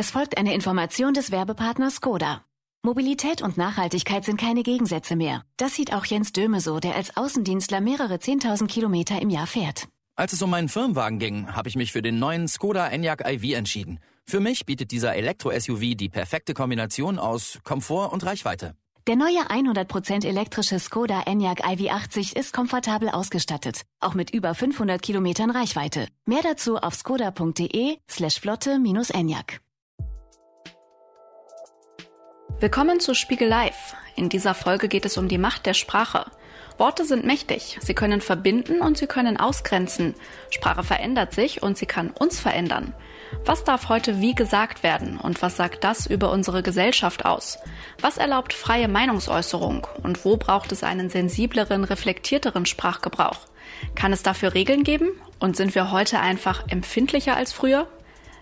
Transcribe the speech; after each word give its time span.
Es 0.00 0.12
folgt 0.12 0.38
eine 0.38 0.54
Information 0.54 1.12
des 1.12 1.32
Werbepartners 1.32 1.96
Skoda. 1.96 2.44
Mobilität 2.84 3.42
und 3.42 3.56
Nachhaltigkeit 3.56 4.24
sind 4.24 4.38
keine 4.38 4.62
Gegensätze 4.62 5.16
mehr. 5.16 5.42
Das 5.56 5.74
sieht 5.74 5.92
auch 5.92 6.04
Jens 6.04 6.30
Döme 6.30 6.60
so, 6.60 6.78
der 6.78 6.94
als 6.94 7.16
Außendienstler 7.16 7.80
mehrere 7.80 8.14
10.000 8.14 8.68
Kilometer 8.68 9.20
im 9.20 9.28
Jahr 9.28 9.48
fährt. 9.48 9.88
Als 10.14 10.32
es 10.32 10.40
um 10.40 10.50
meinen 10.50 10.68
Firmenwagen 10.68 11.18
ging, 11.18 11.52
habe 11.52 11.68
ich 11.68 11.74
mich 11.74 11.90
für 11.90 12.00
den 12.00 12.20
neuen 12.20 12.46
Skoda 12.46 12.86
Enyaq 12.86 13.24
iV 13.26 13.56
entschieden. 13.56 13.98
Für 14.24 14.38
mich 14.38 14.66
bietet 14.66 14.92
dieser 14.92 15.16
Elektro-SUV 15.16 15.96
die 15.96 16.08
perfekte 16.08 16.54
Kombination 16.54 17.18
aus 17.18 17.58
Komfort 17.64 18.12
und 18.12 18.24
Reichweite. 18.24 18.76
Der 19.08 19.16
neue 19.16 19.50
100% 19.50 20.24
elektrische 20.24 20.78
Skoda 20.78 21.22
Enyaq 21.26 21.64
iV80 21.64 22.36
ist 22.36 22.52
komfortabel 22.52 23.08
ausgestattet, 23.08 23.82
auch 23.98 24.14
mit 24.14 24.30
über 24.30 24.54
500 24.54 25.02
Kilometern 25.02 25.50
Reichweite. 25.50 26.06
Mehr 26.24 26.42
dazu 26.44 26.76
auf 26.76 26.94
skoda.de 26.94 27.96
slash 28.08 28.38
flotte-enyaq. 28.38 29.60
Willkommen 32.60 32.98
zu 32.98 33.14
Spiegel 33.14 33.46
Live. 33.46 33.94
In 34.16 34.28
dieser 34.28 34.52
Folge 34.52 34.88
geht 34.88 35.04
es 35.04 35.16
um 35.16 35.28
die 35.28 35.38
Macht 35.38 35.64
der 35.64 35.74
Sprache. 35.74 36.24
Worte 36.76 37.04
sind 37.04 37.24
mächtig. 37.24 37.78
Sie 37.80 37.94
können 37.94 38.20
verbinden 38.20 38.80
und 38.80 38.98
sie 38.98 39.06
können 39.06 39.36
ausgrenzen. 39.36 40.16
Sprache 40.50 40.82
verändert 40.82 41.32
sich 41.34 41.62
und 41.62 41.78
sie 41.78 41.86
kann 41.86 42.10
uns 42.10 42.40
verändern. 42.40 42.94
Was 43.44 43.62
darf 43.62 43.88
heute 43.88 44.20
wie 44.20 44.34
gesagt 44.34 44.82
werden 44.82 45.18
und 45.18 45.40
was 45.40 45.56
sagt 45.56 45.84
das 45.84 46.06
über 46.06 46.32
unsere 46.32 46.64
Gesellschaft 46.64 47.24
aus? 47.24 47.58
Was 48.00 48.18
erlaubt 48.18 48.52
freie 48.52 48.88
Meinungsäußerung 48.88 49.86
und 50.02 50.24
wo 50.24 50.36
braucht 50.36 50.72
es 50.72 50.82
einen 50.82 51.10
sensibleren, 51.10 51.84
reflektierteren 51.84 52.66
Sprachgebrauch? 52.66 53.38
Kann 53.94 54.12
es 54.12 54.24
dafür 54.24 54.54
Regeln 54.54 54.82
geben 54.82 55.10
und 55.38 55.56
sind 55.56 55.76
wir 55.76 55.92
heute 55.92 56.18
einfach 56.18 56.64
empfindlicher 56.68 57.36
als 57.36 57.52
früher? 57.52 57.86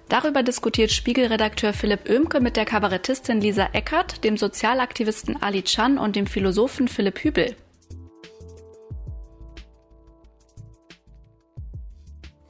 Darüber 0.09 0.45
diskutiert 0.45 0.93
Spiegelredakteur 0.93 1.73
Philipp 1.73 2.09
Oemke 2.09 2.41
mit 2.41 2.57
der 2.57 2.65
Kabarettistin 2.65 3.41
Lisa 3.41 3.71
Eckert, 3.73 4.23
dem 4.23 4.37
Sozialaktivisten 4.37 5.43
Ali 5.43 5.63
Chan 5.63 5.99
und 5.99 6.15
dem 6.15 6.29
Philosophen 6.29 6.87
Philipp 6.87 7.25
Hübel. 7.25 7.57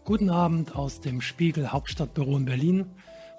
Guten 0.05 0.29
Abend 0.29 0.77
aus 0.77 1.01
dem 1.01 1.23
Spiegel 1.23 1.73
Hauptstadtbüro 1.73 2.37
in 2.37 2.45
Berlin. 2.45 2.91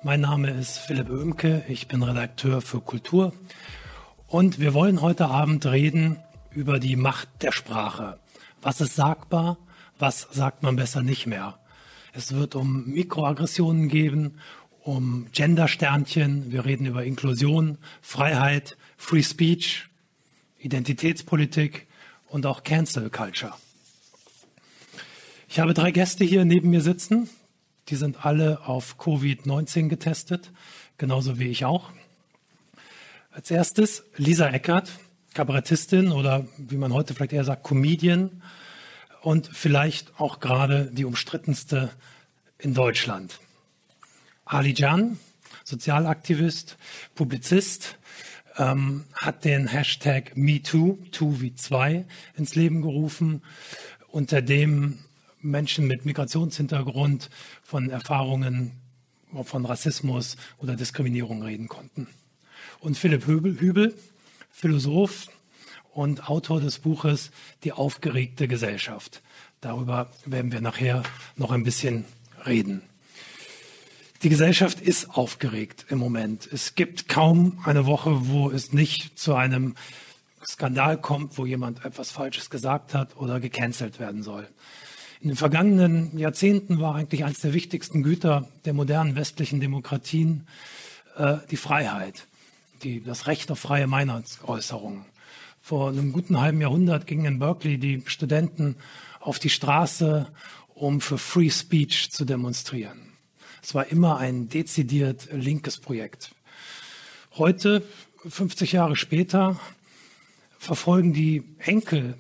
Mein 0.02 0.22
Name 0.22 0.50
ist 0.50 0.80
Philipp 0.80 1.12
Oemke, 1.12 1.64
ich 1.68 1.88
bin 1.88 2.02
Redakteur 2.02 2.62
für 2.62 2.82
Kultur 2.82 3.34
und 4.26 4.60
wir 4.60 4.74
wollen 4.74 5.02
heute 5.02 5.28
Abend 5.28 5.64
reden 5.68 6.18
über 6.50 6.80
die 6.80 6.96
Macht 6.96 7.30
der 7.44 7.52
Sprache. 7.52 8.18
Was 8.64 8.82
ist 8.82 8.96
sagbar, 8.96 9.58
was 10.00 10.28
sagt 10.32 10.64
man 10.64 10.76
besser 10.76 11.04
nicht 11.04 11.28
mehr? 11.28 11.60
Es 12.18 12.34
wird 12.34 12.56
um 12.56 12.88
Mikroaggressionen 12.88 13.90
gehen, 13.90 14.40
um 14.82 15.28
Gendersternchen, 15.34 16.52
wir 16.52 16.66
reden 16.66 16.88
über 16.88 17.04
Inklusion, 17.04 17.78
Freiheit, 18.02 18.76
Free 18.98 19.22
Speech, 19.22 19.88
Identitätspolitik 20.58 21.86
und 22.30 22.48
auch 22.48 22.64
Cancel 22.64 23.12
Culture. 23.12 23.54
Ich 25.48 25.60
habe 25.60 25.76
drei 25.76 25.92
Gäste 25.92 26.26
hier 26.26 26.44
neben 26.44 26.72
mir 26.72 26.82
sitzen. 26.82 27.30
Die 27.90 27.96
sind 27.96 28.26
alle 28.26 28.66
auf 28.66 28.96
Covid-19 28.98 29.88
getestet, 29.88 30.52
genauso 30.98 31.38
wie 31.38 31.50
ich 31.50 31.66
auch. 31.66 31.92
Als 33.30 33.52
erstes 33.52 34.04
Lisa 34.16 34.50
Eckert, 34.50 34.90
Kabarettistin 35.36 36.12
oder 36.12 36.48
wie 36.58 36.78
man 36.78 36.94
heute 36.94 37.14
vielleicht 37.14 37.34
eher 37.34 37.44
sagt, 37.44 37.64
Comedian 37.64 38.42
und 39.28 39.50
vielleicht 39.52 40.22
auch 40.22 40.40
gerade 40.40 40.90
die 40.90 41.04
umstrittenste 41.04 41.90
in 42.60 42.74
Deutschland. 42.74 43.42
Ali 44.46 44.74
Jan, 44.74 45.20
Sozialaktivist, 45.66 46.78
Publizist, 47.14 47.98
ähm, 48.56 49.04
hat 49.16 49.44
den 49.44 49.68
Hashtag 49.68 50.38
MeToo, 50.38 50.98
two 51.12 51.42
wie 51.42 51.54
zwei, 51.54 52.06
ins 52.38 52.56
Leben 52.56 52.82
gerufen, 52.82 53.42
unter 54.08 54.42
dem 54.42 55.00
Menschen 55.42 55.88
mit 55.88 56.06
Migrationshintergrund 56.06 57.30
von 57.64 57.90
Erfahrungen 57.90 58.80
von 59.44 59.66
Rassismus 59.66 60.38
oder 60.58 60.78
Diskriminierung 60.78 61.44
reden 61.44 61.68
konnten. 61.68 62.08
Und 62.80 62.98
Philipp 62.98 63.28
Hübel, 63.28 63.60
Hübel 63.60 63.94
Philosoph 64.52 65.28
und 65.98 66.30
Autor 66.30 66.62
des 66.62 66.78
Buches 66.78 67.32
Die 67.64 67.74
aufgeregte 67.74 68.48
Gesellschaft. 68.48 69.24
Darüber 69.62 70.12
werden 70.26 70.52
wir 70.52 70.62
nachher 70.62 71.02
noch 71.36 71.52
ein 71.52 71.64
bisschen 71.64 72.06
reden. 72.46 72.84
Die 74.22 74.30
Gesellschaft 74.30 74.80
ist 74.80 75.10
aufgeregt 75.10 75.88
im 75.90 75.98
Moment. 75.98 76.48
Es 76.52 76.76
gibt 76.76 77.10
kaum 77.10 77.60
eine 77.66 77.88
Woche, 77.88 78.28
wo 78.28 78.52
es 78.52 78.74
nicht 78.74 79.18
zu 79.18 79.34
einem 79.34 79.74
Skandal 80.46 81.02
kommt, 81.02 81.38
wo 81.40 81.48
jemand 81.48 81.84
etwas 81.84 82.12
Falsches 82.12 82.52
gesagt 82.52 82.94
hat 82.94 83.18
oder 83.18 83.40
gecancelt 83.40 84.00
werden 84.00 84.22
soll. 84.22 84.48
In 85.20 85.30
den 85.30 85.38
vergangenen 85.38 86.16
Jahrzehnten 86.18 86.80
war 86.80 86.94
eigentlich 86.94 87.26
eines 87.26 87.40
der 87.40 87.54
wichtigsten 87.54 88.04
Güter 88.04 88.48
der 88.66 88.74
modernen 88.74 89.16
westlichen 89.16 89.60
Demokratien 89.60 90.48
äh, 91.18 91.38
die 91.50 91.58
Freiheit, 91.58 92.28
die, 92.84 93.04
das 93.04 93.26
Recht 93.26 93.50
auf 93.50 93.60
freie 93.60 93.88
Meinungsäußerung. 93.88 95.06
Vor 95.68 95.90
einem 95.90 96.14
guten 96.14 96.40
halben 96.40 96.62
Jahrhundert 96.62 97.08
gingen 97.08 97.26
in 97.26 97.40
Berkeley 97.40 97.78
die 97.78 98.02
Studenten 98.06 98.78
auf 99.20 99.38
die 99.38 99.50
Straße, 99.50 100.32
um 100.74 101.02
für 101.02 101.18
Free 101.18 101.50
Speech 101.50 102.10
zu 102.10 102.24
demonstrieren. 102.24 103.12
Es 103.62 103.76
war 103.76 103.88
immer 103.88 104.18
ein 104.18 104.48
dezidiert 104.48 105.28
linkes 105.30 105.80
Projekt. 105.80 106.34
Heute, 107.34 107.84
50 108.26 108.72
Jahre 108.72 108.96
später, 108.96 109.60
verfolgen 110.58 111.12
die 111.12 111.44
Enkel 111.58 112.16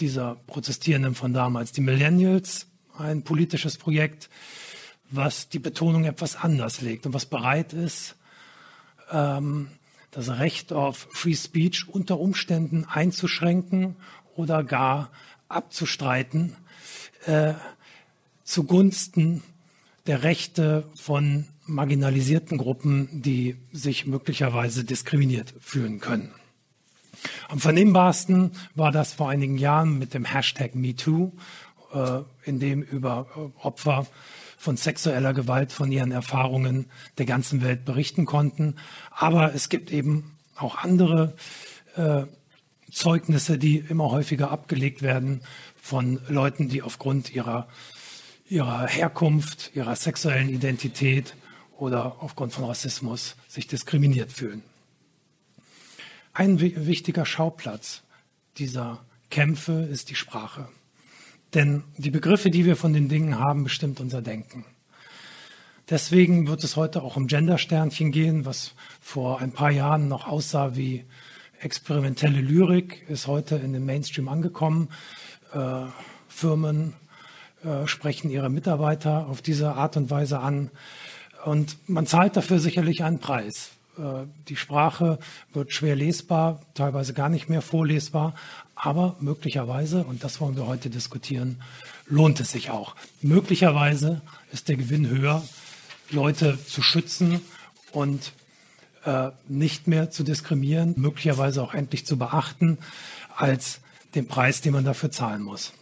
dieser 0.00 0.34
Protestierenden 0.46 1.14
von 1.14 1.32
damals, 1.32 1.72
die 1.72 1.80
Millennials, 1.80 2.66
ein 2.98 3.24
politisches 3.24 3.78
Projekt, 3.78 4.28
was 5.10 5.48
die 5.48 5.58
Betonung 5.58 6.04
etwas 6.04 6.36
anders 6.36 6.82
legt 6.82 7.06
und 7.06 7.14
was 7.14 7.24
bereit 7.24 7.72
ist, 7.72 8.16
ähm, 9.10 9.70
das 10.10 10.28
Recht 10.38 10.72
auf 10.72 11.08
Free 11.12 11.34
Speech 11.34 11.88
unter 11.88 12.18
Umständen 12.18 12.84
einzuschränken 12.84 13.96
oder 14.34 14.64
gar 14.64 15.10
abzustreiten 15.48 16.56
äh, 17.26 17.54
zugunsten 18.44 19.42
der 20.06 20.22
Rechte 20.22 20.84
von 20.94 21.46
marginalisierten 21.66 22.58
Gruppen, 22.58 23.22
die 23.22 23.56
sich 23.72 24.06
möglicherweise 24.06 24.84
diskriminiert 24.84 25.54
fühlen 25.60 26.00
können. 26.00 26.32
Am 27.48 27.60
vernehmbarsten 27.60 28.52
war 28.74 28.92
das 28.92 29.12
vor 29.12 29.28
einigen 29.28 29.58
Jahren 29.58 29.98
mit 29.98 30.14
dem 30.14 30.24
Hashtag 30.24 30.74
MeToo, 30.74 31.32
äh, 31.92 32.20
in 32.44 32.58
dem 32.58 32.82
über 32.82 33.26
äh, 33.36 33.64
Opfer 33.64 34.06
von 34.60 34.76
sexueller 34.76 35.32
Gewalt, 35.32 35.72
von 35.72 35.90
ihren 35.90 36.12
Erfahrungen 36.12 36.84
der 37.16 37.24
ganzen 37.24 37.62
Welt 37.62 37.86
berichten 37.86 38.26
konnten. 38.26 38.76
Aber 39.10 39.54
es 39.54 39.70
gibt 39.70 39.90
eben 39.90 40.36
auch 40.54 40.76
andere 40.76 41.34
äh, 41.96 42.24
Zeugnisse, 42.92 43.56
die 43.56 43.78
immer 43.78 44.10
häufiger 44.10 44.50
abgelegt 44.50 45.00
werden 45.00 45.40
von 45.80 46.20
Leuten, 46.28 46.68
die 46.68 46.82
aufgrund 46.82 47.34
ihrer, 47.34 47.68
ihrer 48.50 48.86
Herkunft, 48.86 49.70
ihrer 49.74 49.96
sexuellen 49.96 50.50
Identität 50.50 51.36
oder 51.78 52.16
aufgrund 52.20 52.52
von 52.52 52.64
Rassismus 52.64 53.36
sich 53.48 53.66
diskriminiert 53.66 54.30
fühlen. 54.30 54.62
Ein 56.34 56.60
wichtiger 56.60 57.24
Schauplatz 57.24 58.02
dieser 58.58 59.02
Kämpfe 59.30 59.88
ist 59.90 60.10
die 60.10 60.16
Sprache. 60.16 60.68
Denn 61.54 61.82
die 61.96 62.10
Begriffe, 62.10 62.50
die 62.50 62.64
wir 62.64 62.76
von 62.76 62.92
den 62.92 63.08
Dingen 63.08 63.38
haben, 63.38 63.64
bestimmt 63.64 64.00
unser 64.00 64.22
Denken. 64.22 64.64
Deswegen 65.88 66.46
wird 66.46 66.62
es 66.62 66.76
heute 66.76 67.02
auch 67.02 67.16
um 67.16 67.26
Gendersternchen 67.26 68.12
gehen, 68.12 68.44
was 68.44 68.74
vor 69.00 69.40
ein 69.40 69.50
paar 69.50 69.72
Jahren 69.72 70.06
noch 70.06 70.28
aussah 70.28 70.76
wie 70.76 71.04
experimentelle 71.60 72.40
Lyrik, 72.40 73.04
ist 73.08 73.26
heute 73.26 73.56
in 73.56 73.72
den 73.72 73.84
Mainstream 73.84 74.28
angekommen. 74.28 74.88
Äh, 75.52 75.86
Firmen 76.28 76.94
äh, 77.64 77.86
sprechen 77.86 78.30
ihre 78.30 78.48
Mitarbeiter 78.48 79.26
auf 79.26 79.42
diese 79.42 79.72
Art 79.74 79.96
und 79.96 80.10
Weise 80.10 80.38
an. 80.38 80.70
Und 81.44 81.76
man 81.88 82.06
zahlt 82.06 82.36
dafür 82.36 82.60
sicherlich 82.60 83.02
einen 83.02 83.18
Preis. 83.18 83.72
Äh, 83.98 84.26
die 84.48 84.56
Sprache 84.56 85.18
wird 85.52 85.72
schwer 85.72 85.96
lesbar, 85.96 86.60
teilweise 86.74 87.14
gar 87.14 87.28
nicht 87.28 87.48
mehr 87.48 87.62
vorlesbar, 87.62 88.34
aber 88.82 89.16
möglicherweise, 89.20 90.04
und 90.04 90.24
das 90.24 90.40
wollen 90.40 90.56
wir 90.56 90.66
heute 90.66 90.88
diskutieren, 90.88 91.60
lohnt 92.06 92.40
es 92.40 92.52
sich 92.52 92.70
auch. 92.70 92.96
Möglicherweise 93.20 94.22
ist 94.52 94.68
der 94.68 94.76
Gewinn 94.76 95.06
höher, 95.06 95.42
Leute 96.10 96.58
zu 96.66 96.80
schützen 96.80 97.42
und 97.92 98.32
äh, 99.04 99.30
nicht 99.48 99.86
mehr 99.86 100.10
zu 100.10 100.22
diskriminieren, 100.24 100.94
möglicherweise 100.96 101.62
auch 101.62 101.74
endlich 101.74 102.06
zu 102.06 102.16
beachten, 102.16 102.78
als 103.36 103.80
den 104.14 104.26
Preis, 104.26 104.62
den 104.62 104.72
man 104.72 104.84
dafür 104.86 105.10
zahlen 105.10 105.42
muss. 105.42 105.72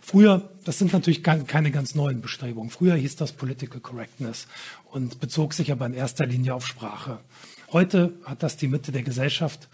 Früher, 0.00 0.48
das 0.64 0.78
sind 0.78 0.92
natürlich 0.92 1.24
keine 1.24 1.72
ganz 1.72 1.96
neuen 1.96 2.20
Bestrebungen. 2.20 2.70
Früher 2.70 2.94
hieß 2.94 3.16
das 3.16 3.32
Political 3.32 3.80
Correctness 3.80 4.46
und 4.92 5.18
bezog 5.18 5.54
sich 5.54 5.72
aber 5.72 5.86
in 5.86 5.94
erster 5.94 6.24
Linie 6.26 6.54
auf 6.54 6.68
Sprache. 6.68 7.18
Heute 7.72 8.12
hat 8.24 8.44
das 8.44 8.56
die 8.56 8.68
Mitte 8.68 8.92
der 8.92 9.02
Gesellschaft 9.02 9.68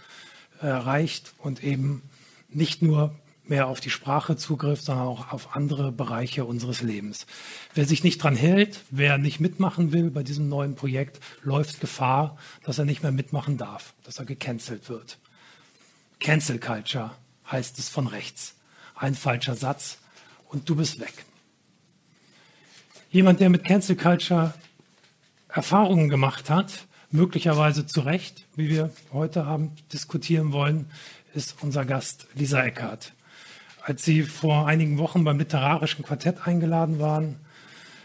erreicht 0.62 1.34
und 1.38 1.62
eben 1.62 2.02
nicht 2.54 2.82
nur 2.82 3.14
mehr 3.44 3.66
auf 3.66 3.81
die 3.81 3.90
Sprache 3.90 4.37
Zugriff, 4.37 4.81
sondern 4.81 5.06
auch 5.06 5.32
auf 5.32 5.56
andere 5.56 5.93
Bereiche 5.93 6.44
unseres 6.44 6.81
Lebens. 6.81 7.26
Wer 7.75 7.87
sich 7.87 8.04
nicht 8.04 8.22
dran 8.22 8.37
hält, 8.37 8.81
wer 8.90 9.19
nicht 9.19 9.40
mitmachen 9.40 9.93
will 9.93 10.10
bei 10.10 10.22
diesem 10.22 10.49
neuen 10.49 10.75
Projekt, 10.75 11.20
läuft 11.43 11.81
Gefahr, 11.81 12.38
dass 12.64 12.78
er 12.78 12.84
nicht 12.84 13.02
mehr 13.02 13.12
mitmachen 13.12 13.58
darf, 13.58 13.94
dass 14.04 14.19
er 14.19 14.25
gecancelt 14.25 14.88
wird. 14.88 15.19
Cancel 16.20 16.60
Culture 16.60 17.10
heißt 17.50 17.78
es 17.78 17.88
von 17.88 18.06
rechts. 18.06 18.55
Ein 18.94 19.14
falscher 19.14 19.56
Satz 19.56 19.98
und 20.48 20.69
du 20.69 20.76
bist 20.76 21.00
weg. 21.00 21.25
Jemand, 23.10 23.40
der 23.40 23.50
mit 23.50 23.64
Cancel 23.64 23.96
Culture 23.96 24.55
Erfahrungen 25.48 26.08
gemacht 26.08 26.48
hat, 26.48 26.87
möglicherweise 27.10 27.87
zu 27.87 28.00
Recht, 28.00 28.46
wie 28.56 28.70
wir 28.70 28.90
heute 29.12 29.44
Abend 29.44 29.93
diskutieren 29.93 30.52
wollen, 30.52 30.90
ist 31.34 31.56
unser 31.61 31.84
Gast 31.84 32.26
Lisa 32.34 32.62
Eckhardt. 32.62 33.12
Als 33.82 34.05
Sie 34.05 34.23
vor 34.23 34.67
einigen 34.67 34.99
Wochen 34.99 35.25
beim 35.25 35.38
Literarischen 35.38 36.05
Quartett 36.05 36.46
eingeladen 36.46 36.99
waren, 36.99 37.37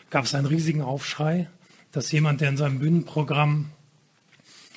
gab 0.09 0.25
es 0.25 0.33
einen 0.33 0.47
riesigen 0.47 0.81
Aufschrei, 0.81 1.47
dass 1.91 2.12
jemand, 2.12 2.41
der 2.41 2.50
in 2.50 2.57
seinem 2.57 2.79
Bühnenprogramm 2.79 3.71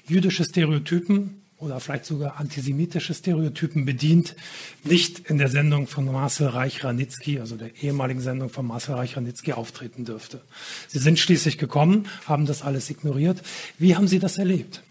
jüdische 0.06 0.44
Stereotypen 0.44 1.42
oder 1.60 1.78
vielleicht 1.78 2.06
sogar 2.06 2.40
antisemitische 2.40 3.14
Stereotypen 3.14 3.84
bedient, 3.84 4.34
nicht 4.82 5.30
in 5.30 5.38
der 5.38 5.48
Sendung 5.48 5.86
von 5.86 6.06
Marcel 6.06 6.48
Reich-Ranitzky, 6.48 7.38
also 7.38 7.56
der 7.56 7.82
ehemaligen 7.82 8.20
Sendung 8.20 8.48
von 8.48 8.66
Marcel 8.66 8.94
Reich-Ranitzky, 8.94 9.52
auftreten 9.52 10.04
dürfte. 10.04 10.40
Sie 10.88 10.98
sind 10.98 11.18
schließlich 11.18 11.58
gekommen, 11.58 12.08
haben 12.26 12.46
das 12.46 12.62
alles 12.62 12.88
ignoriert. 12.88 13.42
Wie 13.78 13.94
haben 13.94 14.08
Sie 14.08 14.18
das 14.18 14.38
erlebt? 14.38 14.82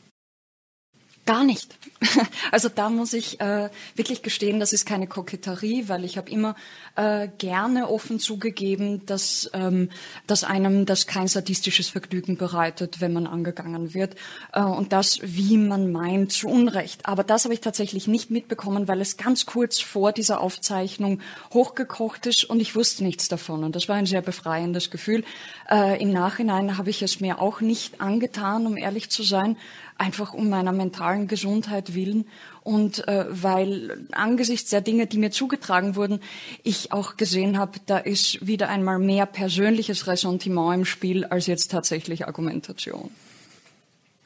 Gar 1.29 1.43
nicht. 1.43 1.77
Also 2.51 2.69
da 2.69 2.89
muss 2.89 3.13
ich 3.13 3.39
äh, 3.39 3.69
wirklich 3.93 4.23
gestehen, 4.23 4.59
das 4.59 4.73
ist 4.73 4.85
keine 4.85 5.05
Koketterie, 5.05 5.87
weil 5.87 6.03
ich 6.03 6.17
habe 6.17 6.31
immer 6.31 6.55
äh, 6.95 7.27
gerne 7.37 7.89
offen 7.89 8.19
zugegeben, 8.19 9.05
dass, 9.05 9.51
ähm, 9.53 9.89
dass 10.25 10.43
einem 10.43 10.87
das 10.87 11.05
kein 11.05 11.27
sadistisches 11.27 11.89
Vergnügen 11.89 12.37
bereitet, 12.37 13.01
wenn 13.01 13.13
man 13.13 13.27
angegangen 13.27 13.93
wird. 13.93 14.15
Äh, 14.53 14.61
und 14.61 14.93
das, 14.93 15.19
wie 15.21 15.57
man 15.57 15.91
meint, 15.91 16.31
zu 16.31 16.47
Unrecht. 16.47 17.05
Aber 17.05 17.23
das 17.23 17.43
habe 17.43 17.53
ich 17.53 17.61
tatsächlich 17.61 18.07
nicht 18.07 18.31
mitbekommen, 18.31 18.87
weil 18.87 19.01
es 19.01 19.17
ganz 19.17 19.45
kurz 19.45 19.79
vor 19.79 20.11
dieser 20.11 20.41
Aufzeichnung 20.41 21.19
hochgekocht 21.53 22.25
ist 22.25 22.45
und 22.45 22.59
ich 22.59 22.75
wusste 22.75 23.03
nichts 23.03 23.27
davon. 23.27 23.63
Und 23.63 23.75
das 23.75 23.87
war 23.87 23.97
ein 23.97 24.07
sehr 24.07 24.21
befreiendes 24.21 24.89
Gefühl. 24.89 25.23
Äh, 25.69 26.01
Im 26.01 26.11
Nachhinein 26.11 26.77
habe 26.77 26.89
ich 26.89 27.03
es 27.03 27.19
mir 27.19 27.39
auch 27.39 27.61
nicht 27.61 28.01
angetan, 28.01 28.65
um 28.65 28.77
ehrlich 28.77 29.11
zu 29.11 29.21
sein 29.21 29.57
einfach 29.99 30.33
um 30.33 30.49
meiner 30.49 30.71
mentalen 30.71 31.27
Gesundheit 31.27 31.93
willen 31.93 32.25
und 32.63 33.07
äh, 33.07 33.25
weil 33.29 34.07
angesichts 34.11 34.69
der 34.69 34.81
Dinge, 34.81 35.07
die 35.07 35.17
mir 35.17 35.31
zugetragen 35.31 35.95
wurden, 35.95 36.21
ich 36.63 36.91
auch 36.91 37.17
gesehen 37.17 37.57
habe, 37.57 37.79
da 37.85 37.97
ist 37.97 38.45
wieder 38.45 38.69
einmal 38.69 38.97
mehr 38.97 39.25
persönliches 39.25 40.07
Ressentiment 40.07 40.73
im 40.73 40.85
Spiel 40.85 41.25
als 41.25 41.47
jetzt 41.47 41.71
tatsächlich 41.71 42.27
Argumentation. 42.27 43.11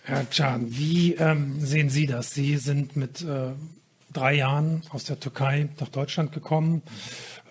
Herr 0.03 0.25
Can, 0.25 0.67
wie 0.69 1.13
ähm, 1.15 1.59
sehen 1.59 1.89
Sie 1.89 2.05
das? 2.05 2.31
Sie 2.31 2.57
sind 2.57 2.95
mit 2.95 3.21
äh, 3.21 3.51
drei 4.11 4.35
Jahren 4.35 4.83
aus 4.89 5.05
der 5.05 5.19
Türkei 5.19 5.69
nach 5.79 5.89
Deutschland 5.89 6.33
gekommen 6.33 6.81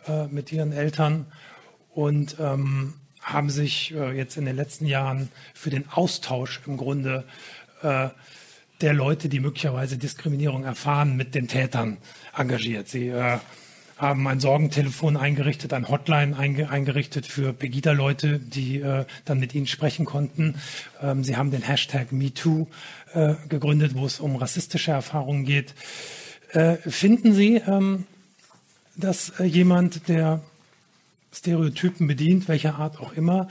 äh, 0.06 0.26
mit 0.26 0.52
Ihren 0.52 0.72
Eltern 0.72 1.26
und 1.94 2.36
ähm, 2.38 2.94
haben 3.22 3.50
sich 3.50 3.94
äh, 3.94 4.12
jetzt 4.16 4.36
in 4.36 4.44
den 4.44 4.56
letzten 4.56 4.86
Jahren 4.86 5.30
für 5.54 5.70
den 5.70 5.88
Austausch 5.88 6.60
im 6.66 6.76
Grunde 6.76 7.24
äh, 7.82 8.08
der 8.80 8.94
Leute, 8.94 9.28
die 9.28 9.40
möglicherweise 9.40 9.96
Diskriminierung 9.96 10.64
erfahren, 10.64 11.16
mit 11.16 11.34
den 11.34 11.48
Tätern 11.48 11.98
engagiert. 12.36 12.88
Sie 12.88 13.08
äh, 13.08 13.38
haben 13.96 14.26
ein 14.26 14.40
Sorgentelefon 14.40 15.16
eingerichtet, 15.16 15.72
ein 15.72 15.88
Hotline 15.88 16.36
einge 16.36 16.68
eingerichtet 16.68 17.24
für 17.24 17.52
Pegida-Leute, 17.52 18.40
die 18.40 18.80
äh, 18.80 19.04
dann 19.24 19.38
mit 19.38 19.54
ihnen 19.54 19.68
sprechen 19.68 20.04
konnten. 20.04 20.56
Ähm, 21.00 21.22
sie 21.22 21.36
haben 21.36 21.52
den 21.52 21.62
Hashtag 21.62 22.10
MeToo 22.10 22.66
äh, 23.14 23.34
gegründet, 23.48 23.94
wo 23.94 24.04
es 24.04 24.18
um 24.18 24.34
rassistische 24.36 24.90
Erfahrungen 24.90 25.44
geht. 25.44 25.74
Äh, 26.52 26.76
finden 26.76 27.32
Sie, 27.32 27.56
ähm, 27.56 28.06
dass 28.96 29.38
äh, 29.38 29.44
jemand, 29.44 30.08
der 30.08 30.40
Stereotypen 31.32 32.06
bedient, 32.06 32.48
welcher 32.48 32.74
Art 32.74 33.00
auch 33.00 33.12
immer, 33.12 33.48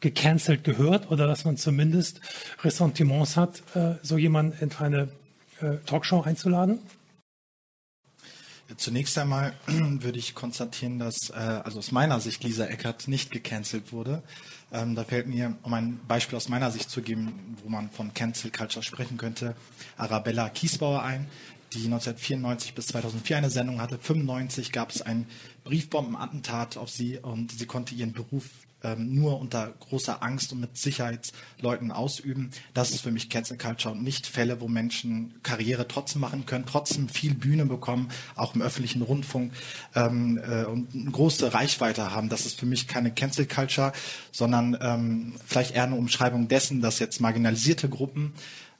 gecancelt 0.00 0.64
gehört 0.64 1.10
oder 1.10 1.26
dass 1.26 1.44
man 1.44 1.56
zumindest 1.56 2.20
Ressentiments 2.62 3.36
hat, 3.36 3.62
äh, 3.74 3.94
so 4.02 4.18
jemanden 4.18 4.58
in 4.62 4.72
eine 4.78 5.08
äh, 5.60 5.76
Talkshow 5.86 6.22
einzuladen? 6.22 6.78
Zunächst 8.76 9.16
einmal 9.16 9.54
würde 9.66 10.18
ich 10.18 10.34
konstatieren, 10.34 10.98
dass 10.98 11.30
äh, 11.30 11.34
also 11.34 11.78
aus 11.78 11.92
meiner 11.92 12.20
Sicht 12.20 12.42
Lisa 12.42 12.66
Eckert 12.66 13.06
nicht 13.06 13.30
gecancelt 13.30 13.92
wurde. 13.92 14.22
Ähm, 14.72 14.96
da 14.96 15.04
fällt 15.04 15.28
mir, 15.28 15.56
um 15.62 15.72
ein 15.72 16.00
Beispiel 16.08 16.36
aus 16.36 16.48
meiner 16.48 16.70
Sicht 16.72 16.90
zu 16.90 17.00
geben, 17.00 17.56
wo 17.62 17.68
man 17.68 17.90
von 17.90 18.12
Cancel 18.12 18.50
Culture 18.50 18.82
sprechen 18.82 19.16
könnte, 19.16 19.54
Arabella 19.96 20.48
Kiesbauer 20.48 21.02
ein, 21.02 21.28
die 21.72 21.84
1994 21.84 22.74
bis 22.74 22.88
2004 22.88 23.36
eine 23.36 23.50
Sendung 23.50 23.80
hatte. 23.80 23.94
1995 23.94 24.72
gab 24.72 24.90
es 24.90 25.02
ein 25.02 25.26
Briefbombenattentat 25.64 26.76
auf 26.76 26.90
sie 26.90 27.18
und 27.18 27.52
sie 27.52 27.66
konnte 27.66 27.94
ihren 27.94 28.12
Beruf 28.12 28.44
ähm, 28.86 29.14
nur 29.14 29.40
unter 29.40 29.72
großer 29.80 30.22
Angst 30.22 30.52
und 30.52 30.60
mit 30.60 30.76
Sicherheitsleuten 30.76 31.90
ausüben. 31.90 32.50
Das 32.72 32.90
ist 32.92 33.00
für 33.00 33.10
mich 33.10 33.28
Cancel 33.28 33.58
Culture 33.58 33.94
und 33.94 34.02
nicht 34.02 34.26
Fälle, 34.26 34.60
wo 34.60 34.68
Menschen 34.68 35.34
Karriere 35.42 35.88
trotzdem 35.88 36.20
machen 36.20 36.46
können, 36.46 36.64
trotzdem 36.66 37.08
viel 37.08 37.34
Bühne 37.34 37.66
bekommen, 37.66 38.08
auch 38.36 38.54
im 38.54 38.62
öffentlichen 38.62 39.02
Rundfunk 39.02 39.52
ähm, 39.94 40.38
äh, 40.38 40.64
und 40.64 40.94
eine 40.94 41.10
große 41.10 41.52
Reichweite 41.52 42.12
haben. 42.12 42.28
Das 42.28 42.46
ist 42.46 42.58
für 42.58 42.66
mich 42.66 42.86
keine 42.86 43.12
Cancel 43.12 43.46
Culture, 43.46 43.92
sondern 44.30 44.78
ähm, 44.80 45.34
vielleicht 45.44 45.74
eher 45.74 45.84
eine 45.84 45.96
Umschreibung 45.96 46.48
dessen, 46.48 46.80
dass 46.80 46.98
jetzt 46.98 47.20
marginalisierte 47.20 47.88
Gruppen 47.88 48.34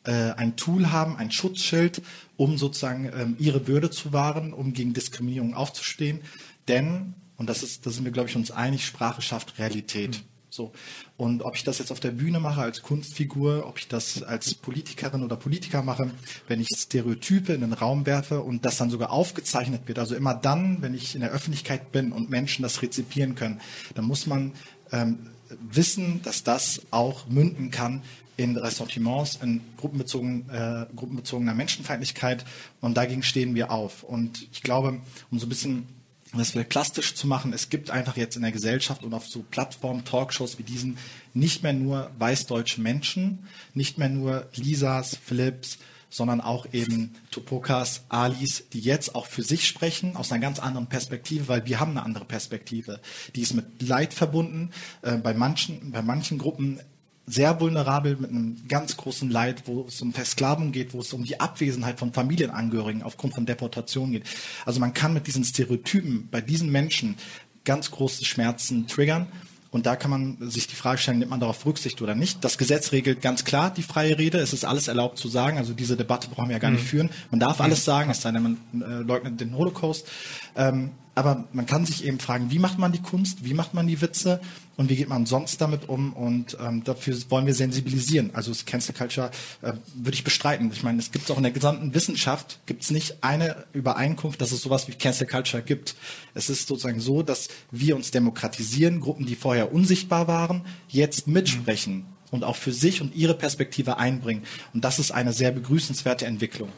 äh, 0.04 0.32
ein 0.36 0.56
Tool 0.56 0.92
haben, 0.92 1.16
ein 1.16 1.32
Schutzschild, 1.32 2.00
um 2.36 2.58
sozusagen 2.58 3.10
ähm, 3.12 3.36
ihre 3.38 3.66
Würde 3.66 3.90
zu 3.90 4.12
wahren, 4.12 4.52
um 4.52 4.72
gegen 4.72 4.92
Diskriminierung 4.92 5.54
aufzustehen. 5.54 6.20
Denn 6.68 7.14
und 7.36 7.48
das 7.48 7.62
ist, 7.62 7.86
da 7.86 7.90
sind 7.90 8.04
wir, 8.04 8.12
glaube 8.12 8.28
ich, 8.28 8.36
uns 8.36 8.50
einig, 8.50 8.86
Sprache 8.86 9.22
schafft 9.22 9.58
Realität. 9.58 10.18
Mhm. 10.18 10.36
So. 10.48 10.72
Und 11.18 11.42
ob 11.42 11.54
ich 11.54 11.64
das 11.64 11.78
jetzt 11.78 11.92
auf 11.92 12.00
der 12.00 12.12
Bühne 12.12 12.40
mache 12.40 12.62
als 12.62 12.80
Kunstfigur, 12.80 13.66
ob 13.66 13.78
ich 13.78 13.88
das 13.88 14.22
als 14.22 14.54
Politikerin 14.54 15.22
oder 15.22 15.36
Politiker 15.36 15.82
mache, 15.82 16.10
wenn 16.48 16.60
ich 16.60 16.68
Stereotype 16.68 17.52
in 17.52 17.60
den 17.60 17.74
Raum 17.74 18.06
werfe 18.06 18.40
und 18.40 18.64
das 18.64 18.78
dann 18.78 18.88
sogar 18.88 19.10
aufgezeichnet 19.10 19.82
wird, 19.86 19.98
also 19.98 20.14
immer 20.14 20.34
dann, 20.34 20.80
wenn 20.80 20.94
ich 20.94 21.14
in 21.14 21.20
der 21.20 21.30
Öffentlichkeit 21.30 21.92
bin 21.92 22.10
und 22.10 22.30
Menschen 22.30 22.62
das 22.62 22.80
rezipieren 22.80 23.34
können, 23.34 23.60
dann 23.94 24.06
muss 24.06 24.26
man 24.26 24.52
ähm, 24.92 25.30
wissen, 25.60 26.22
dass 26.22 26.42
das 26.42 26.82
auch 26.90 27.28
münden 27.28 27.70
kann 27.70 28.02
in 28.38 28.56
Ressentiments, 28.56 29.38
in 29.42 29.60
gruppenbezogen, 29.76 30.48
äh, 30.50 30.86
gruppenbezogener 30.94 31.54
Menschenfeindlichkeit 31.54 32.44
und 32.80 32.96
dagegen 32.96 33.22
stehen 33.22 33.54
wir 33.54 33.70
auf. 33.70 34.02
Und 34.02 34.48
ich 34.52 34.62
glaube, 34.62 35.00
um 35.30 35.38
so 35.38 35.46
ein 35.46 35.48
bisschen 35.48 35.95
um 36.36 36.40
das 36.40 36.50
vielleicht 36.50 36.68
plastisch 36.68 37.14
zu 37.14 37.26
machen, 37.26 37.54
es 37.54 37.70
gibt 37.70 37.90
einfach 37.90 38.18
jetzt 38.18 38.36
in 38.36 38.42
der 38.42 38.52
Gesellschaft 38.52 39.02
und 39.02 39.14
auf 39.14 39.26
so 39.26 39.42
Plattformen, 39.50 40.04
Talkshows 40.04 40.58
wie 40.58 40.64
diesen 40.64 40.98
nicht 41.32 41.62
mehr 41.62 41.72
nur 41.72 42.10
weißdeutsche 42.18 42.82
Menschen, 42.82 43.46
nicht 43.72 43.96
mehr 43.96 44.10
nur 44.10 44.46
Lisas, 44.54 45.16
Philips, 45.16 45.78
sondern 46.10 46.42
auch 46.42 46.66
eben 46.74 47.14
Tupokas, 47.30 48.04
Alis, 48.10 48.64
die 48.70 48.80
jetzt 48.80 49.14
auch 49.14 49.24
für 49.24 49.42
sich 49.42 49.66
sprechen, 49.66 50.14
aus 50.14 50.30
einer 50.30 50.42
ganz 50.42 50.58
anderen 50.58 50.88
Perspektive, 50.88 51.48
weil 51.48 51.64
wir 51.64 51.80
haben 51.80 51.92
eine 51.92 52.04
andere 52.04 52.26
Perspektive. 52.26 53.00
Die 53.34 53.40
ist 53.40 53.54
mit 53.54 53.80
Leid 53.80 54.12
verbunden. 54.12 54.72
Äh, 55.00 55.16
bei, 55.16 55.32
manchen, 55.32 55.90
bei 55.90 56.02
manchen 56.02 56.36
Gruppen 56.36 56.80
sehr 57.26 57.60
vulnerabel 57.60 58.16
mit 58.16 58.30
einem 58.30 58.56
ganz 58.68 58.96
großen 58.96 59.28
Leid, 59.30 59.64
wo 59.66 59.84
es 59.88 60.00
um 60.00 60.12
Versklavung 60.12 60.70
geht, 60.70 60.94
wo 60.94 61.00
es 61.00 61.12
um 61.12 61.24
die 61.24 61.40
Abwesenheit 61.40 61.98
von 61.98 62.12
Familienangehörigen 62.12 63.02
aufgrund 63.02 63.34
von 63.34 63.46
Deportation 63.46 64.12
geht. 64.12 64.24
Also 64.64 64.78
man 64.78 64.94
kann 64.94 65.12
mit 65.12 65.26
diesen 65.26 65.44
Stereotypen 65.44 66.28
bei 66.30 66.40
diesen 66.40 66.70
Menschen 66.70 67.16
ganz 67.64 67.90
große 67.90 68.24
Schmerzen 68.24 68.86
triggern. 68.86 69.26
Und 69.72 69.84
da 69.84 69.96
kann 69.96 70.10
man 70.10 70.38
sich 70.48 70.68
die 70.68 70.76
Frage 70.76 70.98
stellen, 70.98 71.18
nimmt 71.18 71.32
man 71.32 71.40
darauf 71.40 71.66
Rücksicht 71.66 72.00
oder 72.00 72.14
nicht? 72.14 72.42
Das 72.44 72.56
Gesetz 72.56 72.92
regelt 72.92 73.20
ganz 73.20 73.44
klar 73.44 73.70
die 73.74 73.82
freie 73.82 74.16
Rede. 74.16 74.38
Es 74.38 74.52
ist 74.52 74.64
alles 74.64 74.88
erlaubt 74.88 75.18
zu 75.18 75.28
sagen. 75.28 75.58
Also 75.58 75.74
diese 75.74 75.96
Debatte 75.96 76.28
brauchen 76.28 76.48
wir 76.48 76.54
ja 76.54 76.60
gar 76.60 76.70
nicht 76.70 76.84
mhm. 76.84 76.88
führen. 76.88 77.10
Man 77.30 77.40
darf 77.40 77.58
mhm. 77.58 77.64
alles 77.66 77.84
sagen, 77.84 78.10
es 78.10 78.22
sei 78.22 78.30
denn, 78.30 78.42
man 78.42 78.56
äh, 78.80 79.02
leugnet 79.02 79.40
den 79.40 79.54
Holocaust. 79.54 80.06
Ähm, 80.54 80.92
aber 81.16 81.48
man 81.52 81.64
kann 81.64 81.86
sich 81.86 82.04
eben 82.04 82.20
fragen, 82.20 82.50
wie 82.50 82.58
macht 82.58 82.78
man 82.78 82.92
die 82.92 83.00
Kunst, 83.00 83.42
wie 83.42 83.54
macht 83.54 83.72
man 83.72 83.86
die 83.86 84.02
Witze 84.02 84.38
und 84.76 84.90
wie 84.90 84.96
geht 84.96 85.08
man 85.08 85.24
sonst 85.24 85.62
damit 85.62 85.88
um 85.88 86.12
und 86.12 86.58
ähm, 86.60 86.84
dafür 86.84 87.16
wollen 87.30 87.46
wir 87.46 87.54
sensibilisieren. 87.54 88.32
Also 88.34 88.50
das 88.50 88.66
Cancel 88.66 88.94
Culture 88.94 89.30
äh, 89.62 89.72
würde 89.94 90.14
ich 90.14 90.24
bestreiten. 90.24 90.70
Ich 90.70 90.82
meine, 90.82 90.98
es 90.98 91.10
gibt 91.12 91.30
auch 91.30 91.38
in 91.38 91.42
der 91.42 91.52
gesamten 91.52 91.94
Wissenschaft 91.94 92.60
gibt 92.66 92.82
es 92.82 92.90
nicht 92.90 93.24
eine 93.24 93.64
Übereinkunft, 93.72 94.42
dass 94.42 94.52
es 94.52 94.60
sowas 94.60 94.88
wie 94.88 94.92
Cancel 94.92 95.26
Culture 95.26 95.62
gibt. 95.62 95.96
Es 96.34 96.50
ist 96.50 96.68
sozusagen 96.68 97.00
so, 97.00 97.22
dass 97.22 97.48
wir 97.70 97.96
uns 97.96 98.10
demokratisieren, 98.10 99.00
Gruppen, 99.00 99.24
die 99.24 99.36
vorher 99.36 99.72
unsichtbar 99.72 100.28
waren, 100.28 100.66
jetzt 100.88 101.26
mitsprechen. 101.26 101.94
Mhm. 101.94 102.06
Und 102.32 102.44
auch 102.44 102.56
für 102.56 102.72
sich 102.72 103.00
und 103.00 103.14
ihre 103.14 103.34
Perspektive 103.34 103.98
einbringen. 103.98 104.42
Und 104.74 104.84
das 104.84 104.98
ist 104.98 105.12
eine 105.12 105.32
sehr 105.32 105.52
begrüßenswerte 105.52 106.26
Entwicklung. 106.26 106.70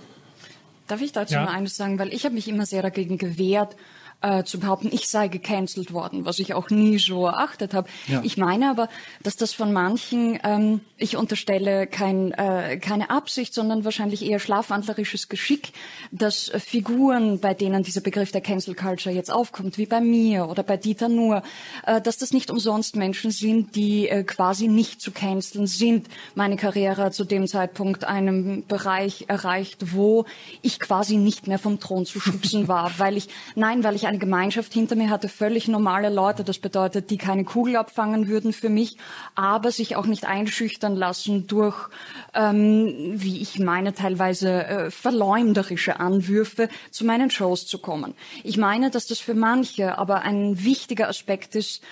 Darf 0.88 1.02
ich 1.02 1.12
dazu 1.12 1.35
ja. 1.35 1.45
mal 1.45 1.54
eines 1.54 1.76
sagen? 1.76 1.99
Weil 1.99 2.12
ich 2.12 2.25
habe 2.25 2.35
mich 2.35 2.49
immer 2.49 2.66
sehr 2.66 2.83
dagegen 2.83 3.18
gewehrt, 3.18 3.75
äh, 4.20 4.42
zu 4.44 4.58
behaupten, 4.58 4.88
ich 4.90 5.08
sei 5.08 5.28
gecancelt 5.28 5.92
worden, 5.92 6.25
was 6.25 6.38
ich 6.40 6.54
auch 6.54 6.70
nie 6.70 6.98
so 6.98 7.26
erachtet 7.26 7.72
habe. 7.72 7.88
Ja. 8.08 8.20
Ich 8.25 8.37
meine 8.37 8.68
aber, 8.70 8.88
dass 9.22 9.37
das 9.37 9.52
von 9.52 9.72
manchen, 9.72 10.38
ähm, 10.42 10.80
ich 10.96 11.16
unterstelle 11.16 11.87
kein, 11.87 12.32
äh, 12.32 12.78
keine 12.78 13.10
Absicht, 13.10 13.54
sondern 13.54 13.84
wahrscheinlich 13.84 14.25
eher 14.25 14.40
schlafwandlerisches 14.40 15.28
Geschick, 15.28 15.72
dass 16.10 16.48
äh, 16.48 16.58
Figuren, 16.58 17.38
bei 17.38 17.54
denen 17.54 17.84
dieser 17.84 18.00
Begriff 18.00 18.32
der 18.32 18.40
Cancel 18.40 18.75
Culture 18.75 19.14
jetzt 19.14 19.30
aufkommt, 19.30 19.78
wie 19.78 19.87
bei 19.87 20.00
mir 20.00 20.48
oder 20.48 20.64
bei 20.64 20.76
Dieter 20.76 21.08
Nuhr, 21.08 21.42
äh, 21.87 22.00
dass 22.00 22.18
das 22.18 22.32
nicht 22.32 22.50
umsonst 22.50 22.96
Menschen 22.96 23.30
sind, 23.30 23.76
die 23.76 24.08
äh, 24.08 24.25
quasi 24.25 24.66
nicht 24.66 25.00
zu 25.00 25.12
canceln 25.12 25.68
sind. 25.68 26.08
Meine 26.34 26.56
Karriere 26.56 27.04
hat 27.04 27.14
zu 27.14 27.25
dem 27.25 27.46
Zeitpunkt 27.46 28.04
einen 28.04 28.66
Bereich 28.66 29.26
erreicht, 29.28 29.94
wo 29.94 30.25
ich 30.62 30.80
quasi 30.80 31.16
nicht 31.16 31.46
mehr 31.46 31.60
vom 31.60 31.78
Thron 31.78 32.04
zu 32.04 32.18
schubsen 32.18 32.66
war, 32.66 32.92
weil 32.98 33.16
ich, 33.16 33.28
nein, 33.54 33.84
weil 33.84 33.94
ich 33.94 34.07
eine 34.08 34.18
Gemeinschaft 34.18 34.72
hinter 34.72 34.96
mir 34.96 35.10
hatte, 35.10 35.28
völlig 35.28 35.68
normale 35.68 36.08
Leute. 36.08 36.42
Das 36.42 36.58
bedeutet, 36.58 37.10
die 37.10 37.18
keine 37.18 37.44
Kugel 37.44 37.76
abfangen 37.76 38.26
würden 38.26 38.52
für 38.52 38.70
mich, 38.70 38.96
aber 39.34 39.70
sich 39.70 39.96
auch 39.96 40.06
nicht 40.06 40.24
einschüchtern 40.24 40.96
lassen 40.96 41.46
durch, 41.46 41.88
ähm, 42.34 43.12
wie 43.14 43.40
ich 43.40 43.58
meine, 43.58 43.94
teilweise 43.94 44.64
äh, 44.64 44.90
verleumderische 44.90 46.00
Anwürfe 46.00 46.68
zu 46.90 47.04
meinen 47.04 47.30
Shows 47.30 47.66
zu 47.66 47.78
kommen. 47.78 48.14
Ich 48.42 48.56
meine, 48.56 48.90
dass 48.90 49.06
das 49.06 49.20
für 49.20 49.34
manche 49.34 49.98
aber 49.98 50.22
ein 50.22 50.64
wichtiger 50.64 51.08
Aspekt 51.08 51.54
ist, 51.54 51.82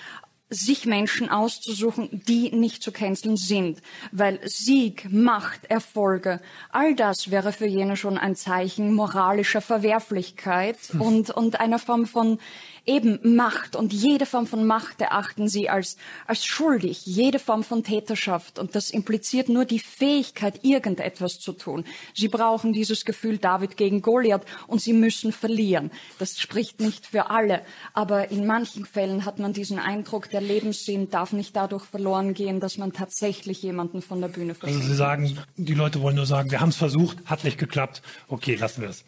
sich 0.49 0.85
Menschen 0.85 1.29
auszusuchen, 1.29 2.09
die 2.11 2.51
nicht 2.51 2.81
zu 2.81 2.91
canceln 2.91 3.35
sind. 3.35 3.81
Weil 4.11 4.39
Sieg, 4.45 5.11
Macht, 5.11 5.65
Erfolge, 5.65 6.39
all 6.69 6.95
das 6.95 7.31
wäre 7.31 7.51
für 7.51 7.67
jene 7.67 7.97
schon 7.97 8.17
ein 8.17 8.35
Zeichen 8.35 8.93
moralischer 8.93 9.61
Verwerflichkeit 9.61 10.77
hm. 10.91 11.01
und, 11.01 11.29
und 11.31 11.59
einer 11.59 11.79
Form 11.79 12.05
von 12.05 12.39
eben 12.87 13.35
Macht 13.35 13.75
und 13.75 13.93
jede 13.93 14.25
Form 14.25 14.47
von 14.47 14.65
Macht 14.65 15.01
erachten 15.01 15.47
sie 15.47 15.69
als, 15.69 15.97
als 16.25 16.45
schuldig, 16.45 17.05
jede 17.05 17.37
Form 17.39 17.63
von 17.63 17.83
Täterschaft. 17.83 18.57
Und 18.57 18.75
das 18.75 18.89
impliziert 18.89 19.49
nur 19.49 19.65
die 19.65 19.79
Fähigkeit, 19.79 20.63
irgendetwas 20.63 21.39
zu 21.39 21.53
tun. 21.53 21.85
Sie 22.13 22.29
brauchen 22.29 22.73
dieses 22.73 23.05
Gefühl 23.05 23.37
David 23.37 23.77
gegen 23.77 24.01
Goliath 24.01 24.45
und 24.67 24.81
sie 24.81 24.93
müssen 24.93 25.31
verlieren. 25.31 25.91
Das 26.17 26.39
spricht 26.39 26.79
nicht 26.79 27.05
für 27.05 27.29
alle. 27.29 27.61
Aber 27.93 28.31
in 28.31 28.45
manchen 28.45 28.85
Fällen 28.85 29.25
hat 29.25 29.39
man 29.39 29.53
diesen 29.53 29.79
Eindruck, 29.79 30.29
der 30.29 30.41
Lebenssinn 30.41 31.09
darf 31.09 31.33
nicht 31.33 31.55
dadurch 31.55 31.85
verloren 31.85 32.33
gehen, 32.33 32.59
dass 32.59 32.77
man 32.77 32.93
tatsächlich 32.93 33.61
jemanden 33.61 34.01
von 34.01 34.21
der 34.21 34.29
Bühne 34.29 34.55
verschwindet. 34.55 34.83
Also 34.83 34.93
Sie 34.93 34.97
sagen, 34.97 35.37
die 35.57 35.73
Leute 35.73 36.01
wollen 36.01 36.15
nur 36.15 36.25
sagen, 36.25 36.51
wir 36.51 36.61
haben 36.61 36.69
es 36.69 36.77
versucht, 36.77 37.17
hat 37.25 37.43
nicht 37.43 37.57
geklappt. 37.57 38.01
Okay, 38.27 38.55
lassen 38.55 38.81
wir 38.81 38.89
es. 38.89 39.03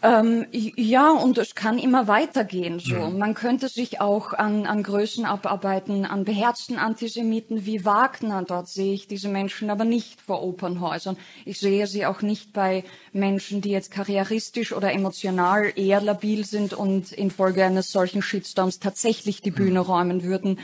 Ähm, 0.00 0.46
ja, 0.52 1.10
und 1.10 1.38
es 1.38 1.56
kann 1.56 1.76
immer 1.76 2.06
weitergehen. 2.06 2.78
So, 2.78 2.94
mhm. 2.94 3.18
man 3.18 3.34
könnte 3.34 3.68
sich 3.68 4.00
auch 4.00 4.32
an, 4.32 4.64
an 4.64 4.84
Größen 4.84 5.24
abarbeiten, 5.24 6.04
an 6.04 6.24
beherzten 6.24 6.78
Antisemiten 6.78 7.66
wie 7.66 7.84
Wagner. 7.84 8.44
Dort 8.46 8.68
sehe 8.68 8.94
ich 8.94 9.08
diese 9.08 9.28
Menschen 9.28 9.70
aber 9.70 9.84
nicht 9.84 10.20
vor 10.20 10.44
Opernhäusern. 10.44 11.16
Ich 11.44 11.58
sehe 11.58 11.88
sie 11.88 12.06
auch 12.06 12.22
nicht 12.22 12.52
bei 12.52 12.84
Menschen, 13.12 13.60
die 13.60 13.70
jetzt 13.70 13.90
karrieristisch 13.90 14.72
oder 14.72 14.92
emotional 14.92 15.72
eher 15.74 16.00
labil 16.00 16.44
sind 16.44 16.74
und 16.74 17.10
infolge 17.10 17.64
eines 17.64 17.90
solchen 17.90 18.22
Shitstorms 18.22 18.78
tatsächlich 18.78 19.42
die 19.42 19.50
Bühne 19.50 19.80
mhm. 19.80 19.86
räumen 19.86 20.22
würden. 20.22 20.60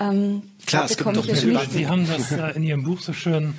Ähm, 0.00 0.42
Klar, 0.66 0.86
es 0.86 0.96
gibt 0.96 1.16
doch 1.16 1.24
nicht. 1.24 1.70
Sie 1.70 1.86
haben 1.86 2.08
das 2.08 2.32
äh, 2.32 2.56
in 2.56 2.64
Ihrem 2.64 2.82
Buch 2.82 3.00
so 3.00 3.12
schön 3.12 3.54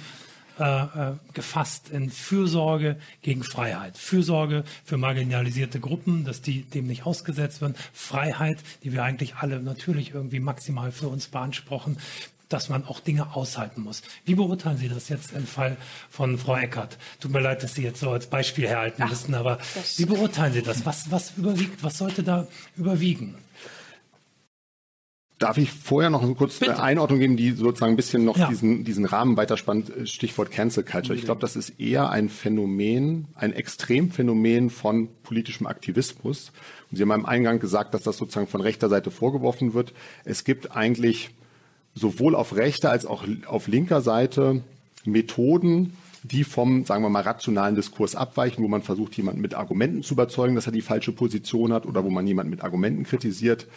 äh, 0.60 0.64
äh, 0.64 1.14
gefasst 1.34 1.90
in 1.90 2.10
Fürsorge 2.12 2.98
gegen 3.22 3.44
Freiheit. 3.44 3.98
Fürsorge 3.98 4.64
für 4.86 4.98
marginalisierte 4.98 5.80
Gruppen, 5.80 6.26
dass 6.26 6.42
die 6.42 6.64
dem 6.64 6.88
nicht 6.88 7.06
ausgesetzt 7.06 7.62
werden. 7.62 7.76
Freiheit, 7.92 8.60
die 8.84 8.94
wir 8.94 9.04
eigentlich 9.04 9.36
alle 9.36 9.60
natürlich 9.62 10.14
irgendwie 10.14 10.40
maximal 10.40 10.92
für 10.92 11.08
uns 11.08 11.28
beanspruchen 11.28 11.98
dass 12.50 12.70
man 12.70 12.86
auch 12.86 13.00
Dinge 13.00 13.36
aushalten 13.36 13.82
muss. 13.82 14.04
Wie 14.26 14.36
beurteilen 14.36 14.78
Sie 14.78 14.88
das 14.88 15.10
jetzt 15.10 15.34
im 15.34 15.48
Fall 15.48 15.76
von 16.12 16.38
Frau 16.38 16.56
Eckert? 16.56 17.00
Tut 17.20 17.32
mir 17.32 17.40
leid, 17.40 17.64
dass 17.64 17.74
Sie 17.74 17.82
jetzt 17.82 18.00
so 18.00 18.12
als 18.12 18.28
Beispiel 18.28 18.68
herhalten 18.68 19.08
müssen, 19.10 19.34
aber 19.34 19.58
wie 19.98 20.06
beurteilen 20.06 20.54
Sie 20.54 20.62
das? 20.62 20.86
Was, 20.86 21.10
was 21.10 21.34
überwiegt? 21.36 21.84
Was 21.84 21.98
sollte 21.98 22.22
da 22.22 22.48
überwiegen? 22.78 23.36
Darf 25.44 25.58
ich 25.58 25.72
vorher 25.72 26.10
noch 26.10 26.24
eine 26.24 26.36
kurze 26.36 26.60
Bitte. 26.60 26.82
Einordnung 26.82 27.20
geben, 27.20 27.38
die 27.38 27.52
sozusagen 27.52 27.94
ein 27.94 27.96
bisschen 27.96 28.26
noch 28.26 28.38
ja. 28.38 28.48
diesen, 28.48 28.84
diesen 28.84 29.06
Rahmen 29.06 29.38
weiterspannt, 29.38 29.92
Stichwort 30.06 30.52
Cancel 30.52 30.84
Culture. 30.84 31.18
Ich 31.18 31.26
glaube, 31.26 31.42
das 31.42 31.56
ist 31.56 31.80
eher 31.80 32.10
ein 32.10 32.30
Phänomen, 32.30 33.28
ein 33.36 33.54
Extremphänomen 33.54 34.70
von 34.70 35.10
politischem 35.24 35.68
Aktivismus. 35.68 36.52
Und 36.90 36.98
Sie 36.98 37.04
haben 37.04 37.12
im 37.12 37.26
Eingang 37.26 37.60
gesagt, 37.60 37.94
dass 37.94 38.04
das 38.04 38.18
sozusagen 38.18 38.48
von 38.48 38.62
rechter 38.62 38.90
Seite 38.90 39.12
vorgeworfen 39.12 39.74
wird. 39.74 39.94
Es 40.26 40.44
gibt 40.44 40.76
eigentlich 40.76 41.32
sowohl 41.96 42.36
auf 42.36 42.56
rechter 42.56 42.92
als 42.92 43.06
auch 43.06 43.24
auf 43.46 43.68
linker 43.68 44.02
Seite 44.02 44.64
Methoden, 45.06 45.94
die 46.24 46.44
vom, 46.44 46.86
sagen 46.86 47.04
wir 47.04 47.10
mal, 47.10 47.22
rationalen 47.22 47.76
Diskurs 47.76 48.16
abweichen, 48.16 48.64
wo 48.64 48.68
man 48.68 48.82
versucht, 48.82 49.16
jemanden 49.16 49.42
mit 49.42 49.54
Argumenten 49.54 50.04
zu 50.04 50.14
überzeugen, 50.14 50.56
dass 50.56 50.66
er 50.66 50.72
die 50.72 50.82
falsche 50.82 51.12
Position 51.12 51.74
hat 51.74 51.86
oder 51.86 52.04
wo 52.04 52.10
man 52.10 52.26
jemanden 52.26 52.50
mit 52.50 52.64
Argumenten 52.64 53.04
kritisiert 53.04 53.68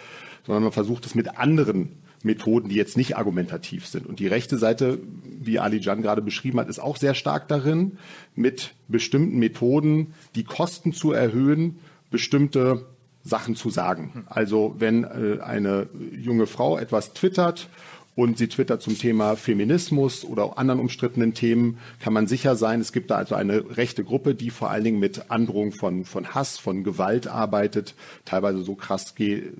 sondern 0.46 0.62
man 0.62 0.72
versucht 0.72 1.04
es 1.06 1.14
mit 1.14 1.38
anderen 1.38 1.92
Methoden, 2.22 2.68
die 2.68 2.76
jetzt 2.76 2.96
nicht 2.96 3.16
argumentativ 3.16 3.86
sind. 3.86 4.06
Und 4.06 4.20
die 4.20 4.26
rechte 4.26 4.56
Seite, 4.58 4.98
wie 5.24 5.58
Ali 5.58 5.78
Jan 5.78 6.02
gerade 6.02 6.22
beschrieben 6.22 6.58
hat, 6.58 6.68
ist 6.68 6.78
auch 6.78 6.96
sehr 6.96 7.14
stark 7.14 7.48
darin, 7.48 7.98
mit 8.34 8.74
bestimmten 8.88 9.38
Methoden 9.38 10.14
die 10.34 10.44
Kosten 10.44 10.92
zu 10.92 11.12
erhöhen, 11.12 11.78
bestimmte 12.10 12.86
Sachen 13.22 13.56
zu 13.56 13.70
sagen. 13.70 14.24
Also 14.28 14.76
wenn 14.78 15.04
äh, 15.04 15.40
eine 15.42 15.88
junge 16.16 16.46
Frau 16.46 16.78
etwas 16.78 17.12
twittert 17.12 17.68
und 18.16 18.38
sie 18.38 18.48
twittert 18.48 18.80
zum 18.80 18.98
Thema 18.98 19.36
Feminismus 19.36 20.24
oder 20.24 20.42
auch 20.44 20.56
anderen 20.56 20.80
umstrittenen 20.80 21.34
Themen, 21.34 21.78
kann 22.00 22.14
man 22.14 22.26
sicher 22.26 22.56
sein, 22.56 22.80
es 22.80 22.92
gibt 22.92 23.10
da 23.10 23.16
also 23.16 23.34
eine 23.34 23.76
rechte 23.76 24.04
Gruppe, 24.04 24.34
die 24.34 24.48
vor 24.48 24.70
allen 24.70 24.84
Dingen 24.84 24.98
mit 24.98 25.30
Androhung 25.30 25.70
von, 25.70 26.06
von 26.06 26.34
Hass, 26.34 26.58
von 26.58 26.82
Gewalt 26.82 27.28
arbeitet, 27.28 27.94
teilweise 28.24 28.62
so 28.62 28.74
krass 28.74 29.14
ge 29.14 29.52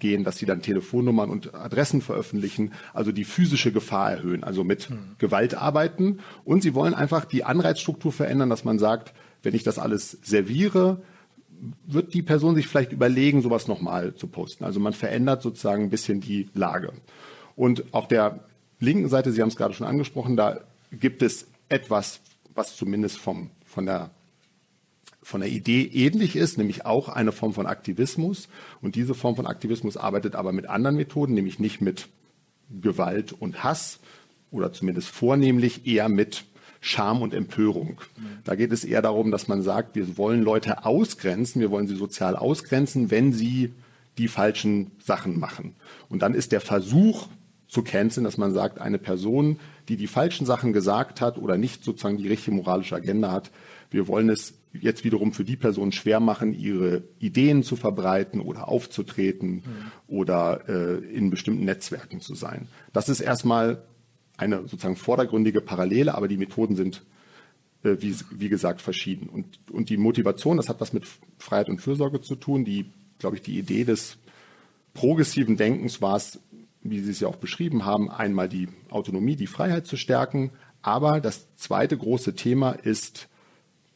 gehen, 0.00 0.24
dass 0.24 0.38
sie 0.38 0.44
dann 0.44 0.60
Telefonnummern 0.60 1.30
und 1.30 1.54
Adressen 1.54 2.02
veröffentlichen, 2.02 2.72
also 2.92 3.12
die 3.12 3.24
physische 3.24 3.70
Gefahr 3.70 4.10
erhöhen, 4.10 4.42
also 4.42 4.64
mit 4.64 4.90
mhm. 4.90 5.14
Gewalt 5.18 5.54
arbeiten. 5.54 6.18
Und 6.44 6.64
sie 6.64 6.74
wollen 6.74 6.94
einfach 6.94 7.24
die 7.24 7.44
Anreizstruktur 7.44 8.12
verändern, 8.12 8.50
dass 8.50 8.64
man 8.64 8.80
sagt, 8.80 9.14
wenn 9.44 9.54
ich 9.54 9.62
das 9.62 9.78
alles 9.78 10.18
serviere, 10.22 11.00
wird 11.86 12.12
die 12.12 12.22
Person 12.22 12.56
sich 12.56 12.66
vielleicht 12.66 12.90
überlegen, 12.90 13.40
sowas 13.40 13.68
nochmal 13.68 14.14
zu 14.16 14.26
posten. 14.26 14.64
Also 14.64 14.80
man 14.80 14.92
verändert 14.92 15.42
sozusagen 15.42 15.84
ein 15.84 15.90
bisschen 15.90 16.20
die 16.20 16.48
Lage. 16.54 16.92
Und 17.56 17.92
auf 17.92 18.08
der 18.08 18.40
linken 18.80 19.08
Seite, 19.08 19.32
Sie 19.32 19.40
haben 19.40 19.48
es 19.48 19.56
gerade 19.56 19.74
schon 19.74 19.86
angesprochen, 19.86 20.36
da 20.36 20.60
gibt 20.92 21.22
es 21.22 21.46
etwas, 21.68 22.20
was 22.54 22.76
zumindest 22.76 23.18
vom, 23.18 23.50
von, 23.64 23.86
der, 23.86 24.10
von 25.22 25.40
der 25.40 25.50
Idee 25.50 25.82
ähnlich 25.92 26.36
ist, 26.36 26.58
nämlich 26.58 26.86
auch 26.86 27.08
eine 27.08 27.32
Form 27.32 27.52
von 27.52 27.66
Aktivismus. 27.66 28.48
Und 28.80 28.94
diese 28.94 29.14
Form 29.14 29.36
von 29.36 29.46
Aktivismus 29.46 29.96
arbeitet 29.96 30.34
aber 30.36 30.52
mit 30.52 30.66
anderen 30.66 30.96
Methoden, 30.96 31.34
nämlich 31.34 31.58
nicht 31.58 31.80
mit 31.80 32.08
Gewalt 32.80 33.32
und 33.32 33.62
Hass 33.62 33.98
oder 34.50 34.72
zumindest 34.72 35.08
vornehmlich 35.08 35.86
eher 35.86 36.08
mit 36.08 36.44
Scham 36.80 37.22
und 37.22 37.32
Empörung. 37.32 38.00
Da 38.44 38.54
geht 38.56 38.70
es 38.70 38.84
eher 38.84 39.00
darum, 39.00 39.30
dass 39.30 39.48
man 39.48 39.62
sagt, 39.62 39.94
wir 39.96 40.18
wollen 40.18 40.42
Leute 40.42 40.84
ausgrenzen, 40.84 41.62
wir 41.62 41.70
wollen 41.70 41.88
sie 41.88 41.96
sozial 41.96 42.36
ausgrenzen, 42.36 43.10
wenn 43.10 43.32
sie 43.32 43.72
die 44.18 44.28
falschen 44.28 44.90
Sachen 45.02 45.40
machen. 45.40 45.74
Und 46.10 46.20
dann 46.20 46.34
ist 46.34 46.52
der 46.52 46.60
Versuch, 46.60 47.28
zu 47.74 47.82
canceln, 47.82 48.22
dass 48.22 48.38
man 48.38 48.54
sagt, 48.54 48.80
eine 48.80 48.98
Person, 48.98 49.58
die 49.88 49.96
die 49.96 50.06
falschen 50.06 50.46
Sachen 50.46 50.72
gesagt 50.72 51.20
hat 51.20 51.38
oder 51.38 51.58
nicht 51.58 51.82
sozusagen 51.82 52.18
die 52.18 52.28
richtige 52.28 52.54
moralische 52.54 52.94
Agenda 52.94 53.32
hat, 53.32 53.50
wir 53.90 54.06
wollen 54.06 54.30
es 54.30 54.54
jetzt 54.72 55.02
wiederum 55.02 55.32
für 55.32 55.44
die 55.44 55.56
Person 55.56 55.90
schwer 55.90 56.20
machen, 56.20 56.54
ihre 56.54 57.02
Ideen 57.18 57.64
zu 57.64 57.74
verbreiten 57.74 58.40
oder 58.40 58.68
aufzutreten 58.68 59.50
mhm. 59.50 59.62
oder 60.06 60.68
äh, 60.68 60.98
in 61.12 61.30
bestimmten 61.30 61.64
Netzwerken 61.64 62.20
zu 62.20 62.36
sein. 62.36 62.68
Das 62.92 63.08
ist 63.08 63.20
erstmal 63.20 63.82
eine 64.36 64.62
sozusagen 64.62 64.96
vordergründige 64.96 65.60
Parallele, 65.60 66.14
aber 66.14 66.28
die 66.28 66.36
Methoden 66.36 66.76
sind, 66.76 67.02
äh, 67.82 67.96
wie, 67.98 68.14
wie 68.30 68.48
gesagt, 68.48 68.82
verschieden. 68.82 69.28
Und, 69.28 69.58
und 69.72 69.90
die 69.90 69.96
Motivation, 69.96 70.58
das 70.58 70.68
hat 70.68 70.80
was 70.80 70.92
mit 70.92 71.04
Freiheit 71.38 71.68
und 71.68 71.80
Fürsorge 71.80 72.20
zu 72.20 72.36
tun. 72.36 72.64
Die 72.64 72.86
glaube 73.18 73.36
ich, 73.36 73.42
die 73.42 73.58
Idee 73.58 73.84
des 73.84 74.16
progressiven 74.92 75.56
Denkens 75.56 76.00
war 76.00 76.16
es, 76.16 76.38
wie 76.84 77.00
Sie 77.00 77.10
es 77.10 77.20
ja 77.20 77.28
auch 77.28 77.36
beschrieben 77.36 77.84
haben, 77.84 78.10
einmal 78.10 78.48
die 78.48 78.68
Autonomie, 78.90 79.36
die 79.36 79.46
Freiheit 79.46 79.86
zu 79.86 79.96
stärken. 79.96 80.50
Aber 80.82 81.20
das 81.20 81.48
zweite 81.56 81.96
große 81.96 82.34
Thema 82.34 82.72
ist 82.72 83.28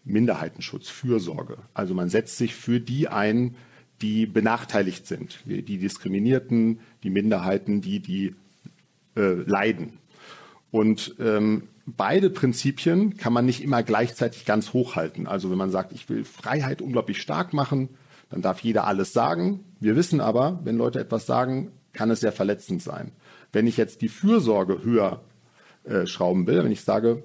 Minderheitenschutz, 0.04 0.88
Fürsorge. 0.88 1.58
Also 1.74 1.94
man 1.94 2.08
setzt 2.08 2.38
sich 2.38 2.54
für 2.54 2.80
die 2.80 3.08
ein, 3.08 3.56
die 4.00 4.26
benachteiligt 4.26 5.06
sind, 5.06 5.40
die 5.44 5.78
Diskriminierten, 5.78 6.80
die 7.02 7.10
Minderheiten, 7.10 7.80
die, 7.82 8.00
die 8.00 8.34
äh, 9.16 9.34
leiden. 9.34 9.98
Und 10.70 11.14
ähm, 11.18 11.64
beide 11.86 12.30
Prinzipien 12.30 13.16
kann 13.16 13.32
man 13.32 13.44
nicht 13.44 13.62
immer 13.62 13.82
gleichzeitig 13.82 14.44
ganz 14.44 14.72
hochhalten. 14.72 15.26
Also 15.26 15.50
wenn 15.50 15.58
man 15.58 15.70
sagt, 15.70 15.92
ich 15.92 16.08
will 16.08 16.24
Freiheit 16.24 16.80
unglaublich 16.80 17.20
stark 17.20 17.52
machen, 17.52 17.90
dann 18.30 18.42
darf 18.42 18.60
jeder 18.60 18.86
alles 18.86 19.12
sagen. 19.12 19.64
Wir 19.80 19.96
wissen 19.96 20.20
aber, 20.20 20.60
wenn 20.64 20.76
Leute 20.76 21.00
etwas 21.00 21.26
sagen, 21.26 21.72
kann 21.92 22.10
es 22.10 22.20
sehr 22.20 22.32
verletzend 22.32 22.82
sein. 22.82 23.12
Wenn 23.52 23.66
ich 23.66 23.76
jetzt 23.76 24.02
die 24.02 24.08
Fürsorge 24.08 24.82
höher 24.82 25.20
äh, 25.84 26.06
schrauben 26.06 26.46
will, 26.46 26.64
wenn 26.64 26.72
ich 26.72 26.82
sage, 26.82 27.22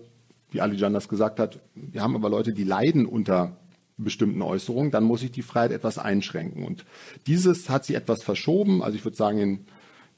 wie 0.52 0.62
Ali 0.62 0.78
Jan 0.78 0.94
das 0.94 1.10
gesagt 1.10 1.40
hat, 1.40 1.60
wir 1.76 2.02
haben 2.02 2.16
aber 2.16 2.30
Leute, 2.30 2.54
die 2.54 2.64
leiden 2.64 3.06
unter 3.06 3.58
bestimmten 3.98 4.42
Äußerungen, 4.42 4.92
dann 4.92 5.04
muss 5.04 5.24
ich 5.24 5.32
die 5.32 5.42
Freiheit 5.42 5.72
etwas 5.72 5.98
einschränken. 5.98 6.64
Und 6.64 6.86
dieses 7.28 7.70
hat 7.70 7.86
sich 7.86 7.96
etwas 7.96 8.24
verschoben. 8.24 8.84
Also 8.84 8.98
ich 8.98 9.04
würde 9.04 9.18
sagen, 9.18 9.40
in 9.40 9.66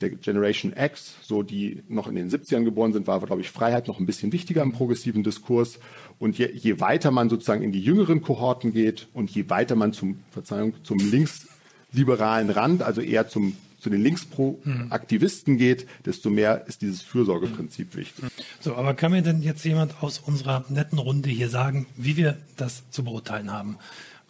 der 0.01 0.09
Generation 0.09 0.73
X, 0.77 1.15
so 1.21 1.41
die 1.41 1.83
noch 1.87 2.07
in 2.07 2.15
den 2.15 2.29
70ern 2.29 2.63
geboren 2.63 2.93
sind, 2.93 3.07
war, 3.07 3.19
glaube 3.21 3.41
ich, 3.41 3.49
Freiheit 3.49 3.87
noch 3.87 3.99
ein 3.99 4.05
bisschen 4.05 4.31
wichtiger 4.31 4.61
im 4.61 4.73
progressiven 4.73 5.23
Diskurs. 5.23 5.79
Und 6.19 6.37
je, 6.37 6.49
je 6.51 6.79
weiter 6.79 7.11
man 7.11 7.29
sozusagen 7.29 7.61
in 7.61 7.71
die 7.71 7.81
jüngeren 7.81 8.21
Kohorten 8.21 8.73
geht 8.73 9.07
und 9.13 9.29
je 9.31 9.49
weiter 9.49 9.75
man 9.75 9.93
zum, 9.93 10.19
Verzeihung, 10.31 10.73
zum 10.83 10.99
linksliberalen 10.99 12.49
Rand, 12.49 12.83
also 12.83 13.01
eher 13.01 13.27
zum 13.27 13.55
zu 13.79 13.89
den 13.89 14.01
Linkspro-Aktivisten 14.01 15.57
geht, 15.57 15.87
desto 16.05 16.29
mehr 16.29 16.65
ist 16.67 16.81
dieses 16.81 17.01
Fürsorgeprinzip 17.01 17.95
wichtig. 17.95 18.25
So, 18.59 18.75
aber 18.75 18.93
kann 18.93 19.11
mir 19.11 19.21
denn 19.21 19.41
jetzt 19.41 19.63
jemand 19.63 20.01
aus 20.01 20.19
unserer 20.19 20.65
netten 20.69 20.97
Runde 20.97 21.29
hier 21.29 21.49
sagen, 21.49 21.85
wie 21.97 22.17
wir 22.17 22.37
das 22.57 22.89
zu 22.91 23.03
beurteilen 23.03 23.51
haben, 23.51 23.77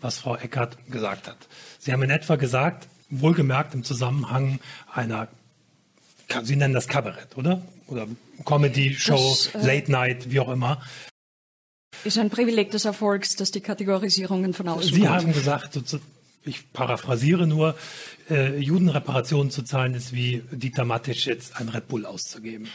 was 0.02 0.18
Frau 0.18 0.36
Eckert 0.36 0.78
gesagt 0.92 1.28
hat? 1.28 1.38
Sie 1.80 1.94
haben 1.94 2.04
in 2.04 2.10
etwa 2.10 2.36
gesagt, 2.36 2.88
wohlgemerkt 3.10 3.74
im 3.74 3.84
Zusammenhang 3.84 4.60
einer, 4.92 5.28
Sie 6.44 6.56
nennen 6.56 6.74
das 6.74 6.88
Kabarett, 6.88 7.38
oder? 7.38 7.62
Oder 7.88 8.08
Comedy-Show, 8.46 9.38
äh, 9.54 9.66
Late 9.66 9.92
Night, 9.92 10.32
wie 10.32 10.40
auch 10.40 10.50
immer. 10.50 10.82
Ist 12.04 12.18
ein 12.18 12.30
Privileg 12.30 12.72
des 12.72 12.86
Erfolgs, 12.86 13.36
dass 13.36 13.52
die 13.52 13.62
Kategorisierungen 13.62 14.54
von 14.54 14.68
außen 14.68 14.94
Sie 14.94 15.08
haben 15.08 15.32
gesagt, 15.34 15.80
ich 16.46 16.72
paraphrasiere 16.72 17.48
nur, 17.48 17.75
äh, 18.30 18.58
Judenreparationen 18.58 19.52
zu 19.52 19.64
zahlen 19.64 19.94
ist 19.94 20.14
wie 20.14 20.44
Dieter 20.52 20.86
Mattisch 20.86 21.25
jetzt 21.28 21.58
ein 21.58 21.70
Red 21.70 21.88
Bull 21.88 22.06
auszugeben. 22.06 22.70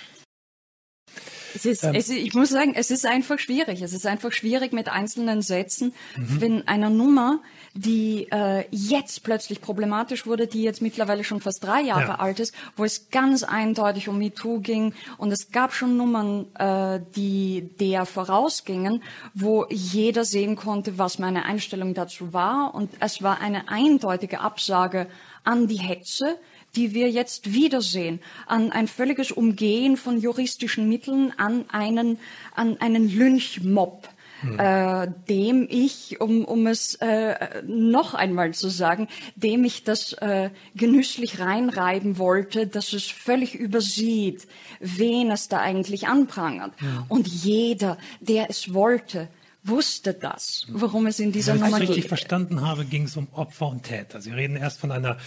Es 1.55 1.65
ist, 1.65 1.83
ähm, 1.83 1.95
es, 1.95 2.09
ich 2.09 2.35
muss 2.35 2.51
sagen, 2.51 2.75
es 2.77 2.91
ist 2.91 3.07
einfach 3.07 3.39
schwierig. 3.39 3.83
Es 3.83 3.93
ist 3.93 4.07
einfach 4.07 4.33
schwierig 4.33 4.73
mit 4.73 4.89
einzelnen 4.89 5.43
Sätzen, 5.43 5.93
mhm. 6.17 6.41
wenn 6.41 6.69
einer 6.69 6.91
Nummer, 6.91 7.43
die 7.75 8.27
äh, 8.31 8.65
jetzt 8.71 9.23
plötzlich 9.23 9.61
problematisch 9.61 10.27
wurde, 10.27 10.47
die 10.47 10.63
jetzt 10.63 10.83
mittlerweile 10.83 11.23
schon 11.23 11.41
fast 11.41 11.63
drei 11.63 11.83
Jahre 11.83 12.09
ja. 12.09 12.15
alt 12.17 12.41
ist, 12.41 12.55
wo 12.77 12.85
es 12.85 13.11
ganz 13.11 13.45
eindeutig 13.45 14.09
um 14.09 14.19
MeToo 14.19 14.61
ging 14.61 14.93
und 15.19 15.31
es 15.31 15.53
gab 15.53 15.73
schon 15.73 15.97
Nummern, 15.97 16.47
äh, 16.57 17.01
die 17.15 17.71
der 17.79 18.07
vorausgingen, 18.07 19.03
wo 19.35 19.67
jeder 19.71 20.25
sehen 20.25 20.57
konnte, 20.57 20.99
was 20.99 21.19
meine 21.19 21.45
Einstellung 21.45 21.95
dazu 21.95 22.33
war 22.33 22.75
und 22.75 22.91
es 22.99 23.23
war 23.23 23.41
eine 23.41 23.69
eindeutige 23.69 24.41
Absage 24.41 25.07
an 25.45 25.69
die 25.69 25.79
Hetze, 25.79 26.39
die 26.77 26.95
wir 26.95 27.11
jetzt 27.11 27.53
wiedersehen, 27.53 28.21
an 28.47 28.73
ein 28.73 28.89
völliges 28.89 29.33
Umgehen 29.33 29.97
von 29.97 30.21
juristischen 30.21 30.89
Mitteln, 30.89 31.33
an 31.37 31.65
einen, 31.71 32.19
an 32.55 32.79
einen 32.81 33.09
Lynchmob. 33.09 34.09
Hm. 34.41 34.59
Äh, 34.59 35.09
dem 35.29 35.67
ich, 35.69 36.21
um, 36.21 36.45
um 36.45 36.67
es 36.67 36.95
äh, 36.97 37.63
noch 37.67 38.15
einmal 38.15 38.55
zu 38.55 38.69
sagen, 38.69 39.09
dem 39.37 39.65
ich 39.65 39.85
das 39.85 40.15
äh, 40.15 40.51
genüsslich 40.75 41.41
reinreiben 41.41 42.17
wollte, 42.19 42.67
dass 42.67 42.93
es 42.93 43.07
völlig 43.07 43.55
übersieht, 43.55 44.47
wen 44.81 45.31
es 45.31 45.49
da 45.49 45.61
eigentlich 45.61 46.09
anprangert. 46.09 46.73
Ja. 46.81 47.05
Und 47.09 47.29
jeder, 47.29 47.99
der 48.21 48.49
es 48.49 48.73
wollte, 48.73 49.29
wusste 49.63 50.15
das, 50.15 50.67
worum 50.71 51.07
es 51.07 51.21
in 51.21 51.33
dieser 51.33 51.55
Wenn 51.55 51.61
Nummer 51.61 51.79
geht. 51.79 51.81
Wenn 51.81 51.83
ich 51.83 51.89
richtig 51.91 52.09
verstanden 52.09 52.63
habe, 52.63 52.85
ging 52.85 53.05
es 53.05 53.17
um 53.17 53.29
Opfer 53.33 53.69
und 53.69 53.83
Täter. 53.83 54.23
Sie 54.23 54.31
reden 54.31 54.57
erst 54.57 54.81
von 54.81 54.91
einer 54.91 55.19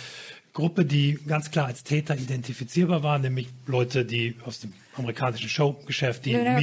Gruppe, 0.54 0.86
die 0.86 1.20
ganz 1.28 1.52
klar 1.52 1.68
als 1.68 1.84
Täter 1.84 2.16
identifizierbar 2.16 3.04
war, 3.04 3.20
nämlich 3.20 3.48
Leute, 3.66 4.06
die 4.06 4.36
aus 4.46 4.60
dem 4.60 4.74
amerikanischen 4.96 5.50
Showgeschäft, 5.50 6.26
die 6.26 6.32
ja, 6.32 6.62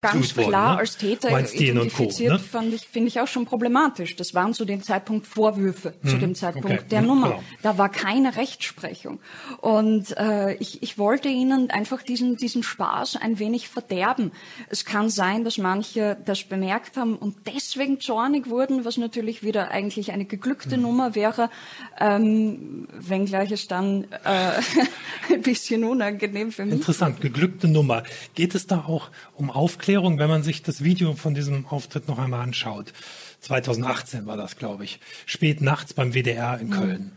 ganz 0.00 0.34
klar 0.34 0.46
worden, 0.46 0.74
ne? 0.74 0.78
als 0.78 0.96
Täter 0.96 1.32
Weinstein 1.32 1.62
identifiziert, 1.62 2.32
Co, 2.32 2.36
ne? 2.36 2.42
fand 2.42 2.74
ich, 2.74 2.82
finde 2.86 3.08
ich 3.08 3.20
auch 3.20 3.26
schon 3.26 3.46
problematisch. 3.46 4.16
Das 4.16 4.34
waren 4.34 4.52
zu 4.52 4.64
dem 4.64 4.82
Zeitpunkt 4.82 5.26
Vorwürfe, 5.26 5.94
mhm. 6.02 6.08
zu 6.08 6.18
dem 6.18 6.34
Zeitpunkt 6.34 6.70
okay. 6.70 6.84
der 6.90 7.00
mhm. 7.00 7.06
Nummer. 7.06 7.28
Genau. 7.28 7.42
Da 7.62 7.78
war 7.78 7.88
keine 7.88 8.36
Rechtsprechung. 8.36 9.20
Und 9.60 10.16
äh, 10.18 10.54
ich, 10.54 10.82
ich 10.82 10.98
wollte 10.98 11.28
Ihnen 11.28 11.70
einfach 11.70 12.02
diesen, 12.02 12.36
diesen 12.36 12.62
Spaß 12.62 13.16
ein 13.16 13.38
wenig 13.38 13.68
verderben. 13.68 14.32
Es 14.68 14.84
kann 14.84 15.08
sein, 15.08 15.44
dass 15.44 15.58
manche 15.58 16.16
das 16.24 16.44
bemerkt 16.44 16.96
haben 16.96 17.16
und 17.16 17.36
deswegen 17.46 18.00
zornig 18.00 18.48
wurden, 18.48 18.84
was 18.84 18.98
natürlich 18.98 19.42
wieder 19.42 19.70
eigentlich 19.70 20.12
eine 20.12 20.26
geglückte 20.26 20.76
mhm. 20.76 20.82
Nummer 20.82 21.14
wäre, 21.14 21.50
ähm, 21.98 22.86
wenngleich 22.92 23.50
es 23.50 23.66
dann 23.66 24.04
äh, 24.24 24.60
ein 25.32 25.42
bisschen 25.42 25.84
unangenehm 25.84 26.52
für 26.52 26.64
mich. 26.64 26.74
Interessant, 26.74 27.20
geglückte 27.20 27.66
Nummer. 27.68 28.02
Geht 28.34 28.54
es 28.54 28.66
da 28.66 28.84
auch 28.86 29.10
um 29.34 29.50
Aufklärung? 29.50 29.95
Erklärung, 29.96 30.18
wenn 30.18 30.28
man 30.28 30.42
sich 30.42 30.62
das 30.62 30.84
Video 30.84 31.14
von 31.14 31.32
diesem 31.32 31.64
Auftritt 31.68 32.06
noch 32.06 32.18
einmal 32.18 32.42
anschaut. 32.42 32.92
2018 33.40 34.26
war 34.26 34.36
das, 34.36 34.58
glaube 34.58 34.84
ich. 34.84 35.00
Spät 35.24 35.62
nachts 35.62 35.94
beim 35.94 36.12
WDR 36.12 36.60
in 36.60 36.68
Köln. 36.68 37.12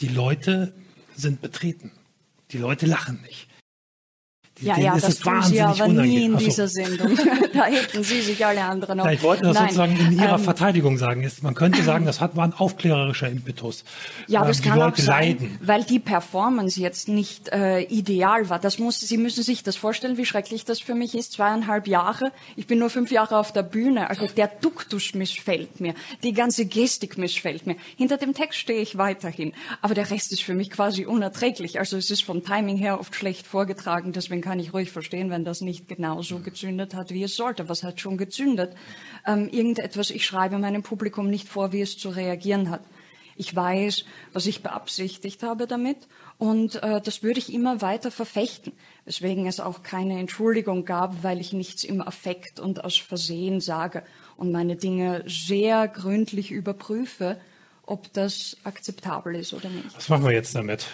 Die 0.00 0.08
Leute 0.08 0.74
sind 1.16 1.40
betreten. 1.40 1.92
Die 2.50 2.58
Leute 2.58 2.84
lachen 2.84 3.22
nicht. 3.22 3.48
Ja, 4.60 4.78
ja, 4.78 4.96
das 4.96 5.18
tun 5.18 5.42
Sie 5.42 5.60
aber 5.60 5.88
nie 5.88 6.26
in 6.26 6.36
dieser 6.36 6.68
Sendung. 6.68 7.18
da 7.52 7.64
hätten 7.64 8.04
Sie 8.04 8.20
sich 8.20 8.46
alle 8.46 8.62
anderen 8.62 9.00
auch. 9.00 9.06
Ja, 9.06 9.10
ich 9.10 9.22
wollte 9.22 9.42
das 9.42 9.54
Nein. 9.54 9.64
sozusagen 9.64 9.96
in 9.96 10.12
Ihrer 10.12 10.38
ähm, 10.38 10.44
Verteidigung 10.44 10.96
sagen. 10.96 11.22
Ist, 11.24 11.42
man 11.42 11.54
könnte 11.54 11.82
sagen, 11.82 12.06
das 12.06 12.20
hat, 12.20 12.36
war 12.36 12.44
ein 12.44 12.52
aufklärerischer 12.52 13.28
Impetus. 13.28 13.84
Ja, 14.28 14.40
aber 14.40 14.50
ähm, 14.50 14.52
es 14.52 14.62
kann 14.62 14.78
Leute 14.78 15.02
auch 15.02 15.04
sein, 15.04 15.38
leiden. 15.38 15.58
weil 15.60 15.82
die 15.82 15.98
Performance 15.98 16.80
jetzt 16.80 17.08
nicht 17.08 17.48
äh, 17.48 17.80
ideal 17.82 18.48
war. 18.48 18.60
Das 18.60 18.78
muss, 18.78 19.00
Sie 19.00 19.16
müssen 19.16 19.42
sich 19.42 19.64
das 19.64 19.74
vorstellen, 19.74 20.18
wie 20.18 20.24
schrecklich 20.24 20.64
das 20.64 20.78
für 20.78 20.94
mich 20.94 21.16
ist. 21.16 21.32
Zweieinhalb 21.32 21.88
Jahre. 21.88 22.30
Ich 22.54 22.68
bin 22.68 22.78
nur 22.78 22.90
fünf 22.90 23.10
Jahre 23.10 23.38
auf 23.38 23.52
der 23.52 23.64
Bühne. 23.64 24.08
Also 24.08 24.28
der 24.28 24.46
Duktus 24.46 25.14
missfällt 25.14 25.80
mir. 25.80 25.94
Die 26.22 26.32
ganze 26.32 26.64
Gestik 26.66 27.18
missfällt 27.18 27.66
mir. 27.66 27.74
Hinter 27.96 28.18
dem 28.18 28.34
Text 28.34 28.60
stehe 28.60 28.80
ich 28.80 28.98
weiterhin. 28.98 29.52
Aber 29.82 29.94
der 29.94 30.08
Rest 30.12 30.30
ist 30.30 30.44
für 30.44 30.54
mich 30.54 30.70
quasi 30.70 31.06
unerträglich. 31.06 31.80
Also 31.80 31.96
es 31.96 32.10
ist 32.10 32.22
vom 32.22 32.44
Timing 32.44 32.76
her 32.76 33.00
oft 33.00 33.16
schlecht 33.16 33.48
vorgetragen. 33.48 34.12
Deswegen 34.12 34.43
kann 34.44 34.60
ich 34.60 34.74
ruhig 34.74 34.92
verstehen, 34.92 35.30
wenn 35.30 35.44
das 35.44 35.62
nicht 35.62 35.88
genauso 35.88 36.40
gezündet 36.40 36.94
hat, 36.94 37.10
wie 37.10 37.22
es 37.22 37.34
sollte. 37.34 37.68
Was 37.70 37.82
hat 37.82 37.98
schon 37.98 38.18
gezündet? 38.18 38.76
Ähm, 39.26 39.48
irgendetwas, 39.48 40.10
ich 40.10 40.26
schreibe 40.26 40.58
meinem 40.58 40.82
Publikum 40.82 41.30
nicht 41.30 41.48
vor, 41.48 41.72
wie 41.72 41.80
es 41.80 41.96
zu 41.96 42.10
reagieren 42.10 42.68
hat. 42.68 42.82
Ich 43.36 43.56
weiß, 43.56 44.04
was 44.32 44.46
ich 44.46 44.62
beabsichtigt 44.62 45.42
habe 45.42 45.66
damit 45.66 45.96
und 46.38 46.80
äh, 46.82 47.00
das 47.00 47.22
würde 47.22 47.40
ich 47.40 47.52
immer 47.52 47.80
weiter 47.80 48.10
verfechten, 48.10 48.74
weswegen 49.06 49.46
es 49.46 49.58
auch 49.58 49.82
keine 49.82 50.20
Entschuldigung 50.20 50.84
gab, 50.84 51.24
weil 51.24 51.40
ich 51.40 51.52
nichts 51.52 51.82
im 51.82 52.00
Affekt 52.00 52.60
und 52.60 52.84
aus 52.84 52.96
Versehen 52.96 53.60
sage 53.60 54.04
und 54.36 54.52
meine 54.52 54.76
Dinge 54.76 55.24
sehr 55.26 55.88
gründlich 55.88 56.52
überprüfe, 56.52 57.40
ob 57.86 58.12
das 58.12 58.56
akzeptabel 58.62 59.34
ist 59.34 59.52
oder 59.52 59.68
nicht. 59.68 59.96
Was 59.96 60.08
machen 60.08 60.24
wir 60.24 60.32
jetzt 60.32 60.54
damit? 60.54 60.86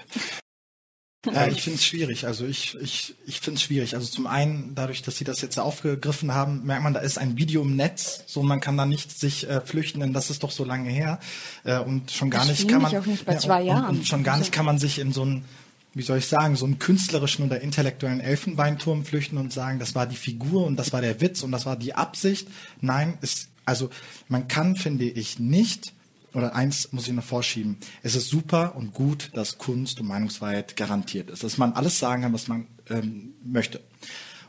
Äh, 1.26 1.50
ich 1.50 1.62
finde 1.62 1.76
es 1.76 1.85
schwierig. 1.85 2.26
Also 2.26 2.46
ich, 2.46 2.76
ich, 2.80 3.14
ich 3.26 3.40
finde 3.40 3.59
es 3.59 3.62
schwierig. 3.62 3.94
Also 3.94 4.09
zum 4.09 4.26
einen, 4.26 4.74
dadurch, 4.74 5.02
dass 5.02 5.18
Sie 5.18 5.24
das 5.24 5.40
jetzt 5.42 5.59
aufgegriffen 5.59 6.33
haben, 6.33 6.64
merkt 6.64 6.83
man, 6.83 6.94
da 6.94 7.00
ist 7.00 7.18
ein 7.18 7.37
Video 7.37 7.62
im 7.62 7.76
Netz, 7.76 8.24
so 8.26 8.42
man 8.42 8.61
kann 8.61 8.76
da 8.76 8.87
nicht 8.87 9.18
sich 9.18 9.48
äh, 9.48 9.61
flüchten, 9.61 10.00
denn 10.00 10.12
das 10.12 10.30
ist 10.30 10.42
doch 10.42 10.50
so 10.50 10.64
lange 10.64 10.88
her. 10.88 11.20
Äh, 11.64 11.78
und 11.78 12.11
schon 12.11 12.30
gar 12.30 12.46
das 12.46 12.59
nicht 12.59 12.68
kann 12.68 12.83
man. 12.83 12.96
Auch 12.96 13.06
nicht 13.06 13.26
bei 13.26 13.37
zwei 13.37 13.61
ja, 13.61 13.74
Jahren. 13.74 13.90
Und, 13.90 13.98
und 13.98 14.06
schon 14.06 14.24
gar 14.24 14.38
nicht 14.38 14.52
kann 14.52 14.64
man 14.64 14.78
sich 14.78 14.98
in 14.98 15.12
so 15.12 15.22
einen 15.22 15.44
wie 15.92 16.02
soll 16.02 16.18
ich 16.18 16.26
sagen, 16.26 16.54
so 16.54 16.66
einen 16.66 16.78
künstlerischen 16.78 17.44
oder 17.44 17.61
intellektuellen 17.61 18.20
Elfenbeinturm 18.20 19.04
flüchten 19.04 19.38
und 19.38 19.52
sagen, 19.52 19.80
das 19.80 19.94
war 19.94 20.06
die 20.06 20.16
Figur 20.16 20.64
und 20.64 20.76
das 20.76 20.92
war 20.92 21.00
der 21.00 21.20
Witz 21.20 21.42
und 21.42 21.50
das 21.50 21.66
war 21.66 21.76
die 21.76 21.94
Absicht. 21.94 22.46
Nein, 22.80 23.18
ist, 23.22 23.48
also 23.64 23.90
man 24.28 24.46
kann, 24.46 24.76
finde 24.76 25.06
ich, 25.06 25.40
nicht 25.40 25.92
oder 26.35 26.55
eins 26.55 26.93
muss 26.93 27.09
ich 27.09 27.14
noch 27.14 27.25
vorschieben. 27.25 27.79
Es 28.03 28.14
ist 28.14 28.29
super 28.29 28.77
und 28.77 28.95
gut, 28.95 29.31
dass 29.35 29.59
Kunst 29.59 30.01
und 30.01 30.07
Meinungsfreiheit 30.07 30.77
garantiert 30.77 31.31
ist, 31.31 31.45
dass 31.45 31.59
man 31.59 31.73
alles 31.73 31.99
sagen 31.99 32.23
kann, 32.23 32.33
was 32.33 32.49
man 32.49 32.66
ähm, 32.88 33.35
möchte. 33.45 33.81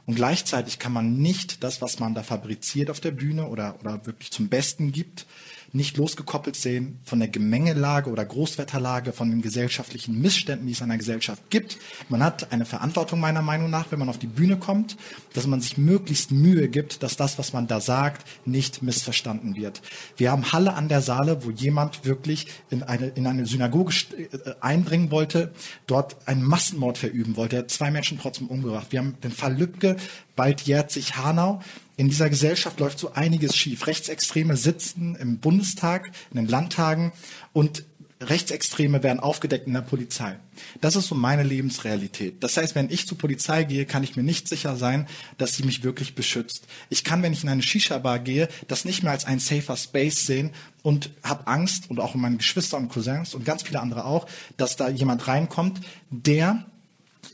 Und 0.06 0.16
gleichzeitig 0.16 0.80
kann 0.80 0.94
man 0.94 1.18
nicht 1.18 1.64
das, 1.64 1.82
was 1.82 2.00
man 2.00 2.16
da 2.16 2.24
fabriziert 2.24 2.90
auf 2.90 3.00
der 3.00 3.12
Bühne 3.12 3.48
oder, 3.48 3.80
oder 3.80 4.06
wirklich 4.06 4.32
zum 4.32 4.50
Besten 4.50 4.92
gibt, 4.92 5.26
nicht 5.74 5.98
losgekoppelt 5.98 6.56
sehen 6.56 7.00
von 7.04 7.20
der 7.20 7.28
Gemengelage 7.28 8.10
oder 8.10 8.26
Großwetterlage, 8.26 9.14
von 9.14 9.30
den 9.30 9.42
gesellschaftlichen 9.42 10.20
Missständen, 10.22 10.68
die 10.68 10.74
es 10.74 10.80
in 10.80 10.86
einer 10.86 10.98
Gesellschaft 10.98 11.50
gibt. 11.50 11.78
Man 12.10 12.24
hat 12.24 12.52
eine 12.52 12.66
Verantwortung 12.66 13.20
meiner 13.20 13.42
Meinung 13.42 13.70
nach, 13.70 13.92
wenn 13.92 14.00
man 14.00 14.10
auf 14.10 14.18
die 14.18 14.28
Bühne 14.28 14.58
kommt, 14.58 14.98
dass 15.34 15.48
man 15.48 15.62
sich 15.62 15.78
möglichst 15.78 16.32
Mühe 16.32 16.68
gibt, 16.68 17.04
dass 17.04 17.16
das, 17.16 17.38
was 17.38 17.54
man 17.54 17.68
da 17.68 17.80
sagt, 17.80 18.28
nicht 18.46 18.84
missverstanden 18.84 19.56
wird. 19.56 19.82
Wir 20.18 20.32
haben 20.32 20.52
Halle 20.52 20.74
an 20.74 20.90
der 20.90 21.02
Saale, 21.02 21.46
wo 21.46 21.52
jemand 21.52 22.06
wirklich 22.06 22.48
in 22.70 22.84
eine, 22.84 23.08
in 23.08 23.26
eine 23.28 23.46
Synagoge 23.46 24.06
äh, 24.18 24.54
einbringen 24.60 25.12
wollte, 25.12 25.54
dort 25.88 26.28
einen 26.28 26.44
Massenmord 26.44 26.98
verüben 26.98 27.38
wollte. 27.38 27.68
Zwei 27.68 27.92
Menschen 27.92 28.20
trotzdem 28.20 28.48
umgebracht. 28.48 28.88
Wir 28.90 29.00
haben 29.00 29.16
den 29.24 29.32
Fall 29.32 29.58
Lübcke, 29.58 29.96
bald 30.36 30.62
jährt 30.62 30.92
sich 30.92 31.18
Hanau. 31.18 31.62
In 32.02 32.10
dieser 32.10 32.32
Gesellschaft 32.32 32.80
läuft 32.80 32.98
so 32.98 33.14
einiges 33.14 33.56
schief. 33.56 33.86
Rechtsextreme 33.86 34.58
sitzen 34.58 35.16
im 35.18 35.38
Bundestag, 35.38 36.10
in 36.32 36.38
den 36.38 36.48
Landtagen 36.48 37.12
und 37.54 37.84
Rechtsextreme 38.20 39.04
werden 39.04 39.20
aufgedeckt 39.20 39.68
in 39.68 39.74
der 39.74 39.82
Polizei. 39.82 40.40
Das 40.80 40.96
ist 40.96 41.10
so 41.10 41.14
meine 41.14 41.44
Lebensrealität. 41.44 42.42
Das 42.42 42.58
heißt, 42.58 42.74
wenn 42.74 42.90
ich 42.90 43.06
zur 43.06 43.20
Polizei 43.20 43.66
gehe, 43.66 43.86
kann 43.86 44.04
ich 44.04 44.16
mir 44.16 44.24
nicht 44.24 44.48
sicher 44.48 44.78
sein, 44.78 45.08
dass 45.38 45.54
sie 45.54 45.62
mich 45.62 45.84
wirklich 45.84 46.16
beschützt. 46.16 46.66
Ich 46.90 47.04
kann, 47.04 47.22
wenn 47.22 47.34
ich 47.34 47.44
in 47.44 47.50
eine 47.50 47.62
Shisha-Bar 47.62 48.18
gehe, 48.18 48.50
das 48.68 48.84
nicht 48.84 49.04
mehr 49.04 49.12
als 49.12 49.26
ein 49.26 49.38
safer 49.38 49.78
Space 49.78 50.26
sehen 50.26 50.54
und 50.82 51.12
habe 51.22 51.46
Angst, 51.46 51.88
und 51.92 52.00
auch 52.00 52.16
meine 52.16 52.38
Geschwister 52.38 52.78
und 52.78 52.90
Cousins 52.90 53.36
und 53.36 53.46
ganz 53.46 53.62
viele 53.62 53.80
andere 53.80 54.06
auch, 54.06 54.26
dass 54.58 54.76
da 54.76 54.90
jemand 54.90 55.28
reinkommt, 55.28 55.82
der 56.10 56.66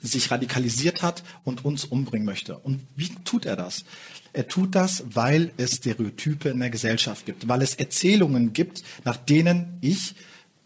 sich 0.01 0.31
radikalisiert 0.31 1.01
hat 1.01 1.23
und 1.43 1.65
uns 1.65 1.85
umbringen 1.85 2.25
möchte. 2.25 2.57
Und 2.57 2.81
wie 2.95 3.09
tut 3.23 3.45
er 3.45 3.55
das? 3.55 3.85
Er 4.37 4.47
tut 4.47 4.75
das, 4.75 5.03
weil 5.15 5.51
es 5.57 5.77
Stereotype 5.77 6.49
in 6.49 6.59
der 6.59 6.69
Gesellschaft 6.69 7.25
gibt, 7.25 7.47
weil 7.47 7.63
es 7.63 7.73
Erzählungen 7.73 8.53
gibt, 8.53 8.83
nach 9.03 9.17
denen 9.17 9.79
ich 9.81 10.13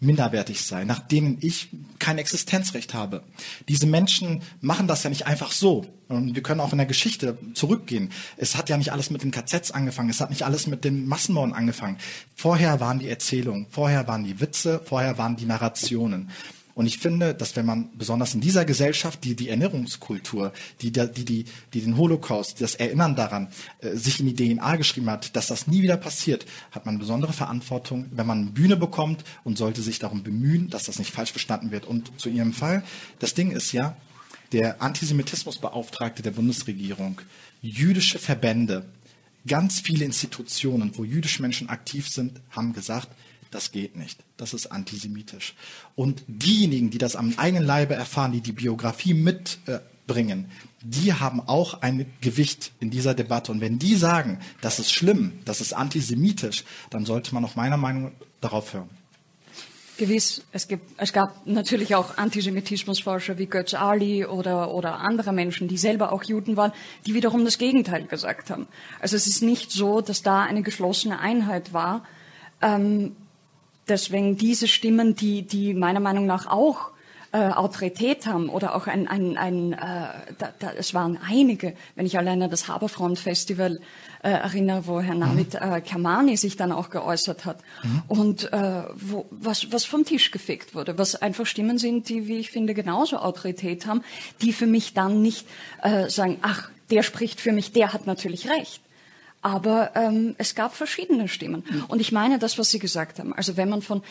minderwertig 0.02 0.62
sei, 0.62 0.84
nach 0.84 1.00
denen 1.00 1.38
ich 1.40 1.70
kein 1.98 2.18
Existenzrecht 2.18 2.94
habe. 2.94 3.24
Diese 3.70 3.88
Menschen 3.88 4.42
machen 4.60 4.88
das 4.88 5.04
ja 5.04 5.10
nicht 5.10 5.26
einfach 5.26 5.54
so. 5.54 5.86
Und 6.10 6.36
wir 6.36 6.44
können 6.44 6.60
auch 6.60 6.74
in 6.74 6.80
der 6.80 6.86
Geschichte 6.86 7.38
zurückgehen. 7.54 8.10
Es 8.36 8.58
hat 8.58 8.68
ja 8.68 8.76
nicht 8.76 8.92
alles 8.92 9.10
mit 9.10 9.24
den 9.24 9.32
KZs 9.32 9.72
angefangen, 9.72 10.10
es 10.10 10.20
hat 10.20 10.32
nicht 10.32 10.44
alles 10.44 10.68
mit 10.68 10.84
den 10.84 11.08
Massenmorden 11.08 11.54
angefangen. 11.54 11.96
Vorher 12.36 12.82
waren 12.82 13.00
die 13.00 13.08
Erzählungen, 13.08 13.68
vorher 13.70 14.06
waren 14.06 14.26
die 14.26 14.42
Witze, 14.42 14.82
vorher 14.84 15.18
waren 15.18 15.38
die 15.38 15.46
Narrationen. 15.46 16.30
Und 16.74 16.86
ich 16.86 16.98
finde, 16.98 17.34
dass 17.34 17.56
wenn 17.56 17.66
man 17.66 17.90
besonders 17.98 18.34
in 18.34 18.42
dieser 18.42 18.66
Gesellschaft, 18.66 19.24
die 19.24 19.36
die 19.36 19.50
Erinnerungskultur, 19.50 20.54
die, 20.82 20.92
die, 20.92 21.26
die, 21.26 21.46
die 21.74 21.82
den 21.82 21.98
Holocaust, 21.98 22.62
das 22.62 22.76
Erinnern 22.76 23.16
daran, 23.16 23.50
äh, 23.80 23.96
sich 23.96 24.20
in 24.20 24.34
die 24.34 24.56
DNA 24.56 24.76
geschrieben 24.78 25.10
hat, 25.10 25.36
dass 25.36 25.48
das 25.48 25.68
nie 25.68 25.82
wieder 25.82 25.98
passiert, 25.98 26.46
hat 26.72 26.86
man 26.86 27.00
besondere 27.00 27.34
Verantwortung, 27.34 28.06
wenn 28.12 28.28
man 28.28 28.40
eine 28.40 28.52
Bühne 28.52 28.78
bekommt 28.78 29.24
und 29.44 29.58
sollte 29.58 29.82
sich 29.82 30.00
darum 30.00 30.24
bemühen, 30.24 30.70
dass 30.70 30.86
das 30.86 31.00
nicht 31.00 31.12
falsch 31.12 31.32
verstanden 31.32 31.72
wird. 31.72 31.86
Und 31.86 32.20
zu 32.20 32.30
Ihrem 32.30 32.54
Fall, 32.54 32.84
das 33.20 33.34
Ding 33.34 33.52
ist 33.52 33.72
ja, 33.72 33.96
der 34.52 34.82
Antisemitismusbeauftragte 34.82 36.22
der 36.22 36.32
Bundesregierung, 36.32 37.22
jüdische 37.62 38.20
Verbände, 38.20 38.86
ganz 39.48 39.80
viele 39.80 40.06
Institutionen, 40.06 40.92
wo 40.98 41.04
jüdische 41.04 41.42
Menschen 41.42 41.70
aktiv 41.70 42.10
sind, 42.10 42.40
haben 42.52 42.74
gesagt, 42.74 43.08
das 43.52 43.72
geht 43.72 43.96
nicht. 43.96 44.20
Das 44.38 44.54
ist 44.54 44.68
antisemitisch. 44.68 45.56
Und 45.96 46.24
diejenigen, 46.28 46.90
die 46.90 46.98
das 46.98 47.16
am 47.16 47.34
eigenen 47.38 47.66
Leibe 47.66 47.94
erfahren, 47.94 48.32
die 48.32 48.42
die 48.42 48.54
Biografie 48.54 49.14
mitbringen, 49.14 50.50
die 50.82 51.14
haben 51.14 51.42
auch 51.42 51.82
ein 51.82 52.12
Gewicht 52.22 52.72
in 52.80 52.90
dieser 52.90 53.14
Debatte. 53.14 53.52
Und 53.52 53.62
wenn 53.62 53.78
die 53.78 53.96
sagen, 53.96 54.40
das 54.62 54.80
ist 54.80 54.92
schlimm, 54.92 55.34
das 55.46 55.62
ist 55.62 55.74
antisemitisch, 55.74 56.64
dann 56.90 57.06
sollte 57.06 57.34
man 57.36 57.46
auch 57.46 57.56
meiner 57.56 57.78
Meinung 57.78 58.12
darauf 58.40 58.74
hören. 58.74 58.90
Gewiss, 59.98 60.42
es, 60.52 60.68
gibt, 60.68 61.00
es 61.00 61.14
gab 61.14 61.46
natürlich 61.46 61.94
auch 61.94 62.18
Antisemitismusforscher 62.18 63.38
wie 63.38 63.46
Götz 63.46 63.76
Ali 63.76 64.26
oder, 64.26 64.74
oder 64.74 65.00
andere 65.00 65.32
Menschen, 65.32 65.68
die 65.68 65.78
selber 65.78 66.12
auch 66.12 66.24
Juden 66.24 66.58
waren, 66.58 66.72
die 67.06 67.14
wiederum 67.14 67.46
das 67.46 67.60
Gegenteil 67.60 68.08
gesagt 68.08 68.50
haben. 68.50 68.68
Also 69.00 69.16
es 69.16 69.28
ist 69.28 69.44
nicht 69.44 69.72
so, 69.72 70.02
dass 70.02 70.24
da 70.24 70.42
eine 70.42 70.64
geschlossene 70.64 71.20
Einheit 71.20 71.74
war. 71.74 72.04
Ähm, 72.64 73.16
deswegen 73.92 74.38
diese 74.38 74.68
Stimmen, 74.68 75.16
die, 75.16 75.44
die 75.44 75.74
meiner 75.74 76.00
Meinung 76.00 76.26
nach 76.26 76.48
auch 76.48 76.92
äh, 77.34 77.50
Autorität 77.50 78.26
haben 78.26 78.50
oder 78.50 78.76
auch 78.76 78.88
ein, 78.88 79.08
ein, 79.08 79.38
ein 79.38 79.74
äh, 79.74 79.78
da, 80.38 80.54
da, 80.60 80.72
es 80.78 80.94
waren 80.94 81.18
einige, 81.26 81.76
wenn 81.96 82.06
ich 82.06 82.18
alleine 82.18 82.50
das 82.50 82.68
Haberfront 82.68 83.20
Festival 83.20 83.80
äh, 84.24 84.30
erinnere, 84.32 84.88
wo 84.88 85.00
Herr 85.02 85.16
Navid 85.16 85.54
mhm. 85.54 85.74
äh, 85.74 85.82
Kamani 85.82 86.36
sich 86.36 86.58
dann 86.58 86.72
auch 86.72 86.90
geäußert 86.90 87.46
hat 87.46 87.60
mhm. 87.84 88.04
und 88.08 88.54
äh, 88.54 88.84
wo, 88.96 89.26
was, 89.30 89.72
was 89.72 89.86
vom 89.86 90.04
Tisch 90.04 90.32
gefickt 90.32 90.76
wurde, 90.76 90.98
was 90.98 91.22
einfach 91.22 91.46
Stimmen 91.46 91.78
sind, 91.78 92.10
die, 92.10 92.28
wie 92.28 92.38
ich 92.38 92.52
finde, 92.52 92.74
genauso 92.74 93.18
Autorität 93.18 93.86
haben, 93.86 94.04
die 94.42 94.52
für 94.52 94.68
mich 94.68 94.94
dann 94.94 95.22
nicht 95.22 95.48
äh, 95.84 96.10
sagen, 96.10 96.38
ach, 96.42 96.70
der 96.90 97.04
spricht 97.04 97.40
für 97.40 97.54
mich, 97.54 97.72
der 97.72 97.94
hat 97.94 98.08
natürlich 98.08 98.50
recht 98.50 98.82
aber 99.42 99.92
ähm, 99.96 100.36
es 100.38 100.54
gab 100.54 100.76
verschiedene 100.76 101.28
Stimmen. 101.28 101.64
Und 101.88 102.00
ich 102.00 102.12
meine 102.12 102.38
das, 102.38 102.60
was 102.60 102.70
Sie 102.70 102.78
gesagt 102.78 103.18
haben. 103.20 103.34
Also 103.34 103.58
wenn 103.58 103.70
man 103.70 103.82
von 103.82 104.04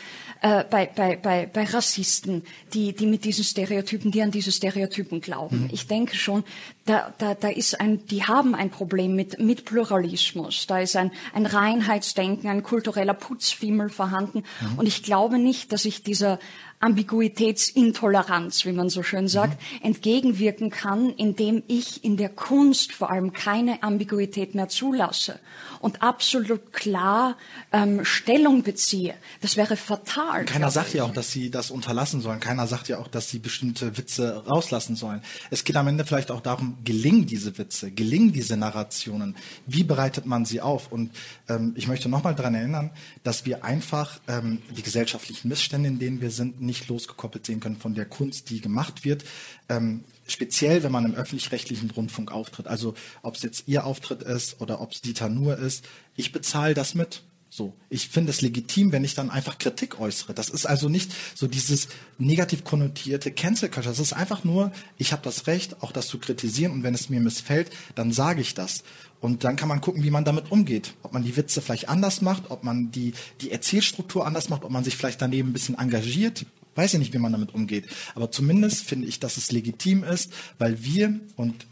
äh, 0.43 0.65
bei, 0.65 0.87
bei, 0.87 1.17
bei, 1.17 1.47
bei 1.47 1.65
Rassisten, 1.65 2.43
die, 2.75 2.93
die 2.95 3.07
mit 3.07 3.25
diesen 3.25 3.45
Stereotypen, 3.45 4.11
die 4.11 4.23
an 4.23 4.33
diese 4.33 4.51
Stereotypen 4.51 5.21
glauben, 5.21 5.65
mhm. 5.65 5.69
ich 5.73 5.87
denke 5.87 6.17
schon, 6.17 6.43
da, 6.85 7.15
da, 7.19 7.35
da 7.35 7.49
ist 7.49 7.81
ein, 7.81 8.05
die 8.07 8.25
haben 8.25 8.57
ein 8.57 8.71
Problem 8.71 9.15
mit, 9.15 9.39
mit 9.39 9.65
Pluralismus. 9.65 10.67
Da 10.67 10.81
ist 10.81 10.97
ein, 10.97 11.13
ein 11.33 11.47
Reinheitsdenken, 11.47 12.51
ein 12.51 12.65
kultureller 12.65 13.15
Putzfimmel 13.15 13.89
vorhanden. 13.89 14.43
Mhm. 14.61 14.79
Und 14.79 14.87
ich 14.87 15.05
glaube 15.05 15.39
nicht, 15.39 15.73
dass 15.73 15.85
ich 15.85 16.03
dieser 16.03 16.41
Ambiguitätsintoleranz, 16.81 18.65
wie 18.65 18.73
man 18.73 18.89
so 18.89 19.03
schön 19.03 19.29
sagt, 19.29 19.61
mhm. 19.61 19.87
entgegenwirken 19.87 20.71
kann, 20.71 21.11
indem 21.11 21.63
ich 21.69 22.03
in 22.05 22.17
der 22.17 22.31
Kunst 22.31 22.93
vor 22.93 23.11
allem 23.11 23.33
keine 23.33 23.83
Ambiguität 23.83 24.55
mehr 24.55 24.69
zulasse 24.69 25.39
und 25.81 26.03
absolut 26.03 26.73
klar 26.73 27.37
ähm, 27.73 28.05
Stellung 28.05 28.63
beziehe. 28.63 29.15
Das 29.41 29.57
wäre 29.57 29.77
fatal. 29.77 30.45
Keiner 30.47 30.71
sagt 30.71 30.95
ja 30.95 31.05
auch, 31.05 31.13
dass 31.13 31.31
sie 31.31 31.51
das 31.51 31.71
unterlassen 31.71 32.21
sollen. 32.21 32.41
Keiner 32.41 32.67
sagt 32.67 32.89
ja 32.89 32.99
auch, 32.99 33.09
dass 33.09 33.29
sie 33.29 33.39
bestimmte 33.39 33.97
Witze 33.99 34.45
rauslassen 34.47 34.97
sollen. 34.97 35.23
Es 35.51 35.65
geht 35.65 35.77
am 35.77 35.87
Ende 35.87 36.05
vielleicht 36.05 36.31
auch 36.31 36.41
darum, 36.41 36.79
gelingen 36.85 37.27
diese 37.27 37.59
Witze, 37.59 37.91
gelingen 37.91 38.33
diese 38.33 38.57
Narrationen? 38.57 39.37
Wie 39.67 39.85
bereitet 39.85 40.27
man 40.27 40.45
sie 40.45 40.61
auf? 40.61 40.91
Und 40.93 41.11
ähm, 41.49 41.75
ich 41.77 41.89
möchte 41.89 42.09
nochmal 42.09 42.35
daran 42.35 42.55
erinnern, 42.55 42.91
dass 43.23 43.45
wir 43.45 43.65
einfach 43.65 44.21
ähm, 44.29 44.63
die 44.77 44.83
gesellschaftlichen 44.83 45.49
Missstände, 45.49 45.89
in 45.89 45.99
denen 45.99 46.21
wir 46.21 46.31
sind, 46.31 46.61
nicht 46.71 46.89
losgekoppelt 46.89 47.45
sehen 47.45 47.59
können 47.59 47.77
von 47.77 47.95
der 47.95 48.07
Kunst, 48.07 48.49
die 48.51 48.61
gemacht 48.61 49.05
wird. 49.05 49.25
Ähm, 49.69 50.05
speziell, 50.29 50.85
wenn 50.85 50.93
man 50.93 51.05
im 51.05 51.15
öffentlich-rechtlichen 51.15 51.91
Rundfunk 51.91 52.31
auftritt. 52.31 52.69
Also 52.69 52.95
ob 53.23 53.35
es 53.35 53.43
jetzt 53.43 53.65
Ihr 53.67 53.85
Auftritt 53.85 54.23
ist 54.23 54.61
oder 54.61 54.81
ob 54.81 54.93
es 54.93 55.03
Dieter 55.03 55.29
Nuhr 55.29 55.59
ist, 55.59 55.85
ich 56.15 56.31
bezahle 56.31 56.75
das 56.75 56.95
mit. 56.95 57.23
So, 57.53 57.75
ich 57.89 58.09
finde 58.09 58.31
es 58.31 58.43
legitim, 58.43 58.93
wenn 58.93 59.03
ich 59.03 59.17
dann 59.17 59.29
einfach 59.29 59.59
Kritik 59.59 59.99
äußere. 59.99 60.35
Das 60.35 60.51
ist 60.51 60.67
also 60.67 60.89
nicht 60.89 61.11
so 61.35 61.49
dieses 61.49 61.89
negativ 62.17 62.63
konnotierte 62.63 63.33
Cancel 63.33 63.69
Culture. 63.69 63.93
Das 63.93 63.99
ist 63.99 64.13
einfach 64.13 64.45
nur, 64.45 64.71
ich 64.99 65.11
habe 65.11 65.23
das 65.23 65.49
Recht, 65.49 65.83
auch 65.83 65.91
das 65.91 66.07
zu 66.07 66.21
kritisieren 66.21 66.71
und 66.71 66.85
wenn 66.85 66.95
es 66.95 67.09
mir 67.11 67.19
missfällt, 67.19 67.71
dann 67.97 68.13
sage 68.13 68.41
ich 68.41 68.55
das. 68.55 68.85
Und 69.21 69.43
dann 69.43 69.57
kann 69.57 69.69
man 69.69 69.81
gucken, 69.81 70.05
wie 70.05 70.11
man 70.11 70.25
damit 70.25 70.53
umgeht. 70.53 70.95
Ob 71.03 71.13
man 71.13 71.25
die 71.25 71.37
Witze 71.37 71.61
vielleicht 71.61 71.89
anders 71.89 72.23
macht, 72.23 72.51
ob 72.51 72.63
man 72.63 72.93
die, 72.93 73.15
die 73.41 73.51
Erzählstruktur 73.51 74.25
anders 74.25 74.49
macht, 74.49 74.63
ob 74.63 74.71
man 74.71 74.85
sich 74.85 74.97
vielleicht 74.97 75.21
daneben 75.21 75.51
ein 75.51 75.53
bisschen 75.53 75.77
engagiert. 75.77 76.47
Weiß 76.81 76.95
ich 76.95 76.99
nicht, 76.99 77.13
wie 77.13 77.19
man 77.19 77.33
damit 77.33 77.53
umgeht. 77.53 77.85
Aber 78.15 78.31
zumindest 78.31 78.87
finde 78.87 79.07
ich, 79.07 79.21
dass 79.21 79.37
es 79.37 79.53
legitim 79.53 80.03
ist, 80.03 80.33
weil 80.57 80.83
wir 80.83 81.21
und 81.37 81.67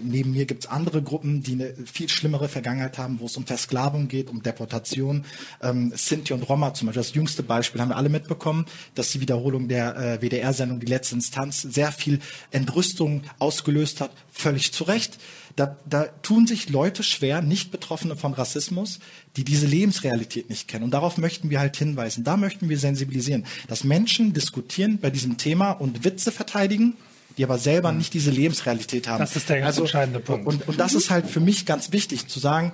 neben 0.00 0.30
mir 0.30 0.44
gibt 0.44 0.62
es 0.64 0.70
andere 0.70 1.02
Gruppen, 1.02 1.42
die 1.42 1.54
eine 1.54 1.74
viel 1.92 2.08
schlimmere 2.08 2.48
Vergangenheit 2.48 2.96
haben, 2.96 3.18
wo 3.18 3.26
es 3.26 3.36
um 3.36 3.46
Versklavung 3.46 4.06
geht, 4.06 4.30
um 4.30 4.44
Deportation. 4.44 5.24
Ähm, 5.60 5.92
Sinti 5.96 6.32
und 6.32 6.48
Roma 6.48 6.72
zum 6.72 6.86
Beispiel, 6.86 7.02
das 7.02 7.14
jüngste 7.14 7.42
Beispiel, 7.42 7.80
haben 7.80 7.88
wir 7.88 7.96
alle 7.96 8.10
mitbekommen, 8.10 8.66
dass 8.94 9.10
die 9.10 9.20
Wiederholung 9.20 9.66
der 9.66 9.96
äh, 9.96 10.22
WDR-Sendung, 10.22 10.78
die 10.78 10.86
letzte 10.86 11.16
Instanz, 11.16 11.62
sehr 11.62 11.90
viel 11.90 12.20
Entrüstung 12.52 13.22
ausgelöst 13.40 14.00
hat, 14.00 14.12
völlig 14.30 14.72
zu 14.72 14.84
Recht. 14.84 15.18
Da, 15.56 15.76
da 15.88 16.04
tun 16.22 16.46
sich 16.46 16.68
Leute 16.68 17.02
schwer, 17.02 17.40
nicht 17.40 17.70
Betroffene 17.70 18.16
von 18.16 18.32
Rassismus, 18.32 18.98
die 19.36 19.44
diese 19.44 19.66
Lebensrealität 19.66 20.50
nicht 20.50 20.66
kennen. 20.66 20.84
Und 20.84 20.90
darauf 20.90 21.16
möchten 21.16 21.48
wir 21.48 21.60
halt 21.60 21.76
hinweisen. 21.76 22.24
Da 22.24 22.36
möchten 22.36 22.68
wir 22.68 22.78
sensibilisieren, 22.78 23.46
dass 23.68 23.84
Menschen 23.84 24.32
diskutieren 24.32 24.98
bei 24.98 25.10
diesem 25.10 25.36
Thema 25.36 25.70
und 25.70 26.04
Witze 26.04 26.32
verteidigen, 26.32 26.96
die 27.38 27.44
aber 27.44 27.58
selber 27.58 27.92
mhm. 27.92 27.98
nicht 27.98 28.14
diese 28.14 28.30
Lebensrealität 28.30 29.08
haben. 29.08 29.20
Das 29.20 29.36
ist 29.36 29.48
der 29.48 29.58
ganz 29.58 29.68
also, 29.68 29.82
entscheidende 29.82 30.20
Punkt. 30.20 30.46
Und, 30.46 30.68
und 30.68 30.80
das 30.80 30.94
ist 30.94 31.10
halt 31.10 31.26
für 31.26 31.40
mich 31.40 31.66
ganz 31.66 31.92
wichtig 31.92 32.26
zu 32.26 32.40
sagen, 32.40 32.72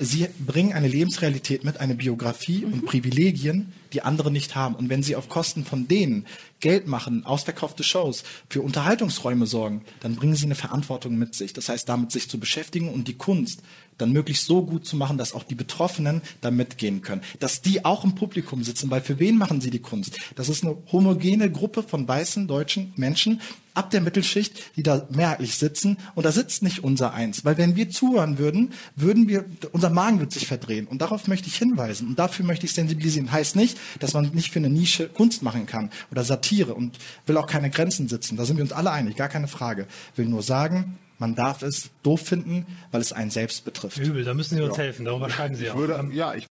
sie 0.00 0.28
bringen 0.38 0.72
eine 0.72 0.88
Lebensrealität 0.88 1.64
mit, 1.64 1.78
eine 1.78 1.94
Biografie 1.94 2.64
mhm. 2.64 2.72
und 2.72 2.86
Privilegien, 2.86 3.72
die 3.92 4.02
andere 4.02 4.30
nicht 4.30 4.54
haben. 4.54 4.74
Und 4.74 4.88
wenn 4.88 5.02
sie 5.02 5.16
auf 5.16 5.28
Kosten 5.28 5.64
von 5.64 5.88
denen 5.88 6.26
Geld 6.60 6.86
machen, 6.86 7.26
ausverkaufte 7.26 7.82
Shows, 7.82 8.22
für 8.48 8.62
Unterhaltungsräume 8.62 9.46
sorgen, 9.46 9.84
dann 10.00 10.16
bringen 10.16 10.36
sie 10.36 10.46
eine 10.46 10.54
Verantwortung 10.54 11.16
mit 11.16 11.34
sich. 11.34 11.52
Das 11.52 11.68
heißt, 11.68 11.88
damit 11.88 12.12
sich 12.12 12.28
zu 12.28 12.38
beschäftigen 12.38 12.88
und 12.88 13.08
die 13.08 13.16
Kunst 13.16 13.62
dann 13.98 14.12
möglichst 14.12 14.46
so 14.46 14.64
gut 14.64 14.86
zu 14.86 14.96
machen, 14.96 15.18
dass 15.18 15.34
auch 15.34 15.44
die 15.44 15.54
Betroffenen 15.54 16.22
da 16.40 16.50
mitgehen 16.50 17.02
können. 17.02 17.22
Dass 17.40 17.62
die 17.62 17.84
auch 17.84 18.04
im 18.04 18.14
Publikum 18.14 18.64
sitzen, 18.64 18.90
weil 18.90 19.00
für 19.00 19.18
wen 19.18 19.36
machen 19.36 19.60
sie 19.60 19.70
die 19.70 19.80
Kunst? 19.80 20.18
Das 20.34 20.48
ist 20.48 20.64
eine 20.64 20.76
homogene 20.90 21.50
Gruppe 21.50 21.82
von 21.82 22.06
weißen 22.08 22.48
deutschen 22.48 22.92
Menschen 22.96 23.40
ab 23.74 23.90
der 23.90 24.00
Mittelschicht, 24.00 24.76
die 24.76 24.82
da 24.82 25.06
mehrheitlich 25.10 25.56
sitzen. 25.56 25.96
Und 26.14 26.24
da 26.24 26.32
sitzt 26.32 26.62
nicht 26.62 26.84
unser 26.84 27.14
Eins. 27.14 27.44
Weil 27.44 27.58
wenn 27.58 27.76
wir 27.76 27.90
zuhören 27.90 28.38
würden, 28.38 28.72
würden 28.96 29.28
wir, 29.28 29.44
unser 29.72 29.90
Magen 29.90 30.20
wird 30.20 30.32
sich 30.32 30.46
verdrehen. 30.46 30.86
Und 30.86 31.00
darauf 31.00 31.26
möchte 31.28 31.48
ich 31.48 31.56
hinweisen. 31.56 32.08
Und 32.08 32.18
dafür 32.18 32.44
möchte 32.44 32.66
ich 32.66 32.72
sensibilisieren. 32.72 33.32
Heißt 33.32 33.56
nicht, 33.56 33.78
dass 34.00 34.14
man 34.14 34.30
nicht 34.32 34.52
für 34.52 34.58
eine 34.58 34.70
Nische 34.70 35.08
Kunst 35.08 35.42
machen 35.42 35.66
kann 35.66 35.90
oder 36.10 36.24
Satire 36.24 36.74
und 36.74 36.98
will 37.26 37.36
auch 37.36 37.46
keine 37.46 37.70
Grenzen 37.70 38.08
sitzen. 38.08 38.36
Da 38.36 38.44
sind 38.44 38.56
wir 38.56 38.64
uns 38.64 38.72
alle 38.72 38.90
einig, 38.90 39.16
gar 39.16 39.28
keine 39.28 39.48
Frage. 39.48 39.86
Will 40.16 40.26
nur 40.26 40.42
sagen, 40.42 40.98
man 41.18 41.34
darf 41.34 41.62
es 41.62 41.90
doof 42.02 42.20
finden, 42.20 42.66
weil 42.90 43.00
es 43.00 43.12
einen 43.12 43.30
selbst 43.30 43.64
betrifft. 43.64 43.98
Übel, 43.98 44.24
da 44.24 44.34
müssen 44.34 44.56
Sie 44.56 44.62
uns 44.62 44.76
ja. 44.76 44.84
helfen. 44.84 45.04
Darüber 45.04 45.30
schreiben 45.30 45.54
Sie 45.54 45.64
ich 45.64 45.70
auch. 45.70 45.76
Würde, 45.76 46.08
ja, 46.12 46.34
ich 46.34 46.46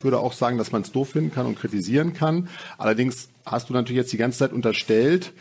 würde 0.00 0.18
auch 0.18 0.32
sagen, 0.32 0.58
dass 0.58 0.72
man 0.72 0.82
es 0.82 0.92
doof 0.92 1.10
finden 1.10 1.32
kann 1.32 1.46
und 1.46 1.58
kritisieren 1.58 2.14
kann. 2.14 2.48
Allerdings 2.78 3.28
hast 3.44 3.68
du 3.68 3.74
natürlich 3.74 3.98
jetzt 3.98 4.12
die 4.12 4.16
ganze 4.16 4.38
Zeit 4.38 4.52
unterstellt, 4.52 5.32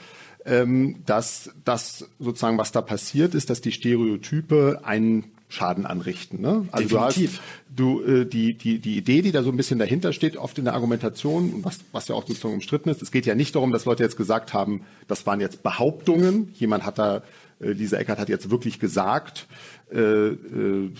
ähm, 0.45 1.03
dass 1.05 1.51
das 1.63 2.09
sozusagen, 2.19 2.57
was 2.57 2.71
da 2.71 2.81
passiert 2.81 3.35
ist, 3.35 3.49
dass 3.49 3.61
die 3.61 3.71
Stereotype 3.71 4.81
einen 4.83 5.31
Schaden 5.51 5.85
anrichten. 5.85 6.39
Ne? 6.41 6.67
Also 6.71 6.97
Definitiv. 6.97 7.41
du 7.75 7.99
hast 7.99 8.05
du 8.07 8.21
äh, 8.21 8.25
die 8.25 8.53
die 8.53 8.79
die 8.79 8.97
Idee, 8.97 9.21
die 9.21 9.31
da 9.31 9.43
so 9.43 9.49
ein 9.49 9.57
bisschen 9.57 9.79
dahinter 9.79 10.13
steht, 10.13 10.37
oft 10.37 10.57
in 10.57 10.63
der 10.63 10.73
Argumentation, 10.73 11.63
was 11.63 11.79
was 11.91 12.07
ja 12.07 12.15
auch 12.15 12.25
sozusagen 12.25 12.53
umstritten 12.53 12.89
ist. 12.89 13.01
Es 13.01 13.11
geht 13.11 13.25
ja 13.25 13.35
nicht 13.35 13.53
darum, 13.55 13.71
dass 13.71 13.85
Leute 13.85 14.01
jetzt 14.01 14.15
gesagt 14.15 14.53
haben, 14.53 14.81
das 15.09 15.25
waren 15.25 15.41
jetzt 15.41 15.61
Behauptungen. 15.61 16.53
Jemand 16.53 16.85
hat 16.85 16.99
da 16.99 17.21
äh, 17.59 17.71
Lisa 17.71 17.97
Eckert 17.97 18.17
hat 18.17 18.29
jetzt 18.29 18.49
wirklich 18.49 18.79
gesagt, 18.79 19.47
äh, 19.91 19.99
äh, 19.99 20.91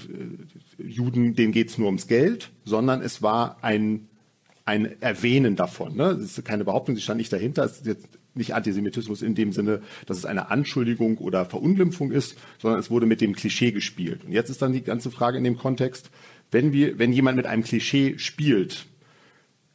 Juden, 0.78 1.36
denen 1.36 1.54
geht's 1.54 1.78
nur 1.78 1.88
ums 1.88 2.08
Geld, 2.08 2.50
sondern 2.66 3.02
es 3.02 3.22
war 3.22 3.58
ein, 3.62 4.10
ein 4.66 5.02
Erwähnen 5.02 5.56
davon. 5.56 5.96
Ne? 5.96 6.08
Es 6.22 6.38
ist 6.38 6.46
keine 6.46 6.66
Behauptung, 6.66 6.96
sie 6.96 7.02
stand 7.02 7.20
nicht 7.20 7.32
dahinter. 7.32 7.64
Es 7.64 7.78
ist 7.78 7.86
jetzt 7.86 8.08
nicht 8.34 8.54
Antisemitismus 8.54 9.22
in 9.22 9.36
dem 9.36 9.52
Sinne, 9.52 9.82
dass 10.06 10.18
es 10.18 10.26
eine 10.26 10.50
Anschuldigung 10.50 11.18
oder 11.18 11.46
Verunglimpfung 11.46 12.12
ist, 12.12 12.38
sondern 12.60 12.80
es 12.80 12.90
wurde 12.90 13.06
mit 13.06 13.22
dem 13.22 13.36
Klischee 13.36 13.72
gespielt. 13.72 14.24
Und 14.24 14.32
jetzt 14.32 14.50
ist 14.50 14.62
dann 14.62 14.74
die 14.74 14.84
ganze 14.84 15.12
Frage 15.12 15.38
in 15.38 15.44
dem 15.44 15.58
Kontext, 15.58 16.10
wenn 16.52 16.74
wir, 16.74 17.00
wenn 17.00 17.14
jemand 17.14 17.38
mit 17.38 17.46
einem 17.46 17.64
Klischee 17.64 18.18
spielt, 18.18 18.86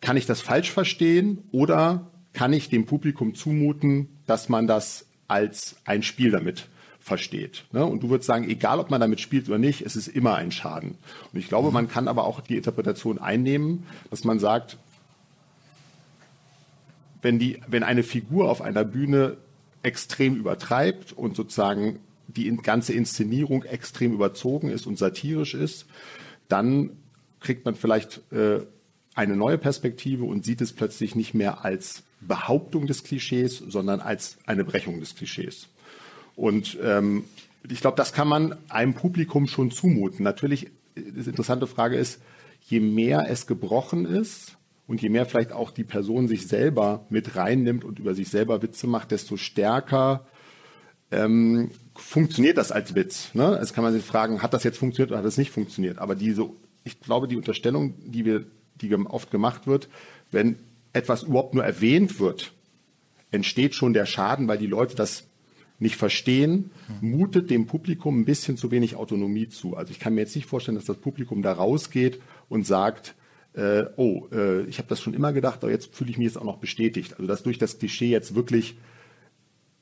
kann 0.00 0.16
ich 0.16 0.26
das 0.26 0.40
falsch 0.40 0.70
verstehen 0.70 1.38
oder 1.52 2.10
kann 2.32 2.52
ich 2.52 2.68
dem 2.68 2.86
Publikum 2.86 3.34
zumuten, 3.34 4.08
dass 4.26 4.48
man 4.48 4.66
das 4.66 5.06
als 5.26 5.76
ein 5.84 6.02
Spiel 6.02 6.30
damit 6.30 6.68
versteht. 7.00 7.64
Ne? 7.72 7.84
Und 7.84 8.02
du 8.02 8.10
würdest 8.10 8.26
sagen, 8.26 8.48
egal 8.50 8.80
ob 8.80 8.90
man 8.90 9.00
damit 9.00 9.20
spielt 9.20 9.48
oder 9.48 9.58
nicht, 9.58 9.82
es 9.82 9.96
ist 9.96 10.08
immer 10.08 10.34
ein 10.34 10.50
Schaden. 10.50 10.96
Und 11.32 11.38
ich 11.38 11.48
glaube, 11.48 11.70
man 11.70 11.88
kann 11.88 12.08
aber 12.08 12.24
auch 12.24 12.40
die 12.40 12.56
Interpretation 12.56 13.18
einnehmen, 13.18 13.84
dass 14.10 14.24
man 14.24 14.38
sagt, 14.38 14.76
wenn, 17.26 17.40
die, 17.40 17.60
wenn 17.66 17.82
eine 17.82 18.04
Figur 18.04 18.48
auf 18.48 18.62
einer 18.62 18.84
Bühne 18.84 19.36
extrem 19.82 20.36
übertreibt 20.36 21.12
und 21.12 21.34
sozusagen 21.34 21.98
die 22.28 22.56
ganze 22.58 22.92
Inszenierung 22.92 23.64
extrem 23.64 24.12
überzogen 24.12 24.70
ist 24.70 24.86
und 24.86 24.96
satirisch 24.96 25.54
ist, 25.54 25.86
dann 26.46 26.90
kriegt 27.40 27.64
man 27.64 27.74
vielleicht 27.74 28.20
äh, 28.32 28.60
eine 29.16 29.34
neue 29.34 29.58
Perspektive 29.58 30.22
und 30.22 30.44
sieht 30.44 30.60
es 30.60 30.72
plötzlich 30.72 31.16
nicht 31.16 31.34
mehr 31.34 31.64
als 31.64 32.04
Behauptung 32.20 32.86
des 32.86 33.02
Klischees, 33.02 33.58
sondern 33.58 33.98
als 33.98 34.38
eine 34.46 34.62
Brechung 34.62 35.00
des 35.00 35.16
Klischees. 35.16 35.66
Und 36.36 36.78
ähm, 36.80 37.24
ich 37.68 37.80
glaube, 37.80 37.96
das 37.96 38.12
kann 38.12 38.28
man 38.28 38.56
einem 38.68 38.94
Publikum 38.94 39.48
schon 39.48 39.72
zumuten. 39.72 40.22
Natürlich, 40.22 40.70
die 40.94 41.28
interessante 41.28 41.66
Frage 41.66 41.96
ist, 41.96 42.20
je 42.68 42.78
mehr 42.78 43.28
es 43.28 43.48
gebrochen 43.48 44.06
ist 44.06 44.56
und 44.86 45.02
je 45.02 45.08
mehr 45.08 45.26
vielleicht 45.26 45.52
auch 45.52 45.70
die 45.70 45.84
Person 45.84 46.28
sich 46.28 46.46
selber 46.46 47.06
mit 47.10 47.36
reinnimmt 47.36 47.84
und 47.84 47.98
über 47.98 48.14
sich 48.14 48.28
selber 48.28 48.62
Witze 48.62 48.86
macht, 48.86 49.10
desto 49.10 49.36
stärker 49.36 50.26
ähm, 51.10 51.70
funktioniert 51.94 52.58
das 52.58 52.72
als 52.72 52.94
Witz. 52.94 53.34
Ne? 53.34 53.58
Es 53.60 53.72
kann 53.72 53.84
man 53.84 53.92
sich 53.92 54.04
fragen, 54.04 54.42
hat 54.42 54.54
das 54.54 54.64
jetzt 54.64 54.78
funktioniert 54.78 55.10
oder 55.10 55.18
hat 55.18 55.26
das 55.26 55.38
nicht 55.38 55.50
funktioniert? 55.50 55.98
Aber 55.98 56.14
diese, 56.14 56.48
ich 56.84 57.00
glaube, 57.00 57.28
die 57.28 57.36
Unterstellung, 57.36 57.94
die 58.04 58.24
wir, 58.24 58.44
die 58.80 58.94
oft 58.94 59.30
gemacht 59.30 59.66
wird, 59.66 59.88
wenn 60.30 60.56
etwas 60.92 61.24
überhaupt 61.24 61.54
nur 61.54 61.64
erwähnt 61.64 62.20
wird, 62.20 62.52
entsteht 63.30 63.74
schon 63.74 63.92
der 63.92 64.06
Schaden, 64.06 64.48
weil 64.48 64.58
die 64.58 64.66
Leute 64.66 64.94
das 64.94 65.24
nicht 65.78 65.96
verstehen, 65.96 66.70
mutet 67.02 67.50
dem 67.50 67.66
Publikum 67.66 68.20
ein 68.20 68.24
bisschen 68.24 68.56
zu 68.56 68.70
wenig 68.70 68.96
Autonomie 68.96 69.48
zu. 69.48 69.76
Also 69.76 69.90
ich 69.90 69.98
kann 69.98 70.14
mir 70.14 70.22
jetzt 70.22 70.34
nicht 70.34 70.46
vorstellen, 70.46 70.76
dass 70.76 70.86
das 70.86 70.96
Publikum 70.96 71.42
da 71.42 71.52
rausgeht 71.52 72.20
und 72.48 72.66
sagt, 72.66 73.14
äh, 73.56 73.86
oh, 73.96 74.28
äh, 74.32 74.62
ich 74.64 74.78
habe 74.78 74.88
das 74.88 75.00
schon 75.00 75.14
immer 75.14 75.32
gedacht, 75.32 75.62
aber 75.62 75.72
jetzt 75.72 75.94
fühle 75.94 76.10
ich 76.10 76.18
mich 76.18 76.26
jetzt 76.26 76.36
auch 76.36 76.44
noch 76.44 76.58
bestätigt. 76.58 77.14
Also 77.14 77.26
dass 77.26 77.42
durch 77.42 77.58
das 77.58 77.78
Klischee 77.78 78.08
jetzt 78.08 78.34
wirklich 78.34 78.76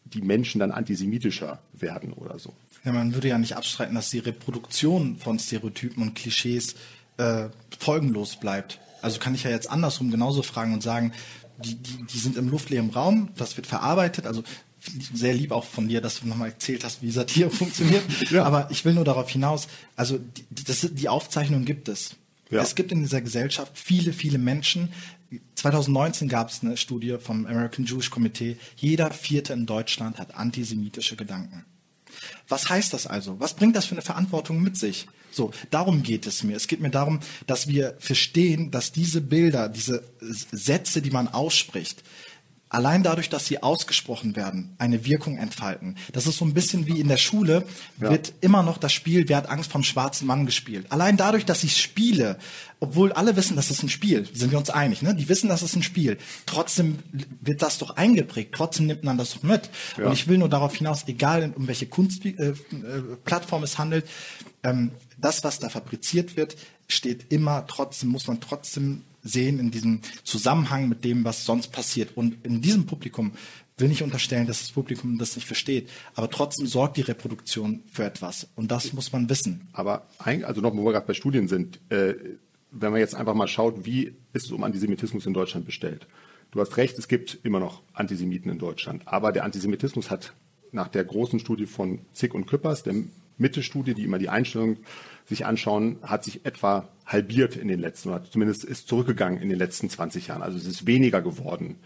die 0.04 0.22
Menschen 0.22 0.60
dann 0.60 0.70
antisemitischer 0.70 1.60
werden 1.72 2.12
oder 2.12 2.38
so. 2.38 2.52
Ja, 2.84 2.92
man 2.92 3.14
würde 3.14 3.28
ja 3.28 3.38
nicht 3.38 3.56
abstreiten, 3.56 3.94
dass 3.94 4.10
die 4.10 4.18
Reproduktion 4.18 5.16
von 5.16 5.38
Stereotypen 5.38 6.02
und 6.02 6.14
Klischees 6.14 6.76
äh, 7.16 7.48
folgenlos 7.78 8.36
bleibt. 8.36 8.78
Also 9.02 9.18
kann 9.18 9.34
ich 9.34 9.44
ja 9.44 9.50
jetzt 9.50 9.70
andersrum 9.70 10.10
genauso 10.10 10.42
fragen 10.42 10.72
und 10.72 10.82
sagen, 10.82 11.12
die, 11.58 11.74
die, 11.74 12.04
die 12.04 12.18
sind 12.18 12.36
im 12.36 12.48
luftleeren 12.48 12.90
Raum, 12.90 13.30
das 13.36 13.56
wird 13.56 13.66
verarbeitet. 13.66 14.26
Also 14.26 14.44
sehr 15.14 15.34
lieb 15.34 15.52
auch 15.52 15.64
von 15.64 15.88
dir, 15.88 16.00
dass 16.00 16.20
du 16.20 16.28
nochmal 16.28 16.50
erzählt 16.50 16.84
hast, 16.84 17.02
wie 17.02 17.10
Satire 17.10 17.50
funktioniert. 17.50 18.02
ja. 18.30 18.44
Aber 18.44 18.68
ich 18.70 18.84
will 18.84 18.94
nur 18.94 19.04
darauf 19.04 19.28
hinaus, 19.28 19.66
also 19.96 20.18
die, 20.18 20.64
das, 20.64 20.88
die 20.92 21.08
Aufzeichnung 21.08 21.64
gibt 21.64 21.88
es. 21.88 22.16
Ja. 22.54 22.62
Es 22.62 22.76
gibt 22.76 22.92
in 22.92 23.02
dieser 23.02 23.20
Gesellschaft 23.20 23.72
viele, 23.76 24.12
viele 24.12 24.38
Menschen. 24.38 24.92
2019 25.56 26.28
gab 26.28 26.50
es 26.50 26.62
eine 26.62 26.76
Studie 26.76 27.16
vom 27.18 27.46
American 27.46 27.84
Jewish 27.84 28.10
Committee. 28.10 28.56
Jeder 28.76 29.10
Vierte 29.10 29.52
in 29.52 29.66
Deutschland 29.66 30.18
hat 30.18 30.36
antisemitische 30.36 31.16
Gedanken. 31.16 31.64
Was 32.46 32.68
heißt 32.70 32.92
das 32.92 33.08
also? 33.08 33.40
Was 33.40 33.54
bringt 33.54 33.74
das 33.74 33.86
für 33.86 33.96
eine 33.96 34.02
Verantwortung 34.02 34.62
mit 34.62 34.76
sich? 34.76 35.08
So, 35.32 35.50
darum 35.70 36.04
geht 36.04 36.28
es 36.28 36.44
mir. 36.44 36.54
Es 36.56 36.68
geht 36.68 36.80
mir 36.80 36.90
darum, 36.90 37.18
dass 37.48 37.66
wir 37.66 37.96
verstehen, 37.98 38.70
dass 38.70 38.92
diese 38.92 39.20
Bilder, 39.20 39.68
diese 39.68 40.04
Sätze, 40.20 41.02
die 41.02 41.10
man 41.10 41.26
ausspricht, 41.26 42.04
allein 42.68 43.02
dadurch, 43.02 43.28
dass 43.28 43.46
sie 43.46 43.62
ausgesprochen 43.62 44.36
werden, 44.36 44.74
eine 44.78 45.04
Wirkung 45.04 45.38
entfalten. 45.38 45.96
Das 46.12 46.26
ist 46.26 46.38
so 46.38 46.44
ein 46.44 46.54
bisschen 46.54 46.86
wie 46.86 47.00
in 47.00 47.08
der 47.08 47.16
Schule, 47.16 47.64
ja. 48.00 48.10
wird 48.10 48.32
immer 48.40 48.62
noch 48.62 48.78
das 48.78 48.92
Spiel 48.92 49.28
Wer 49.28 49.36
hat 49.36 49.48
Angst 49.48 49.70
vom 49.70 49.82
schwarzen 49.82 50.26
Mann 50.26 50.46
gespielt. 50.46 50.86
Allein 50.90 51.16
dadurch, 51.16 51.44
dass 51.44 51.62
ich 51.62 51.76
spiele, 51.76 52.38
obwohl 52.80 53.12
alle 53.12 53.36
wissen, 53.36 53.56
das 53.56 53.70
ist 53.70 53.82
ein 53.82 53.88
Spiel, 53.88 54.28
sind 54.32 54.50
wir 54.50 54.58
uns 54.58 54.70
einig, 54.70 55.02
ne? 55.02 55.14
Die 55.14 55.28
wissen, 55.28 55.48
das 55.48 55.62
ist 55.62 55.76
ein 55.76 55.82
Spiel. 55.82 56.18
Trotzdem 56.46 56.98
wird 57.40 57.62
das 57.62 57.78
doch 57.78 57.96
eingeprägt, 57.96 58.54
trotzdem 58.54 58.86
nimmt 58.86 59.04
man 59.04 59.18
das 59.18 59.34
doch 59.34 59.42
mit. 59.42 59.70
Ja. 59.96 60.06
Und 60.06 60.12
ich 60.12 60.26
will 60.26 60.38
nur 60.38 60.48
darauf 60.48 60.74
hinaus, 60.74 61.04
egal 61.06 61.52
um 61.54 61.68
welche 61.68 61.86
Kunstplattform 61.86 63.62
äh, 63.62 63.64
äh, 63.64 63.68
es 63.68 63.78
handelt, 63.78 64.06
ähm, 64.62 64.90
das, 65.18 65.44
was 65.44 65.60
da 65.60 65.68
fabriziert 65.68 66.36
wird, 66.36 66.56
steht 66.88 67.32
immer 67.32 67.66
trotzdem, 67.66 68.10
muss 68.10 68.26
man 68.26 68.40
trotzdem 68.40 69.02
sehen 69.24 69.58
in 69.58 69.70
diesem 69.70 70.00
Zusammenhang 70.22 70.88
mit 70.88 71.04
dem, 71.04 71.24
was 71.24 71.44
sonst 71.44 71.68
passiert. 71.72 72.16
Und 72.16 72.44
in 72.44 72.60
diesem 72.60 72.86
Publikum 72.86 73.32
will 73.76 73.88
nicht 73.88 74.02
unterstellen, 74.02 74.46
dass 74.46 74.60
das 74.60 74.70
Publikum 74.70 75.18
das 75.18 75.34
nicht 75.34 75.46
versteht, 75.46 75.88
aber 76.14 76.30
trotzdem 76.30 76.66
sorgt 76.66 76.96
die 76.96 77.02
Reproduktion 77.02 77.82
für 77.90 78.04
etwas. 78.04 78.46
Und 78.54 78.70
das 78.70 78.92
muss 78.92 79.12
man 79.12 79.28
wissen. 79.28 79.68
Aber 79.72 80.06
also 80.18 80.60
noch, 80.60 80.76
wo 80.76 80.84
wir 80.84 80.92
gerade 80.92 81.06
bei 81.06 81.14
Studien 81.14 81.48
sind, 81.48 81.80
äh, 81.90 82.14
wenn 82.70 82.92
man 82.92 83.00
jetzt 83.00 83.14
einfach 83.14 83.34
mal 83.34 83.48
schaut, 83.48 83.84
wie 83.84 84.14
ist 84.32 84.46
es 84.46 84.52
um 84.52 84.62
Antisemitismus 84.62 85.26
in 85.26 85.34
Deutschland 85.34 85.66
bestellt. 85.66 86.06
Du 86.50 86.60
hast 86.60 86.76
recht, 86.76 86.98
es 86.98 87.08
gibt 87.08 87.38
immer 87.42 87.60
noch 87.60 87.82
Antisemiten 87.92 88.50
in 88.50 88.58
Deutschland. 88.58 89.02
Aber 89.06 89.32
der 89.32 89.44
Antisemitismus 89.44 90.10
hat 90.10 90.34
nach 90.70 90.88
der 90.88 91.04
großen 91.04 91.38
Studie 91.38 91.66
von 91.66 92.00
Zick 92.12 92.34
und 92.34 92.46
Küppers, 92.46 92.82
der 92.82 92.94
Mitte-Studie, 93.38 93.94
die 93.94 94.04
immer 94.04 94.18
die 94.18 94.28
Einstellung 94.28 94.78
sich 95.26 95.46
anschauen, 95.46 95.96
hat 96.02 96.24
sich 96.24 96.44
etwa 96.44 96.88
halbiert 97.06 97.56
in 97.56 97.68
den 97.68 97.80
letzten, 97.80 98.10
oder 98.10 98.24
zumindest 98.24 98.64
ist 98.64 98.88
zurückgegangen 98.88 99.40
in 99.40 99.48
den 99.48 99.58
letzten 99.58 99.88
20 99.88 100.28
Jahren. 100.28 100.42
Also 100.42 100.58
es 100.58 100.66
ist 100.66 100.86
weniger 100.86 101.22
geworden. 101.22 101.76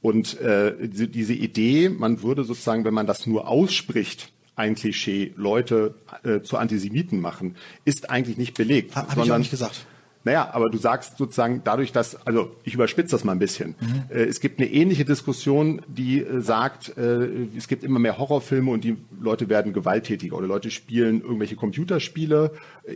Und 0.00 0.38
äh, 0.40 0.74
diese, 0.88 1.32
Idee, 1.32 1.88
man 1.88 2.22
würde 2.22 2.44
sozusagen, 2.44 2.84
wenn 2.84 2.94
man 2.94 3.06
das 3.06 3.26
nur 3.26 3.48
ausspricht, 3.48 4.32
ein 4.56 4.74
Klischee, 4.74 5.32
Leute 5.36 5.94
äh, 6.22 6.40
zu 6.42 6.58
Antisemiten 6.58 7.20
machen, 7.20 7.56
ist 7.84 8.10
eigentlich 8.10 8.36
nicht 8.36 8.54
belegt. 8.54 8.94
Habe 8.94 9.22
ich 9.24 9.32
auch 9.32 9.38
nicht 9.38 9.50
gesagt. 9.50 9.86
Naja, 10.24 10.48
aber 10.52 10.70
du 10.70 10.78
sagst 10.78 11.18
sozusagen 11.18 11.60
dadurch, 11.64 11.92
dass, 11.92 12.26
also 12.26 12.56
ich 12.64 12.72
überspitze 12.72 13.14
das 13.14 13.24
mal 13.24 13.32
ein 13.32 13.38
bisschen. 13.38 13.74
Mhm. 13.78 14.04
Äh, 14.08 14.24
es 14.24 14.40
gibt 14.40 14.58
eine 14.58 14.70
ähnliche 14.70 15.04
Diskussion, 15.04 15.82
die 15.86 16.22
äh, 16.22 16.40
sagt, 16.40 16.96
äh, 16.96 17.28
es 17.56 17.68
gibt 17.68 17.84
immer 17.84 17.98
mehr 17.98 18.16
Horrorfilme 18.16 18.70
und 18.70 18.84
die 18.84 18.96
Leute 19.20 19.50
werden 19.50 19.74
gewalttätiger 19.74 20.36
oder 20.36 20.46
Leute 20.46 20.70
spielen 20.70 21.20
irgendwelche 21.20 21.56
Computerspiele, 21.56 22.52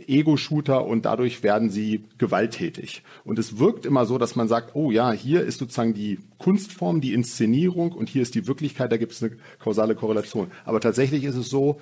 Ego-Shooter 0.07 0.85
und 0.85 1.05
dadurch 1.05 1.43
werden 1.43 1.69
sie 1.69 2.03
gewalttätig. 2.17 3.03
Und 3.23 3.37
es 3.37 3.59
wirkt 3.59 3.85
immer 3.85 4.07
so, 4.07 4.17
dass 4.17 4.35
man 4.35 4.47
sagt, 4.47 4.75
oh 4.75 4.89
ja, 4.89 5.11
hier 5.11 5.43
ist 5.43 5.59
sozusagen 5.59 5.93
die 5.93 6.19
Kunstform, 6.39 6.99
die 6.99 7.13
Inszenierung 7.13 7.91
und 7.91 8.09
hier 8.09 8.23
ist 8.23 8.33
die 8.33 8.47
Wirklichkeit, 8.47 8.91
da 8.91 8.97
gibt 8.97 9.11
es 9.11 9.21
eine 9.21 9.33
kausale 9.59 9.93
Korrelation. 9.93 10.49
Aber 10.65 10.79
tatsächlich 10.79 11.23
ist 11.23 11.35
es 11.35 11.49
so, 11.49 11.79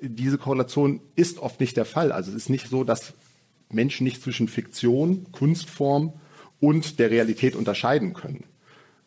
diese 0.00 0.38
Korrelation 0.38 1.00
ist 1.16 1.40
oft 1.40 1.58
nicht 1.58 1.76
der 1.76 1.84
Fall. 1.84 2.12
Also 2.12 2.30
es 2.30 2.36
ist 2.36 2.48
nicht 2.48 2.68
so, 2.68 2.84
dass 2.84 3.12
Menschen 3.70 4.04
nicht 4.04 4.22
zwischen 4.22 4.48
Fiktion, 4.48 5.26
Kunstform 5.32 6.12
und 6.60 6.98
der 6.98 7.10
Realität 7.10 7.54
unterscheiden 7.54 8.14
können. 8.14 8.44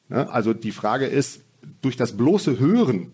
Ja, 0.10 0.28
also 0.30 0.54
die 0.54 0.72
Frage 0.72 1.06
ist, 1.06 1.42
durch 1.82 1.98
das 1.98 2.18
bloße 2.18 2.60
Hören 2.60 3.12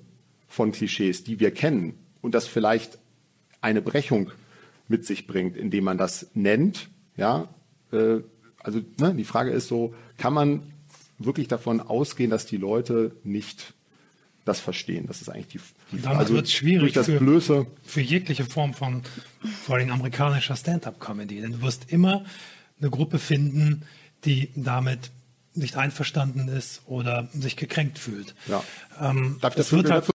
von 0.47 0.71
Klischees, 0.71 1.23
die 1.23 1.39
wir 1.39 1.51
kennen, 1.51 1.93
und 2.21 2.33
das 2.33 2.47
vielleicht 2.47 2.97
eine 3.62 3.81
Brechung 3.81 4.31
mit 4.88 5.05
sich 5.05 5.27
bringt, 5.27 5.55
indem 5.55 5.83
man 5.83 5.97
das 5.97 6.29
nennt, 6.33 6.89
ja, 7.15 7.47
äh, 7.91 8.19
also 8.60 8.81
ne, 8.99 9.13
die 9.15 9.23
Frage 9.23 9.51
ist 9.51 9.67
so, 9.67 9.93
kann 10.17 10.33
man 10.33 10.73
wirklich 11.19 11.47
davon 11.47 11.79
ausgehen, 11.79 12.29
dass 12.29 12.45
die 12.45 12.57
Leute 12.57 13.15
nicht 13.23 13.73
das 14.47 14.60
verstehen. 14.60 15.05
Das 15.07 15.21
ist 15.21 15.29
eigentlich 15.29 15.47
die, 15.47 15.60
die 15.91 15.99
Frage. 15.99 16.19
Also 16.19 16.33
wird 16.33 16.45
es 16.45 16.53
schwierig 16.53 16.93
das 16.93 17.07
für, 17.07 17.19
Blöße. 17.19 17.67
für 17.83 18.01
jegliche 18.01 18.45
Form 18.45 18.73
von 18.73 19.03
vor 19.63 19.75
allem 19.75 19.91
amerikanischer 19.91 20.55
Stand-up-Comedy. 20.55 21.41
Denn 21.41 21.53
du 21.53 21.62
wirst 21.62 21.91
immer 21.91 22.25
eine 22.79 22.89
Gruppe 22.89 23.19
finden, 23.19 23.83
die 24.25 24.49
damit 24.55 25.12
nicht 25.53 25.75
einverstanden 25.75 26.47
ist 26.47 26.81
oder 26.86 27.29
sich 27.33 27.55
gekränkt 27.57 27.99
fühlt. 27.99 28.36
Ja. 28.47 28.63
Ähm, 29.01 29.38
Darf 29.41 29.53
ich 29.53 29.57
das 29.57 29.71
wird 29.71 29.89
halt 29.89 30.05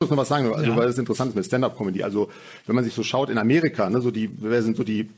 muss 0.00 0.10
noch 0.10 0.16
was 0.18 0.28
sagen, 0.28 0.52
also, 0.52 0.70
ja. 0.70 0.76
weil 0.76 0.88
es 0.88 0.98
interessant 0.98 1.30
ist 1.30 1.36
mit 1.36 1.46
Stand-up-Comedy. 1.46 2.02
Also 2.02 2.30
wenn 2.66 2.74
man 2.74 2.84
sich 2.84 2.94
so 2.94 3.02
schaut 3.02 3.30
in 3.30 3.38
Amerika, 3.38 3.88
ne, 3.88 4.00
so 4.00 4.10
die, 4.10 4.30
wer 4.38 4.62
sind 4.62 4.76
so 4.76 4.84
die 4.84 5.08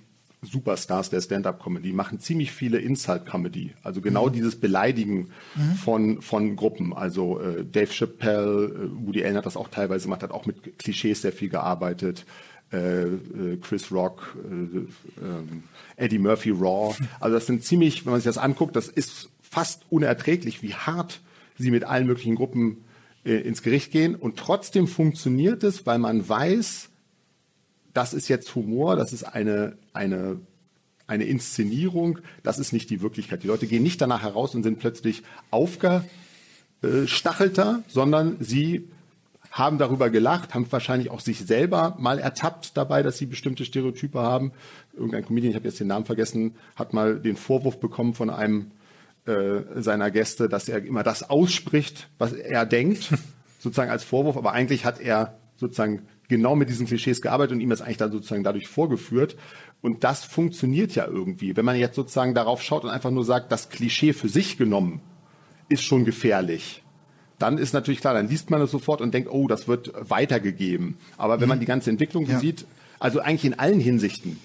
Superstars 0.43 1.11
der 1.11 1.21
Stand-up-Comedy, 1.21 1.93
machen 1.93 2.21
ziemlich 2.21 2.53
viele 2.53 2.79
Inside-Comedy. 2.79 3.73
Also 3.83 4.01
genau 4.01 4.29
mhm. 4.29 4.33
dieses 4.33 4.57
Beleidigen 4.57 5.31
mhm. 5.55 5.75
von, 5.75 6.23
von 6.23 6.57
Gruppen. 6.57 6.93
Also 6.93 7.41
äh, 7.41 7.65
Dave 7.65 7.93
Chappelle, 7.93 8.67
äh, 8.67 9.07
Woody 9.07 9.25
Allen 9.25 9.37
hat 9.37 9.47
das 9.47 9.57
auch 9.57 9.69
teilweise 9.69 10.05
gemacht, 10.05 10.23
hat 10.23 10.31
auch 10.31 10.47
mit 10.47 10.79
Klischees 10.79 11.23
sehr 11.23 11.33
viel 11.33 11.49
gearbeitet. 11.49 12.25
Äh, 12.73 13.05
äh 13.05 13.57
Chris 13.61 13.91
Rock, 13.91 14.37
äh, 14.45 15.25
ähm, 15.25 15.63
Eddie 15.97 16.19
Murphy 16.19 16.51
Raw. 16.51 16.95
Also 17.21 17.35
das 17.35 17.47
sind 17.47 17.65
ziemlich, 17.65 18.05
wenn 18.05 18.13
man 18.13 18.21
sich 18.21 18.29
das 18.29 18.39
anguckt, 18.39 18.77
das 18.77 18.89
ist 18.89 19.31
fast 19.43 19.83
unerträglich, 19.91 20.63
wie 20.63 20.75
hart 20.75 21.21
sie 21.59 21.71
mit 21.71 21.85
allen 21.85 22.07
möglichen 22.07 22.35
Gruppen 22.35 22.85
äh, 23.25 23.37
ins 23.37 23.63
Gericht 23.63 23.91
gehen. 23.91 24.15
Und 24.15 24.37
trotzdem 24.37 24.87
funktioniert 24.87 25.65
es, 25.65 25.87
weil 25.87 25.99
man 25.99 26.29
weiß, 26.29 26.91
das 27.97 28.13
ist 28.13 28.29
jetzt 28.29 28.55
Humor, 28.55 28.97
das 28.97 29.15
ist 29.15 29.25
eine, 29.25 29.79
eine, 29.95 30.39
eine 31.07 31.25
Inszenierung, 31.25 32.19
das 32.43 32.59
ist 32.59 32.75
nicht 32.75 32.91
die 32.91 33.01
Wirklichkeit. 33.01 33.43
Die 33.43 33.47
Leute 33.47 33.67
gehen 33.67 33.83
nicht 33.83 34.03
danach 34.03 34.23
heraus 34.23 34.55
und 34.55 34.63
sind 34.63 34.79
plötzlich 34.79 35.23
aufgestachelter, 35.51 37.83
sondern 37.89 38.37
sie 38.41 38.91
haben 39.51 39.79
darüber 39.79 40.11
gelacht, 40.11 40.53
haben 40.53 40.71
wahrscheinlich 40.71 41.11
auch 41.11 41.21
sich 41.21 41.47
selber 41.47 41.97
mal 41.99 42.19
ertappt 42.19 42.77
dabei, 42.77 43.03
dass 43.03 43.17
sie 43.17 43.25
bestimmte 43.25 43.65
Stereotype 43.65 44.19
haben. 44.19 44.53
Irgendein 44.93 45.25
Comedian, 45.25 45.53
ich 45.53 45.57
habe 45.57 45.67
jetzt 45.67 45.81
den 45.81 45.87
Namen 45.87 46.05
vergessen, 46.05 46.55
hat 46.75 46.93
mal 46.93 47.19
den 47.19 47.37
Vorwurf 47.37 47.81
bekommen 47.81 48.13
von 48.13 48.29
einem 48.29 48.73
äh, 49.25 49.61
seiner 49.77 50.11
Gäste, 50.11 50.51
dass 50.51 50.69
er 50.69 50.85
immer 50.85 51.03
das 51.03 51.31
ausspricht, 51.31 52.11
was 52.19 52.35
er 52.35 52.67
denkt, 52.67 53.15
sozusagen 53.59 53.91
als 53.91 54.05
Vorwurf, 54.05 54.37
aber 54.37 54.53
eigentlich 54.53 54.85
hat 54.85 55.01
er 55.01 55.39
sozusagen 55.57 56.03
genau 56.29 56.57
mit 56.57 56.69
diesen 56.69 56.87
Klischees 56.87 57.23
gearbeitet 57.23 57.55
und 57.55 57.61
ihm 57.61 57.71
das 57.71 57.83
eigentlich 57.83 57.97
dann 57.99 58.13
sozusagen 58.13 58.45
dadurch 58.45 58.69
vorgeführt. 58.69 59.37
Und 59.81 60.05
das 60.05 60.25
funktioniert 60.25 60.95
ja 60.95 61.07
irgendwie. 61.07 61.57
Wenn 61.57 61.65
man 61.65 61.77
jetzt 61.77 61.97
sozusagen 61.97 62.35
darauf 62.35 62.63
schaut 62.63 62.85
und 62.85 62.91
einfach 62.91 63.11
nur 63.11 63.25
sagt, 63.25 63.53
das 63.53 63.69
Klischee 63.69 64.13
für 64.13 64.29
sich 64.29 64.57
genommen 64.57 65.01
ist 65.69 65.83
schon 65.83 66.05
gefährlich, 66.05 66.83
dann 67.39 67.59
ist 67.59 67.75
natürlich 67.75 68.01
klar, 68.01 68.15
dann 68.15 68.29
liest 68.29 68.51
man 68.51 68.61
es 68.63 68.71
sofort 68.71 69.01
und 69.01 69.13
denkt, 69.13 69.31
oh, 69.31 69.47
das 69.47 69.69
wird 69.69 69.93
weitergegeben. 69.99 70.97
Aber 71.19 71.41
wenn 71.41 71.49
man 71.49 71.59
mhm. 71.59 71.61
die 71.61 71.67
ganze 71.67 71.91
Entwicklung 71.91 72.27
ja. 72.27 72.39
sieht, 72.39 72.67
also 72.99 73.21
eigentlich 73.21 73.45
in 73.45 73.59
allen 73.59 73.81
Hinsichten, 73.81 74.39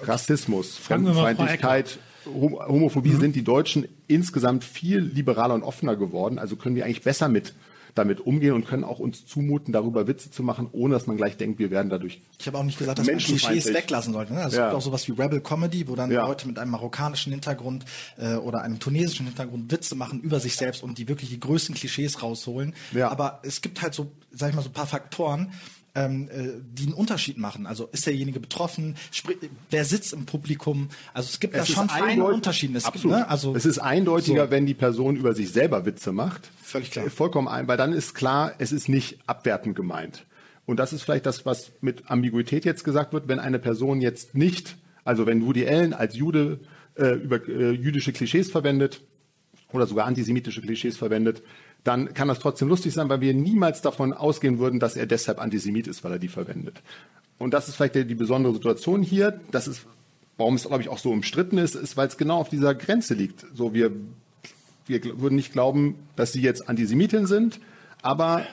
Rassismus, 0.00 0.76
Fremdenfeindlichkeit, 0.76 1.98
Homophobie, 2.26 3.10
mhm. 3.10 3.20
sind 3.20 3.36
die 3.36 3.44
Deutschen 3.44 3.86
insgesamt 4.06 4.64
viel 4.64 5.00
liberaler 5.00 5.54
und 5.54 5.62
offener 5.62 5.96
geworden. 5.96 6.38
Also 6.38 6.56
können 6.56 6.76
wir 6.76 6.84
eigentlich 6.84 7.02
besser 7.02 7.28
mit 7.28 7.54
damit 7.94 8.20
umgehen 8.20 8.52
und 8.52 8.66
können 8.66 8.84
auch 8.84 8.98
uns 8.98 9.26
zumuten, 9.26 9.72
darüber 9.72 10.06
Witze 10.06 10.30
zu 10.30 10.42
machen, 10.42 10.68
ohne 10.72 10.94
dass 10.94 11.06
man 11.06 11.16
gleich 11.16 11.36
denkt, 11.36 11.58
wir 11.58 11.70
werden 11.70 11.88
dadurch. 11.88 12.20
Ich 12.38 12.46
habe 12.46 12.58
auch 12.58 12.64
nicht 12.64 12.78
gesagt, 12.78 12.98
dass 12.98 13.06
man 13.06 13.18
Klischees 13.18 13.72
weglassen 13.72 14.12
sollte. 14.12 14.34
Ne? 14.34 14.44
Es 14.46 14.54
ja. 14.54 14.66
gibt 14.66 14.76
auch 14.76 14.82
sowas 14.82 15.06
wie 15.08 15.12
Rebel 15.12 15.40
Comedy, 15.40 15.88
wo 15.88 15.94
dann 15.94 16.10
ja. 16.10 16.26
Leute 16.26 16.46
mit 16.46 16.58
einem 16.58 16.70
marokkanischen 16.70 17.32
Hintergrund 17.32 17.84
äh, 18.16 18.34
oder 18.34 18.62
einem 18.62 18.78
tunesischen 18.78 19.26
Hintergrund 19.26 19.70
Witze 19.70 19.94
machen 19.94 20.20
über 20.20 20.40
sich 20.40 20.56
selbst 20.56 20.82
und 20.82 20.98
die 20.98 21.08
wirklich 21.08 21.30
die 21.30 21.40
größten 21.40 21.74
Klischees 21.74 22.22
rausholen. 22.22 22.74
Ja. 22.92 23.10
Aber 23.10 23.40
es 23.42 23.60
gibt 23.60 23.82
halt 23.82 23.94
so, 23.94 24.10
sag 24.32 24.50
ich 24.50 24.56
mal, 24.56 24.62
so 24.62 24.70
ein 24.70 24.74
paar 24.74 24.86
Faktoren, 24.86 25.52
ähm, 25.98 26.28
äh, 26.30 26.60
die 26.72 26.84
einen 26.84 26.94
Unterschied 26.94 27.38
machen. 27.38 27.66
Also 27.66 27.88
ist 27.92 28.06
derjenige 28.06 28.40
betroffen? 28.40 28.96
wer 29.70 29.84
sitzt 29.84 30.12
im 30.12 30.26
Publikum? 30.26 30.88
Also 31.12 31.28
es 31.28 31.40
gibt 31.40 31.54
es 31.54 31.66
da 31.66 31.66
schon 31.66 31.88
feine 31.88 32.24
Unterschiede. 32.24 32.76
Es, 32.76 32.84
absolut. 32.84 33.16
Gibt, 33.16 33.26
ne? 33.26 33.30
also, 33.30 33.54
es 33.54 33.66
ist 33.66 33.78
eindeutiger, 33.78 34.46
so. 34.46 34.50
wenn 34.50 34.66
die 34.66 34.74
Person 34.74 35.16
über 35.16 35.34
sich 35.34 35.50
selber 35.50 35.84
Witze 35.86 36.12
macht. 36.12 36.50
Völlig 36.62 36.90
klar. 36.90 37.08
Vollkommen 37.10 37.48
ein, 37.48 37.68
weil 37.68 37.76
dann 37.76 37.92
ist 37.92 38.14
klar, 38.14 38.52
es 38.58 38.72
ist 38.72 38.88
nicht 38.88 39.18
abwertend 39.26 39.74
gemeint. 39.76 40.24
Und 40.66 40.78
das 40.78 40.92
ist 40.92 41.02
vielleicht 41.02 41.26
das, 41.26 41.46
was 41.46 41.72
mit 41.80 42.10
Ambiguität 42.10 42.64
jetzt 42.64 42.84
gesagt 42.84 43.12
wird, 43.12 43.26
wenn 43.26 43.38
eine 43.38 43.58
Person 43.58 44.00
jetzt 44.00 44.34
nicht, 44.34 44.76
also 45.04 45.26
wenn 45.26 45.46
Woody 45.46 45.66
Allen 45.66 45.94
als 45.94 46.14
Jude 46.14 46.60
äh, 46.96 47.12
über 47.14 47.46
äh, 47.48 47.70
jüdische 47.70 48.12
Klischees 48.12 48.50
verwendet 48.50 49.00
oder 49.72 49.86
sogar 49.86 50.06
antisemitische 50.06 50.60
Klischees 50.60 50.96
verwendet, 50.96 51.42
dann 51.88 52.12
kann 52.12 52.28
das 52.28 52.38
trotzdem 52.38 52.68
lustig 52.68 52.92
sein, 52.92 53.08
weil 53.08 53.22
wir 53.22 53.32
niemals 53.32 53.80
davon 53.80 54.12
ausgehen 54.12 54.58
würden, 54.58 54.78
dass 54.78 54.94
er 54.94 55.06
deshalb 55.06 55.40
Antisemit 55.40 55.86
ist, 55.86 56.04
weil 56.04 56.12
er 56.12 56.18
die 56.18 56.28
verwendet. 56.28 56.82
Und 57.38 57.54
das 57.54 57.66
ist 57.68 57.76
vielleicht 57.76 57.94
die, 57.94 58.14
besondere 58.14 58.52
Situation 58.52 59.02
hier. 59.02 59.40
Das 59.52 59.66
ist, 59.66 59.86
warum 60.36 60.56
es, 60.56 60.64
glaube 60.64 60.82
ich, 60.82 60.90
auch 60.90 60.98
so 60.98 61.10
umstritten 61.10 61.56
ist, 61.56 61.74
ist, 61.74 61.96
weil 61.96 62.06
es 62.06 62.18
genau 62.18 62.40
auf 62.40 62.50
dieser 62.50 62.74
Grenze 62.74 63.14
liegt. 63.14 63.46
So, 63.54 63.72
wir, 63.72 63.90
wir 64.86 65.02
würden 65.18 65.36
nicht 65.36 65.54
glauben, 65.54 65.94
dass 66.14 66.34
sie 66.34 66.42
jetzt 66.42 66.68
Antisemitin 66.68 67.26
sind, 67.26 67.58
aber 68.02 68.44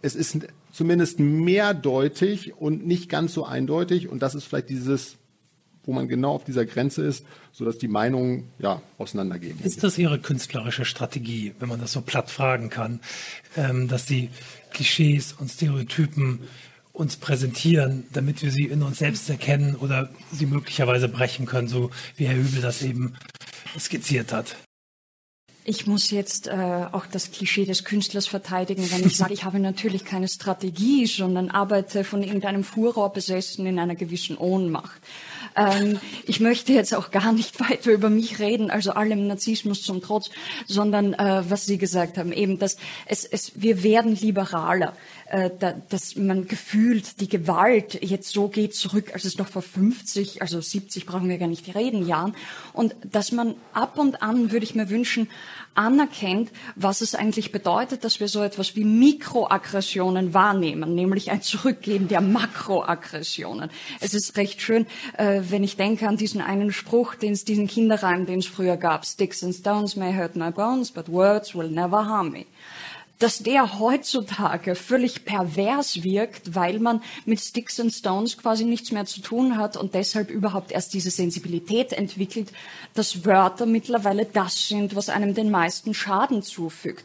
es 0.00 0.14
ist 0.14 0.46
zumindest 0.70 1.18
mehrdeutig 1.18 2.54
und 2.54 2.86
nicht 2.86 3.08
ganz 3.08 3.34
so 3.34 3.44
eindeutig. 3.44 4.08
Und 4.08 4.22
das 4.22 4.36
ist 4.36 4.44
vielleicht 4.44 4.68
dieses 4.68 5.16
wo 5.86 5.92
man 5.92 6.08
genau 6.08 6.32
auf 6.32 6.44
dieser 6.44 6.66
Grenze 6.66 7.02
ist, 7.02 7.24
sodass 7.52 7.78
die 7.78 7.88
Meinungen 7.88 8.50
ja, 8.58 8.82
auseinandergehen. 8.98 9.58
Ist 9.62 9.82
das 9.82 9.96
Ihre 9.96 10.18
künstlerische 10.18 10.84
Strategie, 10.84 11.54
wenn 11.58 11.68
man 11.68 11.80
das 11.80 11.92
so 11.92 12.02
platt 12.02 12.30
fragen 12.30 12.68
kann, 12.68 13.00
ähm, 13.56 13.88
dass 13.88 14.06
Sie 14.06 14.30
Klischees 14.72 15.32
und 15.32 15.48
Stereotypen 15.48 16.40
uns 16.92 17.16
präsentieren, 17.16 18.04
damit 18.12 18.42
wir 18.42 18.50
sie 18.50 18.64
in 18.64 18.82
uns 18.82 18.98
selbst 18.98 19.28
erkennen 19.28 19.76
oder 19.76 20.08
sie 20.32 20.46
möglicherweise 20.46 21.08
brechen 21.08 21.46
können, 21.46 21.68
so 21.68 21.90
wie 22.16 22.26
Herr 22.26 22.36
Hübel 22.36 22.62
das 22.62 22.82
eben 22.82 23.14
skizziert 23.78 24.32
hat? 24.32 24.56
Ich 25.68 25.86
muss 25.86 26.10
jetzt 26.10 26.46
äh, 26.46 26.86
auch 26.92 27.06
das 27.06 27.32
Klischee 27.32 27.64
des 27.64 27.82
Künstlers 27.82 28.28
verteidigen, 28.28 28.88
wenn 28.92 29.04
ich 29.04 29.16
sage, 29.16 29.34
ich 29.34 29.42
habe 29.42 29.58
natürlich 29.58 30.04
keine 30.04 30.28
Strategie, 30.28 31.06
sondern 31.06 31.50
arbeite 31.50 32.04
von 32.04 32.22
irgendeinem 32.22 32.62
Furor 32.62 33.12
besessen 33.12 33.66
in 33.66 33.78
einer 33.80 33.96
gewissen 33.96 34.38
Ohnmacht. 34.38 35.02
Ähm, 35.56 35.98
ich 36.26 36.40
möchte 36.40 36.72
jetzt 36.72 36.94
auch 36.94 37.10
gar 37.10 37.32
nicht 37.32 37.58
weiter 37.70 37.90
über 37.90 38.10
mich 38.10 38.38
reden, 38.38 38.70
also 38.70 38.92
allem 38.92 39.26
Narzissmus 39.26 39.82
zum 39.82 40.02
Trotz, 40.02 40.30
sondern 40.66 41.14
äh, 41.14 41.42
was 41.48 41.66
Sie 41.66 41.78
gesagt 41.78 42.18
haben, 42.18 42.32
eben, 42.32 42.58
dass 42.58 42.76
es, 43.06 43.24
es, 43.24 43.52
wir 43.54 43.82
werden 43.82 44.14
liberaler, 44.14 44.94
äh, 45.28 45.50
da, 45.58 45.72
dass 45.88 46.16
man 46.16 46.46
gefühlt 46.46 47.20
die 47.20 47.28
Gewalt 47.28 48.02
jetzt 48.02 48.32
so 48.32 48.48
geht 48.48 48.74
zurück, 48.74 49.12
als 49.12 49.24
es 49.24 49.38
noch 49.38 49.48
vor 49.48 49.62
50, 49.62 50.42
also 50.42 50.60
70 50.60 51.06
brauchen 51.06 51.28
wir 51.28 51.38
gar 51.38 51.48
nicht 51.48 51.74
reden, 51.74 52.06
Jahren, 52.06 52.34
und 52.72 52.94
dass 53.04 53.32
man 53.32 53.54
ab 53.72 53.98
und 53.98 54.22
an, 54.22 54.52
würde 54.52 54.64
ich 54.64 54.74
mir 54.74 54.90
wünschen, 54.90 55.28
anerkennt, 55.74 56.50
was 56.74 57.00
es 57.00 57.14
eigentlich 57.14 57.52
bedeutet, 57.52 58.04
dass 58.04 58.20
wir 58.20 58.28
so 58.28 58.42
etwas 58.42 58.76
wie 58.76 58.84
Mikroaggressionen 58.84 60.32
wahrnehmen, 60.32 60.94
nämlich 60.94 61.30
ein 61.30 61.42
Zurückgehen 61.42 62.08
der 62.08 62.20
Makroaggressionen. 62.20 63.70
Es 64.00 64.14
ist 64.14 64.36
recht 64.36 64.60
schön, 64.62 64.86
äh, 65.18 65.42
wenn 65.48 65.64
ich 65.64 65.76
denke 65.76 66.08
an 66.08 66.16
diesen 66.16 66.40
einen 66.40 66.72
Spruch, 66.72 67.14
den 67.14 67.32
es 67.32 67.44
diesen 67.44 67.66
Kinderreim, 67.66 68.26
den 68.26 68.38
es 68.38 68.46
früher 68.46 68.76
gab, 68.76 69.04
Sticks 69.04 69.44
and 69.44 69.54
stones 69.54 69.96
may 69.96 70.14
hurt 70.14 70.36
my 70.36 70.50
bones, 70.50 70.90
but 70.90 71.08
words 71.08 71.54
will 71.54 71.68
never 71.68 72.06
harm 72.06 72.30
me 72.30 72.46
dass 73.18 73.38
der 73.38 73.78
heutzutage 73.78 74.74
völlig 74.74 75.24
pervers 75.24 76.02
wirkt, 76.02 76.54
weil 76.54 76.78
man 76.78 77.02
mit 77.24 77.40
Sticks 77.40 77.80
and 77.80 77.92
Stones 77.92 78.36
quasi 78.36 78.64
nichts 78.64 78.92
mehr 78.92 79.06
zu 79.06 79.20
tun 79.20 79.56
hat 79.56 79.76
und 79.76 79.94
deshalb 79.94 80.30
überhaupt 80.30 80.72
erst 80.72 80.92
diese 80.92 81.10
Sensibilität 81.10 81.92
entwickelt, 81.92 82.52
dass 82.94 83.24
Wörter 83.24 83.66
mittlerweile 83.66 84.26
das 84.26 84.68
sind, 84.68 84.94
was 84.94 85.08
einem 85.08 85.34
den 85.34 85.50
meisten 85.50 85.94
Schaden 85.94 86.42
zufügt. 86.42 87.04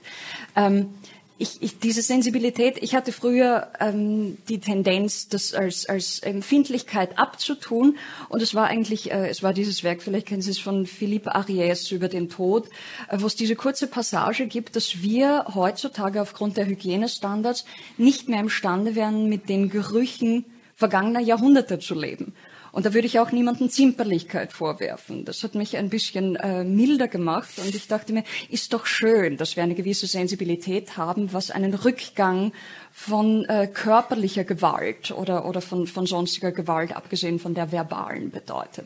Ähm, 0.55 0.93
ich, 1.41 1.61
ich, 1.61 1.79
diese 1.79 2.03
Sensibilität, 2.03 2.77
ich 2.81 2.93
hatte 2.93 3.11
früher 3.11 3.71
ähm, 3.79 4.37
die 4.47 4.59
Tendenz, 4.59 5.27
das 5.27 5.55
als, 5.55 5.87
als 5.87 6.19
Empfindlichkeit 6.19 7.17
abzutun. 7.17 7.97
Und 8.29 8.43
es 8.43 8.53
war 8.53 8.67
eigentlich, 8.67 9.11
äh, 9.11 9.27
es 9.27 9.41
war 9.41 9.51
dieses 9.51 9.83
Werk, 9.83 10.03
vielleicht 10.03 10.27
kennen 10.27 10.43
Sie 10.43 10.51
es 10.51 10.59
von 10.59 10.85
Philippe 10.85 11.35
Ariès 11.35 11.91
über 11.91 12.09
den 12.09 12.29
Tod, 12.29 12.69
äh, 13.09 13.17
wo 13.19 13.25
es 13.25 13.35
diese 13.35 13.55
kurze 13.55 13.87
Passage 13.87 14.45
gibt, 14.45 14.75
dass 14.75 15.01
wir 15.01 15.45
heutzutage 15.55 16.21
aufgrund 16.21 16.57
der 16.57 16.67
Hygienestandards 16.67 17.65
nicht 17.97 18.29
mehr 18.29 18.41
imstande 18.41 18.93
wären, 18.93 19.27
mit 19.27 19.49
den 19.49 19.69
Gerüchen 19.69 20.45
vergangener 20.75 21.21
Jahrhunderte 21.21 21.79
zu 21.79 21.95
leben. 21.95 22.33
Und 22.71 22.85
da 22.85 22.93
würde 22.93 23.07
ich 23.07 23.19
auch 23.19 23.31
niemanden 23.31 23.69
Zimperlichkeit 23.69 24.53
vorwerfen. 24.53 25.25
Das 25.25 25.43
hat 25.43 25.55
mich 25.55 25.77
ein 25.77 25.89
bisschen 25.89 26.35
äh, 26.37 26.63
milder 26.63 27.07
gemacht 27.07 27.49
und 27.57 27.75
ich 27.75 27.87
dachte 27.87 28.13
mir, 28.13 28.23
ist 28.49 28.73
doch 28.73 28.85
schön, 28.85 29.37
dass 29.37 29.55
wir 29.55 29.63
eine 29.63 29.75
gewisse 29.75 30.07
Sensibilität 30.07 30.95
haben, 30.95 31.33
was 31.33 31.51
einen 31.51 31.73
Rückgang 31.73 32.53
von 32.93 33.45
äh, 33.45 33.67
körperlicher 33.67 34.43
Gewalt 34.43 35.11
oder, 35.11 35.45
oder 35.45 35.61
von, 35.61 35.85
von 35.85 36.05
sonstiger 36.05 36.51
Gewalt, 36.51 36.95
abgesehen 36.95 37.39
von 37.39 37.53
der 37.53 37.71
verbalen, 37.71 38.31
bedeutet. 38.31 38.85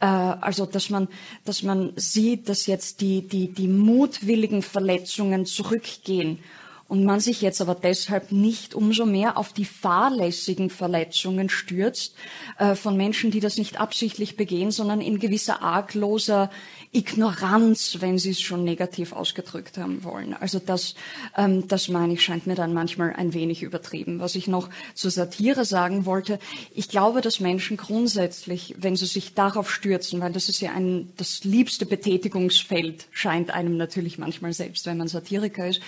Äh, 0.00 0.06
also, 0.06 0.66
dass 0.66 0.90
man, 0.90 1.08
dass 1.44 1.62
man 1.62 1.92
sieht, 1.96 2.48
dass 2.48 2.66
jetzt 2.66 3.00
die, 3.00 3.22
die, 3.22 3.52
die 3.52 3.68
mutwilligen 3.68 4.62
Verletzungen 4.62 5.46
zurückgehen 5.46 6.40
und 6.88 7.04
man 7.04 7.20
sich 7.20 7.40
jetzt 7.40 7.60
aber 7.60 7.74
deshalb 7.74 8.30
nicht 8.30 8.74
umso 8.74 9.06
mehr 9.06 9.38
auf 9.38 9.52
die 9.52 9.64
fahrlässigen 9.64 10.70
Verletzungen 10.70 11.48
stürzt 11.48 12.14
äh, 12.58 12.74
von 12.74 12.96
Menschen, 12.96 13.30
die 13.30 13.40
das 13.40 13.56
nicht 13.56 13.80
absichtlich 13.80 14.36
begehen, 14.36 14.70
sondern 14.70 15.00
in 15.00 15.18
gewisser 15.18 15.62
argloser 15.62 16.50
Ignoranz, 16.92 17.96
wenn 18.00 18.18
sie 18.18 18.30
es 18.30 18.40
schon 18.40 18.62
negativ 18.62 19.12
ausgedrückt 19.12 19.78
haben 19.78 20.04
wollen. 20.04 20.34
Also 20.34 20.60
das, 20.60 20.94
ähm, 21.36 21.66
das 21.66 21.88
meine 21.88 22.12
ich, 22.12 22.22
scheint 22.22 22.46
mir 22.46 22.54
dann 22.54 22.72
manchmal 22.72 23.14
ein 23.14 23.34
wenig 23.34 23.62
übertrieben. 23.62 24.20
Was 24.20 24.36
ich 24.36 24.46
noch 24.46 24.68
zur 24.94 25.10
Satire 25.10 25.64
sagen 25.64 26.06
wollte, 26.06 26.38
ich 26.72 26.88
glaube, 26.88 27.20
dass 27.20 27.40
Menschen 27.40 27.76
grundsätzlich, 27.76 28.76
wenn 28.78 28.94
sie 28.94 29.06
sich 29.06 29.34
darauf 29.34 29.70
stürzen, 29.70 30.20
weil 30.20 30.32
das 30.32 30.48
ist 30.48 30.60
ja 30.60 30.72
ein, 30.72 31.12
das 31.16 31.42
liebste 31.44 31.86
Betätigungsfeld, 31.86 33.06
scheint 33.10 33.50
einem 33.50 33.76
natürlich 33.76 34.18
manchmal 34.18 34.52
selbst, 34.52 34.86
wenn 34.86 34.98
man 34.98 35.08
Satiriker 35.08 35.66
ist, 35.66 35.80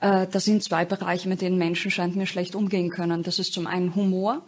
das 0.00 0.44
sind 0.44 0.64
zwei 0.64 0.84
Bereiche, 0.84 1.28
mit 1.28 1.42
denen 1.42 1.58
Menschen 1.58 1.90
scheint 1.90 2.16
mir 2.16 2.26
schlecht 2.26 2.54
umgehen 2.54 2.90
können. 2.90 3.22
Das 3.22 3.38
ist 3.38 3.52
zum 3.52 3.66
einen 3.66 3.94
Humor, 3.94 4.42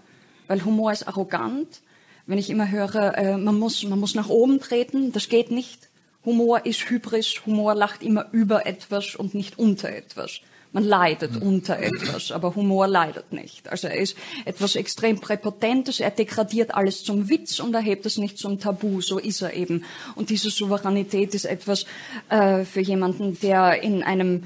weil 0.48 0.64
Humor 0.64 0.92
ist 0.92 1.07
arrogant. 1.07 1.82
Wenn 2.26 2.38
ich 2.38 2.50
immer 2.50 2.70
höre, 2.70 3.16
äh, 3.18 3.36
man 3.36 3.59
muss, 3.59 3.82
man 3.84 3.98
muss 3.98 4.14
nach 4.14 4.28
oben 4.28 4.61
treten, 4.61 5.12
das 5.12 5.28
geht 5.28 5.50
nicht. 5.50 5.88
Humor 6.24 6.64
ist 6.64 6.88
Hybris, 6.88 7.44
Humor 7.46 7.74
lacht 7.74 8.03
immer 8.03 8.26
über 8.32 8.64
etwas 8.64 9.16
und 9.16 9.34
nicht 9.34 9.59
unter 9.59 9.88
etwas. 9.90 10.40
Man 10.72 10.84
leidet 10.84 11.32
mhm. 11.32 11.42
unter 11.42 11.78
etwas, 11.78 12.32
aber 12.32 12.55
Humor 12.55 12.86
leidet 12.86 13.32
nicht. 13.32 13.68
Also 13.68 13.88
er 13.88 13.98
ist 13.98 14.16
etwas 14.46 14.74
extrem 14.74 15.20
Präpotentes, 15.20 16.00
er 16.00 16.11
degradiert 16.11 16.74
alles 16.74 17.05
zum 17.05 17.28
Witz 17.28 17.61
und 17.61 17.74
erhebt 17.74 18.07
es 18.07 18.16
nicht 18.16 18.38
zum 18.38 18.59
Tabu, 18.59 19.03
so 19.03 19.18
ist 19.18 19.42
er 19.42 19.53
eben. 19.53 19.84
Und 20.14 20.30
diese 20.30 20.48
Souveränität 20.48 21.34
ist 21.34 21.44
etwas 21.44 21.84
äh, 22.30 22.64
für 22.64 22.80
jemanden, 22.80 23.38
der 23.40 23.82
in 23.82 24.03
einem 24.03 24.44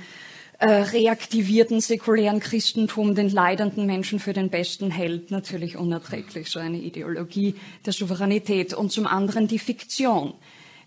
äh, 0.58 0.68
reaktivierten 0.68 1.80
säkulären 1.80 2.40
Christentum 2.40 3.14
den 3.14 3.28
leidenden 3.28 3.86
Menschen 3.86 4.18
für 4.18 4.32
den 4.32 4.48
Besten 4.48 4.90
hält, 4.90 5.30
natürlich 5.30 5.76
unerträglich, 5.76 6.48
so 6.48 6.58
eine 6.58 6.78
Ideologie 6.78 7.54
der 7.84 7.92
Souveränität. 7.92 8.72
Und 8.72 8.90
zum 8.90 9.06
anderen 9.06 9.48
die 9.48 9.58
Fiktion 9.58 10.34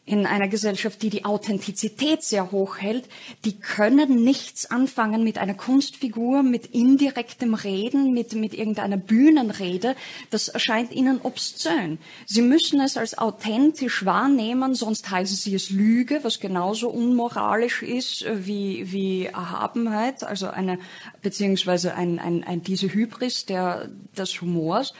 in 0.09 0.25
einer 0.25 0.47
Gesellschaft, 0.47 1.03
die 1.03 1.11
die 1.11 1.23
Authentizität 1.23 2.23
sehr 2.23 2.51
hoch 2.51 2.77
hält, 2.79 3.05
die 3.45 3.59
können 3.59 4.23
nichts 4.23 4.65
anfangen 4.71 5.23
mit 5.23 5.37
einer 5.37 5.53
Kunstfigur, 5.53 6.41
mit 6.41 6.65
indirektem 6.65 7.53
Reden, 7.53 8.11
mit, 8.11 8.33
mit 8.33 8.55
irgendeiner 8.55 8.97
Bühnenrede. 8.97 9.95
Das 10.31 10.47
erscheint 10.47 10.93
ihnen 10.93 11.21
obszön. 11.21 11.99
Sie 12.25 12.41
müssen 12.41 12.81
es 12.81 12.97
als 12.97 13.19
authentisch 13.19 14.03
wahrnehmen, 14.03 14.73
sonst 14.73 15.11
heißen 15.11 15.37
sie 15.37 15.53
es 15.53 15.69
Lüge, 15.69 16.21
was 16.23 16.39
genauso 16.39 16.89
unmoralisch 16.89 17.83
ist 17.83 18.23
äh, 18.23 18.47
wie, 18.47 18.91
wie 18.91 19.25
Erhabenheit, 19.27 20.23
also 20.23 20.47
eine, 20.47 20.79
beziehungsweise 21.21 21.93
ein, 21.93 22.17
ein, 22.17 22.43
ein, 22.43 22.63
diese 22.63 22.91
Hybris 22.91 23.45
der, 23.45 23.89
des 24.17 24.41
Humors. 24.41 24.93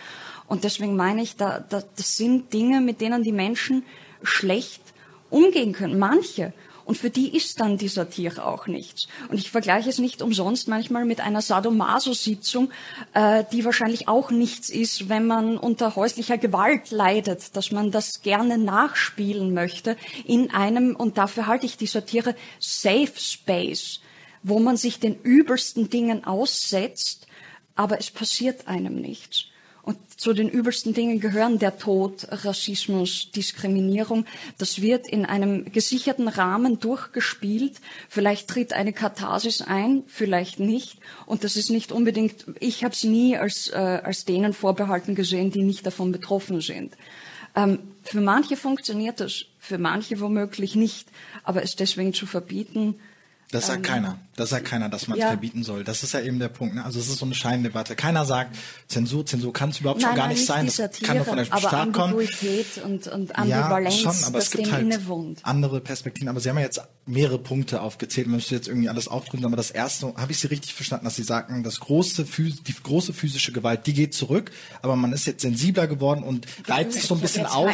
Und 0.48 0.64
deswegen 0.66 0.96
meine 0.96 1.24
ich, 1.24 1.36
da, 1.36 1.60
da, 1.60 1.82
das 1.96 2.16
sind 2.16 2.54
Dinge, 2.54 2.80
mit 2.80 3.02
denen 3.02 3.24
die 3.24 3.32
Menschen 3.32 3.84
schlecht 4.22 4.82
umgehen 5.30 5.74
können. 5.74 6.00
Manche. 6.00 6.54
Und 6.90 6.98
für 6.98 7.12
die 7.12 7.38
ist 7.38 7.60
dann 7.60 7.78
die 7.78 7.88
Satire 7.88 8.48
auch 8.48 8.66
nichts. 8.66 9.08
Und 9.28 9.38
ich 9.38 9.52
vergleiche 9.52 9.90
es 9.90 10.00
nicht 10.00 10.24
umsonst 10.24 10.68
manchmal 10.68 11.06
mit 11.06 11.22
einer 11.22 11.44
Sadomaso-Sitzung, 11.44 12.72
äh, 13.14 13.44
die 13.52 13.64
wahrscheinlich 13.64 14.08
auch 14.08 14.32
nichts 14.32 14.70
ist, 14.70 15.08
wenn 15.08 15.28
man 15.28 15.60
unter 15.60 15.96
häuslicher 15.96 16.40
Gewalt 16.40 16.90
leidet, 16.90 17.56
dass 17.56 17.72
man 17.72 17.92
das 17.92 18.24
gerne 18.24 18.58
nachspielen 18.58 19.54
möchte 19.54 19.98
in 20.26 20.50
einem, 20.50 20.96
und 20.96 21.20
dafür 21.20 21.46
halte 21.46 21.68
ich 21.68 21.78
die 21.78 21.86
Satire, 21.86 22.36
Safe 22.60 23.14
Space, 23.16 24.00
wo 24.42 24.58
man 24.58 24.76
sich 24.76 25.00
den 25.00 25.22
übelsten 25.22 25.92
Dingen 25.92 26.24
aussetzt, 26.24 27.28
aber 27.76 28.00
es 28.00 28.10
passiert 28.10 28.68
einem 28.68 28.96
nichts. 28.96 29.49
Zu 30.20 30.34
den 30.34 30.50
übelsten 30.50 30.94
Dingen 30.94 31.22
gehören 31.22 31.60
der 31.60 31.78
Tod, 31.78 32.28
Rassismus, 32.30 33.32
Diskriminierung. 33.32 34.26
Das 34.58 34.82
wird 34.82 35.08
in 35.08 35.26
einem 35.26 35.72
gesicherten 35.72 36.28
Rahmen 36.28 36.78
durchgespielt. 36.78 37.80
Vielleicht 38.10 38.50
tritt 38.50 38.74
eine 38.74 38.92
Katharsis 38.92 39.62
ein, 39.62 40.04
vielleicht 40.08 40.60
nicht. 40.60 40.98
Und 41.26 41.46
das 41.46 41.56
ist 41.56 41.70
nicht 41.70 41.94
unbedingt, 41.94 42.44
ich 42.60 42.84
habe 42.84 42.94
es 42.94 43.06
nie 43.06 43.38
als, 43.38 43.70
äh, 43.70 43.78
als 43.78 44.26
denen 44.26 44.52
vorbehalten 44.52 45.16
gesehen, 45.16 45.52
die 45.52 45.64
nicht 45.64 45.86
davon 45.86 46.12
betroffen 46.12 46.60
sind. 46.60 46.98
Ähm, 47.56 47.80
für 48.04 48.20
manche 48.20 48.58
funktioniert 48.58 49.22
das, 49.22 49.46
für 49.58 49.78
manche 49.78 50.20
womöglich 50.20 50.76
nicht. 50.76 51.08
Aber 51.46 51.64
es 51.64 51.78
deswegen 51.78 52.14
zu 52.14 52.26
verbieten, 52.26 52.96
das 53.52 53.68
sagt 53.68 53.78
ähm, 53.78 53.84
keiner. 53.84 54.20
Das 54.40 54.52
sagt 54.52 54.66
keiner, 54.66 54.88
dass 54.88 55.08
man 55.08 55.18
es 55.18 55.24
ja. 55.24 55.28
verbieten 55.28 55.64
soll. 55.64 55.84
Das 55.84 56.02
ist 56.02 56.14
ja 56.14 56.22
eben 56.22 56.40
der 56.40 56.48
Punkt. 56.48 56.76
Ne? 56.76 56.86
Also 56.86 57.00
es 57.00 57.10
ist 57.10 57.18
so 57.18 57.26
eine 57.26 57.36
Scheindebatte. 57.36 57.96
Keiner 57.96 58.24
sagt, 58.24 58.56
Zensur, 58.88 59.26
Zensur 59.26 59.52
kann 59.52 59.72
es 59.72 59.82
überhaupt 59.82 60.00
nein, 60.00 60.10
schon 60.10 60.16
gar 60.16 60.28
nein, 60.28 60.36
nicht 60.36 60.46
sein. 60.46 60.66
Das 60.66 60.78
Satire, 60.78 61.08
kann 61.08 61.18
nur 61.18 61.26
von 61.26 61.38
der 61.38 61.46
Staat 61.46 61.94
kommen. 61.94 62.14
und, 62.14 63.08
und 63.08 63.36
Ambivalenz, 63.38 64.02
ja, 64.02 64.14
schon, 64.14 64.24
aber 64.24 64.40
es 64.40 64.52
gibt 64.52 64.72
halt 64.72 64.84
innewohnt. 64.84 65.40
andere 65.44 65.82
Perspektiven. 65.82 66.30
Aber 66.30 66.40
Sie 66.40 66.50
haben 66.50 66.58
ja 66.58 66.64
jetzt 66.64 66.82
mehrere 67.06 67.40
Punkte 67.40 67.82
aufgezählt. 67.82 68.28
Man 68.28 68.38
müsste 68.38 68.56
jetzt 68.56 68.68
irgendwie 68.68 68.88
alles 68.88 69.08
aufdrücken. 69.10 69.46
Aber 69.46 69.58
das 69.58 69.72
erste, 69.72 70.14
habe 70.16 70.32
ich 70.32 70.40
Sie 70.40 70.48
richtig 70.48 70.74
verstanden, 70.74 71.06
dass 71.06 71.18
Sie 71.18 71.24
sagten, 71.24 71.64
das 71.64 71.82
große, 71.82 72.24
die 72.24 72.76
große 72.82 73.12
physische 73.12 73.52
Gewalt, 73.52 73.88
die 73.88 73.94
geht 73.94 74.14
zurück. 74.14 74.52
Aber 74.82 74.96
man 74.96 75.12
ist 75.12 75.28
jetzt 75.28 75.42
sensibler 75.42 75.88
geworden 75.88 76.24
und 76.24 76.48
reibt 76.66 76.94
sich 76.94 77.04
so 77.04 77.16
ein 77.16 77.22
bisschen 77.22 77.46
auf, 77.46 77.70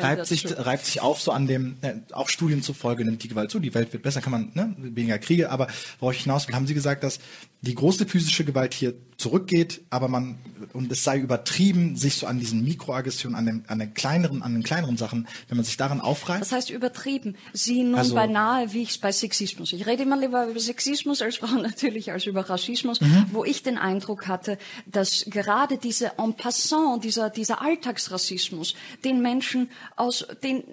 reibt 0.00 0.26
sich, 0.26 0.46
reibt 0.56 0.86
sich 0.86 1.02
auf 1.02 1.20
so 1.20 1.32
an 1.32 1.46
dem, 1.46 1.76
äh, 1.82 1.94
auch 2.12 2.28
Studien 2.30 2.62
zufolge 2.62 3.04
nimmt 3.04 3.22
die 3.22 3.28
Gewalt 3.28 3.50
zu. 3.50 3.58
Die 3.58 3.74
Welt 3.74 3.92
wird 3.92 4.02
besser, 4.02 4.20
kann 4.22 4.30
man, 4.30 4.52
ne? 4.54 4.74
weniger 4.78 5.18
Kriege. 5.18 5.50
Aber 5.50 5.66
worauf 5.98 6.14
ich 6.14 6.22
hinaus 6.22 6.46
will, 6.46 6.54
haben 6.54 6.66
Sie 6.66 6.74
gesagt, 6.74 7.02
dass 7.02 7.18
die 7.62 7.74
große 7.74 8.06
physische 8.06 8.44
Gewalt 8.44 8.72
hier 8.72 8.94
zurückgeht, 9.18 9.82
aber 9.90 10.08
man 10.08 10.38
und 10.72 10.90
es 10.90 11.04
sei 11.04 11.18
übertrieben, 11.18 11.96
sich 11.96 12.14
so 12.14 12.26
an 12.26 12.38
diesen 12.38 12.64
Mikroaggressionen, 12.64 13.36
an 13.36 13.46
den, 13.46 13.64
an 13.66 13.78
den 13.78 13.92
kleineren, 13.92 14.42
an 14.42 14.54
den 14.54 14.62
kleineren 14.62 14.96
Sachen, 14.96 15.28
wenn 15.48 15.56
man 15.56 15.64
sich 15.64 15.76
daran 15.76 16.00
aufreißt. 16.00 16.40
Was 16.40 16.52
heißt 16.52 16.70
übertrieben? 16.70 17.36
Sie 17.52 17.82
nun 17.82 17.96
also, 17.96 18.14
beinahe 18.14 18.72
wie 18.72 18.82
ich 18.82 18.90
es 18.90 18.98
bei 18.98 19.12
Sexismus. 19.12 19.74
Ich 19.74 19.86
rede 19.86 20.04
immer 20.04 20.18
lieber 20.18 20.46
über 20.46 20.58
Sexismus 20.58 21.20
als 21.20 21.36
Frau 21.36 21.54
natürlich 21.62 22.12
als 22.12 22.24
über 22.26 22.48
Rassismus, 22.48 23.00
mhm. 23.02 23.26
wo 23.32 23.44
ich 23.44 23.62
den 23.62 23.76
Eindruck 23.76 24.26
hatte, 24.26 24.56
dass 24.86 25.26
gerade 25.28 25.76
diese 25.76 26.12
en 26.18 26.34
passant, 26.34 27.04
dieser 27.04 27.28
dieser 27.28 27.60
Alltagsrassismus, 27.60 28.74
den 29.04 29.20
Menschen 29.20 29.70
aus 29.96 30.26
den 30.42 30.64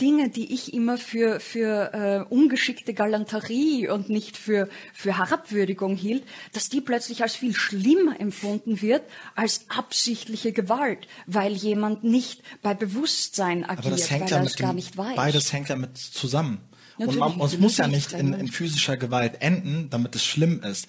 Dinge, 0.00 0.30
die 0.30 0.54
ich 0.54 0.72
immer 0.72 0.96
für 0.96 1.38
für 1.40 1.92
äh, 1.92 2.32
ungeschickte 2.34 2.94
Galanterie 2.94 3.88
und 3.88 4.08
nicht 4.08 4.38
für 4.38 4.59
für 4.92 5.18
Herabwürdigung 5.18 5.96
hielt, 5.96 6.24
dass 6.52 6.68
die 6.68 6.80
plötzlich 6.80 7.22
als 7.22 7.36
viel 7.36 7.54
schlimmer 7.54 8.18
empfunden 8.20 8.82
wird 8.82 9.02
als 9.34 9.64
absichtliche 9.68 10.52
Gewalt, 10.52 11.06
weil 11.26 11.52
jemand 11.52 12.04
nicht 12.04 12.42
bei 12.62 12.74
Bewusstsein 12.74 13.64
agiert, 13.64 13.86
Aber 13.86 13.96
das 13.96 14.10
hängt 14.10 14.22
weil 14.22 14.30
ja 14.30 14.36
er 14.38 14.44
es 14.44 14.56
gar 14.56 14.72
nicht 14.72 14.96
weiß. 14.96 15.16
Beides 15.16 15.52
hängt 15.52 15.68
ja 15.68 15.76
mit 15.76 15.96
zusammen. 15.96 16.60
Natürlich, 16.98 17.22
und 17.22 17.38
man, 17.38 17.46
es 17.46 17.58
muss 17.58 17.78
ja 17.78 17.88
nicht 17.88 18.12
in, 18.12 18.34
in 18.34 18.48
physischer 18.48 18.96
Gewalt 18.96 19.40
enden, 19.40 19.88
damit 19.88 20.14
es 20.14 20.24
schlimm 20.24 20.62
ist. 20.62 20.86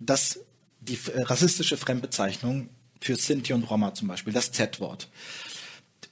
Dass 0.00 0.40
die 0.80 0.98
rassistische 1.14 1.76
Fremdbezeichnung 1.76 2.68
für 3.00 3.16
Sinti 3.16 3.52
und 3.52 3.64
Roma 3.64 3.94
zum 3.94 4.08
Beispiel, 4.08 4.32
das 4.32 4.52
Z-Wort. 4.52 5.08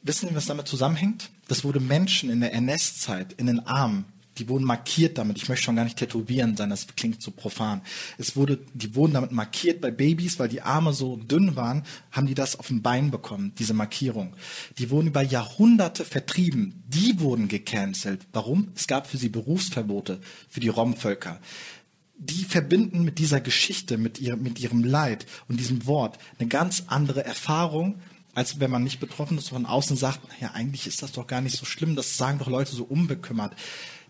Wissen 0.03 0.29
Sie, 0.29 0.35
was 0.35 0.47
damit 0.47 0.69
zusammenhängt? 0.69 1.31
Das 1.49 1.65
wurde 1.65 1.81
Menschen 1.81 2.31
in 2.31 2.41
der 2.41 2.53
NS-Zeit 2.53 3.33
in 3.33 3.47
den 3.47 3.67
Arm 3.67 4.05
die 4.39 4.49
wurden 4.49 4.65
markiert 4.65 5.19
damit. 5.19 5.37
Ich 5.37 5.49
möchte 5.49 5.65
schon 5.65 5.77
gar 5.77 5.85
nicht 5.85 5.99
tätowieren 5.99 6.57
sein, 6.57 6.71
das 6.71 6.87
klingt 6.97 7.23
so 7.23 7.31
profan. 7.31 7.83
Es 8.19 8.37
wurde, 8.37 8.59
die 8.75 8.95
wurden 8.95 9.15
damit 9.15 9.33
markiert 9.33 9.81
bei 9.81 9.91
Babys, 9.91 10.39
weil 10.39 10.49
die 10.49 10.63
Arme 10.63 10.93
so 10.93 11.17
dünn 11.17 11.57
waren, 11.57 11.85
haben 12.13 12.27
die 12.27 12.35
das 12.35 12.59
auf 12.59 12.69
dem 12.69 12.83
Bein 12.83 13.11
bekommen, 13.11 13.53
diese 13.59 13.75
Markierung. 13.75 14.35
Die 14.79 14.91
wurden 14.91 15.09
über 15.09 15.23
Jahrhunderte 15.23 16.05
vertrieben. 16.05 16.85
Die 16.89 17.21
wurden 17.21 17.49
gecancelt. 17.49 18.27
Warum? 18.33 18.69
Es 18.75 18.87
gab 18.87 19.07
für 19.07 19.17
sie 19.17 19.29
Berufsverbote 19.29 20.21
für 20.49 20.61
die 20.61 20.69
Romvölker 20.69 21.41
die 22.19 22.45
verbinden 22.45 23.05
mit 23.05 23.19
dieser 23.19 23.41
Geschichte, 23.41 23.99
mit 23.99 24.19
ihrem, 24.21 24.43
mit 24.43 24.59
ihrem 24.59 24.83
Leid 24.83 25.27
und 25.49 25.61
diesem 25.61 25.87
Wort 25.87 26.19
eine 26.39 26.49
ganz 26.49 26.85
andere 26.87 27.25
Erfahrung, 27.25 28.01
als 28.35 28.61
wenn 28.61 28.71
man 28.71 28.85
nicht 28.85 29.01
betroffen 29.01 29.39
ist, 29.39 29.49
von 29.49 29.67
außen 29.67 29.97
sagt, 29.97 30.21
ja, 30.41 30.51
eigentlich 30.53 30.87
ist 30.87 31.03
das 31.03 31.13
doch 31.13 31.27
gar 31.27 31.41
nicht 31.41 31.57
so 31.57 31.65
schlimm, 31.65 31.97
das 31.97 32.17
sagen 32.17 32.39
doch 32.39 32.49
Leute 32.49 32.75
so 32.75 32.85
unbekümmert. 32.85 33.55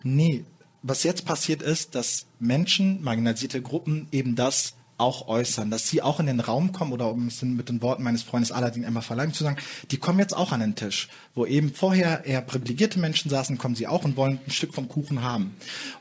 Nee, 0.02 0.44
was 0.82 1.02
jetzt 1.02 1.24
passiert 1.24 1.62
ist, 1.62 1.94
dass 1.94 2.26
Menschen, 2.38 3.02
marginalisierte 3.02 3.62
Gruppen 3.62 4.08
eben 4.12 4.36
das 4.36 4.74
auch 4.98 5.28
äußern, 5.28 5.70
dass 5.70 5.88
sie 5.88 6.02
auch 6.02 6.20
in 6.20 6.26
den 6.26 6.40
Raum 6.40 6.72
kommen 6.72 6.92
oder 6.92 7.10
um 7.10 7.26
es 7.28 7.42
mit 7.42 7.68
den 7.68 7.82
Worten 7.82 8.02
meines 8.02 8.22
Freundes 8.22 8.52
Aladdin 8.52 8.84
Emma 8.84 9.00
Verleim 9.00 9.32
zu 9.32 9.44
sagen, 9.44 9.58
die 9.90 9.98
kommen 9.98 10.18
jetzt 10.18 10.36
auch 10.36 10.52
an 10.52 10.60
den 10.60 10.74
Tisch, 10.74 11.08
wo 11.34 11.44
eben 11.44 11.74
vorher 11.74 12.24
eher 12.24 12.40
privilegierte 12.40 12.98
Menschen 12.98 13.30
saßen, 13.30 13.58
kommen 13.58 13.74
sie 13.74 13.86
auch 13.86 14.04
und 14.04 14.16
wollen 14.16 14.38
ein 14.46 14.50
Stück 14.50 14.74
vom 14.74 14.88
Kuchen 14.88 15.22
haben. 15.22 15.54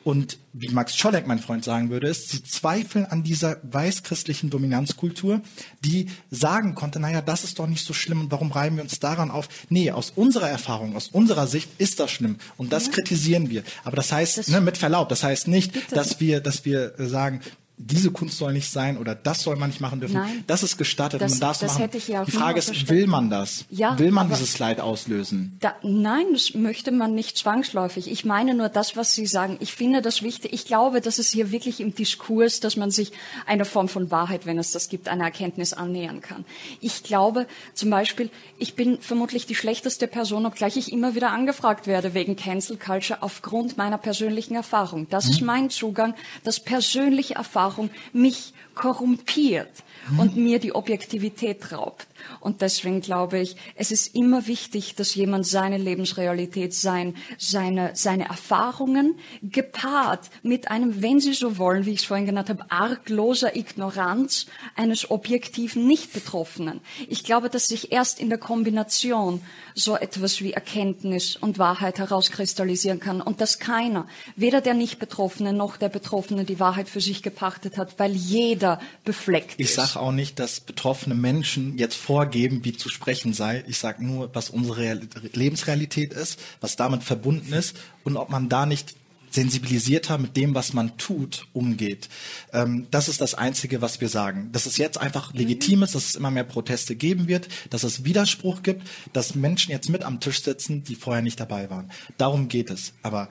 Und 0.04 0.38
wie 0.54 0.70
Max 0.70 0.96
Czolek, 0.96 1.28
mein 1.28 1.40
Freund, 1.40 1.66
sagen 1.66 1.90
würde, 1.90 2.08
ist, 2.08 2.30
sie 2.30 2.42
zweifeln 2.44 3.06
an 3.06 3.24
dieser 3.24 3.58
weißchristlichen 3.64 4.50
Dominanzkultur, 4.50 5.42
die 5.84 6.10
sagen 6.32 6.76
konnte, 6.76 7.00
naja, 7.02 7.22
das 7.22 7.44
ist 7.44 7.60
doch 7.60 7.68
nicht 7.68 7.86
so 7.86 7.94
schlimm 7.94 8.22
und 8.22 8.32
warum 8.32 8.52
reiben 8.52 8.78
wir 8.78 8.84
uns 8.84 9.00
daran 9.00 9.32
auf? 9.32 9.50
Nee, 9.70 9.92
aus 9.92 10.14
unserer 10.16 10.50
Erfahrung, 10.50 10.96
aus 10.96 11.10
unserer 11.10 11.48
Sicht 11.48 11.70
ist 11.78 12.00
das 12.00 12.12
schlimm 12.12 12.38
und 12.56 12.72
das 12.72 12.86
ja. 12.86 12.94
kritisieren 12.94 13.50
wir. 13.50 13.64
Aber 13.84 13.98
das 13.98 14.12
heißt, 14.14 14.38
das 14.38 14.48
ne, 14.48 14.62
mit 14.62 14.78
Verlaub, 14.78 15.10
das 15.10 15.24
heißt 15.24 15.50
nicht, 15.50 15.74
bitte. 15.74 15.96
dass 15.96 16.22
wir, 16.22 16.40
dass 16.40 16.64
wir 16.64 16.94
sagen, 16.98 17.42
diese 17.78 18.10
Kunst 18.10 18.38
soll 18.38 18.54
nicht 18.54 18.70
sein 18.70 18.98
oder 18.98 19.16
das 19.16 19.42
soll 19.42 19.58
man 19.58 19.70
nicht 19.70 19.82
machen 19.82 20.00
dürfen. 20.00 20.16
Nein, 20.16 20.46
das 20.48 20.64
ist 20.64 20.78
gestattet 20.78 21.22
das, 21.22 21.32
man 21.32 21.40
darf 21.42 21.60
das 21.60 21.74
machen. 21.74 21.82
Hätte 21.82 21.98
ich 21.98 22.08
ja 22.08 22.22
auch 22.22 22.26
Die 22.26 22.32
Frage 22.32 22.58
ist, 22.58 22.90
will 22.90 23.06
man 23.06 23.30
das? 23.30 23.66
Ja, 23.70 24.00
will 24.00 24.12
man 24.12 24.30
dieses 24.30 24.58
Leid 24.60 24.80
auslösen? 24.80 25.58
Da, 25.60 25.76
nein, 25.84 26.26
das 26.32 26.54
möchte 26.54 26.92
man 26.92 27.16
nicht 27.16 27.38
zwangsläufig. 27.38 28.10
Ich 28.10 28.24
meine 28.24 28.54
nur 28.54 28.70
das, 28.70 28.96
was 28.96 29.14
Sie 29.14 29.26
sagen. 29.26 29.58
Ich 29.60 29.74
finde 29.74 30.02
das 30.02 30.22
wichtig. 30.22 30.54
Ich 30.54 30.66
glaube, 30.66 31.02
dass 31.02 31.20
es 31.20 31.30
hier 31.30 31.52
wirklich 31.52 31.82
im 31.82 31.94
Diskurs, 31.94 32.62
dass 32.62 32.78
man 32.78 32.92
sich 32.92 33.12
eine 33.46 33.66
Form 33.66 33.90
von 33.90 34.10
Wahrheit, 34.10 34.46
wenn 34.46 34.58
es 34.58 34.72
das 34.72 34.88
gibt, 34.88 35.10
einer 35.10 35.26
Erkenntnis 35.26 35.74
annähern 35.74 36.22
kann. 36.22 36.46
Ich 36.80 37.04
glaube 37.04 37.46
zum 37.74 37.90
Beispiel, 37.90 38.30
ich 38.58 38.76
bin 38.76 39.00
vermutlich 39.02 39.48
die 39.48 39.56
schlechteste 39.56 40.08
Person, 40.08 40.46
obgleich 40.46 40.78
ich 40.78 40.94
immer 40.94 41.14
wieder 41.14 41.32
angefragt 41.32 41.88
werde 41.88 42.14
wegen 42.14 42.38
Cancel 42.38 42.78
Culture 42.78 43.22
aufgrund 43.22 43.76
meiner 43.76 43.98
persönlichen 43.98 44.56
Erfahrung. 44.56 45.08
Das 45.10 45.26
hm. 45.26 45.32
ist 45.32 45.42
mein 45.42 45.70
Zugang, 45.70 46.16
das 46.46 46.62
persönliche 46.62 47.36
Erfahrung 47.36 47.65
Erfahrung 47.66 47.90
mich 48.14 48.54
korrumpiert 48.76 49.72
und 50.20 50.36
mir 50.36 50.60
die 50.60 50.76
Objektivität 50.76 51.72
raubt. 51.72 52.06
Und 52.40 52.62
deswegen 52.62 53.02
glaube 53.02 53.40
ich, 53.40 53.56
es 53.76 53.92
ist 53.92 54.16
immer 54.16 54.48
wichtig, 54.48 54.96
dass 54.96 55.16
jemand 55.16 55.46
seine 55.46 55.78
Lebensrealität, 55.78 56.74
sein, 56.74 57.16
seine, 57.38 57.92
seine 57.94 58.26
Erfahrungen 58.26 59.16
gepaart 59.42 60.30
mit 60.44 60.70
einem, 60.70 61.02
wenn 61.02 61.20
Sie 61.20 61.34
so 61.34 61.58
wollen, 61.58 61.86
wie 61.86 61.92
ich 61.94 62.00
es 62.00 62.06
vorhin 62.06 62.26
genannt 62.26 62.50
habe, 62.50 62.70
argloser 62.70 63.56
Ignoranz 63.56 64.48
eines 64.76 65.10
objektiven 65.12 65.88
Nicht-Betroffenen. 65.88 66.82
Ich 67.08 67.24
glaube, 67.24 67.50
dass 67.50 67.68
sich 67.68 67.92
erst 67.92 68.20
in 68.20 68.30
der 68.30 68.38
Kombination 68.38 69.42
so 69.74 69.98
etwas 69.98 70.42
wie 70.42 70.54
Erkenntnis 70.54 71.36
und 71.36 71.60
Wahrheit 71.60 72.00
herauskristallisieren 72.00 73.00
kann 73.00 73.22
und 73.22 73.42
dass 73.42 73.60
keiner, 73.60 74.08
weder 74.36 74.62
der 74.62 74.74
Nicht-Betroffene 74.74 75.54
noch 75.54 75.78
der 75.78 75.90
Betroffene 75.90 76.46
die 76.46 76.60
Wahrheit 76.60 76.90
für 76.90 77.02
sich 77.02 77.24
gepachtet 77.24 77.78
hat, 77.78 78.00
weil 78.00 78.14
jeder 78.14 78.80
befleckt 79.04 79.60
ich 79.60 79.68
ist. 79.68 79.70
Ich 79.72 79.76
sage 79.76 80.00
auch 80.00 80.12
nicht, 80.12 80.40
dass 80.40 80.60
betroffene 80.60 81.16
Menschen 81.16 81.78
jetzt 81.78 81.96
vorgeben, 82.16 82.64
wie 82.64 82.72
zu 82.72 82.88
sprechen 82.88 83.34
sei. 83.34 83.66
Ich 83.68 83.78
sage 83.78 84.02
nur, 84.02 84.34
was 84.34 84.50
unsere 84.50 85.02
Lebensrealität 85.34 86.14
ist, 86.14 86.40
was 86.62 86.78
damit 86.78 87.04
verbunden 87.04 87.52
ist 87.52 87.76
und 88.06 88.16
ob 88.16 88.30
man 88.30 88.48
da 88.48 88.66
nicht 88.66 88.96
sensibilisierter 89.32 90.18
mit 90.18 90.38
dem, 90.38 90.56
was 90.56 90.72
man 90.72 90.98
tut, 90.98 91.46
umgeht. 91.52 92.08
Ähm, 92.54 92.88
das 92.90 93.10
ist 93.10 93.20
das 93.20 93.34
Einzige, 93.34 93.82
was 93.82 94.00
wir 94.00 94.08
sagen. 94.08 94.48
Dass 94.54 94.66
es 94.66 94.78
jetzt 94.78 94.98
einfach 94.98 95.34
legitim 95.34 95.84
ist, 95.84 95.94
dass 95.94 96.06
es 96.06 96.16
immer 96.16 96.32
mehr 96.32 96.46
Proteste 96.46 96.96
geben 96.96 97.28
wird, 97.28 97.50
dass 97.70 97.84
es 97.84 98.06
Widerspruch 98.06 98.64
gibt, 98.64 98.88
dass 99.12 99.36
Menschen 99.36 99.72
jetzt 99.72 99.90
mit 99.90 100.04
am 100.04 100.22
Tisch 100.22 100.42
sitzen, 100.42 100.86
die 100.86 100.96
vorher 100.96 101.22
nicht 101.22 101.42
dabei 101.42 101.70
waren. 101.70 101.92
Darum 102.18 102.48
geht 102.48 102.70
es. 102.70 102.94
Aber 103.02 103.28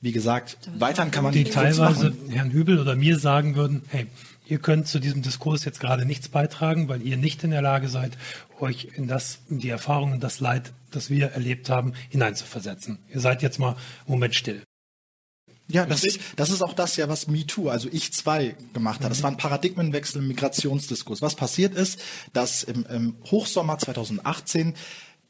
wie 0.00 0.12
gesagt, 0.12 0.58
weitern 0.78 1.10
kann 1.10 1.24
man 1.24 1.32
die 1.32 1.42
teilweise 1.42 2.14
Herrn 2.30 2.52
Hübel 2.52 2.78
oder 2.78 2.94
mir 2.94 3.18
sagen 3.18 3.56
würden, 3.56 3.82
hey, 3.88 4.06
ihr 4.48 4.58
könnt 4.58 4.88
zu 4.88 4.98
diesem 4.98 5.22
Diskurs 5.22 5.64
jetzt 5.64 5.80
gerade 5.80 6.04
nichts 6.04 6.28
beitragen, 6.28 6.88
weil 6.88 7.02
ihr 7.02 7.16
nicht 7.16 7.44
in 7.44 7.50
der 7.50 7.62
Lage 7.62 7.88
seid, 7.88 8.16
euch 8.58 8.88
in 8.94 9.06
das, 9.06 9.40
in 9.48 9.58
die 9.58 9.68
Erfahrungen, 9.68 10.20
das 10.20 10.40
Leid, 10.40 10.72
das 10.90 11.10
wir 11.10 11.28
erlebt 11.28 11.70
haben, 11.70 11.92
hineinzuversetzen. 12.08 12.98
Ihr 13.12 13.20
seid 13.20 13.42
jetzt 13.42 13.58
mal 13.58 13.70
einen 13.70 13.78
Moment 14.06 14.34
still. 14.34 14.62
Ja, 15.70 15.84
das 15.84 16.02
ist, 16.02 16.20
das 16.36 16.48
ist 16.48 16.62
auch 16.62 16.72
das 16.72 16.96
ja, 16.96 17.10
was 17.10 17.26
MeToo, 17.26 17.68
also 17.68 17.90
ich 17.92 18.14
zwei 18.14 18.56
gemacht 18.72 19.02
hat. 19.04 19.10
Das 19.10 19.22
war 19.22 19.30
ein 19.30 19.36
Paradigmenwechsel 19.36 20.22
im 20.22 20.28
Migrationsdiskurs. 20.28 21.20
Was 21.20 21.34
passiert 21.34 21.74
ist, 21.74 22.00
dass 22.32 22.62
im, 22.62 22.86
im 22.86 23.16
Hochsommer 23.30 23.78
2018 23.78 24.74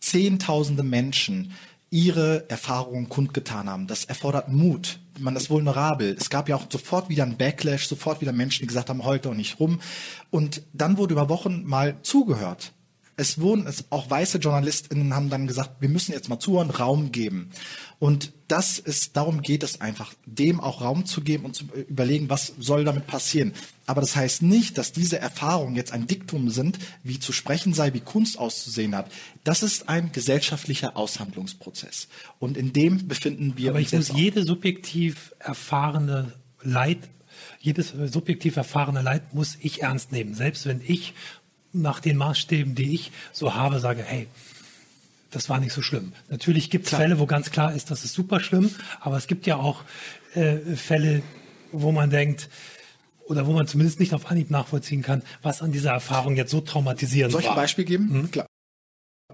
Zehntausende 0.01 0.85
Menschen 0.85 1.53
ihre 1.91 2.49
Erfahrungen 2.49 3.09
kundgetan 3.09 3.69
haben. 3.69 3.87
Das 3.87 4.05
erfordert 4.05 4.49
Mut. 4.49 5.01
Man 5.19 5.37
ist 5.37 5.51
vulnerabel. 5.51 6.17
Es 6.19 6.31
gab 6.31 6.49
ja 6.49 6.57
auch 6.57 6.67
sofort 6.69 7.09
wieder 7.09 7.25
ein 7.25 7.37
Backlash, 7.37 7.87
sofort 7.87 8.21
wieder 8.21 8.33
Menschen, 8.33 8.63
die 8.63 8.67
gesagt 8.69 8.89
haben, 8.89 9.05
heute 9.05 9.29
und 9.29 9.37
nicht 9.37 9.61
rum. 9.61 9.81
Und 10.31 10.63
dann 10.73 10.97
wurde 10.97 11.13
über 11.13 11.29
Wochen 11.29 11.65
mal 11.65 11.97
zugehört 12.03 12.73
es 13.19 13.41
wurden, 13.41 13.67
es, 13.67 13.85
auch 13.91 14.09
weiße 14.09 14.39
JournalistInnen 14.39 15.13
haben 15.13 15.29
dann 15.29 15.49
gesagt, 15.49 15.81
wir 15.81 15.89
müssen 15.89 16.13
jetzt 16.13 16.29
mal 16.29 16.39
zuhören, 16.39 16.71
Raum 16.71 17.11
geben. 17.11 17.51
Und 17.99 18.33
das 18.47 18.79
ist, 18.79 19.17
darum 19.17 19.43
geht 19.43 19.65
es 19.65 19.81
einfach, 19.81 20.15
dem 20.25 20.61
auch 20.61 20.81
Raum 20.83 21.05
zu 21.05 21.21
geben 21.21 21.45
und 21.45 21.57
zu 21.57 21.65
überlegen, 21.89 22.31
was 22.31 22.53
soll 22.61 22.85
damit 22.85 23.09
passieren. 23.09 23.55
Aber 23.87 24.01
das 24.01 24.15
heißt 24.15 24.43
nicht, 24.43 24.79
dass 24.79 24.93
diese 24.93 25.19
Erfahrungen 25.19 25.75
jetzt 25.75 25.93
ein 25.93 26.07
Diktum 26.07 26.49
sind, 26.49 26.79
wie 27.03 27.19
zu 27.19 27.33
sprechen 27.33 27.75
sei, 27.75 27.93
wie 27.93 28.01
Kunst 28.01 28.39
auszusehen 28.39 28.95
hat. 28.95 29.11
Das 29.43 29.65
ist 29.65 29.89
ein 29.89 30.13
gesellschaftlicher 30.13 30.97
Aushandlungsprozess. 30.97 32.07
Und 32.39 32.57
in 32.57 32.73
dem 32.73 33.09
befinden 33.09 33.55
wir 33.57 33.71
Aber 33.71 33.81
uns. 33.81 33.93
Aber 33.93 34.01
ich 34.03 34.09
muss 34.11 34.17
jede 34.17 34.45
subjektiv 34.45 35.35
erfahrene 35.41 36.35
Leid 36.63 37.01
jedes 37.61 37.91
subjektiv 37.91 38.57
erfahrene 38.57 39.03
Leid 39.03 39.35
muss 39.35 39.57
ich 39.61 39.83
ernst 39.83 40.13
nehmen. 40.13 40.35
Selbst 40.35 40.67
wenn 40.67 40.81
ich 40.85 41.15
nach 41.83 42.01
den 42.01 42.17
Maßstäben, 42.17 42.75
die 42.75 42.95
ich 42.95 43.13
so 43.33 43.55
habe, 43.55 43.81
sage, 43.81 44.03
hey, 44.05 44.27
das 45.31 45.49
war 45.49 45.61
nicht 45.61 45.73
so 45.73 45.83
schlimm. 45.83 46.13
Natürlich 46.31 46.71
gibt 46.71 46.87
es 46.87 46.95
Fälle, 46.95 47.19
wo 47.19 47.27
ganz 47.27 47.51
klar 47.51 47.75
ist, 47.75 47.91
das 47.91 48.05
ist 48.05 48.15
super 48.15 48.41
schlimm, 48.41 48.71
aber 49.01 49.17
es 49.17 49.27
gibt 49.27 49.47
ja 49.47 49.57
auch 49.57 49.83
äh, 50.35 50.57
Fälle, 50.77 51.23
wo 51.73 51.93
man 51.93 52.11
denkt, 52.11 52.49
oder 53.27 53.47
wo 53.47 53.53
man 53.53 53.67
zumindest 53.67 54.01
nicht 54.01 54.15
auf 54.15 54.31
Anhieb 54.31 54.51
nachvollziehen 54.51 55.03
kann, 55.03 55.23
was 55.43 55.61
an 55.61 55.71
dieser 55.71 55.93
Erfahrung 55.93 56.37
jetzt 56.37 56.51
so 56.51 56.61
traumatisierend 56.61 57.33
Soll 57.33 57.43
ich 57.43 57.51
ein 57.51 57.57
Beispiel 57.57 57.85
geben? 57.85 58.11
Hm? 58.11 58.31
Klar. 58.31 58.47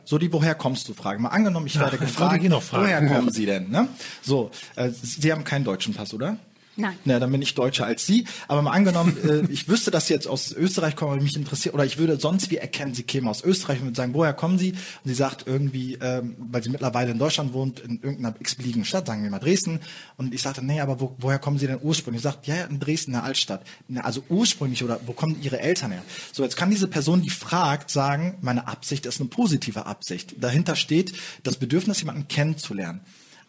So 0.05 0.19
die 0.19 0.33
Woher 0.33 0.55
kommst 0.55 0.89
du 0.89 0.95
Frage. 0.95 1.21
Mal 1.21 1.29
angenommen, 1.29 1.67
ich 1.67 1.79
werde 1.79 1.97
Ach, 1.97 2.01
gefragt, 2.01 2.45
woher 2.73 3.07
kommen 3.07 3.31
Sie 3.31 3.47
denn? 3.47 3.71
Ne? 3.71 3.89
So, 4.23 4.51
äh, 4.77 4.91
Sie 4.91 5.33
haben 5.33 5.45
keinen 5.45 5.65
deutschen 5.65 5.95
Pass, 5.95 6.13
oder? 6.13 6.37
Nein. 6.77 6.97
Na, 7.05 7.19
dann 7.19 7.31
bin 7.31 7.43
ich 7.43 7.55
deutscher 7.55 7.87
als 7.87 8.07
Sie. 8.07 8.27
Aber 8.49 8.63
mal 8.63 8.73
angenommen, 8.73 9.17
äh, 9.49 9.53
ich 9.53 9.69
wüsste, 9.69 9.91
dass 9.91 10.07
Sie 10.07 10.15
jetzt 10.15 10.27
aus 10.27 10.53
Österreich 10.53 10.97
kommen, 10.97 11.23
mich 11.23 11.37
interessiert, 11.37 11.75
oder 11.75 11.85
ich 11.85 11.99
würde 11.99 12.19
sonst 12.19 12.51
wie 12.51 12.57
erkennen, 12.57 12.95
Sie 12.95 13.05
kämen 13.05 13.29
aus 13.29 13.45
Österreich 13.45 13.79
und 13.79 13.87
würde 13.87 13.97
sagen, 13.97 14.15
woher 14.15 14.33
kommen 14.33 14.59
Sie? 14.59 14.73
Und 14.73 14.79
sie 15.05 15.15
sagt 15.15 15.47
irgendwie, 15.47 15.95
ähm, 16.01 16.37
weil 16.39 16.63
sie 16.63 16.71
mittlerweile 16.71 17.11
in 17.11 17.19
Deutschland 17.19 17.53
wohnt, 17.53 17.81
in 17.81 18.01
irgendeiner 18.03 18.35
x-beliebigen 18.39 18.85
Stadt, 18.85 19.07
sagen 19.07 19.23
wir 19.23 19.31
mal 19.31 19.39
Dresden. 19.39 19.81
Und 20.17 20.35
ich 20.35 20.43
sagte, 20.43 20.65
nee, 20.65 20.81
aber 20.81 21.01
wo, 21.01 21.17
woher 21.19 21.39
kommen 21.39 21.59
Sie 21.59 21.67
denn 21.67 21.79
ursprünglich? 21.81 22.23
Sie 22.23 22.29
sagt, 22.29 22.47
ja, 22.47 22.65
in 22.65 22.81
Dresden, 22.81 23.11
in 23.11 23.15
der 23.15 23.25
Altstadt. 23.25 23.65
Na, 23.89 24.03
also 24.03 24.23
ursprünglich 24.29 24.83
oder 24.83 25.01
wo 25.07 25.13
kommen 25.13 25.41
Ihre 25.43 25.61
Eltern 25.61 25.93
her? 25.93 26.03
So, 26.33 26.43
jetzt 26.43 26.57
kann 26.57 26.71
diese 26.71 26.89
Person, 26.89 27.23
die 27.23 27.31
fragt, 27.31 27.91
sagen, 27.91 28.39
meine 28.41 28.67
Absicht 28.67 29.07
ist 29.07 29.21
eine 29.21 29.29
positive 29.29 29.87
Absicht. 29.87 30.35
Dahinter 30.43 30.77
steht 30.77 31.13
das 31.43 31.57
Bedürfnis, 31.57 32.01
jemanden 32.01 32.29
kennenzulernen. 32.29 33.01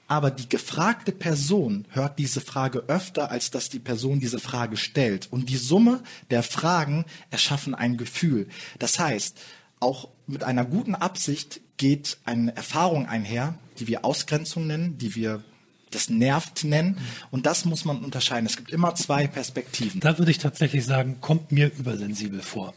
Aber 0.08 0.30
die 0.30 0.48
gefragte 0.48 1.12
Person 1.12 1.86
hört 1.90 2.20
diese 2.20 2.42
Frage 2.42 2.84
öfter, 2.88 3.32
als 3.32 3.50
dass 3.50 3.70
die 3.70 3.80
Person 3.80 4.20
diese 4.20 4.40
Frage 4.40 4.78
stellt. 4.78 5.32
Und 5.32 5.50
die 5.50 5.58
Summe 5.58 6.04
der 6.30 6.44
Fragen 6.44 7.06
erschaffen 7.32 7.74
ein 7.74 7.98
Gefühl. 7.98 8.48
Das 8.78 9.00
heißt, 9.00 9.40
auch 9.80 10.10
mit 10.28 10.44
einer 10.44 10.66
guten 10.66 10.96
Absicht 10.96 11.62
geht 11.78 12.18
eine 12.24 12.56
Erfahrung 12.56 13.08
einher, 13.08 13.58
die 13.80 13.88
wir 13.88 14.06
Ausgrenzung 14.06 14.68
nennen, 14.68 14.98
die 14.98 15.16
wir 15.16 15.44
das 15.92 16.10
nervt 16.10 16.64
nennen. 16.64 16.98
Und 17.32 17.46
das 17.46 17.66
muss 17.66 17.86
man 17.86 18.04
unterscheiden. 18.04 18.46
Es 18.46 18.58
gibt 18.58 18.72
immer 18.72 18.96
zwei 18.96 19.28
Perspektiven. 19.28 20.02
Da 20.02 20.18
würde 20.18 20.32
ich 20.32 20.38
tatsächlich 20.38 20.86
sagen, 20.86 21.18
kommt 21.22 21.52
mir 21.52 21.72
übersensibel 21.78 22.42
vor. 22.42 22.74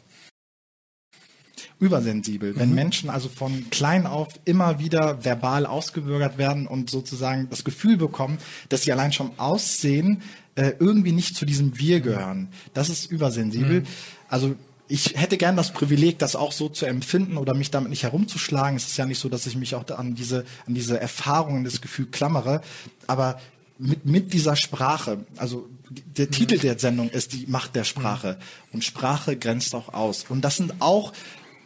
Übersensibel. 1.81 2.57
Wenn 2.57 2.71
mhm. 2.71 2.75
Menschen 2.75 3.11
also 3.11 3.29
von 3.29 3.71
klein 3.71 4.07
auf 4.07 4.29
immer 4.45 4.79
wieder 4.79 5.25
verbal 5.25 5.67
ausgebürgert 5.67 6.39
werden 6.39 6.67
und 6.67 6.91
sozusagen 6.91 7.49
das 7.51 7.65
Gefühl 7.65 7.97
bekommen, 7.97 8.39
dass 8.69 8.83
sie 8.83 8.93
allein 8.93 9.13
schon 9.13 9.31
aussehen, 9.37 10.23
äh, 10.57 10.73
irgendwie 10.81 11.13
nicht 11.13 11.37
zu 11.37 11.47
diesem 11.47 11.79
Wir 11.79 12.01
gehören. 12.01 12.49
Das 12.75 12.89
ist 12.89 13.11
übersensibel. 13.11 13.81
Mhm. 13.81 13.87
Also 14.29 14.57
ich 14.89 15.15
hätte 15.17 15.37
gern 15.37 15.57
das 15.57 15.73
Privileg, 15.73 16.19
das 16.19 16.35
auch 16.35 16.53
so 16.53 16.69
zu 16.69 16.87
empfinden 16.87 17.37
oder 17.37 17.55
mich 17.55 17.71
damit 17.71 17.91
nicht 17.91 18.03
herumzuschlagen. 18.03 18.77
Es 18.77 18.89
ist 18.89 18.97
ja 18.97 19.07
nicht 19.07 19.21
so, 19.21 19.29
dass 19.29 19.47
ich 19.47 19.55
mich 19.55 19.75
auch 19.75 19.87
an 19.91 20.15
diese, 20.15 20.45
an 20.67 20.75
diese 20.75 20.99
Erfahrungen, 20.99 21.65
das 21.65 21.81
Gefühl 21.81 22.07
klammere. 22.07 22.63
Aber 23.07 23.39
mit, 23.79 24.07
mit 24.07 24.33
dieser 24.33 24.57
Sprache, 24.57 25.25
also 25.37 25.69
der 25.91 26.27
mhm. 26.27 26.31
Titel 26.31 26.59
der 26.59 26.79
Sendung 26.79 27.11
ist 27.11 27.35
die 27.35 27.47
Macht 27.47 27.77
der 27.77 27.85
Sprache. 27.85 28.39
Mhm. 28.39 28.75
Und 28.75 28.85
Sprache 28.85 29.37
grenzt 29.37 29.75
auch 29.75 29.93
aus. 29.93 30.25
Und 30.29 30.41
das 30.41 30.57
sind 30.57 30.75
auch 30.81 31.13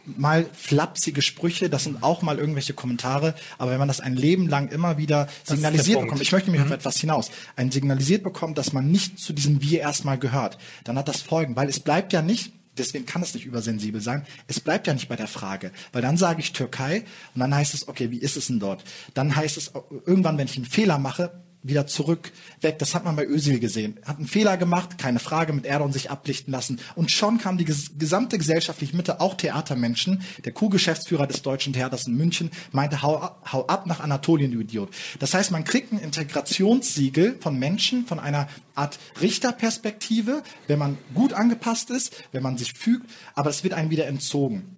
mal 0.05 0.45
flapsige 0.53 1.21
Sprüche, 1.21 1.69
das 1.69 1.85
sind 1.85 2.03
auch 2.03 2.21
mal 2.21 2.37
irgendwelche 2.37 2.73
Kommentare, 2.73 3.35
aber 3.57 3.71
wenn 3.71 3.79
man 3.79 3.87
das 3.87 3.99
ein 3.99 4.15
Leben 4.15 4.47
lang 4.47 4.69
immer 4.69 4.97
wieder 4.97 5.27
signalisiert 5.43 6.01
bekommt, 6.01 6.21
ich 6.21 6.31
möchte 6.31 6.51
mich 6.51 6.59
mhm. 6.59 6.67
auf 6.67 6.71
etwas 6.71 6.97
hinaus, 6.97 7.31
ein 7.55 7.71
signalisiert 7.71 8.23
bekommt, 8.23 8.57
dass 8.57 8.73
man 8.73 8.91
nicht 8.91 9.19
zu 9.19 9.33
diesem 9.33 9.61
Wir 9.61 9.79
erstmal 9.79 10.17
gehört, 10.17 10.57
dann 10.83 10.97
hat 10.97 11.07
das 11.07 11.21
Folgen, 11.21 11.55
weil 11.55 11.69
es 11.69 11.79
bleibt 11.79 12.13
ja 12.13 12.21
nicht, 12.21 12.51
deswegen 12.77 13.05
kann 13.05 13.21
es 13.21 13.33
nicht 13.33 13.45
übersensibel 13.45 14.01
sein. 14.01 14.25
Es 14.47 14.59
bleibt 14.59 14.87
ja 14.87 14.93
nicht 14.93 15.07
bei 15.07 15.15
der 15.15 15.27
Frage, 15.27 15.71
weil 15.91 16.01
dann 16.01 16.17
sage 16.17 16.41
ich 16.41 16.53
Türkei 16.53 17.03
und 17.33 17.39
dann 17.39 17.53
heißt 17.53 17.73
es, 17.73 17.87
okay, 17.87 18.11
wie 18.11 18.17
ist 18.17 18.37
es 18.37 18.47
denn 18.47 18.59
dort? 18.59 18.83
Dann 19.13 19.35
heißt 19.35 19.57
es 19.57 19.71
irgendwann, 20.05 20.37
wenn 20.37 20.47
ich 20.47 20.55
einen 20.55 20.65
Fehler 20.65 20.97
mache, 20.97 21.43
wieder 21.63 21.87
zurück, 21.87 22.31
weg. 22.61 22.77
Das 22.79 22.93
hat 22.93 23.05
man 23.05 23.15
bei 23.15 23.25
Özil 23.25 23.59
gesehen. 23.59 23.97
Hat 24.05 24.17
einen 24.17 24.27
Fehler 24.27 24.57
gemacht, 24.57 24.97
keine 24.97 25.19
Frage, 25.19 25.53
mit 25.53 25.65
Erdogan 25.65 25.93
sich 25.93 26.11
ablichten 26.11 26.51
lassen. 26.51 26.79
Und 26.95 27.09
schon 27.09 27.37
kam 27.37 27.57
die 27.57 27.65
gesamte 27.65 28.37
gesellschaftliche 28.37 28.95
Mitte, 28.95 29.21
auch 29.21 29.35
Theatermenschen. 29.35 30.21
Der 30.43 30.51
Co-Geschäftsführer 30.51 31.25
des 31.25 31.41
Deutschen 31.41 31.73
Theaters 31.73 32.07
in 32.07 32.15
München 32.15 32.51
meinte, 32.71 33.01
hau, 33.01 33.31
hau 33.51 33.65
ab 33.67 33.87
nach 33.87 34.01
Anatolien, 34.01 34.51
du 34.51 34.59
Idiot. 34.59 34.89
Das 35.19 35.33
heißt, 35.33 35.51
man 35.51 35.63
kriegt 35.63 35.93
ein 35.93 35.99
Integrationssiegel 35.99 37.37
von 37.39 37.57
Menschen, 37.57 38.05
von 38.05 38.19
einer 38.19 38.47
Art 38.75 38.99
Richterperspektive, 39.21 40.43
wenn 40.67 40.79
man 40.79 40.97
gut 41.13 41.33
angepasst 41.33 41.89
ist, 41.89 42.13
wenn 42.31 42.43
man 42.43 42.57
sich 42.57 42.73
fügt, 42.73 43.09
aber 43.35 43.49
es 43.49 43.63
wird 43.63 43.73
einem 43.73 43.89
wieder 43.89 44.07
entzogen. 44.07 44.75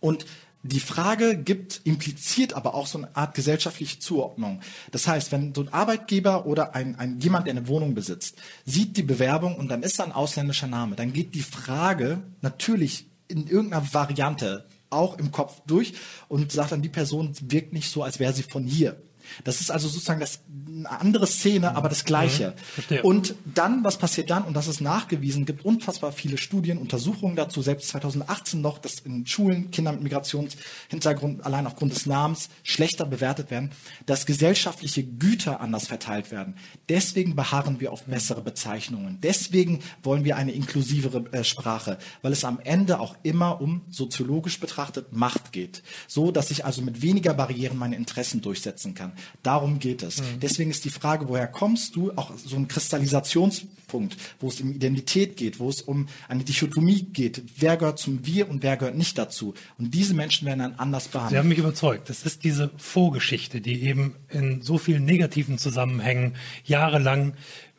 Und 0.00 0.26
die 0.62 0.80
Frage 0.80 1.36
gibt, 1.36 1.80
impliziert 1.84 2.52
aber 2.52 2.74
auch 2.74 2.86
so 2.86 2.98
eine 2.98 3.14
Art 3.14 3.34
gesellschaftliche 3.34 4.00
Zuordnung. 4.00 4.60
Das 4.90 5.06
heißt, 5.06 5.30
wenn 5.30 5.54
so 5.54 5.62
ein 5.62 5.72
Arbeitgeber 5.72 6.46
oder 6.46 6.74
ein, 6.74 6.96
ein 6.96 7.20
jemand, 7.20 7.46
der 7.46 7.54
eine 7.54 7.68
Wohnung 7.68 7.94
besitzt, 7.94 8.36
sieht 8.64 8.96
die 8.96 9.02
Bewerbung 9.02 9.56
und 9.56 9.68
dann 9.68 9.82
ist 9.82 9.98
da 9.98 10.04
ein 10.04 10.12
ausländischer 10.12 10.66
Name, 10.66 10.96
dann 10.96 11.12
geht 11.12 11.34
die 11.34 11.42
Frage 11.42 12.22
natürlich 12.40 13.06
in 13.28 13.46
irgendeiner 13.46 13.92
Variante 13.92 14.66
auch 14.90 15.18
im 15.18 15.32
Kopf 15.32 15.60
durch 15.66 15.94
und 16.28 16.50
sagt 16.50 16.72
dann, 16.72 16.82
die 16.82 16.88
Person 16.88 17.34
wirkt 17.40 17.72
nicht 17.72 17.90
so, 17.90 18.02
als 18.02 18.18
wäre 18.18 18.32
sie 18.32 18.42
von 18.42 18.64
hier. 18.64 19.00
Das 19.44 19.60
ist 19.60 19.70
also 19.70 19.88
sozusagen 19.88 20.20
das, 20.20 20.40
eine 20.68 20.90
andere 20.90 21.26
Szene, 21.26 21.76
aber 21.76 21.88
das 21.88 22.04
Gleiche. 22.04 22.54
Mhm, 22.90 22.98
und 23.02 23.34
dann, 23.44 23.84
was 23.84 23.98
passiert 23.98 24.30
dann? 24.30 24.44
Und 24.44 24.54
das 24.54 24.68
ist 24.68 24.80
nachgewiesen, 24.80 25.46
gibt 25.46 25.64
unfassbar 25.64 26.12
viele 26.12 26.38
Studien, 26.38 26.78
Untersuchungen 26.78 27.36
dazu, 27.36 27.62
selbst 27.62 27.88
2018 27.88 28.60
noch, 28.60 28.78
dass 28.78 29.00
in 29.00 29.26
Schulen 29.26 29.70
Kinder 29.70 29.92
mit 29.92 30.02
Migrationshintergrund 30.02 31.44
allein 31.44 31.66
aufgrund 31.66 31.92
des 31.92 32.06
Namens 32.06 32.48
schlechter 32.62 33.06
bewertet 33.06 33.50
werden, 33.50 33.70
dass 34.06 34.26
gesellschaftliche 34.26 35.04
Güter 35.04 35.60
anders 35.60 35.86
verteilt 35.86 36.30
werden. 36.30 36.56
Deswegen 36.88 37.36
beharren 37.36 37.80
wir 37.80 37.92
auf 37.92 38.04
bessere 38.04 38.42
Bezeichnungen. 38.42 39.18
Deswegen 39.22 39.80
wollen 40.02 40.24
wir 40.24 40.36
eine 40.36 40.52
inklusivere 40.52 41.24
äh, 41.32 41.44
Sprache, 41.44 41.98
weil 42.22 42.32
es 42.32 42.44
am 42.44 42.60
Ende 42.60 43.00
auch 43.00 43.16
immer 43.22 43.60
um 43.60 43.82
soziologisch 43.90 44.60
betrachtet 44.60 45.12
Macht 45.12 45.52
geht. 45.52 45.82
So, 46.06 46.30
dass 46.30 46.50
ich 46.50 46.64
also 46.64 46.82
mit 46.82 47.02
weniger 47.02 47.34
Barrieren 47.34 47.76
meine 47.76 47.96
Interessen 47.96 48.40
durchsetzen 48.40 48.94
kann. 48.94 49.12
Darum 49.42 49.78
geht 49.78 50.02
es. 50.02 50.20
Mhm. 50.20 50.40
Deswegen 50.40 50.70
ist 50.70 50.84
die 50.84 50.90
Frage, 50.90 51.28
woher 51.28 51.46
kommst 51.46 51.96
du, 51.96 52.12
auch 52.16 52.32
so 52.36 52.56
ein 52.56 52.68
Kristallisationspunkt, 52.68 54.16
wo 54.40 54.48
es 54.48 54.60
um 54.60 54.72
Identität 54.72 55.36
geht, 55.36 55.58
wo 55.58 55.68
es 55.68 55.82
um 55.82 56.08
eine 56.28 56.44
Dichotomie 56.44 57.02
geht. 57.02 57.42
Wer 57.56 57.76
gehört 57.76 57.98
zum 57.98 58.24
Wir 58.26 58.48
und 58.48 58.62
wer 58.62 58.76
gehört 58.76 58.96
nicht 58.96 59.18
dazu? 59.18 59.54
Und 59.78 59.94
diese 59.94 60.14
Menschen 60.14 60.46
werden 60.46 60.60
dann 60.60 60.74
anders 60.74 61.08
behandelt. 61.08 61.32
Sie 61.32 61.38
haben 61.38 61.48
mich 61.48 61.58
überzeugt. 61.58 62.08
Das 62.10 62.22
ist 62.22 62.44
diese 62.44 62.70
Vorgeschichte, 62.76 63.60
die 63.60 63.82
eben 63.82 64.14
in 64.28 64.62
so 64.62 64.78
vielen 64.78 65.04
negativen 65.04 65.58
Zusammenhängen 65.58 66.34
jahrelang 66.64 67.34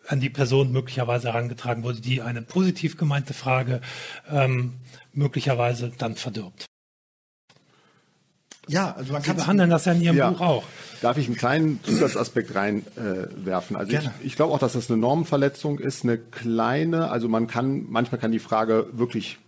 an 0.09 0.19
die 0.19 0.29
Person 0.29 0.71
möglicherweise 0.71 1.29
herangetragen 1.29 1.83
wurde, 1.83 2.01
die 2.01 2.21
eine 2.21 2.41
positiv 2.41 2.97
gemeinte 2.97 3.33
Frage 3.33 3.81
ähm, 4.29 4.73
möglicherweise 5.13 5.91
dann 5.97 6.15
verdirbt. 6.15 6.68
Ja, 8.69 8.93
also 8.95 9.13
man 9.13 9.21
Sie 9.21 9.27
kann 9.27 9.37
behandeln 9.37 9.69
das 9.69 9.85
ja 9.85 9.93
in 9.93 10.01
Ihrem 10.01 10.17
ja. 10.17 10.29
Buch 10.29 10.41
auch. 10.41 10.63
Darf 11.01 11.17
ich 11.17 11.25
einen 11.25 11.35
kleinen 11.35 11.83
Zusatzaspekt 11.83 12.53
reinwerfen? 12.53 13.75
Äh, 13.75 13.79
also 13.79 13.91
Gerne. 13.91 14.13
ich, 14.19 14.27
ich 14.27 14.35
glaube 14.35 14.53
auch, 14.53 14.59
dass 14.59 14.73
das 14.73 14.89
eine 14.89 14.99
Normenverletzung 14.99 15.79
ist, 15.79 16.03
eine 16.03 16.17
kleine. 16.17 17.09
Also 17.09 17.27
man 17.27 17.47
kann 17.47 17.85
manchmal 17.89 18.21
kann 18.21 18.31
die 18.31 18.39
Frage 18.39 18.87
wirklich 18.91 19.39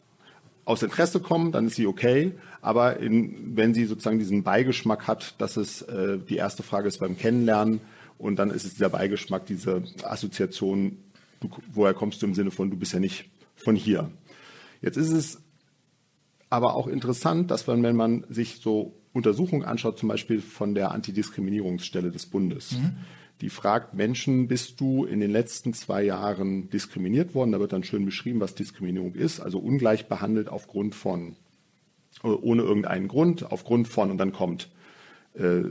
aus 0.66 0.82
Interesse 0.82 1.20
kommen, 1.20 1.52
dann 1.52 1.68
ist 1.68 1.76
sie 1.76 1.88
okay. 1.88 2.34
Aber 2.62 2.98
in, 2.98 3.56
wenn 3.56 3.74
sie 3.74 3.86
sozusagen 3.86 4.20
diesen 4.20 4.44
Beigeschmack 4.44 5.08
hat, 5.08 5.36
dass 5.40 5.58
es 5.58 5.82
äh, 5.84 6.18
die 6.18 6.38
erste 6.38 6.64
Frage 6.64 6.88
ist 6.88 7.00
beim 7.00 7.18
Kennenlernen 7.18 7.82
und 8.18 8.38
dann 8.38 8.50
ist 8.50 8.66
es 8.66 8.74
dieser 8.74 8.90
Beigeschmack, 8.90 9.46
diese 9.46 9.84
Assoziation, 10.04 10.98
du, 11.42 11.50
woher 11.74 11.94
kommst 11.94 12.22
du 12.22 12.28
im 12.28 12.34
Sinne 12.34 12.52
von, 12.52 12.70
du 12.70 12.78
bist 12.78 12.94
ja 12.94 13.00
nicht 13.00 13.30
von 13.56 13.76
hier. 13.76 14.10
Jetzt 14.82 14.98
ist 14.98 15.12
es 15.12 15.40
aber 16.50 16.76
auch 16.76 16.88
interessant, 16.88 17.52
dass 17.52 17.68
man, 17.68 17.84
wenn 17.84 17.96
man 17.96 18.26
sich 18.30 18.60
so 18.62 18.94
Untersuchung 19.14 19.64
anschaut, 19.64 20.00
zum 20.00 20.10
Beispiel 20.10 20.42
von 20.42 20.74
der 20.74 20.92
Antidiskriminierungsstelle 20.92 22.12
des 22.12 22.26
Bundes. 22.26 22.74
Mhm. 22.74 22.98
Die 23.42 23.50
fragt 23.50 23.96
Menschen, 23.96 24.48
bist 24.48 24.80
du 24.80 25.06
in 25.06 25.20
den 25.20 25.32
letzten 25.32 25.74
zwei 25.74 26.04
Jahren 26.04 26.70
diskriminiert 26.70 27.34
worden? 27.34 27.52
Da 27.52 27.60
wird 27.60 27.74
dann 27.74 27.84
schön 27.84 28.06
beschrieben, 28.06 28.40
was 28.40 28.54
Diskriminierung 28.54 29.16
ist. 29.16 29.40
Also 29.40 29.58
ungleich 29.60 30.08
behandelt 30.08 30.48
aufgrund 30.48 30.94
von, 30.94 31.36
äh, 32.24 32.28
ohne 32.28 32.62
irgendeinen 32.62 33.08
Grund, 33.08 33.52
aufgrund 33.52 33.88
von, 33.88 34.12
und 34.12 34.18
dann 34.18 34.32
kommt 34.32 34.70
äh, 35.34 35.62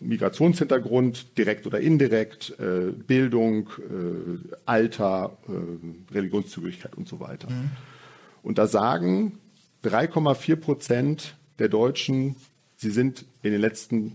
Migrationshintergrund, 0.00 1.38
direkt 1.38 1.66
oder 1.66 1.78
indirekt, 1.78 2.58
äh, 2.58 2.90
Bildung, 2.90 3.68
äh, 3.78 4.54
Alter, 4.64 5.36
äh, 5.46 6.14
Religionszugehörigkeit 6.14 6.96
und 6.96 7.06
so 7.06 7.20
weiter. 7.20 7.50
Mhm. 7.50 7.70
Und 8.42 8.58
da 8.58 8.66
sagen 8.66 9.38
3,4 9.84 10.56
Prozent 10.56 11.36
der 11.58 11.68
Deutschen, 11.68 12.36
Sie 12.78 12.90
sind 12.90 13.24
in 13.42 13.50
den 13.50 13.60
letzten 13.60 14.12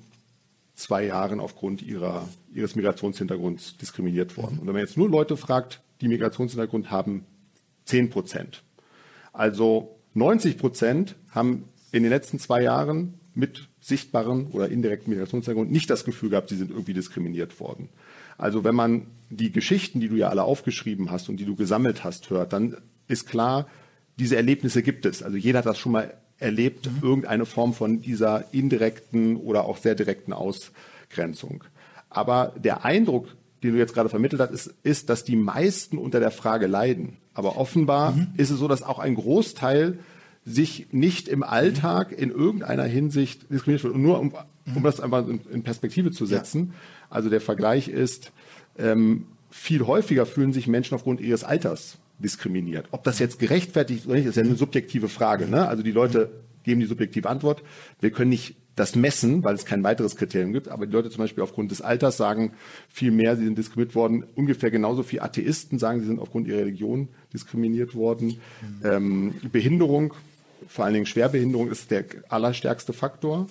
zwei 0.74 1.06
Jahren 1.06 1.42
aufgrund 1.42 1.82
ihrer, 1.82 2.28
ihres 2.54 2.76
Migrationshintergrunds 2.76 3.78
diskriminiert 3.78 4.38
worden. 4.38 4.58
Und 4.60 4.68
wenn 4.68 4.74
man 4.74 4.82
jetzt 4.82 4.98
nur 4.98 5.10
Leute 5.10 5.36
fragt, 5.36 5.82
die 6.00 6.08
Migrationshintergrund 6.08 6.90
haben, 6.90 7.26
10 7.86 8.10
Prozent. 8.10 8.64
Also 9.34 10.00
90 10.14 10.58
Prozent 10.58 11.16
haben 11.30 11.66
in 11.92 12.04
den 12.04 12.10
letzten 12.10 12.40
zwei 12.40 12.64
Jahren 12.64 13.16
mit 13.36 13.68
sichtbaren 13.82 14.48
oder 14.48 14.70
indirekten 14.70 15.12
Migrationshintergrund 15.12 15.70
nicht 15.70 15.90
das 15.90 16.06
Gefühl 16.06 16.30
gehabt, 16.30 16.50
sie 16.50 16.56
sind 16.56 16.72
irgendwie 16.72 16.94
diskriminiert 16.94 17.60
worden. 17.60 17.90
Also 18.38 18.64
wenn 18.64 18.76
man 18.76 19.08
die 19.30 19.52
Geschichten, 19.52 20.00
die 20.00 20.08
du 20.08 20.16
ja 20.16 20.30
alle 20.30 20.44
aufgeschrieben 20.44 21.12
hast 21.12 21.28
und 21.28 21.38
die 21.38 21.46
du 21.46 21.58
gesammelt 21.58 22.06
hast, 22.06 22.30
hört, 22.30 22.54
dann 22.54 22.78
ist 23.10 23.28
klar, 23.28 23.68
diese 24.18 24.38
Erlebnisse 24.38 24.84
gibt 24.84 25.06
es. 25.06 25.22
Also 25.22 25.36
jeder 25.36 25.60
hat 25.60 25.66
das 25.66 25.78
schon 25.78 25.92
mal 25.92 26.14
erlebt 26.44 26.86
mhm. 26.86 27.00
irgendeine 27.02 27.46
Form 27.46 27.74
von 27.74 28.02
dieser 28.02 28.46
indirekten 28.54 29.38
oder 29.38 29.66
auch 29.66 29.78
sehr 29.78 29.96
direkten 29.96 30.34
Ausgrenzung. 30.34 31.64
Aber 32.10 32.54
der 32.58 32.86
Eindruck, 32.86 33.30
den 33.64 33.74
du 33.74 33.80
jetzt 33.80 33.94
gerade 33.94 34.10
vermittelt 34.10 34.42
hast, 34.42 34.52
ist, 34.52 34.74
ist 34.84 35.10
dass 35.10 35.24
die 35.24 35.36
meisten 35.36 35.98
unter 35.98 36.20
der 36.20 36.32
Frage 36.32 36.68
leiden. 36.68 37.18
Aber 37.34 37.58
offenbar 37.58 38.12
mhm. 38.12 38.28
ist 38.38 38.52
es 38.52 38.60
so, 38.60 38.68
dass 38.68 38.84
auch 38.84 39.00
ein 39.00 39.16
Großteil 39.16 39.98
sich 40.46 40.88
nicht 40.92 41.28
im 41.28 41.42
Alltag 41.42 42.12
in 42.12 42.30
irgendeiner 42.30 42.84
Hinsicht 42.84 43.50
diskriminiert 43.50 43.86
wird. 43.86 43.96
Und 43.96 44.04
nur 44.04 44.20
um, 44.20 44.34
um 44.68 44.74
mhm. 44.76 44.84
das 44.84 45.00
einfach 45.00 45.26
in 45.28 45.64
Perspektive 45.64 46.12
zu 46.12 46.26
setzen, 46.26 46.74
ja. 46.74 47.08
also 47.10 47.30
der 47.30 47.42
Vergleich 47.42 47.88
ist, 47.88 48.32
ähm, 48.78 49.26
viel 49.50 49.86
häufiger 49.88 50.26
fühlen 50.26 50.52
sich 50.52 50.68
Menschen 50.68 50.96
aufgrund 50.96 51.22
ihres 51.22 51.44
Alters 51.44 51.98
diskriminiert. 52.24 52.88
Ob 52.92 53.04
das 53.04 53.20
jetzt 53.20 53.40
gerechtfertigt 53.40 54.02
ist 54.02 54.06
oder 54.08 54.16
nicht, 54.16 54.28
ist 54.28 54.36
ja 54.36 54.44
eine 54.44 54.56
subjektive 54.56 55.10
Frage. 55.10 55.48
Ne? 55.48 55.68
Also 55.68 55.84
die 55.84 55.92
Leute 55.92 56.32
geben 56.64 56.80
die 56.80 56.88
subjektive 56.88 57.30
Antwort. 57.30 57.64
Wir 58.00 58.12
können 58.12 58.30
nicht 58.30 58.56
das 58.76 58.96
messen, 58.96 59.44
weil 59.44 59.54
es 59.56 59.66
kein 59.66 59.84
weiteres 59.84 60.16
Kriterium 60.16 60.52
gibt. 60.52 60.68
Aber 60.68 60.88
die 60.88 60.92
Leute 60.92 61.10
zum 61.10 61.20
Beispiel 61.20 61.44
aufgrund 61.44 61.72
des 61.72 61.82
Alters 61.82 62.18
sagen 62.18 62.54
viel 62.90 63.12
mehr, 63.12 63.36
sie 63.36 63.46
sind 63.46 63.58
diskriminiert 63.58 63.96
worden. 63.96 64.26
Ungefähr 64.36 64.72
genauso 64.72 65.04
viele 65.04 65.22
Atheisten 65.22 65.78
sagen, 65.78 66.00
sie 66.00 66.08
sind 66.08 66.20
aufgrund 66.20 66.48
ihrer 66.48 66.60
Religion 66.60 67.10
diskriminiert 67.34 67.94
worden. 67.94 68.40
Mhm. 68.62 68.82
Ähm, 68.84 69.34
Behinderung, 69.52 70.14
vor 70.68 70.86
allen 70.86 70.96
Dingen 70.96 71.06
Schwerbehinderung, 71.06 71.70
ist 71.70 71.92
der 71.92 72.06
allerstärkste 72.30 72.94
Faktor. 72.94 73.48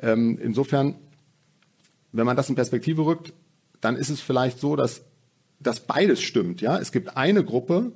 Ähm, 0.00 0.38
insofern, 0.42 0.94
wenn 2.12 2.24
man 2.24 2.36
das 2.36 2.48
in 2.48 2.54
Perspektive 2.54 3.04
rückt, 3.04 3.34
dann 3.80 3.96
ist 3.96 4.08
es 4.08 4.20
vielleicht 4.20 4.58
so, 4.58 4.76
dass, 4.76 5.02
dass 5.60 5.80
beides 5.80 6.22
stimmt. 6.22 6.62
Ja, 6.62 6.78
es 6.78 6.92
gibt 6.92 7.16
eine 7.16 7.44
Gruppe, 7.44 7.92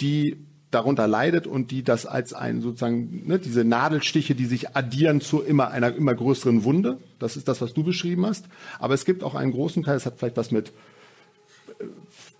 die 0.00 0.36
darunter 0.70 1.06
leidet 1.06 1.46
und 1.46 1.70
die 1.70 1.82
das 1.82 2.06
als 2.06 2.32
ein 2.32 2.62
sozusagen 2.62 3.26
ne, 3.26 3.38
diese 3.38 3.64
Nadelstiche, 3.64 4.34
die 4.34 4.46
sich 4.46 4.74
addieren 4.74 5.20
zu 5.20 5.42
immer 5.42 5.70
einer 5.70 5.94
immer 5.94 6.14
größeren 6.14 6.64
Wunde. 6.64 6.98
Das 7.18 7.36
ist 7.36 7.46
das, 7.46 7.60
was 7.60 7.74
du 7.74 7.84
beschrieben 7.84 8.26
hast. 8.26 8.46
Aber 8.78 8.94
es 8.94 9.04
gibt 9.04 9.22
auch 9.22 9.34
einen 9.34 9.52
großen 9.52 9.82
Teil, 9.82 9.94
das 9.94 10.06
hat 10.06 10.14
vielleicht 10.18 10.36
was 10.36 10.50
mit 10.50 10.72
äh, 11.78 11.84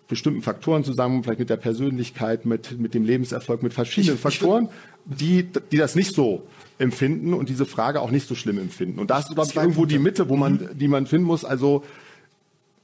bestimmten 0.09 0.43
Faktoren 0.43 0.83
zusammen, 0.83 1.23
vielleicht 1.23 1.41
mit 1.41 1.51
der 1.51 1.57
Persönlichkeit, 1.59 2.47
mit, 2.47 2.79
mit 2.79 2.95
dem 2.95 3.05
Lebenserfolg, 3.05 3.63
mit 3.63 3.75
verschiedenen 3.75 4.17
ich, 4.17 4.21
Faktoren, 4.21 4.65
ich 4.65 4.71
die, 5.05 5.49
die 5.71 5.77
das 5.77 5.95
nicht 5.95 6.15
so 6.15 6.47
empfinden 6.79 7.35
und 7.35 7.49
diese 7.49 7.67
Frage 7.67 8.01
auch 8.01 8.11
nicht 8.11 8.27
so 8.27 8.35
schlimm 8.35 8.59
empfinden. 8.59 8.99
Und 8.99 9.11
da 9.11 9.19
ist, 9.19 9.35
glaube 9.35 9.49
ich, 9.49 9.57
irgendwo 9.57 9.85
die 9.85 9.99
Mitte, 9.99 10.29
wo 10.29 10.37
man, 10.37 10.71
die 10.75 10.89
man 10.89 11.07
finden 11.07 11.27
muss. 11.27 11.45
Also 11.45 11.85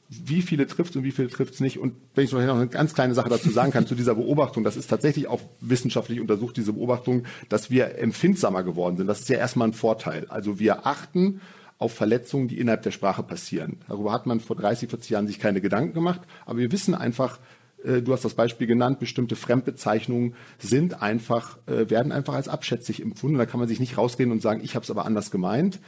wie 0.09 0.41
viele 0.41 0.67
trifft 0.67 0.97
und 0.97 1.05
wie 1.05 1.11
viele 1.11 1.29
trifft 1.29 1.55
es 1.55 1.61
nicht. 1.61 1.79
Und 1.79 1.95
wenn 2.15 2.25
ich 2.25 2.33
noch 2.33 2.41
eine 2.41 2.69
ganz 2.69 2.95
kleine 2.95 3.15
Sache 3.15 3.29
dazu 3.29 3.51
sagen 3.51 3.73
kann, 3.73 3.87
zu 3.87 3.95
dieser 3.95 4.15
Beobachtung, 4.15 4.65
das 4.65 4.77
ist 4.77 4.89
tatsächlich 4.89 5.29
auch 5.29 5.41
wissenschaftlich 5.61 6.21
untersucht, 6.21 6.57
diese 6.57 6.73
Beobachtung, 6.73 7.25
dass 7.49 7.71
wir 7.71 7.99
empfindsamer 7.99 8.63
geworden 8.63 8.97
sind. 8.97 9.07
Das 9.07 9.21
ist 9.21 9.29
ja 9.29 9.37
erstmal 9.37 9.69
ein 9.69 9.75
Vorteil. 9.75 10.27
Also 10.29 10.59
wir 10.59 10.87
achten 10.87 11.41
auf 11.77 11.93
Verletzungen, 11.93 12.49
die 12.49 12.59
innerhalb 12.59 12.83
der 12.83 12.91
Sprache 12.91 13.23
passieren. 13.23 13.77
Darüber 13.87 14.13
hat 14.13 14.27
man 14.27 14.41
vor 14.41 14.57
30, 14.57 14.89
40 14.89 15.11
Jahren 15.11 15.27
sich 15.27 15.39
keine 15.39 15.61
Gedanken 15.61 15.95
gemacht, 15.95 16.23
aber 16.45 16.59
wir 16.59 16.73
wissen 16.73 16.95
einfach, 16.95 17.39
äh, 17.85 18.03
du 18.03 18.13
hast 18.13 18.25
das 18.25 18.35
Beispiel 18.35 18.67
genannt, 18.67 18.99
bestimmte 18.99 19.37
Fremdbezeichnungen 19.37 20.35
sind 20.59 21.03
einfach, 21.03 21.59
äh, 21.67 21.89
werden 21.91 22.13
einfach 22.13 22.35
als 22.35 22.49
abschätzig 22.49 23.03
empfunden. 23.03 23.39
Da 23.39 23.47
kann 23.47 23.61
man 23.61 23.69
sich 23.69 23.79
nicht 23.79 23.99
rausgehen 23.99 24.33
und 24.33 24.43
sagen, 24.43 24.61
ich 24.65 24.75
habe 24.75 24.85
es 24.85 24.91
aber 24.91 25.05
anders 25.05 25.31
gemeint, 25.31 25.79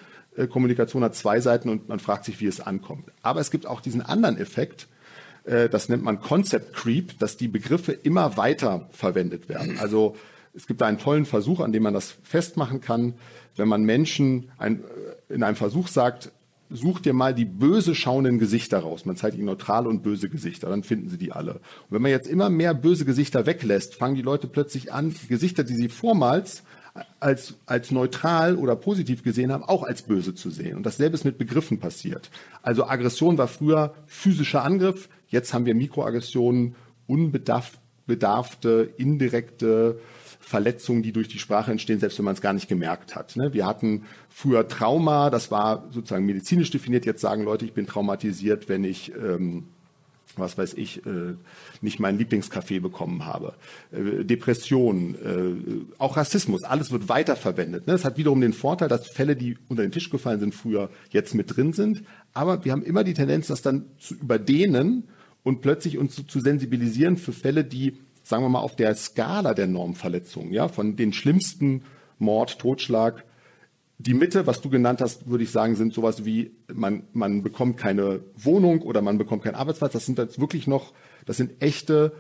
Kommunikation 0.49 1.03
hat 1.03 1.15
zwei 1.15 1.41
Seiten 1.41 1.69
und 1.69 1.89
man 1.89 1.99
fragt 1.99 2.25
sich, 2.25 2.41
wie 2.41 2.47
es 2.47 2.61
ankommt. 2.61 3.07
Aber 3.23 3.41
es 3.41 3.51
gibt 3.51 3.67
auch 3.67 3.81
diesen 3.81 4.01
anderen 4.03 4.39
Effekt, 4.39 4.89
äh, 5.45 5.69
das 5.69 5.89
nennt 5.89 6.03
man 6.03 6.21
Concept 6.21 6.75
Creep, 6.75 7.19
dass 7.19 7.37
die 7.37 7.49
Begriffe 7.49 7.93
immer 7.93 8.37
weiter 8.37 8.89
verwendet 8.93 9.49
werden. 9.49 9.79
Also 9.79 10.17
es 10.55 10.67
gibt 10.67 10.81
da 10.81 10.87
einen 10.87 10.99
tollen 10.99 11.27
Versuch, 11.27 11.61
an 11.61 11.73
dem 11.73 11.83
man 11.83 11.95
das 11.95 12.17
festmachen 12.23 12.81
kann, 12.81 13.15
wenn 13.57 13.69
man 13.69 13.83
Menschen 13.83 14.51
ein, 14.59 14.85
äh, 15.29 15.35
in 15.35 15.43
einem 15.43 15.57
Versuch 15.57 15.89
sagt, 15.89 16.31
such 16.71 17.01
dir 17.01 17.13
mal 17.13 17.35
die 17.35 17.45
böse 17.45 17.97
schauenden 17.97 18.39
Gesichter 18.39 18.79
raus. 18.79 19.05
Man 19.05 19.17
zeigt 19.17 19.37
ihnen 19.37 19.47
neutrale 19.47 19.89
und 19.89 20.03
böse 20.03 20.29
Gesichter, 20.29 20.69
dann 20.69 20.85
finden 20.85 21.09
sie 21.09 21.19
die 21.19 21.33
alle. 21.33 21.55
Und 21.55 21.91
wenn 21.91 22.03
man 22.03 22.13
jetzt 22.13 22.29
immer 22.29 22.49
mehr 22.49 22.75
böse 22.75 23.05
Gesichter 23.05 23.45
weglässt, 23.47 23.97
fangen 23.97 24.15
die 24.15 24.23
Leute 24.23 24.47
plötzlich 24.47 24.93
an, 24.93 25.13
Gesichter, 25.29 25.65
die 25.65 25.75
sie 25.75 25.89
vormals 25.89 26.63
als, 27.21 27.55
als 27.67 27.91
neutral 27.91 28.57
oder 28.57 28.77
positiv 28.77 29.23
gesehen 29.23 29.53
haben, 29.53 29.63
auch 29.63 29.83
als 29.83 30.03
böse 30.03 30.35
zu 30.35 30.51
sehen. 30.51 30.77
Und 30.77 30.85
dasselbe 30.85 31.15
ist 31.15 31.25
mit 31.25 31.39
Begriffen 31.39 31.79
passiert. 31.79 32.31
Also 32.63 32.85
Aggression 32.87 33.39
war 33.39 33.49
früher 33.49 33.95
physischer 34.07 34.65
Angriff, 34.65 35.09
jetzt 35.29 35.55
haben 35.55 35.67
wir 35.67 35.75
Mikroaggressionen, 35.75 36.75
unbedarfte, 37.07 38.93
indirekte 38.97 40.01
Verletzungen, 40.41 41.03
die 41.03 41.13
durch 41.13 41.29
die 41.29 41.39
Sprache 41.39 41.71
entstehen, 41.71 42.01
selbst 42.01 42.19
wenn 42.19 42.25
man 42.25 42.35
es 42.35 42.41
gar 42.41 42.53
nicht 42.53 42.69
gemerkt 42.69 43.15
hat. 43.15 43.37
Ne? 43.37 43.53
Wir 43.53 43.67
hatten 43.67 44.05
früher 44.29 44.67
Trauma, 44.67 45.31
das 45.31 45.51
war 45.51 45.87
sozusagen 45.91 46.27
medizinisch 46.27 46.71
definiert. 46.71 47.07
Jetzt 47.07 47.21
sagen 47.21 47.45
Leute, 47.45 47.67
ich 47.67 47.75
bin 47.75 47.87
traumatisiert, 47.87 48.69
wenn 48.69 48.83
ich 48.83 49.13
ähm, 49.15 49.69
was 50.37 50.59
weiß 50.59 50.75
ich, 50.75 51.05
äh, 51.07 51.35
nicht 51.81 52.01
meinen 52.01 52.19
Lieblingskaffee 52.19 52.81
bekommen 52.81 53.25
habe. 53.27 53.55
Äh, 53.93 54.25
Depression, 54.25 55.15
äh, 55.15 55.97
auch 55.99 56.17
Rassismus, 56.17 56.65
alles 56.65 56.91
wird 56.91 57.09
weiterverwendet. 57.09 57.87
Ne? 57.87 57.93
Das 57.93 58.05
hat 58.05 58.17
wiederum 58.17 58.41
den 58.41 58.53
Vorteil, 58.53 58.89
dass 58.89 59.09
Fälle, 59.09 59.37
die 59.37 59.59
unter 59.69 59.83
den 59.83 59.93
Tisch 59.93 60.11
gefallen 60.11 60.41
sind, 60.41 60.55
früher 60.55 60.91
jetzt 61.11 61.35
mit 61.35 61.57
drin 61.57 61.73
sind. 61.73 62.03
Aber 62.33 62.65
wir 62.65 62.73
haben 62.73 62.83
immer 62.83 63.05
die 63.05 63.15
Tendenz, 63.15 63.49
das 63.49 63.63
dann 63.63 63.87
zu 63.99 64.15
überdehnen 64.15 65.05
und 65.43 65.61
plötzlich 65.61 65.99
uns 65.99 66.15
zu, 66.15 66.23
zu 66.25 66.41
sensibilisieren 66.41 67.17
für 67.17 67.33
Fälle, 67.33 67.65
die, 67.65 67.99
sagen 68.23 68.45
wir 68.45 68.49
mal, 68.49 68.61
auf 68.61 68.77
der 68.77 68.95
Skala 68.95 69.55
der 69.55 69.67
Normverletzungen, 69.67 70.53
ja, 70.53 70.69
von 70.69 70.97
den 70.97 71.13
schlimmsten 71.13 71.83
Mord, 72.19 72.59
Totschlag, 72.59 73.25
die 74.03 74.15
Mitte, 74.15 74.47
was 74.47 74.63
du 74.63 74.71
genannt 74.71 75.03
hast, 75.03 75.29
würde 75.29 75.45
ich 75.45 75.51
sagen, 75.51 75.77
sind 75.77 75.93
sowas 75.93 76.25
wie, 76.25 76.53
man, 76.73 77.03
man 77.13 77.43
bekommt 77.43 77.77
keine 77.77 78.21
Wohnung 78.35 78.81
oder 78.81 79.03
man 79.03 79.19
bekommt 79.19 79.43
keinen 79.43 79.57
Arbeitsplatz. 79.57 79.93
Das 79.93 80.07
sind 80.07 80.17
jetzt 80.17 80.41
wirklich 80.41 80.67
noch, 80.67 80.95
das 81.27 81.37
sind 81.37 81.63
echte, 81.63 82.13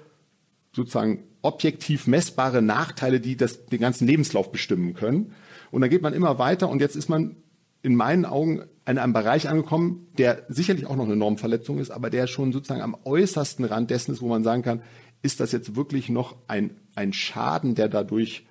sozusagen 0.72 1.24
objektiv 1.40 2.06
messbare 2.06 2.60
Nachteile, 2.60 3.18
die 3.18 3.34
das, 3.34 3.64
den 3.64 3.80
ganzen 3.80 4.06
Lebenslauf 4.06 4.52
bestimmen 4.52 4.92
können. 4.92 5.32
Und 5.70 5.80
dann 5.80 5.88
geht 5.88 6.02
man 6.02 6.12
immer 6.12 6.38
weiter 6.38 6.68
und 6.68 6.80
jetzt 6.80 6.96
ist 6.96 7.08
man 7.08 7.36
in 7.82 7.94
meinen 7.94 8.26
Augen 8.26 8.64
in 8.86 8.98
einem 8.98 9.14
Bereich 9.14 9.48
angekommen, 9.48 10.06
der 10.18 10.44
sicherlich 10.48 10.84
auch 10.84 10.96
noch 10.96 11.06
eine 11.06 11.16
Normverletzung 11.16 11.78
ist, 11.78 11.90
aber 11.90 12.10
der 12.10 12.26
schon 12.26 12.52
sozusagen 12.52 12.82
am 12.82 12.96
äußersten 13.04 13.64
Rand 13.64 13.90
dessen 13.90 14.12
ist, 14.12 14.20
wo 14.20 14.28
man 14.28 14.44
sagen 14.44 14.62
kann, 14.62 14.82
ist 15.22 15.40
das 15.40 15.52
jetzt 15.52 15.76
wirklich 15.76 16.10
noch 16.10 16.36
ein, 16.46 16.76
ein 16.94 17.14
Schaden, 17.14 17.74
der 17.74 17.88
dadurch 17.88 18.44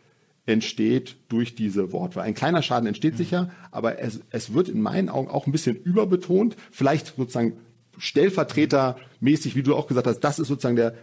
entsteht 0.49 1.15
durch 1.29 1.55
diese 1.55 1.93
Wortwahl. 1.93 2.23
Ein 2.23 2.33
kleiner 2.33 2.63
Schaden 2.63 2.87
entsteht 2.87 3.13
mhm. 3.13 3.17
sicher, 3.17 3.49
aber 3.71 3.99
es, 3.99 4.21
es 4.31 4.53
wird 4.53 4.67
in 4.67 4.81
meinen 4.81 5.09
Augen 5.09 5.29
auch 5.29 5.45
ein 5.45 5.51
bisschen 5.51 5.75
überbetont, 5.75 6.55
vielleicht 6.71 7.15
sozusagen 7.15 7.53
stellvertretermäßig, 7.97 9.55
wie 9.55 9.63
du 9.63 9.75
auch 9.75 9.87
gesagt 9.87 10.07
hast, 10.07 10.21
das 10.21 10.39
ist 10.39 10.47
sozusagen 10.47 10.75
der, 10.75 10.95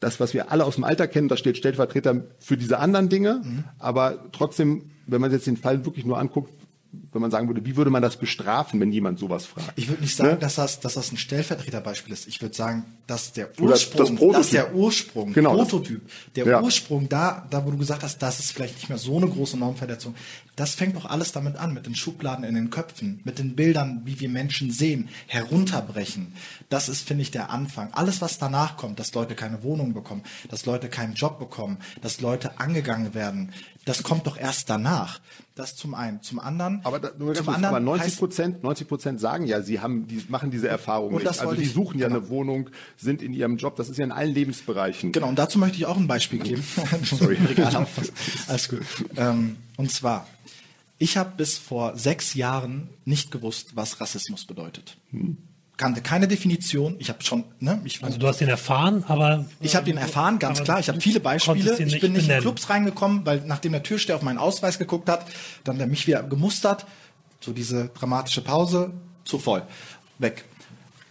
das, 0.00 0.18
was 0.18 0.34
wir 0.34 0.50
alle 0.50 0.64
aus 0.64 0.74
dem 0.74 0.84
Alter 0.84 1.06
kennen, 1.06 1.28
da 1.28 1.36
steht 1.36 1.56
Stellvertreter 1.56 2.24
für 2.40 2.56
diese 2.56 2.80
anderen 2.80 3.08
Dinge, 3.08 3.42
mhm. 3.44 3.64
aber 3.78 4.24
trotzdem, 4.32 4.90
wenn 5.06 5.20
man 5.20 5.30
jetzt 5.30 5.46
den 5.46 5.56
Fall 5.56 5.84
wirklich 5.84 6.04
nur 6.04 6.18
anguckt, 6.18 6.52
wenn 7.12 7.22
man 7.22 7.30
sagen 7.30 7.48
würde, 7.48 7.64
wie 7.64 7.76
würde 7.76 7.90
man 7.90 8.02
das 8.02 8.16
bestrafen, 8.16 8.78
wenn 8.80 8.92
jemand 8.92 9.18
sowas 9.18 9.46
fragt? 9.46 9.72
Ich 9.76 9.88
würde 9.88 10.02
nicht 10.02 10.14
sagen, 10.14 10.32
ne? 10.32 10.38
dass, 10.38 10.56
das, 10.56 10.80
dass 10.80 10.94
das 10.94 11.10
ein 11.10 11.16
Stellvertreterbeispiel 11.16 12.12
ist. 12.12 12.28
Ich 12.28 12.42
würde 12.42 12.54
sagen, 12.54 12.84
dass 13.06 13.32
der 13.32 13.48
Ursprung, 13.58 14.32
das 14.32 14.40
dass 14.40 14.50
der 14.50 14.74
Ursprung, 14.74 15.32
genau, 15.32 15.54
Prototyp, 15.54 16.02
der 16.34 16.46
ja. 16.46 16.62
Ursprung 16.62 17.08
da, 17.08 17.46
da 17.50 17.64
wo 17.64 17.70
du 17.70 17.78
gesagt 17.78 18.02
hast, 18.02 18.18
das 18.18 18.40
ist 18.40 18.52
vielleicht 18.52 18.74
nicht 18.74 18.88
mehr 18.90 18.98
so 18.98 19.16
eine 19.16 19.28
große 19.28 19.56
Normverletzung, 19.56 20.14
das 20.56 20.74
fängt 20.74 20.96
doch 20.96 21.06
alles 21.06 21.32
damit 21.32 21.56
an, 21.56 21.72
mit 21.72 21.86
den 21.86 21.94
Schubladen 21.94 22.44
in 22.44 22.54
den 22.54 22.68
Köpfen, 22.68 23.20
mit 23.24 23.38
den 23.38 23.56
Bildern, 23.56 24.02
wie 24.04 24.20
wir 24.20 24.28
Menschen 24.28 24.70
sehen, 24.70 25.08
herunterbrechen. 25.26 26.34
Das 26.68 26.90
ist, 26.90 27.08
finde 27.08 27.22
ich, 27.22 27.30
der 27.30 27.50
Anfang. 27.50 27.92
Alles, 27.92 28.20
was 28.20 28.38
danach 28.38 28.76
kommt, 28.76 28.98
dass 28.98 29.14
Leute 29.14 29.34
keine 29.34 29.62
Wohnung 29.62 29.94
bekommen, 29.94 30.22
dass 30.50 30.66
Leute 30.66 30.90
keinen 30.90 31.14
Job 31.14 31.38
bekommen, 31.38 31.78
dass 32.02 32.20
Leute 32.20 32.60
angegangen 32.60 33.14
werden, 33.14 33.52
das 33.84 34.02
kommt 34.02 34.26
doch 34.26 34.36
erst 34.36 34.70
danach. 34.70 35.20
Das 35.54 35.76
zum 35.76 35.94
einen. 35.94 36.22
Zum 36.22 36.38
anderen. 36.38 36.80
Aber, 36.84 36.98
da, 36.98 37.10
nur 37.18 37.34
zum 37.34 37.48
anderen 37.48 37.74
aber 37.74 37.80
90 37.80 38.16
Prozent, 38.16 38.62
90 38.62 38.88
Prozent 38.88 39.20
sagen 39.20 39.46
ja, 39.46 39.60
sie 39.60 39.80
haben, 39.80 40.06
die 40.06 40.24
machen 40.28 40.50
diese 40.50 40.68
Erfahrung 40.68 41.14
nicht. 41.14 41.26
Also 41.26 41.54
die 41.54 41.66
suchen 41.66 41.98
ja 41.98 42.08
genau. 42.08 42.20
eine 42.20 42.28
Wohnung, 42.28 42.70
sind 42.96 43.22
in 43.22 43.34
ihrem 43.34 43.56
Job. 43.56 43.76
Das 43.76 43.88
ist 43.88 43.98
ja 43.98 44.04
in 44.04 44.12
allen 44.12 44.32
Lebensbereichen. 44.32 45.12
Genau. 45.12 45.28
Und 45.28 45.38
dazu 45.38 45.58
möchte 45.58 45.76
ich 45.76 45.86
auch 45.86 45.96
ein 45.96 46.06
Beispiel 46.06 46.38
geben. 46.38 46.64
Sorry. 47.04 47.36
Alles 48.48 48.68
gut. 48.68 48.82
Ähm, 49.16 49.56
und 49.76 49.90
zwar, 49.90 50.26
ich 50.98 51.16
habe 51.16 51.32
bis 51.36 51.58
vor 51.58 51.96
sechs 51.96 52.34
Jahren 52.34 52.88
nicht 53.04 53.30
gewusst, 53.30 53.74
was 53.74 54.00
Rassismus 54.00 54.44
bedeutet. 54.46 54.96
Hm 55.10 55.36
kannte 55.76 56.02
keine 56.02 56.28
Definition. 56.28 56.96
Ich 56.98 57.08
habe 57.08 57.22
schon, 57.24 57.44
ne, 57.60 57.80
ich, 57.84 58.02
also 58.02 58.18
du 58.18 58.26
hast 58.26 58.40
ihn 58.40 58.48
erfahren, 58.48 59.04
aber 59.08 59.46
ich 59.60 59.74
habe 59.74 59.90
ihn 59.90 59.96
erfahren, 59.96 60.38
ganz 60.38 60.62
klar. 60.62 60.78
Ich 60.80 60.88
habe 60.88 61.00
viele 61.00 61.20
Beispiele. 61.20 61.72
Ich 61.72 61.76
bin 61.76 61.86
nicht 61.88 62.00
benennen. 62.00 62.30
in 62.30 62.40
Clubs 62.40 62.70
reingekommen, 62.70 63.24
weil 63.26 63.42
nachdem 63.46 63.72
der 63.72 63.82
Türsteher 63.82 64.16
auf 64.16 64.22
meinen 64.22 64.38
Ausweis 64.38 64.78
geguckt 64.78 65.08
hat, 65.08 65.26
dann 65.64 65.78
der 65.78 65.86
mich 65.86 66.06
wieder 66.06 66.22
gemustert. 66.22 66.86
So 67.40 67.52
diese 67.52 67.88
dramatische 67.88 68.42
Pause, 68.42 68.92
zu 69.24 69.38
voll, 69.38 69.62
weg. 70.18 70.44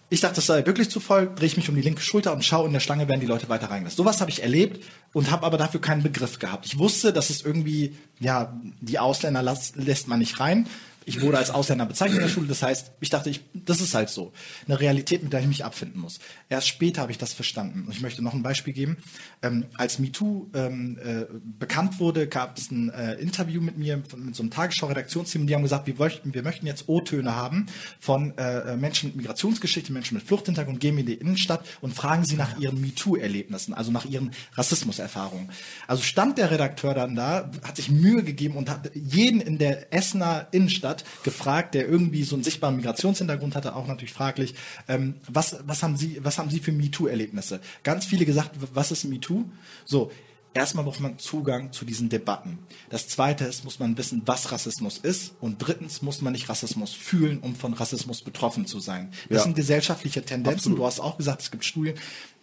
Ich 0.10 0.20
dachte, 0.20 0.36
das 0.36 0.46
sei 0.46 0.66
wirklich 0.66 0.90
zu 0.90 1.00
voll, 1.00 1.32
drehe 1.34 1.48
ich 1.48 1.56
mich 1.56 1.70
um 1.70 1.76
die 1.76 1.82
linke 1.82 2.02
Schulter 2.02 2.34
und 2.34 2.44
schaue 2.44 2.68
in 2.68 2.74
der 2.74 2.82
Schlange, 2.82 3.08
werden 3.08 3.22
die 3.22 3.28
Leute 3.28 3.48
weiter 3.48 3.70
reingelassen. 3.70 3.96
Sowas 3.96 4.20
habe 4.20 4.30
ich 4.30 4.44
erlebt 4.44 4.84
und 5.14 5.32
habe 5.32 5.46
aber 5.46 5.58
dafür 5.58 5.80
keinen 5.80 6.04
Begriff 6.04 6.38
gehabt. 6.38 6.66
Ich 6.66 6.78
wusste, 6.78 7.14
dass 7.14 7.30
es 7.30 7.44
irgendwie, 7.44 7.96
ja, 8.20 8.54
die 8.82 9.00
Ausländer 9.00 9.42
lässt 9.42 10.08
man 10.10 10.20
nicht 10.20 10.40
rein. 10.42 10.68
Ich 11.06 11.22
wurde 11.22 11.40
als 11.40 11.50
Ausländer 11.50 11.88
bezeichnet 11.88 12.20
in 12.20 12.24
der 12.28 12.30
Schule, 12.30 12.48
das 12.48 12.62
heißt, 12.62 12.92
ich 13.00 13.10
dachte, 13.10 13.32
ich, 13.32 13.42
das 13.54 13.82
ist 13.82 13.96
halt 13.96 14.10
so. 14.10 14.34
Eine 14.68 14.80
Realität, 14.80 15.24
mit 15.24 15.34
der 15.34 15.40
ich 15.40 15.48
mich 15.48 15.66
abfinden 15.66 16.00
muss. 16.00 16.20
Erst 16.48 16.68
später 16.68 17.02
habe 17.02 17.12
ich 17.12 17.18
das 17.18 17.34
verstanden. 17.34 17.86
Und 17.88 17.96
ich 17.96 18.02
möchte 18.02 18.22
noch 18.22 18.36
ein 18.36 18.44
Beispiel 18.44 18.74
geben. 18.74 18.98
Ähm, 19.42 19.66
als 19.78 19.98
MeToo 19.98 20.48
ähm, 20.54 21.00
äh, 21.04 21.26
bekannt 21.58 22.00
wurde, 22.00 22.28
gab 22.28 22.58
es 22.58 22.70
ein 22.70 22.92
äh, 22.92 23.16
Interview 23.16 23.62
mit 23.62 23.78
mir, 23.78 24.04
von, 24.08 24.26
mit 24.26 24.36
so 24.36 24.44
einem 24.44 24.52
Tagesschau-Redaktionsteam, 24.52 25.48
die 25.48 25.56
haben 25.56 25.64
gesagt, 25.64 25.88
wir 25.88 25.96
möchten, 25.96 26.36
wir 26.36 26.44
möchten 26.44 26.68
jetzt 26.68 26.88
O-Töne 26.88 27.36
haben 27.36 27.66
von 28.00 28.38
äh, 28.38 28.76
Menschen 28.78 29.10
mit 29.10 29.16
Migrationsgeschichte, 29.18 29.92
Menschen 29.92 30.16
mit 30.18 30.28
Fluchthintergrund, 30.28 30.80
gehen 30.80 30.96
wir 30.96 31.02
in 31.02 31.08
die 31.08 31.16
Innenstadt 31.16 31.66
und 31.82 31.96
fragen 31.96 32.26
sie 32.26 32.36
nach 32.36 32.60
ihren 32.60 32.80
MeToo-Erlebnissen, 32.80 33.74
also 33.74 33.92
nach 33.92 34.06
ihren 34.06 34.32
Rassismuserfahrungen. 34.54 35.50
Also 35.88 36.04
stand 36.04 36.38
der 36.38 36.52
Redakteur 36.52 36.94
dann 36.94 37.16
da, 37.16 37.50
hat 37.64 37.78
sich 37.78 37.90
Mühe 37.90 38.24
gegeben 38.24 38.56
und 38.56 38.70
hat 38.70 38.92
jeden 38.94 39.42
in 39.42 39.58
der 39.58 39.92
Essener 39.92 40.48
Innenstadt 40.52 40.91
hat, 40.92 41.04
gefragt, 41.24 41.74
der 41.74 41.88
irgendwie 41.88 42.24
so 42.24 42.36
einen 42.36 42.44
sichtbaren 42.44 42.76
Migrationshintergrund 42.76 43.56
hatte, 43.56 43.76
auch 43.76 43.88
natürlich 43.88 44.14
fraglich, 44.14 44.54
ähm, 44.88 45.16
was, 45.28 45.58
was, 45.66 45.82
haben 45.82 45.98
Sie, 45.98 46.20
was 46.24 46.38
haben 46.38 46.52
Sie 46.52 46.60
für 46.60 46.72
MeToo-Erlebnisse? 46.72 47.62
Ganz 47.84 48.06
viele 48.06 48.26
gesagt, 48.26 48.52
was 48.74 48.92
ist 48.92 49.06
MeToo? 49.06 49.46
So, 49.86 50.12
Erstmal 50.54 50.84
braucht 50.84 51.00
man 51.00 51.18
Zugang 51.18 51.72
zu 51.72 51.86
diesen 51.86 52.10
Debatten. 52.10 52.60
Das 52.90 53.08
zweite 53.08 53.46
ist, 53.46 53.64
muss 53.64 53.80
man 53.80 53.98
wissen, 53.98 54.24
was 54.26 54.52
Rassismus 54.52 54.98
ist. 54.98 55.34
Und 55.40 55.60
drittens 55.60 56.02
muss 56.02 56.22
man 56.22 56.34
nicht 56.34 56.50
Rassismus 56.50 56.94
fühlen, 56.94 57.40
um 57.40 57.56
von 57.56 57.74
Rassismus 57.74 58.22
betroffen 58.22 58.66
zu 58.66 58.82
sein. 58.82 59.12
Das 59.30 59.38
ja. 59.38 59.44
sind 59.44 59.56
gesellschaftliche 59.56 60.24
Tendenzen. 60.24 60.58
Absolut. 60.58 60.80
Du 60.80 60.86
hast 60.86 61.00
auch 61.00 61.18
gesagt, 61.18 61.42
es 61.42 61.52
gibt 61.52 61.64
Studien. 61.64 61.96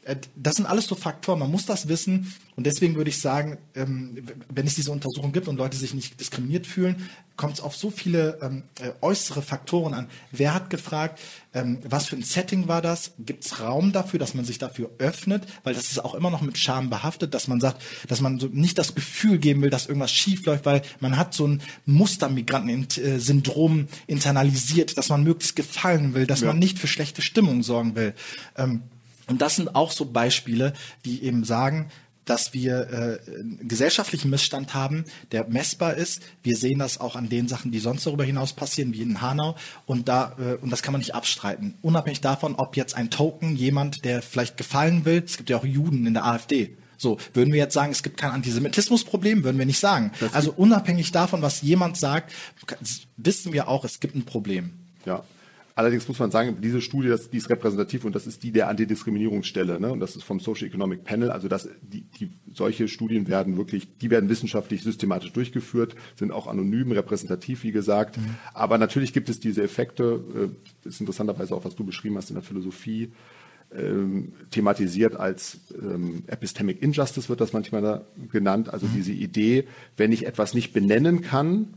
Äh, 0.08 0.16
das 0.34 0.56
sind 0.56 0.66
alles 0.66 0.86
so 0.86 0.94
Faktoren, 0.94 1.38
man 1.38 1.50
muss 1.50 1.66
das 1.66 1.88
wissen 1.88 2.32
und 2.56 2.66
deswegen 2.66 2.96
würde 2.96 3.10
ich 3.10 3.20
sagen, 3.20 3.58
ähm, 3.74 4.26
wenn 4.48 4.66
es 4.66 4.74
diese 4.74 4.90
Untersuchung 4.90 5.32
gibt 5.32 5.48
und 5.48 5.56
Leute 5.56 5.76
sich 5.76 5.92
nicht 5.92 6.18
diskriminiert 6.18 6.66
fühlen, 6.66 7.08
kommt 7.36 7.54
es 7.54 7.60
auf 7.60 7.76
so 7.76 7.90
viele 7.90 8.38
ähm, 8.42 8.64
äh, 8.80 8.90
äußere 9.00 9.42
Faktoren 9.42 9.94
an. 9.94 10.08
Wer 10.32 10.54
hat 10.54 10.70
gefragt, 10.70 11.20
ähm, 11.54 11.78
was 11.84 12.06
für 12.06 12.16
ein 12.16 12.22
Setting 12.22 12.66
war 12.66 12.82
das? 12.82 13.12
Gibt 13.18 13.44
es 13.44 13.60
Raum 13.60 13.92
dafür, 13.92 14.18
dass 14.18 14.34
man 14.34 14.44
sich 14.44 14.58
dafür 14.58 14.90
öffnet? 14.98 15.46
Weil 15.62 15.74
das 15.74 15.90
ist 15.90 16.04
auch 16.04 16.14
immer 16.14 16.30
noch 16.30 16.40
mit 16.40 16.58
Scham 16.58 16.90
behaftet, 16.90 17.34
dass 17.34 17.46
man 17.46 17.60
sagt, 17.60 17.82
dass 18.08 18.20
man 18.20 18.36
nicht 18.52 18.78
das 18.78 18.94
Gefühl 18.94 19.38
geben 19.38 19.62
will, 19.62 19.70
dass 19.70 19.86
irgendwas 19.86 20.10
schief 20.10 20.44
läuft, 20.46 20.66
weil 20.66 20.82
man 21.00 21.16
hat 21.16 21.34
so 21.34 21.46
ein 21.46 21.62
Mustermigranten-Syndrom 21.86 23.86
internalisiert, 24.06 24.98
dass 24.98 25.10
man 25.10 25.22
möglichst 25.22 25.54
gefallen 25.54 26.14
will, 26.14 26.26
dass 26.26 26.40
ja. 26.40 26.48
man 26.48 26.58
nicht 26.58 26.78
für 26.78 26.88
schlechte 26.88 27.22
Stimmung 27.22 27.62
sorgen 27.62 27.94
will. 27.94 28.14
Und 29.28 29.42
das 29.42 29.56
sind 29.56 29.74
auch 29.74 29.90
so 29.90 30.06
Beispiele, 30.06 30.72
die 31.04 31.22
eben 31.22 31.44
sagen, 31.44 31.90
dass 32.28 32.52
wir 32.52 33.20
äh, 33.26 33.30
einen 33.30 33.68
gesellschaftlichen 33.68 34.30
Missstand 34.30 34.74
haben, 34.74 35.04
der 35.32 35.48
messbar 35.48 35.94
ist. 35.94 36.22
Wir 36.42 36.56
sehen 36.56 36.78
das 36.78 37.00
auch 37.00 37.16
an 37.16 37.28
den 37.28 37.48
Sachen, 37.48 37.72
die 37.72 37.78
sonst 37.78 38.06
darüber 38.06 38.24
hinaus 38.24 38.52
passieren, 38.52 38.92
wie 38.92 39.02
in 39.02 39.20
Hanau. 39.20 39.56
Und 39.86 40.08
da 40.08 40.36
äh, 40.38 40.54
und 40.56 40.70
das 40.70 40.82
kann 40.82 40.92
man 40.92 41.00
nicht 41.00 41.14
abstreiten. 41.14 41.74
Unabhängig 41.82 42.20
davon, 42.20 42.54
ob 42.56 42.76
jetzt 42.76 42.94
ein 42.94 43.10
Token 43.10 43.56
jemand, 43.56 44.04
der 44.04 44.22
vielleicht 44.22 44.56
gefallen 44.56 45.04
will, 45.04 45.22
es 45.24 45.36
gibt 45.36 45.50
ja 45.50 45.56
auch 45.56 45.64
Juden 45.64 46.06
in 46.06 46.14
der 46.14 46.26
AfD. 46.26 46.76
So, 46.98 47.18
würden 47.32 47.52
wir 47.52 47.60
jetzt 47.60 47.74
sagen, 47.74 47.92
es 47.92 48.02
gibt 48.02 48.16
kein 48.16 48.32
Antisemitismusproblem, 48.32 49.44
würden 49.44 49.56
wir 49.56 49.66
nicht 49.66 49.78
sagen. 49.78 50.10
Das 50.18 50.34
also 50.34 50.52
unabhängig 50.52 51.12
davon, 51.12 51.42
was 51.42 51.62
jemand 51.62 51.96
sagt, 51.96 52.32
wissen 53.16 53.52
wir 53.52 53.68
auch, 53.68 53.84
es 53.84 54.00
gibt 54.00 54.16
ein 54.16 54.24
Problem. 54.24 54.72
Ja, 55.06 55.22
Allerdings 55.78 56.08
muss 56.08 56.18
man 56.18 56.32
sagen, 56.32 56.56
diese 56.60 56.80
Studie, 56.80 57.06
das, 57.06 57.30
die 57.30 57.36
ist 57.36 57.50
repräsentativ 57.50 58.04
und 58.04 58.12
das 58.12 58.26
ist 58.26 58.42
die 58.42 58.50
der 58.50 58.68
Antidiskriminierungsstelle. 58.68 59.78
Ne? 59.78 59.92
Und 59.92 60.00
das 60.00 60.16
ist 60.16 60.24
vom 60.24 60.40
Social 60.40 60.66
Economic 60.66 61.04
Panel. 61.04 61.30
Also 61.30 61.46
das, 61.46 61.68
die, 61.82 62.00
die, 62.00 62.32
solche 62.52 62.88
Studien 62.88 63.28
werden 63.28 63.56
wirklich, 63.56 63.86
die 63.98 64.10
werden 64.10 64.28
wissenschaftlich 64.28 64.82
systematisch 64.82 65.32
durchgeführt, 65.32 65.94
sind 66.16 66.32
auch 66.32 66.48
anonym, 66.48 66.90
repräsentativ, 66.90 67.62
wie 67.62 67.70
gesagt. 67.70 68.16
Mhm. 68.16 68.34
Aber 68.54 68.76
natürlich 68.76 69.12
gibt 69.12 69.28
es 69.28 69.38
diese 69.38 69.62
Effekte. 69.62 70.50
Äh, 70.84 70.88
ist 70.88 70.98
interessanterweise 70.98 71.54
auch, 71.54 71.64
was 71.64 71.76
du 71.76 71.84
beschrieben 71.84 72.16
hast 72.16 72.30
in 72.30 72.34
der 72.34 72.42
Philosophie. 72.42 73.12
Ähm, 73.72 74.32
thematisiert 74.50 75.14
als 75.14 75.58
ähm, 75.80 76.24
Epistemic 76.26 76.82
Injustice 76.82 77.28
wird 77.28 77.40
das 77.40 77.52
manchmal 77.52 77.82
da 77.82 78.04
genannt, 78.32 78.72
also 78.72 78.86
mhm. 78.86 78.94
diese 78.96 79.12
Idee, 79.12 79.68
wenn 79.96 80.10
ich 80.10 80.26
etwas 80.26 80.54
nicht 80.54 80.72
benennen 80.72 81.20
kann, 81.20 81.74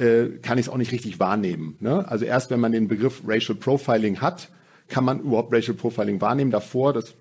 äh, 0.00 0.38
kann 0.42 0.58
ich 0.58 0.66
es 0.66 0.72
auch 0.72 0.78
nicht 0.78 0.92
richtig 0.92 1.20
wahrnehmen. 1.20 1.76
Ne? 1.80 2.08
Also 2.08 2.24
erst 2.24 2.50
wenn 2.50 2.60
man 2.60 2.72
den 2.72 2.88
Begriff 2.88 3.22
Racial 3.26 3.56
Profiling 3.56 4.20
hat, 4.20 4.48
kann 4.88 5.04
man 5.04 5.20
überhaupt 5.20 5.52
Racial 5.52 5.76
Profiling 5.76 6.20
wahrnehmen. 6.20 6.50
Davor 6.50 6.92
das, 6.92 7.14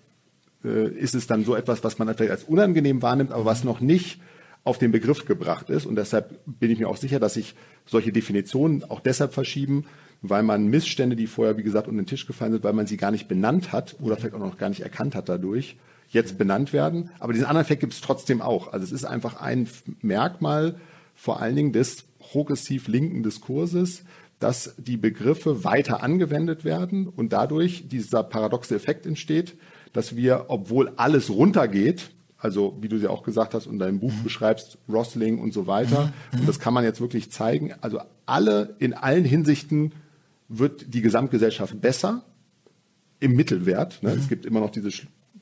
äh, 0.63 0.87
ist 0.87 1.13
es 1.13 1.27
dann 1.27 1.43
so 1.43 1.55
etwas, 1.55 1.83
was 1.83 1.99
man 1.99 2.07
vielleicht 2.15 2.31
als 2.31 2.43
unangenehm 2.45 3.01
wahrnimmt, 3.01 3.31
aber 3.31 3.45
was 3.45 3.63
noch 3.63 3.81
nicht 3.81 4.21
auf 4.63 4.77
den 4.77 4.91
Begriff 4.91 5.25
gebracht 5.25 5.69
ist. 5.69 5.85
Und 5.85 5.95
deshalb 5.95 6.39
bin 6.45 6.71
ich 6.71 6.79
mir 6.79 6.87
auch 6.87 6.97
sicher, 6.97 7.19
dass 7.19 7.33
sich 7.33 7.55
solche 7.85 8.11
Definitionen 8.11 8.83
auch 8.83 8.99
deshalb 8.99 9.33
verschieben, 9.33 9.85
weil 10.21 10.43
man 10.43 10.67
Missstände, 10.67 11.15
die 11.15 11.27
vorher, 11.27 11.57
wie 11.57 11.63
gesagt, 11.63 11.87
unter 11.87 12.01
den 12.01 12.07
Tisch 12.07 12.27
gefallen 12.27 12.51
sind, 12.51 12.63
weil 12.63 12.73
man 12.73 12.87
sie 12.87 12.97
gar 12.97 13.11
nicht 13.11 13.27
benannt 13.27 13.71
hat 13.71 13.95
oder 14.01 14.17
vielleicht 14.17 14.35
auch 14.35 14.39
noch 14.39 14.57
gar 14.57 14.69
nicht 14.69 14.81
erkannt 14.81 15.15
hat 15.15 15.29
dadurch, 15.29 15.77
jetzt 16.09 16.37
benannt 16.37 16.73
werden. 16.73 17.09
Aber 17.19 17.33
diesen 17.33 17.45
anderen 17.45 17.65
Effekt 17.65 17.81
gibt 17.81 17.93
es 17.93 18.01
trotzdem 18.01 18.41
auch. 18.41 18.73
Also 18.73 18.83
es 18.83 18.91
ist 18.91 19.05
einfach 19.05 19.39
ein 19.39 19.67
Merkmal 20.01 20.75
vor 21.15 21.41
allen 21.41 21.55
Dingen 21.55 21.73
des 21.73 22.05
progressiv 22.31 22.87
linken 22.87 23.23
Diskurses, 23.23 24.03
dass 24.39 24.75
die 24.77 24.97
Begriffe 24.97 25.63
weiter 25.63 26.01
angewendet 26.01 26.63
werden 26.63 27.07
und 27.07 27.33
dadurch 27.33 27.87
dieser 27.87 28.23
paradoxe 28.23 28.75
Effekt 28.75 29.05
entsteht, 29.05 29.55
dass 29.93 30.15
wir, 30.15 30.45
obwohl 30.47 30.93
alles 30.95 31.29
runtergeht, 31.29 32.11
also 32.37 32.77
wie 32.79 32.87
du 32.87 32.97
sie 32.97 33.07
auch 33.07 33.23
gesagt 33.23 33.53
hast 33.53 33.67
und 33.67 33.73
in 33.73 33.79
deinem 33.79 33.99
Buch 33.99 34.13
mhm. 34.13 34.23
beschreibst, 34.23 34.77
Rosling 34.87 35.39
und 35.39 35.53
so 35.53 35.67
weiter, 35.67 36.13
mhm. 36.31 36.41
und 36.41 36.49
das 36.49 36.59
kann 36.59 36.73
man 36.73 36.83
jetzt 36.83 37.01
wirklich 37.01 37.31
zeigen, 37.31 37.73
also 37.81 37.99
alle 38.25 38.75
in 38.79 38.93
allen 38.93 39.25
Hinsichten 39.25 39.91
wird 40.47 40.93
die 40.93 41.01
Gesamtgesellschaft 41.01 41.81
besser 41.81 42.23
im 43.19 43.35
Mittelwert. 43.35 44.01
Ne? 44.01 44.13
Mhm. 44.13 44.19
Es 44.19 44.29
gibt 44.29 44.45
immer 44.45 44.61
noch 44.61 44.71
diese 44.71 44.89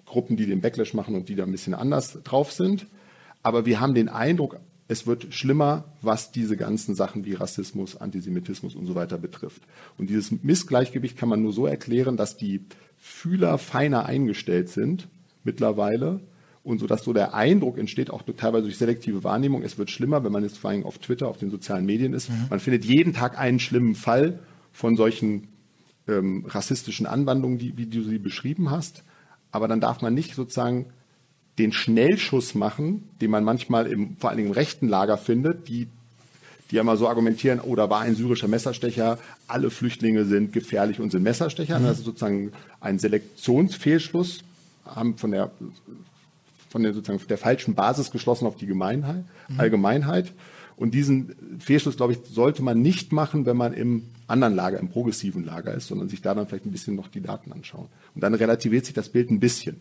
Gruppen, 0.06 0.38
die 0.38 0.46
den 0.46 0.62
Backlash 0.62 0.94
machen 0.94 1.16
und 1.16 1.30
die 1.30 1.36
da 1.36 1.44
ein 1.44 1.52
bisschen 1.52 1.74
anders 1.74 2.18
drauf 2.24 2.52
sind. 2.52 2.88
Aber 3.44 3.66
wir 3.66 3.80
haben 3.80 3.94
den 3.94 4.10
Eindruck, 4.10 4.60
es 4.88 5.06
wird 5.06 5.34
schlimmer, 5.34 5.86
was 6.02 6.32
diese 6.32 6.56
ganzen 6.56 6.96
Sachen 6.96 7.26
wie 7.26 7.34
Rassismus, 7.34 7.98
Antisemitismus 7.98 8.76
und 8.76 8.86
so 8.86 8.96
weiter 8.96 9.18
betrifft. 9.18 9.62
Und 9.98 10.10
dieses 10.10 10.32
Missgleichgewicht 10.32 11.18
kann 11.18 11.30
man 11.30 11.42
nur 11.42 11.54
so 11.54 11.66
erklären, 11.66 12.16
dass 12.16 12.38
die 12.38 12.62
Fühler 12.98 13.58
feiner 13.58 14.06
eingestellt 14.06 14.70
sind 14.70 15.08
mittlerweile 15.44 16.22
und 16.64 16.80
so 16.80 16.88
dass 16.88 17.04
so 17.04 17.14
der 17.14 17.34
Eindruck 17.34 17.78
entsteht, 17.78 18.10
auch 18.10 18.24
teilweise 18.24 18.64
durch 18.64 18.78
selektive 18.78 19.24
Wahrnehmung, 19.24 19.64
es 19.64 19.78
wird 19.78 19.90
schlimmer, 19.90 20.24
wenn 20.24 20.32
man 20.34 20.44
jetzt 20.44 20.58
vor 20.58 20.70
allem 20.70 20.86
auf 20.86 20.98
Twitter, 20.98 21.28
auf 21.28 21.38
den 21.38 21.50
sozialen 21.50 21.86
Medien 21.86 22.14
ist. 22.14 22.30
Mhm. 22.30 22.48
Man 22.50 22.60
findet 22.60 22.84
jeden 22.84 23.14
Tag 23.14 23.38
einen 23.38 23.60
schlimmen 23.60 23.96
Fall 23.96 24.40
von 24.74 24.98
solchen 24.98 25.48
ähm, 26.08 26.46
rassistischen 26.48 27.06
Anwandlungen, 27.06 27.58
die, 27.58 27.78
wie 27.78 27.86
du 27.86 28.04
sie 28.04 28.20
beschrieben 28.20 28.70
hast. 28.70 29.04
Aber 29.52 29.68
dann 29.68 29.80
darf 29.80 30.02
man 30.02 30.14
nicht 30.14 30.36
sozusagen 30.36 30.88
den 31.58 31.72
Schnellschuss 31.72 32.55
machen, 32.55 33.10
den 33.20 33.32
man 33.32 33.43
manchmal 33.43 33.88
im, 33.88 34.18
vor 34.18 34.30
allen 34.30 34.38
Dingen 34.38 34.49
im 34.49 34.53
rechten 34.53 34.88
Lager 34.88 35.18
findet, 35.18 35.68
die, 35.68 35.88
die 36.70 36.76
ja 36.76 36.84
mal 36.84 36.97
so 36.97 37.08
argumentieren, 37.08 37.60
oh, 37.60 37.76
da 37.76 37.89
war 37.89 38.01
ein 38.01 38.16
syrischer 38.16 38.47
Messerstecher, 38.47 39.18
alle 39.47 39.70
Flüchtlinge 39.70 40.26
sind 40.26 40.53
gefährlich 40.53 40.99
und 40.99 41.12
sind 41.12 41.24
Messerstecher. 41.24 41.80
Mhm. 41.80 41.84
Das 41.86 41.99
ist 41.99 42.05
sozusagen 42.05 42.51
ein 42.80 42.99
Selektionsfehlschluss, 42.99 44.43
haben 44.86 45.18
von 45.18 45.32
der, 45.32 45.51
von 46.70 46.84
der, 46.84 46.93
sozusagen 46.93 47.26
der 47.28 47.38
falschen 47.38 47.74
Basis 47.74 48.12
geschlossen 48.12 48.45
auf 48.45 48.55
die 48.55 48.68
Gemeinheit, 48.68 49.24
mhm. 49.47 49.60
Allgemeinheit. 49.60 50.34
Und 50.76 50.93
diesen 50.93 51.36
Fehlschluss, 51.58 51.97
glaube 51.97 52.14
ich, 52.14 52.20
sollte 52.32 52.62
man 52.62 52.84
nicht 52.84 53.12
machen, 53.12 53.47
wenn 53.47 53.58
man 53.58 53.74
im 53.74 54.03
anderen 54.28 54.53
Lager, 54.53 54.80
im 54.80 54.89
progressiven 54.89 55.43
Lager 55.43 55.74
ist, 55.74 55.88
sondern 55.88 56.08
sich 56.08 56.22
da 56.22 56.36
dann 56.36 56.45
vielleicht 56.47 56.68
ein 56.68 56.72
bisschen 56.72 56.95
noch 56.95 57.08
die 57.08 57.22
Daten 57.22 57.51
anschauen. 57.51 57.88
Und 58.14 58.22
dann 58.22 58.36
relativiert 58.36 58.86
sich 58.86 58.93
das 58.93 59.10
Bild 59.10 59.32
ein 59.32 59.39
bisschen. 59.39 59.78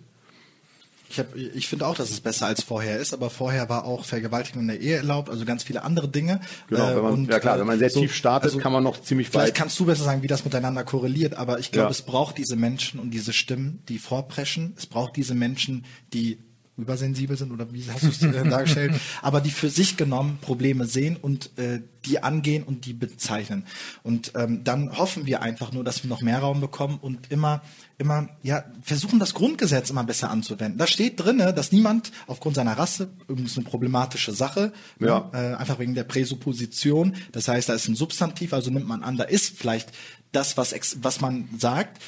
Ich, 1.08 1.18
hab, 1.18 1.34
ich 1.36 1.68
finde 1.68 1.86
auch, 1.86 1.94
dass 1.94 2.10
es 2.10 2.20
besser 2.20 2.46
als 2.46 2.62
vorher 2.62 2.98
ist, 2.98 3.12
aber 3.14 3.30
vorher 3.30 3.68
war 3.68 3.84
auch 3.84 4.04
Vergewaltigung 4.04 4.62
in 4.62 4.68
der 4.68 4.80
Ehe 4.80 4.96
erlaubt, 4.96 5.30
also 5.30 5.44
ganz 5.44 5.62
viele 5.62 5.84
andere 5.84 6.08
Dinge. 6.08 6.40
Genau, 6.68 6.88
wenn 6.88 7.02
man, 7.02 7.12
und, 7.12 7.30
ja 7.30 7.38
klar, 7.38 7.58
wenn 7.58 7.66
man 7.66 7.78
sehr 7.78 7.90
so, 7.90 8.00
tief 8.00 8.14
startet, 8.14 8.50
also, 8.50 8.58
kann 8.58 8.72
man 8.72 8.82
noch 8.82 9.00
ziemlich 9.00 9.28
vielleicht 9.28 9.34
weit. 9.34 9.42
Vielleicht 9.42 9.56
kannst 9.56 9.80
du 9.80 9.86
besser 9.86 10.04
sagen, 10.04 10.22
wie 10.22 10.26
das 10.26 10.44
miteinander 10.44 10.84
korreliert, 10.84 11.34
aber 11.34 11.58
ich 11.58 11.70
glaube, 11.70 11.86
ja. 11.86 11.90
es 11.90 12.02
braucht 12.02 12.38
diese 12.38 12.56
Menschen 12.56 13.00
und 13.00 13.10
diese 13.10 13.32
Stimmen, 13.32 13.82
die 13.88 13.98
vorpreschen. 13.98 14.74
Es 14.76 14.86
braucht 14.86 15.16
diese 15.16 15.34
Menschen, 15.34 15.84
die 16.12 16.38
übersensibel 16.76 17.36
sind 17.36 17.52
oder 17.52 17.72
wie 17.72 17.84
hast 17.90 18.02
du 18.02 18.08
es 18.08 18.22
äh, 18.22 18.48
dargestellt, 18.48 18.94
aber 19.22 19.40
die 19.40 19.50
für 19.50 19.70
sich 19.70 19.96
genommen 19.96 20.38
Probleme 20.40 20.84
sehen 20.86 21.16
und 21.16 21.50
äh, 21.58 21.80
die 22.04 22.22
angehen 22.22 22.62
und 22.62 22.84
die 22.86 22.92
bezeichnen. 22.92 23.64
Und 24.02 24.32
ähm, 24.36 24.62
dann 24.62 24.96
hoffen 24.96 25.26
wir 25.26 25.42
einfach 25.42 25.72
nur, 25.72 25.84
dass 25.84 26.04
wir 26.04 26.08
noch 26.08 26.20
mehr 26.20 26.38
Raum 26.38 26.60
bekommen 26.60 26.98
und 27.00 27.30
immer, 27.30 27.62
immer, 27.98 28.28
ja, 28.42 28.64
versuchen 28.82 29.18
das 29.18 29.34
Grundgesetz 29.34 29.90
immer 29.90 30.04
besser 30.04 30.30
anzuwenden. 30.30 30.78
Da 30.78 30.86
steht 30.86 31.18
drinne, 31.18 31.52
dass 31.52 31.72
niemand 31.72 32.12
aufgrund 32.26 32.56
seiner 32.56 32.78
Rasse, 32.78 33.08
übrigens 33.26 33.56
eine 33.56 33.66
problematische 33.66 34.32
Sache, 34.32 34.72
ja. 35.00 35.30
ne, 35.32 35.52
äh, 35.52 35.54
einfach 35.56 35.78
wegen 35.78 35.94
der 35.94 36.04
Präsupposition, 36.04 37.14
das 37.32 37.48
heißt, 37.48 37.68
da 37.68 37.74
ist 37.74 37.88
ein 37.88 37.96
Substantiv, 37.96 38.52
also 38.52 38.70
nimmt 38.70 38.86
man 38.86 39.02
an, 39.02 39.16
da 39.16 39.24
ist 39.24 39.56
vielleicht 39.56 39.92
das, 40.32 40.56
was, 40.56 40.74
was 41.00 41.20
man 41.20 41.48
sagt, 41.58 42.00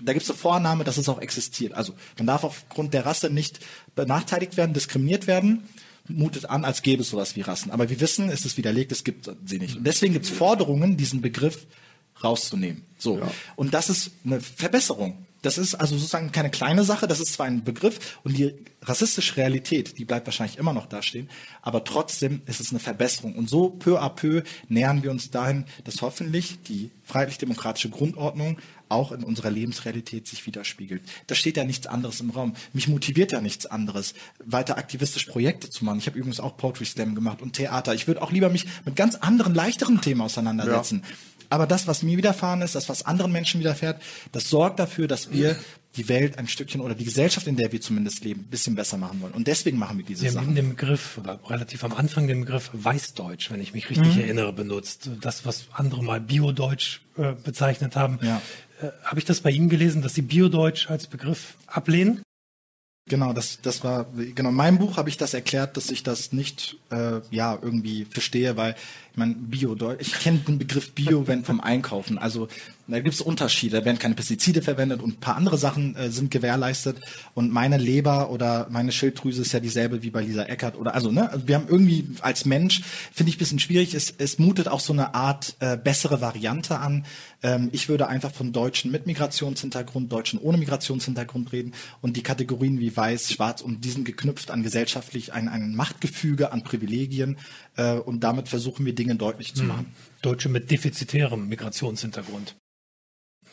da 0.00 0.12
gibt 0.12 0.22
es 0.22 0.30
eine 0.30 0.38
Vorannahme, 0.38 0.84
dass 0.84 0.96
es 0.96 1.08
auch 1.08 1.20
existiert. 1.20 1.74
Also 1.74 1.94
man 2.16 2.26
darf 2.26 2.44
aufgrund 2.44 2.94
der 2.94 3.06
Rasse 3.06 3.30
nicht 3.30 3.60
benachteiligt 3.94 4.56
werden, 4.56 4.74
diskriminiert 4.74 5.26
werden, 5.26 5.68
mutet 6.08 6.46
an, 6.46 6.64
als 6.64 6.82
gäbe 6.82 7.02
es 7.02 7.10
sowas 7.10 7.36
wie 7.36 7.42
Rassen. 7.42 7.70
Aber 7.70 7.90
wir 7.90 8.00
wissen, 8.00 8.30
es 8.30 8.44
ist 8.44 8.56
widerlegt, 8.56 8.92
es 8.92 9.04
gibt 9.04 9.30
sie 9.44 9.58
nicht. 9.58 9.76
Und 9.76 9.84
deswegen 9.84 10.12
gibt 10.12 10.26
es 10.26 10.30
Forderungen, 10.30 10.96
diesen 10.96 11.20
Begriff 11.20 11.66
rauszunehmen. 12.22 12.84
So. 12.98 13.18
Ja. 13.18 13.30
Und 13.56 13.74
das 13.74 13.90
ist 13.90 14.10
eine 14.24 14.40
Verbesserung. 14.40 15.26
Das 15.42 15.56
ist 15.56 15.74
also 15.76 15.96
sozusagen 15.96 16.32
keine 16.32 16.50
kleine 16.50 16.84
Sache, 16.84 17.06
das 17.06 17.20
ist 17.20 17.32
zwar 17.32 17.46
ein 17.46 17.62
Begriff 17.62 18.18
und 18.24 18.36
die 18.36 18.54
rassistische 18.82 19.36
Realität, 19.36 19.98
die 19.98 20.04
bleibt 20.04 20.26
wahrscheinlich 20.26 20.58
immer 20.58 20.72
noch 20.72 20.86
dastehen, 20.86 21.28
aber 21.62 21.84
trotzdem 21.84 22.42
ist 22.46 22.60
es 22.60 22.70
eine 22.70 22.80
Verbesserung. 22.80 23.36
Und 23.36 23.48
so 23.48 23.70
peu 23.70 24.00
à 24.00 24.08
peu 24.08 24.42
nähern 24.68 25.02
wir 25.02 25.10
uns 25.10 25.30
dahin, 25.30 25.64
dass 25.84 26.02
hoffentlich 26.02 26.62
die 26.62 26.90
freiheitlich-demokratische 27.04 27.90
Grundordnung 27.90 28.58
auch 28.88 29.12
in 29.12 29.22
unserer 29.22 29.50
Lebensrealität 29.50 30.26
sich 30.26 30.46
widerspiegelt. 30.46 31.02
Da 31.26 31.34
steht 31.34 31.56
ja 31.56 31.64
nichts 31.64 31.86
anderes 31.86 32.20
im 32.20 32.30
Raum. 32.30 32.54
Mich 32.72 32.88
motiviert 32.88 33.32
ja 33.32 33.40
nichts 33.40 33.66
anderes, 33.66 34.14
weiter 34.44 34.78
aktivistisch 34.78 35.26
Projekte 35.26 35.70
zu 35.70 35.84
machen. 35.84 35.98
Ich 35.98 36.06
habe 36.06 36.18
übrigens 36.18 36.40
auch 36.40 36.56
Poetry 36.56 36.86
Slam 36.86 37.14
gemacht 37.14 37.42
und 37.42 37.52
Theater. 37.52 37.94
Ich 37.94 38.06
würde 38.06 38.22
auch 38.22 38.32
lieber 38.32 38.48
mich 38.48 38.66
mit 38.84 38.96
ganz 38.96 39.14
anderen, 39.16 39.54
leichteren 39.54 40.00
Themen 40.00 40.22
auseinandersetzen. 40.22 41.02
Ja. 41.04 41.14
Aber 41.50 41.66
das, 41.66 41.86
was 41.86 42.02
mir 42.02 42.16
widerfahren 42.18 42.62
ist, 42.62 42.74
das, 42.74 42.88
was 42.88 43.04
anderen 43.06 43.32
Menschen 43.32 43.60
widerfährt, 43.60 44.00
das 44.32 44.48
sorgt 44.50 44.78
dafür, 44.78 45.08
dass 45.08 45.30
wir 45.32 45.56
die 45.96 46.08
Welt 46.08 46.38
ein 46.38 46.46
Stückchen 46.46 46.80
oder 46.82 46.94
die 46.94 47.04
Gesellschaft, 47.06 47.46
in 47.46 47.56
der 47.56 47.72
wir 47.72 47.80
zumindest 47.80 48.22
leben, 48.22 48.42
ein 48.42 48.50
bisschen 48.50 48.74
besser 48.74 48.98
machen 48.98 49.20
wollen. 49.22 49.32
Und 49.32 49.46
deswegen 49.48 49.78
machen 49.78 49.96
wir 49.98 50.04
diese 50.04 50.20
Sie 50.20 50.28
Sachen. 50.28 50.48
haben 50.48 50.54
den 50.54 50.68
Begriff, 50.70 51.16
oder 51.18 51.40
relativ 51.48 51.82
am 51.84 51.94
Anfang 51.94 52.28
den 52.28 52.40
Begriff 52.40 52.70
Weißdeutsch, 52.74 53.50
wenn 53.50 53.60
ich 53.62 53.72
mich 53.72 53.88
richtig 53.88 54.14
Mhm. 54.14 54.20
erinnere, 54.20 54.52
benutzt. 54.52 55.10
Das, 55.22 55.46
was 55.46 55.66
andere 55.72 56.04
mal 56.04 56.20
Biodeutsch 56.20 57.00
äh, 57.16 57.32
bezeichnet 57.32 57.96
haben. 57.96 58.18
Ja. 58.22 58.42
Äh, 58.82 58.90
Habe 59.04 59.18
ich 59.18 59.24
das 59.24 59.40
bei 59.40 59.50
Ihnen 59.50 59.70
gelesen, 59.70 60.02
dass 60.02 60.14
Sie 60.14 60.22
Biodeutsch 60.22 60.88
als 60.90 61.06
Begriff 61.06 61.56
ablehnen? 61.66 62.22
Genau, 63.08 63.32
das, 63.32 63.58
das 63.62 63.82
war, 63.82 64.04
genau, 64.34 64.50
in 64.50 64.54
meinem 64.54 64.76
Buch 64.78 64.98
habe 64.98 65.08
ich 65.08 65.16
das 65.16 65.32
erklärt, 65.32 65.78
dass 65.78 65.90
ich 65.90 66.02
das 66.02 66.32
nicht, 66.32 66.76
äh, 66.90 67.20
ja, 67.30 67.58
irgendwie 67.60 68.04
verstehe, 68.04 68.58
weil, 68.58 68.76
ich 69.12 69.16
meine, 69.16 69.34
Bio, 69.34 69.76
ich 69.98 70.12
kenne 70.12 70.38
den 70.38 70.58
Begriff 70.58 70.92
Bio, 70.92 71.26
wenn 71.26 71.44
vom 71.44 71.60
Einkaufen, 71.60 72.18
also, 72.18 72.48
da 72.88 73.00
gibt 73.00 73.14
es 73.14 73.20
Unterschiede, 73.20 73.78
da 73.78 73.84
werden 73.84 73.98
keine 73.98 74.14
Pestizide 74.14 74.62
verwendet 74.62 75.02
und 75.02 75.18
ein 75.18 75.20
paar 75.20 75.36
andere 75.36 75.58
Sachen 75.58 75.94
äh, 75.94 76.10
sind 76.10 76.30
gewährleistet. 76.30 76.98
Und 77.34 77.52
meine 77.52 77.76
Leber 77.76 78.30
oder 78.30 78.66
meine 78.70 78.92
Schilddrüse 78.92 79.42
ist 79.42 79.52
ja 79.52 79.60
dieselbe 79.60 80.02
wie 80.02 80.10
bei 80.10 80.22
Lisa 80.22 80.44
Eckert 80.44 80.76
oder, 80.76 80.94
also, 80.94 81.12
ne, 81.12 81.30
also 81.30 81.46
wir 81.46 81.56
haben 81.56 81.66
irgendwie 81.68 82.08
als 82.22 82.46
Mensch, 82.46 82.82
finde 83.12 83.28
ich 83.28 83.36
ein 83.36 83.40
bisschen 83.40 83.58
schwierig, 83.58 83.92
es, 83.92 84.14
es 84.16 84.38
mutet 84.38 84.68
auch 84.68 84.80
so 84.80 84.94
eine 84.94 85.14
Art 85.14 85.56
äh, 85.60 85.76
bessere 85.76 86.22
Variante 86.22 86.78
an. 86.78 87.04
Ähm, 87.42 87.68
ich 87.72 87.90
würde 87.90 88.08
einfach 88.08 88.32
von 88.32 88.52
Deutschen 88.52 88.90
mit 88.90 89.06
Migrationshintergrund, 89.06 90.10
Deutschen 90.10 90.38
ohne 90.38 90.56
Migrationshintergrund 90.56 91.52
reden 91.52 91.74
und 92.00 92.16
die 92.16 92.22
Kategorien 92.22 92.80
wie 92.80 92.96
weiß, 92.96 93.30
schwarz 93.32 93.60
und 93.60 93.84
die 93.84 93.90
sind 93.90 94.06
geknüpft 94.06 94.50
an 94.50 94.62
gesellschaftlich 94.62 95.34
ein, 95.34 95.48
ein 95.48 95.74
Machtgefüge, 95.74 96.52
an 96.52 96.64
Privilegien 96.64 97.36
äh, 97.76 97.92
und 97.92 98.20
damit 98.24 98.48
versuchen 98.48 98.86
wir 98.86 98.94
Dinge 98.94 99.07
deutlich 99.16 99.54
zu 99.54 99.64
machen. 99.64 99.94
Deutsche 100.20 100.48
mit 100.48 100.70
defizitärem 100.70 101.48
Migrationshintergrund. 101.48 102.56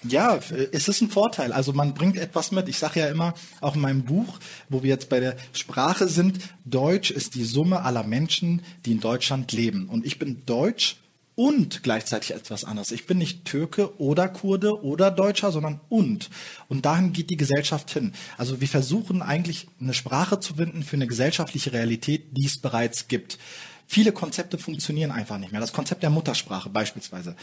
Ja, 0.03 0.35
äh, 0.35 0.67
es 0.71 0.87
ist 0.87 1.01
ein 1.01 1.09
Vorteil. 1.09 1.51
Also 1.53 1.73
man 1.73 1.93
bringt 1.93 2.17
etwas 2.17 2.51
mit. 2.51 2.67
Ich 2.67 2.77
sage 2.77 2.99
ja 2.99 3.07
immer, 3.07 3.33
auch 3.61 3.75
in 3.75 3.81
meinem 3.81 4.03
Buch, 4.03 4.39
wo 4.69 4.83
wir 4.83 4.89
jetzt 4.89 5.09
bei 5.09 5.19
der 5.19 5.37
Sprache 5.53 6.07
sind, 6.07 6.39
Deutsch 6.65 7.11
ist 7.11 7.35
die 7.35 7.45
Summe 7.45 7.83
aller 7.83 8.03
Menschen, 8.03 8.61
die 8.85 8.91
in 8.91 8.99
Deutschland 8.99 9.51
leben. 9.51 9.87
Und 9.87 10.05
ich 10.05 10.19
bin 10.19 10.45
Deutsch 10.45 10.97
und 11.35 11.83
gleichzeitig 11.83 12.31
etwas 12.31 12.63
anderes. 12.63 12.91
Ich 12.91 13.07
bin 13.07 13.17
nicht 13.17 13.45
Türke 13.45 13.99
oder 13.99 14.29
Kurde 14.29 14.81
oder 14.81 15.11
Deutscher, 15.11 15.51
sondern 15.51 15.81
und. 15.89 16.29
Und 16.69 16.85
dahin 16.85 17.11
geht 17.11 17.29
die 17.29 17.37
Gesellschaft 17.37 17.91
hin. 17.91 18.13
Also 18.37 18.61
wir 18.61 18.67
versuchen 18.69 19.21
eigentlich 19.21 19.67
eine 19.79 19.93
Sprache 19.93 20.39
zu 20.39 20.55
finden 20.55 20.83
für 20.83 20.95
eine 20.95 21.07
gesellschaftliche 21.07 21.73
Realität, 21.73 22.27
die 22.31 22.45
es 22.45 22.59
bereits 22.59 23.09
gibt. 23.09 23.37
Viele 23.87 24.11
Konzepte 24.11 24.57
funktionieren 24.57 25.11
einfach 25.11 25.37
nicht 25.37 25.51
mehr. 25.51 25.61
Das 25.61 25.73
Konzept 25.73 26.03
der 26.03 26.09
Muttersprache 26.09 26.69
beispielsweise. 26.69 27.35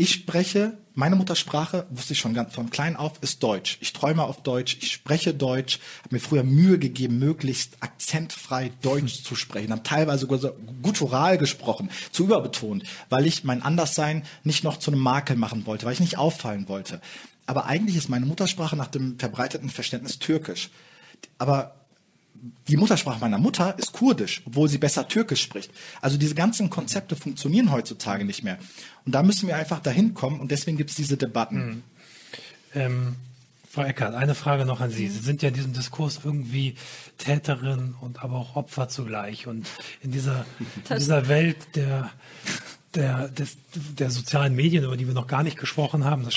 Ich 0.00 0.12
spreche, 0.12 0.78
meine 0.94 1.16
Muttersprache, 1.16 1.84
wusste 1.90 2.12
ich 2.12 2.20
schon 2.20 2.32
ganz 2.32 2.54
von 2.54 2.70
klein 2.70 2.94
auf, 2.94 3.14
ist 3.20 3.42
Deutsch. 3.42 3.78
Ich 3.80 3.92
träume 3.92 4.22
auf 4.22 4.44
Deutsch, 4.44 4.78
ich 4.80 4.92
spreche 4.92 5.34
Deutsch, 5.34 5.80
habe 6.04 6.14
mir 6.14 6.20
früher 6.20 6.44
Mühe 6.44 6.78
gegeben, 6.78 7.18
möglichst 7.18 7.78
akzentfrei 7.80 8.70
Deutsch 8.80 9.24
zu 9.24 9.34
sprechen, 9.34 9.72
habe 9.72 9.82
teilweise 9.82 10.28
sogar 10.28 10.52
guttural 10.82 11.36
gesprochen, 11.36 11.90
zu 12.12 12.26
überbetont, 12.26 12.84
weil 13.08 13.26
ich 13.26 13.42
mein 13.42 13.60
Anderssein 13.60 14.22
nicht 14.44 14.62
noch 14.62 14.76
zu 14.76 14.92
einem 14.92 15.00
Makel 15.00 15.34
machen 15.34 15.66
wollte, 15.66 15.84
weil 15.84 15.94
ich 15.94 16.00
nicht 16.00 16.16
auffallen 16.16 16.68
wollte. 16.68 17.00
Aber 17.46 17.66
eigentlich 17.66 17.96
ist 17.96 18.08
meine 18.08 18.24
Muttersprache 18.24 18.76
nach 18.76 18.86
dem 18.86 19.18
verbreiteten 19.18 19.68
Verständnis 19.68 20.20
Türkisch. 20.20 20.70
Aber 21.38 21.74
die 22.68 22.76
Muttersprache 22.76 23.20
meiner 23.20 23.38
Mutter 23.38 23.78
ist 23.78 23.92
Kurdisch, 23.92 24.42
obwohl 24.44 24.68
sie 24.68 24.78
besser 24.78 25.08
Türkisch 25.08 25.42
spricht. 25.42 25.70
Also 26.00 26.18
diese 26.18 26.34
ganzen 26.34 26.70
Konzepte 26.70 27.16
funktionieren 27.16 27.72
heutzutage 27.72 28.24
nicht 28.24 28.44
mehr. 28.44 28.58
Und 29.04 29.14
da 29.14 29.22
müssen 29.22 29.48
wir 29.48 29.56
einfach 29.56 29.80
dahin 29.80 30.14
kommen 30.14 30.40
und 30.40 30.50
deswegen 30.50 30.76
gibt 30.76 30.90
es 30.90 30.96
diese 30.96 31.16
Debatten. 31.16 31.82
Ähm, 32.74 33.16
Frau 33.70 33.82
Eckert, 33.82 34.14
eine 34.14 34.34
Frage 34.34 34.64
noch 34.64 34.80
an 34.80 34.90
Sie. 34.90 35.08
Sie 35.08 35.18
sind 35.18 35.42
ja 35.42 35.48
in 35.48 35.54
diesem 35.54 35.72
Diskurs 35.72 36.20
irgendwie 36.24 36.74
Täterin 37.18 37.94
und 38.00 38.22
aber 38.22 38.36
auch 38.36 38.56
Opfer 38.56 38.88
zugleich. 38.88 39.46
Und 39.46 39.68
in 40.02 40.10
dieser, 40.10 40.46
in 40.88 40.96
dieser 40.96 41.28
Welt 41.28 41.58
der, 41.74 42.10
der, 42.94 43.28
des, 43.28 43.58
der 43.74 44.10
sozialen 44.10 44.54
Medien, 44.54 44.84
über 44.84 44.96
die 44.96 45.06
wir 45.06 45.14
noch 45.14 45.26
gar 45.26 45.42
nicht 45.42 45.58
gesprochen 45.58 46.04
haben, 46.04 46.24
das 46.24 46.34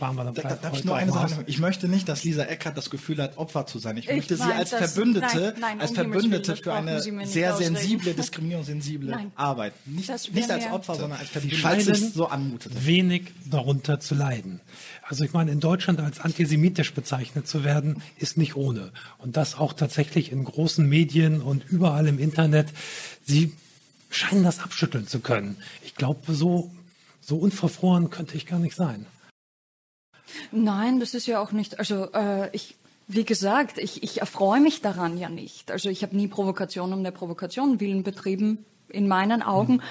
sparen 0.00 0.16
wir 0.16 0.24
dann 0.24 0.34
Da, 0.34 0.54
darf 0.54 0.74
ich 0.78 0.84
nur 0.84 0.96
eine 0.96 1.12
Sache 1.12 1.28
sagen? 1.28 1.44
Ich 1.46 1.58
möchte 1.58 1.86
nicht, 1.88 2.08
dass 2.08 2.24
Lisa 2.24 2.44
Eckert 2.44 2.76
das 2.76 2.88
Gefühl 2.88 3.20
hat, 3.22 3.36
Opfer 3.36 3.66
zu 3.66 3.78
sein. 3.78 3.96
Ich, 3.98 4.08
Ich 4.08 4.16
möchte 4.16 4.36
sie 4.36 4.42
als 4.42 4.70
Verbündete, 4.70 5.54
nein, 5.54 5.60
nein, 5.60 5.80
als 5.80 5.90
um 5.90 5.96
Verbündete 5.96 6.56
für 6.56 6.72
eine 6.72 7.00
sehr 7.00 7.54
ausreden. 7.54 7.76
sensible, 7.76 8.14
diskriminierungssensible 8.20 9.10
Nein. 9.10 9.32
Arbeit. 9.36 9.74
Nicht, 9.86 10.08
nicht 10.34 10.50
als 10.50 10.66
Opfer, 10.70 10.94
sondern 10.94 11.18
als 11.18 11.28
Verbündete, 11.28 11.62
weil 11.62 11.80
scheinen 11.84 11.90
es 11.90 12.14
so 12.14 12.26
anmutet. 12.26 12.86
wenig 12.86 13.32
darunter 13.50 14.00
zu 14.00 14.14
leiden. 14.14 14.60
Also 15.06 15.24
ich 15.24 15.32
meine, 15.32 15.50
in 15.50 15.60
Deutschland 15.60 16.00
als 16.00 16.20
antisemitisch 16.20 16.94
bezeichnet 16.94 17.46
zu 17.46 17.64
werden, 17.64 18.02
ist 18.16 18.38
nicht 18.38 18.56
ohne. 18.56 18.92
Und 19.18 19.36
das 19.36 19.54
auch 19.56 19.72
tatsächlich 19.74 20.32
in 20.32 20.44
großen 20.44 20.88
Medien 20.88 21.42
und 21.42 21.64
überall 21.68 22.06
im 22.06 22.18
Internet. 22.18 22.68
Sie 23.26 23.52
scheinen 24.08 24.44
das 24.44 24.60
abschütteln 24.60 25.06
zu 25.06 25.20
können. 25.20 25.56
Ich 25.84 25.94
glaube, 25.94 26.32
so, 26.32 26.70
so 27.20 27.36
unverfroren 27.36 28.10
könnte 28.10 28.36
ich 28.36 28.46
gar 28.46 28.58
nicht 28.58 28.74
sein. 28.76 29.04
Nein, 30.52 31.00
das 31.00 31.14
ist 31.14 31.26
ja 31.26 31.40
auch 31.40 31.52
nicht, 31.52 31.78
also 31.78 32.12
äh, 32.12 32.48
ich, 32.52 32.76
wie 33.08 33.24
gesagt, 33.24 33.78
ich, 33.78 34.02
ich 34.02 34.20
erfreue 34.20 34.60
mich 34.60 34.80
daran 34.82 35.18
ja 35.18 35.28
nicht. 35.28 35.70
Also 35.70 35.88
ich 35.88 36.02
habe 36.02 36.16
nie 36.16 36.28
Provokation 36.28 36.92
um 36.92 37.02
der 37.02 37.10
Provokation 37.10 37.80
willen 37.80 38.02
betrieben, 38.02 38.64
in 38.92 39.08
meinen 39.08 39.42
Augen. 39.42 39.82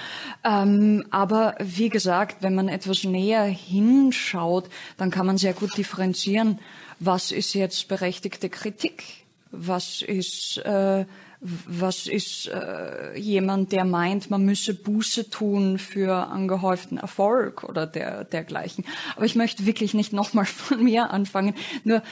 Ähm, 0.44 1.04
aber 1.10 1.54
wie 1.58 1.88
gesagt, 1.88 2.42
wenn 2.42 2.54
man 2.54 2.68
etwas 2.68 3.04
näher 3.04 3.44
hinschaut, 3.44 4.68
dann 4.96 5.10
kann 5.10 5.26
man 5.26 5.38
sehr 5.38 5.54
gut 5.54 5.76
differenzieren, 5.76 6.58
was 6.98 7.32
ist 7.32 7.54
jetzt 7.54 7.88
berechtigte 7.88 8.50
Kritik, 8.50 9.04
was 9.50 10.02
ist 10.02 10.58
äh, 10.58 11.06
was 11.40 12.06
ist 12.06 12.48
äh, 12.48 13.18
jemand, 13.18 13.72
der 13.72 13.86
meint, 13.86 14.30
man 14.30 14.44
müsse 14.44 14.74
Buße 14.74 15.30
tun 15.30 15.78
für 15.78 16.28
angehäuften 16.28 16.98
Erfolg 16.98 17.64
oder 17.64 17.86
der, 17.86 18.24
dergleichen. 18.24 18.84
Aber 19.16 19.24
ich 19.24 19.36
möchte 19.36 19.64
wirklich 19.64 19.94
nicht 19.94 20.12
nochmal 20.12 20.44
von 20.44 20.84
mir 20.84 21.10
anfangen, 21.10 21.54
nur 21.82 22.02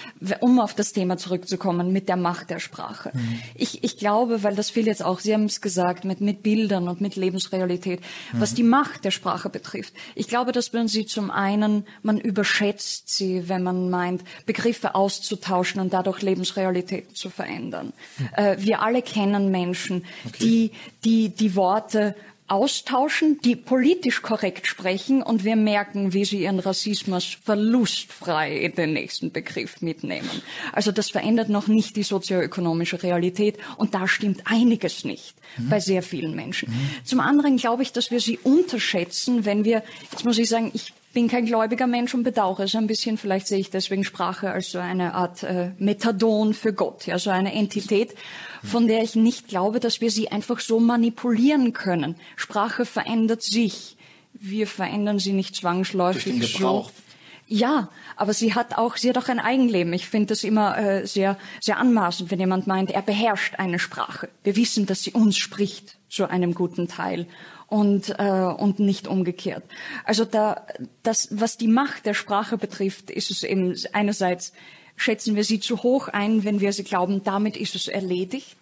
um 0.41 0.59
auf 0.59 0.75
das 0.75 0.95
Thema 0.95 1.19
zurückzukommen 1.19 1.93
mit 1.93 2.09
der 2.09 2.17
Macht 2.17 2.49
der 2.49 2.59
Sprache. 2.59 3.13
Ich, 3.55 3.85
ich 3.85 3.99
glaube, 3.99 4.43
weil 4.43 4.57
das 4.57 4.71
viel 4.71 4.87
jetzt 4.87 5.05
auch, 5.05 5.21
Sie 5.21 5.35
haben 5.35 5.45
es 5.45 5.61
gesagt, 5.61 6.07
mit, 6.07 6.23
mit 6.23 6.43
Bildern 6.43 6.89
und 6.89 7.03
mit 7.03 7.17
Lebensrealität, 7.17 8.01
was 8.33 8.55
die 8.55 8.63
Macht 8.63 9.05
der 9.05 9.11
Sprache 9.11 9.51
betrifft. 9.51 9.93
Ich 10.15 10.29
glaube, 10.29 10.53
dass 10.53 10.73
man 10.73 10.89
sie 10.89 11.05
zum 11.05 11.31
einen, 11.31 11.85
man 12.03 12.19
überschätzt 12.19 13.11
sie, 13.11 13.49
wenn 13.49 13.63
man 13.63 13.91
meint, 13.91 14.23
Begriffe 14.47 14.95
auszutauschen 14.95 15.83
und 15.83 15.93
dadurch 15.93 16.23
Lebensrealitäten 16.23 17.15
zu 17.15 17.29
verändern. 17.29 17.93
Äh, 18.35 18.57
wir 18.59 18.81
alle 18.81 19.03
kennen 19.03 19.18
Menschen, 19.27 20.05
die, 20.41 20.71
die 21.05 21.31
die 21.31 21.55
Worte 21.55 22.15
austauschen, 22.49 23.39
die 23.43 23.57
politisch 23.57 24.23
korrekt 24.23 24.67
sprechen 24.67 25.23
und 25.23 25.45
wir 25.45 25.55
merken, 25.55 26.15
wie 26.15 26.25
sie 26.25 26.43
ihren 26.43 26.59
Rassismus 26.59 27.37
verlustfrei 27.45 28.57
in 28.57 28.75
den 28.75 28.95
nächsten 28.95 29.31
Begriff 29.31 29.83
mitnehmen. 29.83 30.31
Also 30.73 30.91
das 30.91 31.11
verändert 31.11 31.51
noch 31.51 31.69
nicht 31.69 31.97
die 31.97 32.03
sozioökonomische 32.03 33.03
Realität 33.03 33.59
und 33.77 33.95
da 33.95 34.09
stimmt 34.09 34.43
einiges 34.47 35.05
nicht 35.05 35.35
bei 35.69 35.79
sehr 35.79 36.03
vielen 36.03 36.35
Menschen. 36.35 36.73
Zum 37.05 37.21
anderen 37.21 37.59
glaube 37.59 37.83
ich, 37.83 37.93
dass 37.93 38.11
wir 38.11 38.21
sie 38.21 38.39
unterschätzen, 38.39 39.45
wenn 39.45 39.65
wir, 39.65 39.83
jetzt 40.11 40.25
muss 40.25 40.39
ich 40.39 40.49
sagen, 40.49 40.71
ich 40.73 40.95
bin 41.13 41.29
kein 41.29 41.47
gläubiger 41.47 41.87
Mensch 41.87 42.15
und 42.15 42.23
bedauere 42.23 42.61
es 42.61 42.75
ein 42.75 42.87
bisschen. 42.87 43.19
Vielleicht 43.19 43.47
sehe 43.47 43.59
ich 43.59 43.71
deswegen 43.71 44.05
Sprache 44.05 44.51
als 44.51 44.71
so 44.71 44.79
eine 44.79 45.15
Art 45.15 45.43
äh, 45.43 45.73
Methadon 45.79 46.55
für 46.55 46.73
Gott, 46.73 47.07
ja, 47.07 47.19
so 47.19 47.31
eine 47.31 47.55
Entität, 47.55 48.15
von 48.63 48.87
der 48.87 49.03
ich 49.03 49.15
nicht 49.15 49.49
glaube, 49.49 49.81
dass 49.81 50.01
wir 50.01 50.11
sie 50.11 50.31
einfach 50.31 50.61
so 50.61 50.81
manipulieren 50.81 51.73
können. 51.73 52.17
Sprache 52.37 52.85
verändert 52.85 53.43
sich. 53.43 53.97
Wir 54.35 54.67
verändern 54.67 55.19
sie 55.19 55.33
nicht 55.33 55.57
zwangsläufig. 55.57 56.25
Durch 56.25 56.53
den 56.53 56.59
Gebrauch. 56.59 56.91
So. 56.91 57.09
Ja, 57.51 57.89
aber 58.17 58.35
sie 58.35 58.55
hat 58.55 58.77
auch, 58.77 58.99
sie 58.99 59.09
hat 59.09 59.17
auch 59.17 59.29
ein 59.29 59.41
Eigenleben. 59.41 59.95
Ich 59.95 60.07
finde 60.07 60.27
das 60.27 60.45
immer 60.45 60.77
äh, 60.77 61.07
sehr, 61.07 61.39
sehr 61.61 61.79
anmaßend, 61.79 62.31
wenn 62.31 62.39
jemand 62.39 62.67
meint, 62.67 62.91
er 62.91 63.01
beherrscht 63.01 63.55
eine 63.57 63.79
Sprache. 63.79 64.29
Wir 64.45 64.55
wissen, 64.55 64.85
dass 64.85 65.03
sie 65.03 65.13
uns 65.13 65.39
spricht 65.39 65.97
zu 66.11 66.29
einem 66.29 66.53
guten 66.53 66.89
Teil 66.89 67.27
und, 67.69 68.15
äh, 68.19 68.23
und 68.23 68.81
nicht 68.81 69.07
umgekehrt. 69.07 69.63
Also 70.05 70.25
da, 70.25 70.67
das, 71.03 71.29
was 71.31 71.57
die 71.57 71.69
Macht 71.69 72.07
der 72.07 72.15
Sprache 72.15 72.59
betrifft, 72.59 73.11
ist 73.11 73.31
es 73.31 73.43
eben 73.43 73.75
einerseits 73.93 74.53
schätzen 74.97 75.37
wir 75.37 75.45
sie 75.45 75.61
zu 75.61 75.83
hoch 75.83 76.09
ein, 76.09 76.45
wenn 76.45 76.61
wir 76.61 76.73
sie 76.73 76.83
glauben, 76.83 77.23
damit 77.23 77.57
ist 77.57 77.75
es 77.77 77.87
erledigt. 77.89 78.57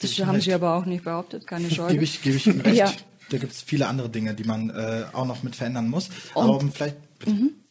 Das 0.00 0.18
haben 0.20 0.36
recht. 0.36 0.44
Sie 0.44 0.52
aber 0.52 0.76
auch 0.76 0.84
nicht 0.84 1.04
behauptet, 1.04 1.46
keine 1.46 1.68
Sorge. 1.68 1.94
Gebe 1.94 2.04
ich, 2.04 2.22
gebe 2.22 2.36
ich 2.36 2.46
Ihnen 2.46 2.60
recht. 2.60 2.76
Ja. 2.76 2.92
Da 3.30 3.38
gibt 3.38 3.52
es 3.52 3.62
viele 3.62 3.86
andere 3.86 4.08
Dinge, 4.08 4.34
die 4.34 4.44
man 4.44 4.70
äh, 4.70 5.04
auch 5.12 5.26
noch 5.26 5.42
mit 5.42 5.54
verändern 5.56 5.88
muss. 5.88 6.10
Aber 6.34 6.58
um 6.58 6.72
vielleicht 6.72 6.96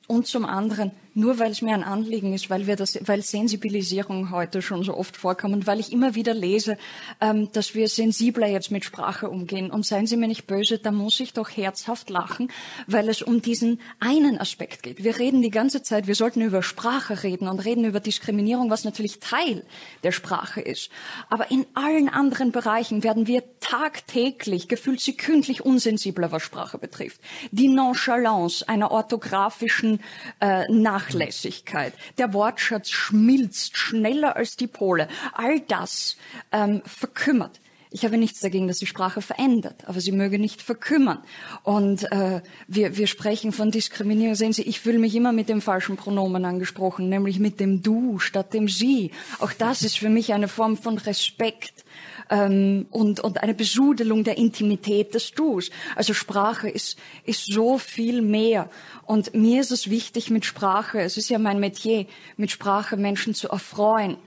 Und 0.07 0.25
zum 0.25 0.45
anderen, 0.45 0.91
nur 1.13 1.39
weil 1.39 1.51
es 1.51 1.61
mir 1.61 1.73
ein 1.73 1.83
Anliegen 1.83 2.33
ist, 2.33 2.49
weil 2.49 2.67
wir 2.67 2.75
das, 2.75 2.99
weil 3.01 3.21
Sensibilisierung 3.21 4.31
heute 4.31 4.61
schon 4.61 4.83
so 4.83 4.95
oft 4.95 5.17
vorkommt 5.17 5.53
und 5.53 5.67
weil 5.67 5.79
ich 5.79 5.91
immer 5.91 6.15
wieder 6.15 6.33
lese, 6.33 6.77
ähm, 7.21 7.49
dass 7.51 7.75
wir 7.75 7.87
sensibler 7.87 8.47
jetzt 8.47 8.71
mit 8.71 8.85
Sprache 8.85 9.29
umgehen. 9.29 9.71
Und 9.71 9.85
seien 9.85 10.07
Sie 10.07 10.17
mir 10.17 10.27
nicht 10.27 10.47
böse, 10.47 10.79
da 10.79 10.91
muss 10.91 11.19
ich 11.19 11.33
doch 11.33 11.49
herzhaft 11.49 12.09
lachen, 12.09 12.51
weil 12.87 13.09
es 13.09 13.21
um 13.21 13.41
diesen 13.41 13.79
einen 13.99 14.39
Aspekt 14.39 14.83
geht. 14.83 15.03
Wir 15.03 15.19
reden 15.19 15.41
die 15.41 15.49
ganze 15.49 15.83
Zeit, 15.83 16.07
wir 16.07 16.15
sollten 16.15 16.41
über 16.41 16.63
Sprache 16.63 17.23
reden 17.23 17.47
und 17.47 17.59
reden 17.59 17.85
über 17.85 17.99
Diskriminierung, 17.99 18.69
was 18.69 18.83
natürlich 18.83 19.19
Teil 19.19 19.63
der 20.03 20.11
Sprache 20.11 20.61
ist. 20.61 20.89
Aber 21.29 21.51
in 21.51 21.65
allen 21.73 22.09
anderen 22.09 22.51
Bereichen 22.51 23.03
werden 23.03 23.27
wir 23.27 23.43
tagtäglich, 23.59 24.67
gefühlt 24.67 25.01
sekündlich 25.01 25.65
unsensibler, 25.65 26.31
was 26.31 26.43
Sprache 26.43 26.77
betrifft. 26.77 27.19
Die 27.51 27.67
Nonchalance 27.67 28.67
einer 28.67 28.91
orthografischen 28.91 29.99
äh, 30.39 30.69
Nachlässigkeit. 31.09 31.93
Der 32.17 32.33
Wortschatz 32.33 32.89
schmilzt 32.89 33.77
schneller 33.77 34.35
als 34.35 34.55
die 34.55 34.67
Pole. 34.67 35.07
All 35.33 35.59
das 35.61 36.17
ähm, 36.51 36.81
verkümmert. 36.85 37.59
Ich 37.91 38.05
habe 38.05 38.19
nichts 38.19 38.39
dagegen, 38.39 38.67
dass 38.67 38.77
die 38.77 38.85
Sprache 38.85 39.19
verändert, 39.19 39.87
aber 39.87 39.99
sie 39.99 40.11
möge 40.11 40.37
nicht 40.37 40.61
verkümmern. 40.61 41.23
Und 41.63 42.03
äh, 42.11 42.41
wir, 42.67 42.97
wir 42.97 43.07
sprechen 43.07 43.51
von 43.51 43.71
Diskriminierung. 43.71 44.35
Sehen 44.35 44.53
Sie, 44.53 44.61
ich 44.61 44.79
fühle 44.79 44.99
mich 44.99 45.15
immer 45.15 45.31
mit 45.31 45.49
dem 45.49 45.59
falschen 45.59 45.97
Pronomen 45.97 46.45
angesprochen, 46.45 47.09
nämlich 47.09 47.39
mit 47.39 47.59
dem 47.59 47.81
Du 47.81 48.19
statt 48.19 48.53
dem 48.53 48.67
Sie. 48.67 49.09
Auch 49.39 49.53
das 49.53 49.81
ist 49.81 49.97
für 49.97 50.09
mich 50.09 50.33
eine 50.33 50.47
Form 50.47 50.77
von 50.77 50.99
Respekt 50.99 51.83
ähm, 52.29 52.85
und, 52.91 53.19
und 53.19 53.41
eine 53.41 53.53
Besudelung 53.53 54.23
der 54.23 54.37
Intimität 54.37 55.13
des 55.13 55.31
Dus. 55.31 55.71
Also 55.95 56.13
Sprache 56.13 56.69
ist, 56.69 56.97
ist 57.25 57.51
so 57.51 57.77
viel 57.77 58.21
mehr. 58.21 58.69
Und 59.05 59.33
mir 59.33 59.61
ist 59.61 59.71
es 59.71 59.89
wichtig 59.89 60.29
mit 60.29 60.45
Sprache, 60.45 61.01
es 61.01 61.17
ist 61.17 61.29
ja 61.29 61.39
mein 61.39 61.59
Metier, 61.59 62.05
mit 62.37 62.51
Sprache 62.51 62.97
Menschen 62.97 63.33
zu 63.33 63.49
erfreuen. 63.49 64.17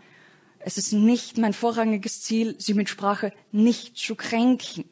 Es 0.58 0.78
ist 0.78 0.92
nicht 0.92 1.38
mein 1.38 1.52
vorrangiges 1.52 2.22
Ziel, 2.22 2.54
sie 2.58 2.74
mit 2.74 2.88
Sprache 2.88 3.32
nicht 3.50 3.96
zu 3.96 4.14
kränken. 4.14 4.84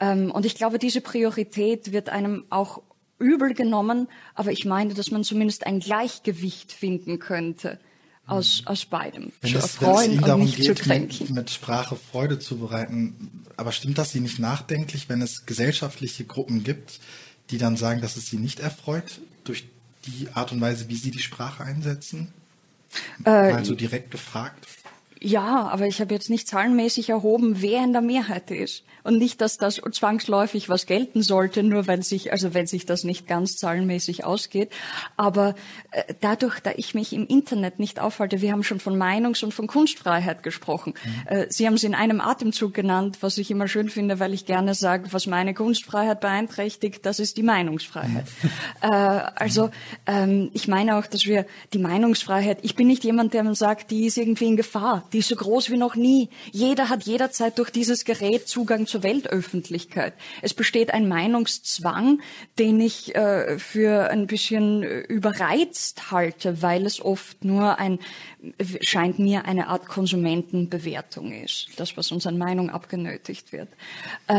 Ähm, 0.00 0.30
und 0.30 0.46
ich 0.46 0.54
glaube, 0.54 0.78
diese 0.78 1.00
Priorität 1.00 1.92
wird 1.92 2.08
einem 2.08 2.44
auch 2.50 2.82
übel 3.18 3.52
genommen, 3.52 4.08
aber 4.34 4.52
ich 4.52 4.64
meine, 4.64 4.94
dass 4.94 5.10
man 5.10 5.24
zumindest 5.24 5.66
ein 5.66 5.80
Gleichgewicht 5.80 6.72
finden 6.72 7.18
könnte 7.18 7.80
aus, 8.28 8.62
aus 8.66 8.84
beidem. 8.84 9.32
Wenn 9.40 9.50
zu 9.50 9.58
es, 9.58 9.64
erfreuen 9.64 10.20
wenn 10.20 10.24
es 10.24 10.30
und 10.30 10.40
nicht 10.40 10.56
geht, 10.56 10.66
zu 10.66 10.74
kränken. 10.74 11.26
Mit, 11.26 11.34
mit 11.34 11.50
Sprache 11.50 11.96
Freude 11.96 12.38
zu 12.38 12.58
bereiten, 12.58 13.44
aber 13.56 13.72
stimmt 13.72 13.98
das 13.98 14.12
Sie 14.12 14.20
nicht 14.20 14.38
nachdenklich, 14.38 15.08
wenn 15.08 15.22
es 15.22 15.46
gesellschaftliche 15.46 16.24
Gruppen 16.24 16.62
gibt, 16.62 17.00
die 17.50 17.58
dann 17.58 17.76
sagen, 17.76 18.00
dass 18.00 18.16
es 18.16 18.26
sie 18.26 18.36
nicht 18.36 18.60
erfreut 18.60 19.20
durch 19.44 19.66
die 20.06 20.28
Art 20.34 20.52
und 20.52 20.60
Weise, 20.60 20.88
wie 20.88 20.96
sie 20.96 21.10
die 21.10 21.20
Sprache 21.20 21.64
einsetzen? 21.64 22.32
Also 23.24 23.74
direkt 23.74 24.10
gefragt. 24.10 24.66
Ja, 25.20 25.68
aber 25.68 25.86
ich 25.86 26.00
habe 26.00 26.14
jetzt 26.14 26.30
nicht 26.30 26.46
zahlenmäßig 26.46 27.10
erhoben, 27.10 27.60
wer 27.60 27.82
in 27.82 27.92
der 27.92 28.02
Mehrheit 28.02 28.50
ist. 28.50 28.84
Und 29.02 29.18
nicht, 29.18 29.40
dass 29.40 29.58
das 29.58 29.80
zwangsläufig 29.90 30.68
was 30.68 30.86
gelten 30.86 31.22
sollte, 31.22 31.62
nur 31.62 31.86
weil 31.86 32.02
sich, 32.02 32.30
also 32.30 32.52
wenn 32.52 32.66
sich 32.66 32.84
das 32.84 33.04
nicht 33.04 33.26
ganz 33.26 33.56
zahlenmäßig 33.56 34.24
ausgeht. 34.24 34.70
Aber 35.16 35.54
äh, 35.92 36.14
dadurch, 36.20 36.60
da 36.60 36.72
ich 36.76 36.94
mich 36.94 37.12
im 37.12 37.26
Internet 37.26 37.78
nicht 37.78 38.00
aufhalte, 38.00 38.42
wir 38.42 38.52
haben 38.52 38.62
schon 38.62 38.80
von 38.80 38.96
Meinungs- 38.96 39.42
und 39.42 39.54
von 39.54 39.66
Kunstfreiheit 39.66 40.42
gesprochen. 40.42 40.94
Mhm. 41.04 41.36
Äh, 41.36 41.46
Sie 41.48 41.66
haben 41.66 41.74
es 41.74 41.84
in 41.84 41.94
einem 41.94 42.20
Atemzug 42.20 42.74
genannt, 42.74 43.18
was 43.20 43.38
ich 43.38 43.50
immer 43.50 43.66
schön 43.66 43.88
finde, 43.88 44.20
weil 44.20 44.34
ich 44.34 44.46
gerne 44.46 44.74
sage, 44.74 45.12
was 45.12 45.26
meine 45.26 45.54
Kunstfreiheit 45.54 46.20
beeinträchtigt, 46.20 47.06
das 47.06 47.18
ist 47.18 47.36
die 47.36 47.42
Meinungsfreiheit. 47.42 48.26
Mhm. 48.42 48.50
Äh, 48.80 48.86
also 48.86 49.70
ähm, 50.06 50.50
ich 50.52 50.68
meine 50.68 50.96
auch, 50.96 51.06
dass 51.06 51.26
wir 51.26 51.46
die 51.72 51.78
Meinungsfreiheit, 51.78 52.58
ich 52.62 52.76
bin 52.76 52.86
nicht 52.86 53.02
jemand, 53.02 53.34
der 53.34 53.42
man 53.42 53.54
sagt, 53.54 53.90
die 53.90 54.06
ist 54.06 54.16
irgendwie 54.16 54.46
in 54.46 54.56
Gefahr 54.56 55.07
die 55.12 55.18
ist 55.18 55.28
so 55.28 55.36
groß 55.36 55.70
wie 55.70 55.76
noch 55.76 55.94
nie. 55.94 56.28
Jeder 56.52 56.88
hat 56.88 57.04
jederzeit 57.04 57.58
durch 57.58 57.70
dieses 57.70 58.04
Gerät 58.04 58.48
Zugang 58.48 58.86
zur 58.86 59.02
Weltöffentlichkeit. 59.02 60.14
Es 60.42 60.54
besteht 60.54 60.92
ein 60.92 61.08
Meinungszwang, 61.08 62.20
den 62.58 62.80
ich 62.80 63.14
äh, 63.14 63.58
für 63.58 64.10
ein 64.10 64.26
bisschen 64.26 64.82
äh, 64.82 65.00
überreizt 65.00 66.10
halte, 66.10 66.62
weil 66.62 66.86
es 66.86 67.00
oft 67.00 67.44
nur 67.44 67.78
ein, 67.78 67.98
scheint 68.80 69.18
mir 69.18 69.46
eine 69.46 69.68
Art 69.68 69.86
Konsumentenbewertung 69.86 71.32
ist. 71.32 71.68
Das, 71.76 71.96
was 71.96 72.12
uns 72.12 72.26
an 72.26 72.38
Meinung 72.38 72.70
abgenötigt 72.70 73.52
wird. 73.52 73.68
Äh, 74.26 74.34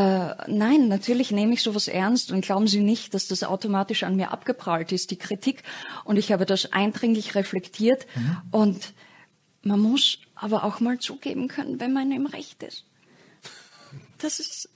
nein, 0.47 0.87
natürlich 0.87 1.31
nehme 1.31 1.53
ich 1.53 1.63
sowas 1.63 1.87
ernst 1.87 2.31
und 2.31 2.41
glauben 2.41 2.67
Sie 2.67 2.81
nicht, 2.81 3.13
dass 3.13 3.27
das 3.27 3.43
automatisch 3.43 4.03
an 4.03 4.15
mir 4.15 4.31
abgeprallt 4.31 4.91
ist, 4.91 5.11
die 5.11 5.17
Kritik. 5.17 5.63
Und 6.03 6.17
ich 6.17 6.31
habe 6.31 6.45
das 6.45 6.71
eindringlich 6.71 7.35
reflektiert 7.35 8.05
mhm. 8.15 8.37
und 8.51 8.93
man 9.61 9.79
muss 9.79 10.19
aber 10.39 10.63
auch 10.63 10.79
mal 10.79 10.99
zugeben 10.99 11.47
können, 11.47 11.79
wenn 11.79 11.93
man 11.93 12.11
im 12.11 12.25
Recht 12.25 12.63
ist. 12.63 12.85
Das 14.19 14.39
ist, 14.39 14.69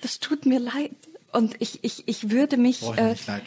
das 0.00 0.18
tut 0.18 0.46
mir 0.46 0.60
leid. 0.60 0.92
Und 1.32 1.56
ich, 1.60 1.84
ich, 1.84 2.08
ich 2.08 2.30
würde 2.30 2.56
mich. 2.56 2.80
Brauche 2.80 2.94
ich 2.94 3.00
äh, 3.00 3.10
nicht 3.10 3.26
leid. 3.26 3.42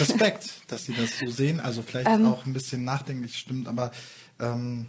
Respekt, 0.00 0.50
dass 0.68 0.86
Sie 0.86 0.94
das 0.94 1.18
so 1.18 1.26
sehen. 1.30 1.60
Also 1.60 1.82
vielleicht 1.82 2.08
ähm, 2.08 2.26
auch 2.26 2.46
ein 2.46 2.54
bisschen 2.54 2.84
nachdenklich 2.84 3.36
stimmt, 3.36 3.68
aber 3.68 3.92
ähm, 4.40 4.86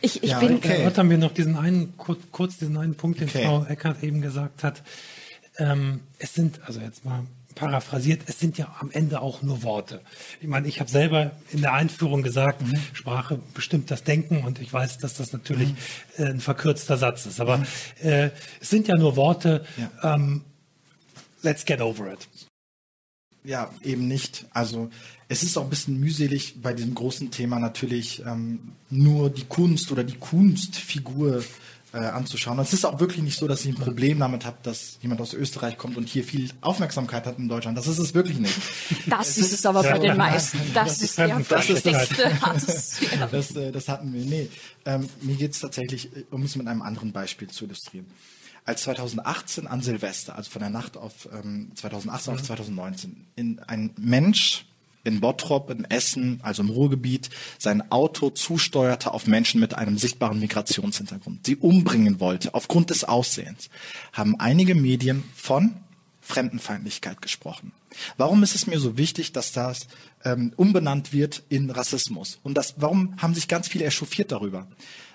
ich, 0.00 0.22
ich 0.22 0.30
ja, 0.30 0.38
bin. 0.38 0.56
Okay. 0.56 0.80
Erörtern 0.80 1.08
wir 1.08 1.18
noch 1.18 1.32
diesen 1.32 1.56
einen, 1.56 1.94
kurz 1.96 2.58
diesen 2.58 2.76
einen 2.76 2.94
Punkt, 2.94 3.20
den 3.20 3.28
okay. 3.28 3.44
Frau 3.44 3.64
Eckert 3.64 4.02
eben 4.02 4.20
gesagt 4.20 4.64
hat. 4.64 4.82
Ähm, 5.56 6.00
es 6.18 6.34
sind, 6.34 6.60
also 6.66 6.80
jetzt 6.80 7.04
mal 7.04 7.24
paraphrasiert, 7.58 8.22
es 8.26 8.38
sind 8.38 8.56
ja 8.56 8.76
am 8.80 8.90
Ende 8.90 9.20
auch 9.20 9.42
nur 9.42 9.62
Worte. 9.62 10.00
Ich 10.40 10.48
meine, 10.48 10.68
ich 10.68 10.80
habe 10.80 10.90
selber 10.90 11.32
in 11.50 11.60
der 11.60 11.72
Einführung 11.72 12.22
gesagt, 12.22 12.62
mhm. 12.62 12.78
Sprache 12.92 13.38
bestimmt 13.54 13.90
das 13.90 14.04
Denken 14.04 14.44
und 14.44 14.60
ich 14.60 14.72
weiß, 14.72 14.98
dass 14.98 15.14
das 15.14 15.32
natürlich 15.32 15.70
mhm. 15.70 15.76
äh, 16.24 16.28
ein 16.28 16.40
verkürzter 16.40 16.96
Satz 16.96 17.26
ist. 17.26 17.40
Aber 17.40 17.58
mhm. 17.58 17.66
äh, 18.02 18.30
es 18.60 18.70
sind 18.70 18.88
ja 18.88 18.96
nur 18.96 19.16
Worte. 19.16 19.64
Ja. 19.76 20.14
Ähm, 20.14 20.42
let's 21.42 21.64
get 21.64 21.80
over 21.80 22.12
it. 22.12 22.28
Ja, 23.44 23.70
eben 23.82 24.08
nicht. 24.08 24.46
Also 24.50 24.90
es 25.28 25.42
ist 25.42 25.56
auch 25.56 25.64
ein 25.64 25.70
bisschen 25.70 25.98
mühselig 25.98 26.60
bei 26.60 26.72
diesem 26.72 26.94
großen 26.94 27.30
Thema 27.30 27.58
natürlich 27.58 28.22
ähm, 28.26 28.72
nur 28.90 29.30
die 29.30 29.44
Kunst 29.44 29.90
oder 29.92 30.04
die 30.04 30.16
Kunstfigur 30.16 31.42
äh, 31.92 31.98
anzuschauen. 31.98 32.58
Und 32.58 32.64
es 32.64 32.72
ist 32.72 32.84
auch 32.84 33.00
wirklich 33.00 33.22
nicht 33.22 33.38
so, 33.38 33.48
dass 33.48 33.64
ich 33.64 33.68
ein 33.68 33.74
Problem 33.82 34.18
damit 34.18 34.44
habe, 34.44 34.58
dass 34.62 34.98
jemand 35.00 35.20
aus 35.20 35.32
Österreich 35.32 35.78
kommt 35.78 35.96
und 35.96 36.08
hier 36.08 36.24
viel 36.24 36.50
Aufmerksamkeit 36.60 37.26
hat 37.26 37.38
in 37.38 37.48
Deutschland. 37.48 37.78
Das 37.78 37.86
ist 37.86 37.98
es 37.98 38.14
wirklich 38.14 38.38
nicht. 38.38 38.54
Das 39.06 39.30
es 39.30 39.38
ist 39.38 39.52
es 39.52 39.66
aber 39.66 39.82
bei 39.82 39.98
den 39.98 40.16
meisten. 40.16 40.58
Das, 40.74 40.98
das 40.98 41.02
ist 41.02 41.18
der 41.18 41.40
versteckte 41.40 42.40
Hass. 42.42 42.98
Das, 43.30 43.56
äh, 43.56 43.72
das 43.72 43.88
hatten 43.88 44.12
wir. 44.12 44.24
Nee, 44.24 44.50
ähm, 44.84 45.08
mir 45.22 45.36
geht 45.36 45.52
es 45.52 45.60
tatsächlich, 45.60 46.14
äh, 46.14 46.24
um 46.30 46.42
es 46.42 46.56
mit 46.56 46.66
einem 46.66 46.82
anderen 46.82 47.12
Beispiel 47.12 47.48
zu 47.48 47.64
illustrieren. 47.64 48.06
Als 48.64 48.82
2018 48.82 49.66
an 49.66 49.80
Silvester, 49.80 50.36
also 50.36 50.50
von 50.50 50.60
der 50.60 50.70
Nacht 50.70 50.98
auf 50.98 51.28
ähm, 51.32 51.72
2018 51.74 52.32
mhm. 52.32 52.38
auf 52.38 52.46
2019, 52.46 53.26
in 53.34 53.60
ein 53.60 53.94
Mensch 53.96 54.66
in 55.08 55.20
Bottrop, 55.20 55.70
in 55.70 55.84
Essen, 55.84 56.40
also 56.42 56.62
im 56.62 56.70
Ruhrgebiet, 56.70 57.30
sein 57.58 57.90
Auto 57.90 58.30
zusteuerte 58.30 59.12
auf 59.12 59.26
Menschen 59.26 59.60
mit 59.60 59.74
einem 59.74 59.98
sichtbaren 59.98 60.38
Migrationshintergrund, 60.38 61.46
sie 61.46 61.56
umbringen 61.56 62.20
wollte 62.20 62.54
aufgrund 62.54 62.90
des 62.90 63.04
Aussehens, 63.04 63.70
haben 64.12 64.38
einige 64.38 64.74
Medien 64.74 65.24
von 65.34 65.74
Fremdenfeindlichkeit 66.20 67.22
gesprochen. 67.22 67.72
Warum 68.18 68.42
ist 68.42 68.54
es 68.54 68.66
mir 68.66 68.78
so 68.78 68.98
wichtig, 68.98 69.32
dass 69.32 69.52
das 69.52 69.88
ähm, 70.24 70.52
umbenannt 70.56 71.12
wird 71.12 71.42
in 71.48 71.70
Rassismus? 71.70 72.38
Und 72.42 72.54
das, 72.54 72.74
warum 72.76 73.14
haben 73.16 73.34
sich 73.34 73.48
ganz 73.48 73.66
viele 73.66 73.86
echauffiert 73.86 74.30
darüber? 74.30 74.68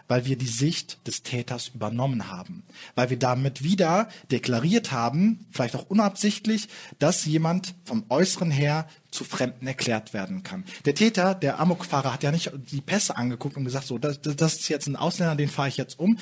weil 0.08 0.26
wir 0.26 0.38
die 0.38 0.48
Sicht 0.48 1.08
des 1.08 1.24
Täters 1.24 1.70
übernommen 1.74 2.30
haben, 2.30 2.64
weil 2.96 3.10
wir 3.10 3.18
damit 3.18 3.64
wieder 3.64 4.10
deklariert 4.32 4.91
haben, 4.91 5.46
vielleicht 5.52 5.76
auch 5.76 5.89
unabsichtlich, 5.89 6.68
dass 7.00 7.26
jemand 7.26 7.74
vom 7.86 8.06
Äußeren 8.10 8.52
her 8.52 8.88
zu 9.14 9.24
Fremden 9.24 9.68
erklärt 9.68 10.14
werden 10.14 10.43
kann. 10.43 10.66
Der 10.86 10.95
Täter, 10.95 11.36
der 11.36 11.59
Amokfahrer, 11.59 12.14
hat 12.14 12.24
ja 12.24 12.32
nicht 12.32 12.51
die 12.72 12.82
Pässe 12.82 13.16
angeguckt 13.16 13.55
und 13.55 13.64
gesagt, 13.64 13.88
so, 13.88 13.97
das, 13.97 14.20
das 14.22 14.55
ist 14.55 14.70
jetzt 14.70 14.88
ein 14.88 14.95
Ausländer, 14.95 15.36
den 15.36 15.49
fahre 15.49 15.70
ich 15.70 15.78
jetzt 15.78 15.99
um. 15.99 16.18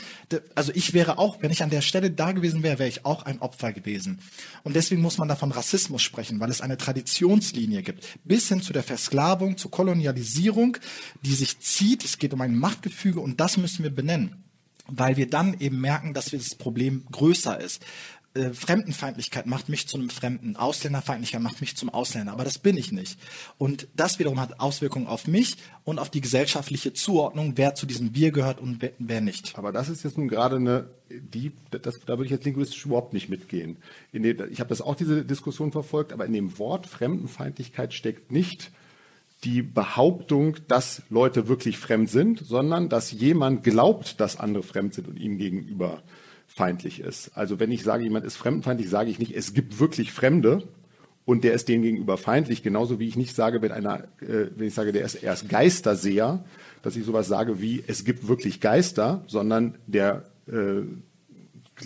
Also 0.55 0.71
ich 0.75 0.93
wäre 0.93 1.17
auch, 1.17 1.41
wenn 1.41 1.51
ich 1.51 1.63
an 1.63 1.69
der 1.69 1.81
Stelle 1.81 2.11
da 2.11 2.31
gewesen 2.31 2.63
wäre, 2.63 2.79
wäre 2.79 2.89
ich 2.89 3.05
auch 3.05 3.23
ein 3.23 3.39
Opfer 3.39 3.71
gewesen. 3.71 4.19
Und 4.63 4.75
deswegen 4.75 5.01
muss 5.01 5.17
man 5.17 5.27
davon 5.27 5.51
Rassismus 5.51 6.01
sprechen, 6.01 6.39
weil 6.39 6.49
es 6.49 6.61
eine 6.61 6.77
Traditionslinie 6.77 7.81
gibt, 7.81 8.05
bis 8.23 8.49
hin 8.49 8.61
zu 8.61 8.73
der 8.73 8.83
Versklavung, 8.83 9.57
zur 9.57 9.71
Kolonialisierung, 9.71 10.77
die 11.21 11.33
sich 11.33 11.59
zieht. 11.59 12.03
Es 12.03 12.17
geht 12.17 12.33
um 12.33 12.41
ein 12.41 12.55
Machtgefüge 12.55 13.19
und 13.19 13.39
das 13.39 13.57
müssen 13.57 13.83
wir 13.83 13.93
benennen 13.93 14.43
weil 14.93 15.15
wir 15.15 15.29
dann 15.29 15.57
eben 15.59 15.79
merken, 15.79 16.13
dass 16.13 16.31
das 16.31 16.55
Problem 16.55 17.05
größer 17.11 17.57
ist 17.61 17.81
äh, 18.34 18.53
Fremdenfeindlichkeit 18.53 19.45
macht 19.45 19.67
mich 19.67 19.88
zu 19.89 19.97
einem 19.97 20.09
Fremden, 20.09 20.55
Ausländerfeindlichkeit 20.55 21.41
macht 21.41 21.59
mich 21.59 21.75
zum 21.75 21.89
Ausländer, 21.89 22.32
aber 22.32 22.45
das 22.45 22.59
bin 22.59 22.77
ich 22.77 22.93
nicht. 22.93 23.19
Und 23.57 23.89
das 23.93 24.19
wiederum 24.19 24.39
hat 24.39 24.61
Auswirkungen 24.61 25.07
auf 25.07 25.27
mich 25.27 25.57
und 25.84 25.99
auf 25.99 26.09
die 26.09 26.21
gesellschaftliche 26.21 26.93
Zuordnung, 26.93 27.53
wer 27.57 27.75
zu 27.75 27.86
diesem 27.86 28.15
Wir 28.15 28.32
gehört 28.32 28.61
und 28.61 28.82
wer, 28.99 29.21
nicht. 29.21 29.57
Aber 29.57 29.73
das 29.73 29.89
ist 29.89 30.03
jetzt 30.03 30.17
nun 30.17 30.29
gerade 30.29 30.55
eine, 30.55 30.88
die, 31.09 31.51
das, 31.71 31.99
da 31.99 32.13
würde 32.13 32.25
ich 32.25 32.32
jetzt 32.32 32.45
linguistisch 32.45 32.86
überhaupt 32.86 33.11
nicht 33.11 33.27
mitgehen. 33.27 33.75
Dem, 34.13 34.23
ich 34.23 34.59
habe 34.61 34.69
das 34.69 34.82
auch 34.82 34.95
diese 34.95 35.25
Diskussion 35.25 35.73
verfolgt, 35.73 36.13
aber 36.13 36.25
in 36.25 36.32
dem 36.32 36.57
Wort 36.57 36.88
Fremdenfeindlichkeit 36.88 37.93
steckt 37.93 38.32
nicht 38.32 38.71
die 39.43 39.61
Behauptung, 39.61 40.55
dass 40.67 41.01
Leute 41.09 41.47
wirklich 41.47 41.77
fremd 41.77 42.09
sind, 42.09 42.39
sondern 42.39 42.89
dass 42.89 43.11
jemand 43.11 43.63
glaubt, 43.63 44.19
dass 44.19 44.39
andere 44.39 44.63
fremd 44.63 44.93
sind 44.93 45.07
und 45.07 45.17
ihm 45.17 45.38
gegenüber 45.38 46.01
feindlich 46.54 46.99
ist. 46.99 47.32
Also 47.36 47.60
wenn 47.60 47.72
ich 47.72 47.84
sage, 47.84 48.04
jemand 48.04 48.26
ist 48.26 48.36
fremdenfeindlich, 48.36 48.89
sage 48.89 49.10
ich 49.10 49.20
nicht, 49.20 49.36
es 49.36 49.54
gibt 49.54 49.80
wirklich 49.80 50.12
Fremde 50.12 50.64
und 51.24 51.43
der 51.43 51.54
ist 51.54 51.70
dem 51.70 51.82
gegenüber 51.82 52.18
feindlich, 52.18 52.62
genauso 52.62 52.99
wie 52.99 53.08
ich 53.08 53.16
nicht 53.16 53.36
sage, 53.36 53.62
wenn 53.62 53.72
einer, 53.72 54.03
äh, 54.22 54.48
wenn 54.56 54.68
ich 54.68 54.73
sage, 54.73 54.91
der 54.91 55.06
ist, 55.06 55.15
er 55.15 55.34
ist 55.34 55.48
Geisterseher, 55.48 56.44
dass 56.82 56.95
ich 56.95 57.06
sowas 57.06 57.28
sage 57.28 57.61
wie, 57.61 57.84
es 57.88 58.03
gibt 58.03 58.28
wirklich 58.28 58.60
Geister, 58.60 59.23
sondern 59.28 59.78
der 59.88 60.26
äh, 60.48 60.82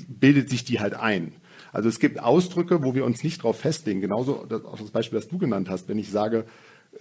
bildet 0.08 0.50
sich 0.50 0.64
die 0.64 0.80
halt 0.80 0.96
ein. 0.96 1.34
Also 1.72 1.90
es 1.90 2.00
gibt 2.00 2.20
Ausdrücke, 2.22 2.84
wo 2.84 2.96
wir 2.96 3.06
uns 3.06 3.24
nicht 3.24 3.40
darauf 3.40 3.60
festlegen. 3.60 4.02
Genauso 4.02 4.46
das, 4.48 4.64
auch 4.66 4.80
das 4.80 4.92
Beispiel, 4.92 5.20
das 5.20 5.28
du 5.28 5.38
genannt 5.38 5.70
hast. 5.70 5.90
Wenn 5.90 6.00
ich 6.00 6.10
sage, 6.10 6.46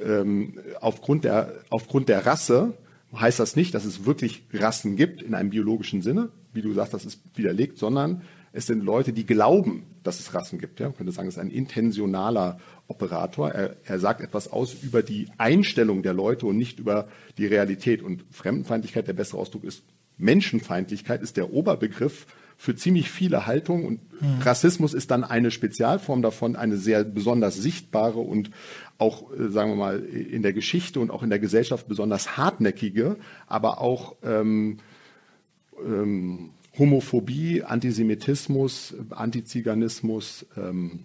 ähm, 0.01 0.59
aufgrund, 0.81 1.24
der, 1.24 1.55
aufgrund 1.70 2.09
der 2.09 2.27
Rasse 2.27 2.74
heißt 3.15 3.39
das 3.39 3.57
nicht, 3.57 3.74
dass 3.74 3.85
es 3.85 4.05
wirklich 4.05 4.43
Rassen 4.53 4.97
gibt 4.97 5.23
in 5.23 5.35
einem 5.35 5.51
biologischen 5.51 6.03
Sinne, 6.03 6.31
wie 6.55 6.62
du 6.62 6.72
sagst, 6.72 6.94
das 6.94 7.05
ist 7.05 7.20
widerlegt, 7.35 7.78
sondern 7.78 8.22
es 8.52 8.66
sind 8.66 8.85
Leute, 8.85 9.12
die 9.12 9.26
glauben, 9.26 9.85
dass 10.05 10.20
es 10.20 10.32
Rassen 10.32 10.60
gibt. 10.60 10.78
Ja? 10.78 10.86
Man 10.86 10.97
könnte 10.97 11.12
sagen, 11.12 11.26
es 11.26 11.35
ist 11.35 11.40
ein 11.40 11.51
intentionaler 11.51 12.59
Operator. 12.86 13.51
Er, 13.51 13.76
er 13.85 13.98
sagt 13.98 14.20
etwas 14.20 14.51
aus 14.51 14.74
über 14.82 15.02
die 15.02 15.28
Einstellung 15.39 16.02
der 16.02 16.14
Leute 16.14 16.47
und 16.47 16.56
nicht 16.56 16.78
über 16.78 17.09
die 17.36 17.47
Realität. 17.47 18.02
Und 18.02 18.24
Fremdenfeindlichkeit, 18.31 19.09
der 19.09 19.14
bessere 19.14 19.39
Ausdruck 19.39 19.64
ist 19.64 19.82
Menschenfeindlichkeit, 20.18 21.22
ist 21.22 21.36
der 21.36 21.52
Oberbegriff 21.52 22.26
für 22.56 22.76
ziemlich 22.76 23.10
viele 23.10 23.47
Haltungen 23.47 23.85
und 23.85 24.22
mhm. 24.22 24.40
Rassismus 24.43 24.94
ist 24.94 25.10
dann 25.10 25.24
eine 25.24 25.51
Spezialform 25.51 26.22
davon, 26.22 26.55
eine 26.55 26.76
sehr 26.76 27.02
besonders 27.02 27.56
sichtbare 27.56 28.20
und 28.20 28.51
auch, 28.98 29.32
äh, 29.32 29.48
sagen 29.48 29.72
wir 29.72 29.76
mal, 29.76 30.01
in 30.05 30.43
der 30.43 30.52
Geschichte 30.52 31.01
und 31.01 31.10
auch 31.10 31.24
in 31.24 31.31
der 31.31 31.40
Gesellschaft 31.40 31.89
besonders 31.89 32.36
hartnäckige, 32.36 33.16
aber 33.48 33.81
auch 33.81 34.14
ähm, 34.22 34.78
ähm, 35.84 36.51
Homophobie, 36.78 37.62
Antisemitismus, 37.62 38.94
Antiziganismus, 39.10 40.46
ähm, 40.56 41.05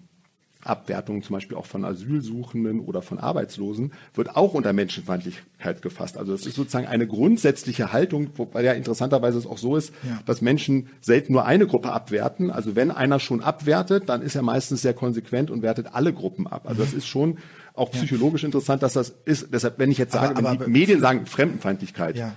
Abwertung 0.64 1.24
zum 1.24 1.36
Beispiel 1.36 1.56
auch 1.56 1.66
von 1.66 1.86
Asylsuchenden 1.86 2.82
oder 2.82 3.02
von 3.02 3.18
Arbeitslosen, 3.18 3.94
wird 4.14 4.36
auch 4.36 4.54
unter 4.54 4.74
Menschenfeindlichkeit 4.74 5.82
gefasst. 5.82 6.18
Also 6.18 6.34
es 6.34 6.46
ist 6.46 6.56
sozusagen 6.56 6.86
eine 6.86 7.08
grundsätzliche 7.08 7.94
Haltung, 7.94 8.32
wobei 8.36 8.64
ja 8.64 8.74
interessanterweise 8.74 9.38
es 9.38 9.48
auch 9.48 9.58
so 9.58 9.78
ist, 9.78 9.94
ja. 10.04 10.20
dass 10.26 10.42
Menschen 10.42 10.90
selten 11.00 11.32
nur 11.32 11.46
eine 11.46 11.66
Gruppe 11.66 11.94
abwerten. 11.94 12.52
Also 12.52 12.76
wenn 12.76 12.92
einer 12.92 13.22
schon 13.22 13.42
abwertet, 13.42 14.10
dann 14.10 14.22
ist 14.22 14.36
er 14.36 14.42
meistens 14.42 14.82
sehr 14.82 14.94
konsequent 14.94 15.50
und 15.50 15.62
wertet 15.62 15.94
alle 15.94 16.12
Gruppen 16.12 16.46
ab. 16.46 16.64
Also 16.66 16.84
das 16.84 16.94
ist 16.94 17.08
schon 17.08 17.38
auch 17.74 17.92
psychologisch 17.92 18.42
ja. 18.44 18.48
interessant, 18.48 18.84
dass 18.84 18.94
das 18.94 19.14
ist. 19.24 19.54
Deshalb, 19.54 19.80
wenn 19.80 19.92
ich 19.92 19.98
jetzt 19.98 20.12
sage, 20.12 20.36
aber, 20.36 20.60
wenn 20.60 20.66
die 20.66 20.72
Medien 20.72 21.00
sagen 21.00 21.26
Fremdenfeindlichkeit, 21.26 22.18
ja 22.18 22.36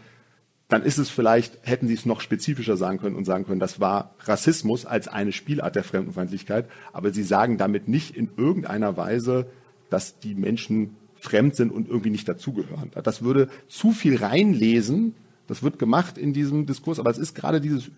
dann 0.72 0.84
ist 0.84 0.96
es 0.96 1.10
vielleicht, 1.10 1.58
hätten 1.60 1.86
sie 1.86 1.92
es 1.92 2.06
noch 2.06 2.22
spezifischer 2.22 2.78
sagen 2.78 2.96
können 2.96 3.14
und 3.14 3.26
sagen 3.26 3.44
können, 3.44 3.60
das 3.60 3.78
war 3.78 4.14
Rassismus 4.20 4.86
als 4.86 5.06
eine 5.06 5.32
Spielart 5.32 5.76
der 5.76 5.84
Fremdenfeindlichkeit, 5.84 6.66
aber 6.94 7.12
sie 7.12 7.24
sagen 7.24 7.58
damit 7.58 7.88
nicht 7.88 8.16
in 8.16 8.30
irgendeiner 8.38 8.96
Weise, 8.96 9.50
dass 9.90 10.18
die 10.18 10.34
Menschen 10.34 10.96
fremd 11.14 11.56
sind 11.56 11.72
und 11.72 11.88
irgendwie 11.88 12.08
nicht 12.08 12.26
dazugehören. 12.26 12.90
Das 13.04 13.20
würde 13.20 13.50
zu 13.68 13.92
viel 13.92 14.16
reinlesen, 14.16 15.14
das 15.46 15.62
wird 15.62 15.78
gemacht 15.78 16.16
in 16.16 16.32
diesem 16.32 16.64
Diskurs, 16.64 16.98
aber 16.98 17.10
es 17.10 17.18
ist 17.18 17.34
gerade 17.34 17.60
dieses 17.60 17.90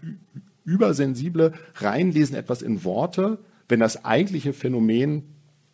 übersensible 0.65 1.53
Reinlesen 1.77 2.35
etwas 2.35 2.61
in 2.61 2.83
Worte, 2.83 3.39
wenn 3.69 3.79
das 3.79 4.05
eigentliche 4.05 4.53
Phänomen 4.53 5.23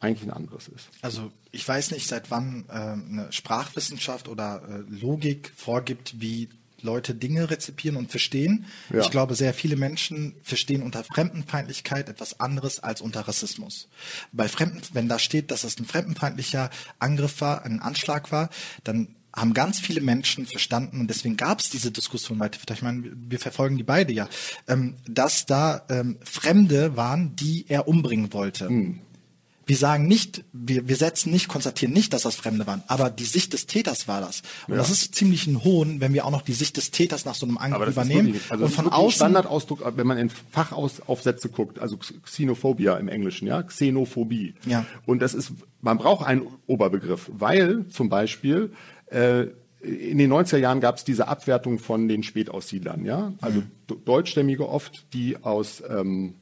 eigentlich 0.00 0.28
ein 0.28 0.34
anderes 0.34 0.68
ist. 0.68 0.90
Also 1.00 1.32
ich 1.50 1.66
weiß 1.66 1.92
nicht, 1.92 2.08
seit 2.08 2.30
wann 2.30 2.66
äh, 2.68 2.72
eine 2.72 3.28
Sprachwissenschaft 3.30 4.28
oder 4.28 4.62
äh, 4.68 5.00
Logik 5.00 5.50
vorgibt, 5.56 6.20
wie 6.20 6.50
Leute 6.82 7.14
Dinge 7.14 7.50
rezipieren 7.50 7.96
und 7.96 8.10
verstehen. 8.10 8.66
Ja. 8.92 9.00
Ich 9.00 9.10
glaube, 9.10 9.34
sehr 9.34 9.54
viele 9.54 9.76
Menschen 9.76 10.34
verstehen 10.42 10.82
unter 10.82 11.04
Fremdenfeindlichkeit 11.04 12.08
etwas 12.08 12.40
anderes 12.40 12.80
als 12.80 13.00
unter 13.00 13.20
Rassismus. 13.22 13.88
Bei 14.32 14.48
Fremden, 14.48 14.80
wenn 14.92 15.08
da 15.08 15.18
steht, 15.18 15.50
dass 15.50 15.64
es 15.64 15.78
ein 15.78 15.84
fremdenfeindlicher 15.84 16.70
Angriff 16.98 17.40
war, 17.40 17.64
ein 17.64 17.80
Anschlag 17.80 18.32
war, 18.32 18.50
dann 18.84 19.14
haben 19.34 19.54
ganz 19.54 19.78
viele 19.78 20.00
Menschen 20.00 20.46
verstanden 20.46 21.00
und 21.00 21.08
deswegen 21.08 21.36
gab 21.36 21.60
es 21.60 21.70
diese 21.70 21.90
Diskussion 21.90 22.38
weiter. 22.40 22.58
Ich 22.74 22.82
meine, 22.82 23.04
wir 23.14 23.38
verfolgen 23.38 23.76
die 23.76 23.84
beide 23.84 24.12
ja, 24.12 24.28
ähm, 24.66 24.96
dass 25.08 25.46
da 25.46 25.82
ähm, 25.88 26.18
Fremde 26.24 26.96
waren, 26.96 27.36
die 27.36 27.64
er 27.68 27.86
umbringen 27.86 28.32
wollte. 28.32 28.68
Hm. 28.68 29.00
Wir 29.70 29.76
sagen 29.76 30.08
nicht, 30.08 30.42
wir, 30.52 30.88
wir 30.88 30.96
setzen 30.96 31.30
nicht, 31.30 31.46
konstatieren 31.46 31.94
nicht, 31.94 32.12
dass 32.12 32.22
das 32.22 32.34
Fremde 32.34 32.66
waren, 32.66 32.82
aber 32.88 33.08
die 33.08 33.22
Sicht 33.22 33.52
des 33.52 33.66
Täters 33.66 34.08
war 34.08 34.20
das. 34.20 34.42
Und 34.66 34.74
ja. 34.74 34.80
das 34.80 34.90
ist 34.90 35.14
ziemlich 35.14 35.46
ein 35.46 35.62
Hohn, 35.62 36.00
wenn 36.00 36.12
wir 36.12 36.24
auch 36.24 36.32
noch 36.32 36.42
die 36.42 36.54
Sicht 36.54 36.76
des 36.76 36.90
Täters 36.90 37.24
nach 37.24 37.36
so 37.36 37.46
einem 37.46 37.56
Angriff 37.56 37.90
übernehmen. 37.90 38.40
also 38.48 38.64
und 38.64 38.72
von 38.72 38.88
außen 38.88 39.12
Standardausdruck, 39.12 39.92
wenn 39.94 40.08
man 40.08 40.18
in 40.18 40.28
Fachaufsätze 40.28 41.50
guckt, 41.50 41.78
also 41.78 41.96
Xenophobia 41.98 42.96
im 42.96 43.06
Englischen, 43.06 43.46
ja, 43.46 43.62
Xenophobie. 43.62 44.56
Ja. 44.66 44.86
Und 45.06 45.22
das 45.22 45.34
ist, 45.34 45.52
man 45.80 45.98
braucht 45.98 46.26
einen 46.26 46.48
Oberbegriff, 46.66 47.30
weil 47.32 47.86
zum 47.90 48.08
Beispiel 48.08 48.72
äh, 49.06 49.42
in 49.82 50.18
den 50.18 50.32
90er 50.32 50.56
Jahren 50.56 50.80
gab 50.80 50.96
es 50.96 51.04
diese 51.04 51.28
Abwertung 51.28 51.78
von 51.78 52.08
den 52.08 52.24
Spätaussiedlern, 52.24 53.04
ja, 53.04 53.34
also 53.40 53.60
mhm. 53.60 54.04
Deutschstämmige 54.04 54.68
oft, 54.68 55.06
die 55.12 55.36
aus 55.44 55.80
ähm, 55.88 56.34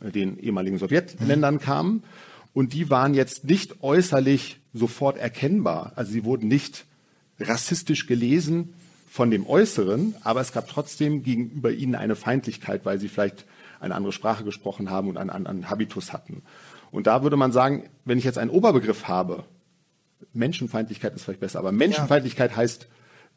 den 0.00 0.38
ehemaligen 0.38 0.78
Sowjetländern 0.78 1.56
mhm. 1.56 1.60
kamen 1.60 2.02
und 2.58 2.72
die 2.72 2.90
waren 2.90 3.14
jetzt 3.14 3.44
nicht 3.44 3.84
äußerlich 3.84 4.58
sofort 4.72 5.16
erkennbar. 5.16 5.92
Also 5.94 6.10
sie 6.10 6.24
wurden 6.24 6.48
nicht 6.48 6.86
rassistisch 7.38 8.08
gelesen 8.08 8.74
von 9.08 9.30
dem 9.30 9.46
Äußeren, 9.46 10.16
aber 10.24 10.40
es 10.40 10.50
gab 10.50 10.66
trotzdem 10.66 11.22
gegenüber 11.22 11.70
ihnen 11.70 11.94
eine 11.94 12.16
Feindlichkeit, 12.16 12.84
weil 12.84 12.98
sie 12.98 13.08
vielleicht 13.08 13.44
eine 13.78 13.94
andere 13.94 14.10
Sprache 14.10 14.42
gesprochen 14.42 14.90
haben 14.90 15.08
und 15.08 15.18
einen 15.18 15.30
anderen 15.30 15.70
Habitus 15.70 16.12
hatten. 16.12 16.42
Und 16.90 17.06
da 17.06 17.22
würde 17.22 17.36
man 17.36 17.52
sagen, 17.52 17.90
wenn 18.04 18.18
ich 18.18 18.24
jetzt 18.24 18.38
einen 18.38 18.50
Oberbegriff 18.50 19.06
habe, 19.06 19.44
Menschenfeindlichkeit 20.32 21.14
ist 21.14 21.22
vielleicht 21.22 21.38
besser, 21.38 21.60
aber 21.60 21.70
Menschenfeindlichkeit 21.70 22.50
ja. 22.50 22.56
heißt, 22.56 22.88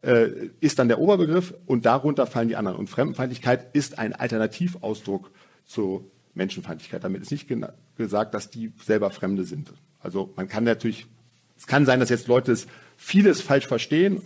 äh, 0.02 0.30
ist 0.62 0.80
dann 0.80 0.88
der 0.88 0.98
Oberbegriff 0.98 1.54
und 1.68 1.86
darunter 1.86 2.26
fallen 2.26 2.48
die 2.48 2.56
anderen. 2.56 2.76
Und 2.76 2.90
Fremdenfeindlichkeit 2.90 3.76
ist 3.76 4.00
ein 4.00 4.14
Alternativausdruck 4.14 5.30
zu 5.64 6.10
Menschenfeindlichkeit. 6.34 7.04
Damit 7.04 7.22
ist 7.22 7.30
nicht 7.30 7.48
gesagt, 8.02 8.34
dass 8.34 8.50
die 8.50 8.72
selber 8.84 9.12
Fremde 9.12 9.46
sind. 9.46 9.72
Also 10.00 10.34
man 10.36 10.48
kann 10.48 10.64
natürlich, 10.64 11.06
es 11.58 11.68
kann 11.68 11.86
sein, 11.86 12.00
dass 12.00 12.10
jetzt 12.10 12.28
Leute 12.28 12.58
vieles 12.98 13.42
falsch 13.42 13.68
verstehen, 13.68 14.22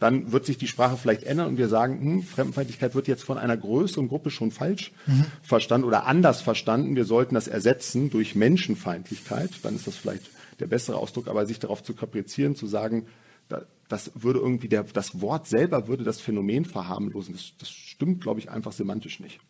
dann 0.00 0.32
wird 0.32 0.46
sich 0.46 0.56
die 0.56 0.66
Sprache 0.66 0.96
vielleicht 0.96 1.24
ändern 1.24 1.48
und 1.48 1.58
wir 1.58 1.68
sagen, 1.68 2.00
hm, 2.00 2.22
Fremdenfeindlichkeit 2.22 2.94
wird 2.94 3.06
jetzt 3.06 3.22
von 3.22 3.36
einer 3.36 3.56
größeren 3.56 4.08
Gruppe 4.08 4.30
schon 4.30 4.50
falsch 4.50 4.92
mhm. 5.06 5.26
verstanden 5.42 5.86
oder 5.86 6.06
anders 6.06 6.40
verstanden. 6.40 6.96
Wir 6.96 7.04
sollten 7.04 7.34
das 7.34 7.48
ersetzen 7.48 8.10
durch 8.10 8.34
Menschenfeindlichkeit. 8.34 9.50
Dann 9.62 9.76
ist 9.76 9.86
das 9.86 9.96
vielleicht 9.96 10.30
der 10.58 10.68
bessere 10.68 10.96
Ausdruck, 10.96 11.28
aber 11.28 11.44
sich 11.44 11.58
darauf 11.58 11.82
zu 11.82 11.94
kaprizieren, 11.94 12.56
zu 12.56 12.66
sagen, 12.66 13.06
das 13.88 14.12
würde 14.14 14.38
irgendwie 14.38 14.68
der, 14.68 14.84
das 14.84 15.20
Wort 15.20 15.46
selber 15.48 15.88
würde 15.88 16.04
das 16.04 16.20
Phänomen 16.20 16.64
verharmlosen. 16.64 17.34
Das, 17.34 17.52
das 17.58 17.70
stimmt, 17.70 18.22
glaube 18.22 18.40
ich, 18.40 18.50
einfach 18.50 18.72
semantisch 18.72 19.20
nicht. 19.20 19.40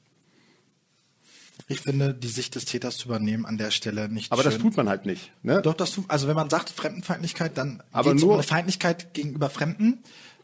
Ich 1.69 1.81
finde, 1.81 2.15
die 2.15 2.29
Sicht 2.29 2.55
des 2.55 2.65
Täters 2.65 2.97
zu 2.97 3.09
übernehmen 3.09 3.47
an 3.47 3.59
der 3.59 3.71
Stelle 3.71 4.09
nicht 4.09 4.33
Aber 4.33 4.43
schön. 4.43 4.53
das 4.53 4.61
tut 4.61 4.77
man 4.77 4.89
halt 4.89 5.07
nicht. 5.07 5.33
Ne? 5.43 5.63
Doch, 5.63 5.75
das 5.75 5.93
tut, 5.93 6.05
also 6.09 6.29
wenn 6.29 6.37
man 6.37 6.51
sagt 6.51 6.71
Fremdenfeindlichkeit, 6.71 7.57
dann 7.57 7.83
aber 7.93 8.15
nur 8.15 8.29
um 8.29 8.35
eine 8.35 8.43
Feindlichkeit 8.43 9.15
gegenüber 9.15 9.51
Fremden. 9.51 10.03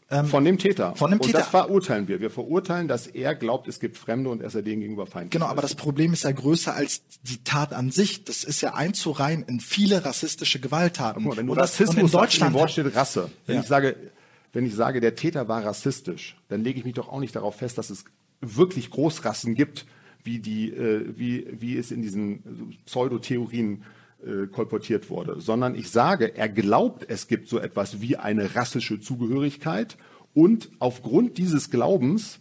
Ähm, 0.09 0.25
von 0.25 0.45
dem 0.45 0.57
Täter. 0.57 0.95
Von 0.95 1.11
dem 1.11 1.19
Täter. 1.19 1.39
Und 1.39 1.41
das 1.41 1.49
verurteilen 1.49 2.07
wir. 2.07 2.21
Wir 2.21 2.31
verurteilen, 2.31 2.87
dass 2.87 3.07
er 3.07 3.35
glaubt, 3.35 3.67
es 3.67 3.79
gibt 3.79 3.97
Fremde 3.97 4.29
und 4.29 4.41
er 4.41 4.47
ist 4.47 4.55
er 4.55 4.61
denen 4.61 4.79
gegenüber 4.79 5.05
feindlich. 5.05 5.31
Genau, 5.31 5.47
aber 5.47 5.61
das 5.61 5.75
Problem 5.75 6.13
ist 6.13 6.23
ja 6.23 6.31
größer 6.31 6.73
als 6.73 7.01
die 7.23 7.43
Tat 7.43 7.73
an 7.73 7.91
sich. 7.91 8.23
Das 8.23 8.45
ist 8.45 8.61
ja 8.61 8.73
einzureihen 8.73 9.43
in 9.43 9.59
viele 9.59 10.05
rassistische 10.05 10.59
Gewalttaten. 10.59 11.23
Mal, 11.23 11.35
wenn 11.35 11.47
du 11.47 11.51
und 11.53 11.59
Rassismus 11.59 11.95
das, 11.95 12.03
in 12.03 12.11
Deutschland 12.11 12.53
Wort 12.53 12.71
steht 12.71 12.95
Rasse. 12.95 13.29
Wenn 13.45 13.55
ja. 13.55 13.61
ich 13.61 13.67
sage, 13.67 13.97
wenn 14.53 14.65
ich 14.65 14.75
sage, 14.75 15.01
der 15.01 15.15
Täter 15.15 15.49
war 15.49 15.65
rassistisch, 15.65 16.37
dann 16.47 16.63
lege 16.63 16.79
ich 16.79 16.85
mich 16.85 16.93
doch 16.93 17.09
auch 17.09 17.19
nicht 17.19 17.35
darauf 17.35 17.57
fest, 17.57 17.77
dass 17.77 17.89
es 17.89 18.05
wirklich 18.39 18.89
Großrassen 18.89 19.55
gibt, 19.55 19.85
wie, 20.27 20.37
die, 20.39 20.69
äh, 20.69 21.05
wie, 21.17 21.47
wie 21.59 21.77
es 21.77 21.89
in 21.89 22.03
diesen 22.03 22.77
Pseudotheorien 22.85 23.83
äh, 24.23 24.47
kolportiert 24.47 25.09
wurde, 25.09 25.41
sondern 25.41 25.73
ich 25.73 25.89
sage, 25.89 26.35
er 26.35 26.49
glaubt, 26.49 27.05
es 27.07 27.27
gibt 27.27 27.47
so 27.47 27.57
etwas 27.57 28.01
wie 28.01 28.17
eine 28.17 28.55
rassische 28.55 28.99
Zugehörigkeit 28.99 29.97
und 30.33 30.69
aufgrund 30.79 31.37
dieses 31.37 31.71
Glaubens 31.71 32.39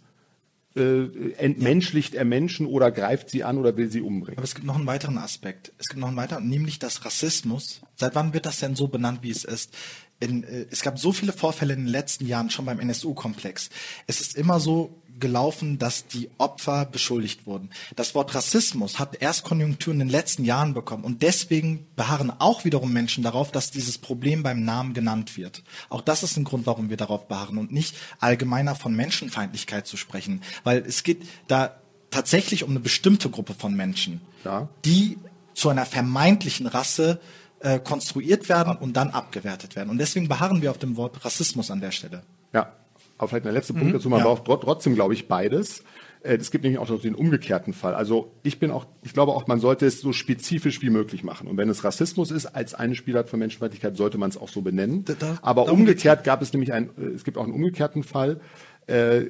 äh, 0.75 1.33
entmenschlicht 1.39 2.15
er 2.15 2.25
Menschen 2.25 2.67
oder 2.67 2.91
greift 2.91 3.31
sie 3.31 3.45
an 3.45 3.57
oder 3.57 3.77
will 3.77 3.91
sie 3.91 4.03
umbringen. 4.03 4.39
Aber 4.39 4.45
es 4.45 4.55
gibt 4.55 4.67
noch 4.67 4.77
einen 4.77 4.87
weiteren 4.87 5.17
Aspekt. 5.17 5.73
Es 5.79 5.89
gibt 5.89 6.01
noch 6.01 6.09
einen 6.09 6.17
weiteren, 6.17 6.49
nämlich 6.49 6.79
das 6.79 7.05
Rassismus. 7.05 7.81
Seit 7.95 8.15
wann 8.15 8.35
wird 8.35 8.47
das 8.47 8.61
denn 8.61 8.77
so 8.77 8.89
benannt, 8.89 9.21
wie 9.23 9.31
es 9.31 9.45
ist? 9.45 9.75
In, 10.19 10.45
äh, 10.45 10.67
es 10.71 10.83
gab 10.83 10.99
so 10.99 11.13
viele 11.13 11.33
Vorfälle 11.33 11.75
in 11.75 11.81
den 11.81 11.89
letzten 11.89 12.27
Jahren 12.27 12.51
schon 12.51 12.67
beim 12.67 12.81
NSU-Komplex. 12.81 13.71
Es 14.07 14.21
ist 14.21 14.37
immer 14.37 14.61
so, 14.61 15.03
gelaufen, 15.19 15.79
dass 15.79 16.07
die 16.07 16.31
Opfer 16.39 16.85
beschuldigt 16.85 17.47
wurden. 17.47 17.71
Das 17.95 18.15
Wort 18.15 18.35
Rassismus 18.35 18.99
hat 18.99 19.17
erst 19.21 19.45
Konjunktur 19.45 19.93
in 19.93 19.99
den 19.99 20.09
letzten 20.09 20.45
Jahren 20.45 20.75
bekommen 20.75 21.05
und 21.05 21.23
deswegen 21.23 21.87
beharren 21.97 22.33
auch 22.39 22.65
wiederum 22.65 22.93
Menschen 22.93 23.23
darauf, 23.23 23.53
dass 23.53 23.71
dieses 23.71 23.99
Problem 23.99 24.43
beim 24.43 24.65
Namen 24.65 24.95
genannt 24.95 25.37
wird. 25.37 25.63
Auch 25.89 26.01
das 26.01 26.23
ist 26.23 26.37
ein 26.37 26.45
Grund, 26.45 26.67
warum 26.67 26.91
wir 26.91 26.97
darauf 26.97 27.29
beharren 27.29 27.59
und 27.59 27.73
nicht 27.73 27.97
allgemeiner 28.19 28.75
von 28.75 28.95
Menschenfeindlichkeit 28.95 29.87
zu 29.87 29.97
sprechen, 29.97 30.43
weil 30.65 30.79
es 30.87 31.03
geht 31.03 31.27
da 31.49 31.77
tatsächlich 32.11 32.65
um 32.65 32.71
eine 32.71 32.81
bestimmte 32.81 33.31
Gruppe 33.31 33.55
von 33.55 33.75
Menschen, 33.75 34.21
ja. 34.45 34.69
die 34.85 35.19
zu 35.55 35.69
einer 35.69 35.87
vermeintlichen 35.87 36.67
Rasse 36.67 37.21
äh, 37.61 37.79
konstruiert 37.79 38.49
werden 38.49 38.77
und 38.77 38.97
dann 38.97 39.11
abgewertet 39.11 39.77
werden. 39.77 39.91
Und 39.91 39.99
deswegen 39.99 40.29
beharren 40.29 40.63
wir 40.63 40.71
auf 40.71 40.79
dem 40.79 40.97
Wort 40.97 41.25
Rassismus 41.25 41.71
an 41.71 41.81
der 41.81 41.91
Stelle. 41.91 42.23
Ja, 42.53 42.73
aber 43.19 43.29
vielleicht 43.29 43.45
der 43.45 43.53
letzte 43.53 43.73
Punkt 43.73 43.89
mhm. 43.89 43.93
dazu, 43.95 44.09
man 44.09 44.21
ja. 44.21 44.35
braucht 44.35 44.63
trotzdem, 44.63 44.95
glaube 44.95 45.15
ich, 45.15 45.29
beides. 45.29 45.83
Äh, 46.23 46.37
es 46.37 46.51
gibt 46.51 46.65
nämlich 46.65 46.79
auch 46.79 46.89
noch 46.89 47.01
den 47.01 47.15
umgekehrten 47.15 47.73
Fall. 47.73 47.95
Also 47.95 48.33
ich 48.43 48.59
bin 48.59 48.71
auch, 48.71 48.87
ich 49.03 49.13
glaube 49.13 49.33
auch, 49.33 49.47
man 49.47 49.61
sollte 49.61 49.87
es 49.87 50.01
so 50.01 50.13
spezifisch 50.13 50.83
wie 50.83 50.91
möglich 50.91 51.25
machen. 51.25 51.49
Und 51.49 51.57
wenn 51.57 51.69
es 51.69 51.85
Rassismus 51.85 52.31
ist 52.31 52.47
als 52.47 52.75
eine 52.75 52.95
Spielart 52.95 53.29
von 53.29 53.39
Menschenfeindlichkeit, 53.39 53.97
sollte 53.97 54.19
man 54.19 54.31
es 54.31 54.37
auch 54.37 54.49
so 54.49 54.63
benennen. 54.63 55.05
Da, 55.05 55.15
da, 55.15 55.39
Aber 55.43 55.71
umgekehrt 55.71 56.25
gab 56.25 56.43
es 56.43 56.53
nämlich 56.53 56.73
ein, 56.73 56.91
äh, 56.99 57.15
es 57.15 57.25
gibt 57.25 57.39
auch 57.39 57.45
einen 57.45 57.55
umgekehrten 57.55 58.03
Fall. 58.03 58.41
Äh, 58.87 59.23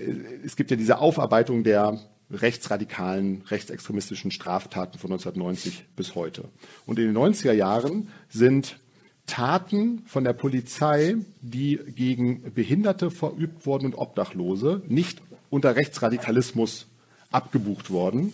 es 0.44 0.56
gibt 0.56 0.70
ja 0.70 0.76
diese 0.76 0.98
Aufarbeitung 0.98 1.64
der 1.64 1.98
rechtsradikalen, 2.30 3.42
rechtsextremistischen 3.46 4.30
Straftaten 4.32 4.98
von 4.98 5.12
1990 5.12 5.86
bis 5.94 6.14
heute. 6.14 6.48
Und 6.84 6.98
in 6.98 7.06
den 7.06 7.16
90er 7.16 7.52
Jahren 7.52 8.08
sind 8.28 8.80
Taten 9.26 10.02
von 10.06 10.24
der 10.24 10.32
Polizei, 10.32 11.16
die 11.40 11.78
gegen 11.94 12.52
Behinderte 12.52 13.10
verübt 13.10 13.66
wurden 13.66 13.86
und 13.86 13.94
Obdachlose, 13.94 14.82
nicht 14.86 15.20
unter 15.50 15.76
Rechtsradikalismus 15.76 16.86
abgebucht 17.30 17.90
worden, 17.90 18.32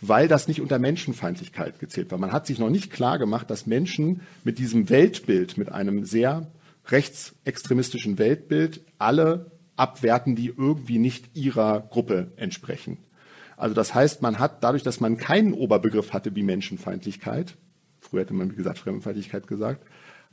weil 0.00 0.28
das 0.28 0.48
nicht 0.48 0.60
unter 0.60 0.78
Menschenfeindlichkeit 0.78 1.78
gezählt 1.78 2.10
war. 2.10 2.18
Man 2.18 2.32
hat 2.32 2.46
sich 2.46 2.58
noch 2.58 2.70
nicht 2.70 2.90
klar 2.90 3.18
gemacht, 3.18 3.50
dass 3.50 3.66
Menschen 3.66 4.20
mit 4.44 4.58
diesem 4.58 4.90
Weltbild, 4.90 5.56
mit 5.56 5.72
einem 5.72 6.04
sehr 6.04 6.46
rechtsextremistischen 6.88 8.18
Weltbild, 8.18 8.82
alle 8.98 9.50
abwerten, 9.76 10.36
die 10.36 10.52
irgendwie 10.56 10.98
nicht 10.98 11.34
ihrer 11.34 11.80
Gruppe 11.80 12.32
entsprechen. 12.36 12.98
Also 13.56 13.74
das 13.74 13.94
heißt, 13.94 14.20
man 14.20 14.38
hat 14.38 14.62
dadurch, 14.62 14.82
dass 14.82 15.00
man 15.00 15.16
keinen 15.16 15.54
Oberbegriff 15.54 16.12
hatte 16.12 16.34
wie 16.36 16.42
Menschenfeindlichkeit, 16.42 17.56
früher 18.00 18.22
hätte 18.22 18.34
man, 18.34 18.50
wie 18.50 18.56
gesagt, 18.56 18.78
Fremdenfeindlichkeit 18.78 19.46
gesagt, 19.46 19.84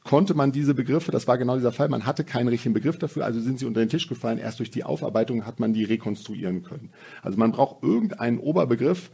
konnte 0.03 0.33
man 0.33 0.51
diese 0.51 0.73
Begriffe, 0.73 1.11
das 1.11 1.27
war 1.27 1.37
genau 1.37 1.55
dieser 1.55 1.71
Fall, 1.71 1.89
man 1.89 2.05
hatte 2.05 2.23
keinen 2.23 2.47
richtigen 2.47 2.73
Begriff 2.73 2.97
dafür, 2.97 3.25
also 3.25 3.39
sind 3.39 3.59
sie 3.59 3.65
unter 3.65 3.81
den 3.81 3.89
Tisch 3.89 4.07
gefallen. 4.07 4.39
Erst 4.39 4.59
durch 4.59 4.71
die 4.71 4.83
Aufarbeitung 4.83 5.45
hat 5.45 5.59
man 5.59 5.73
die 5.73 5.83
rekonstruieren 5.83 6.63
können. 6.63 6.89
Also 7.21 7.37
man 7.37 7.51
braucht 7.51 7.83
irgendeinen 7.83 8.39
Oberbegriff, 8.39 9.11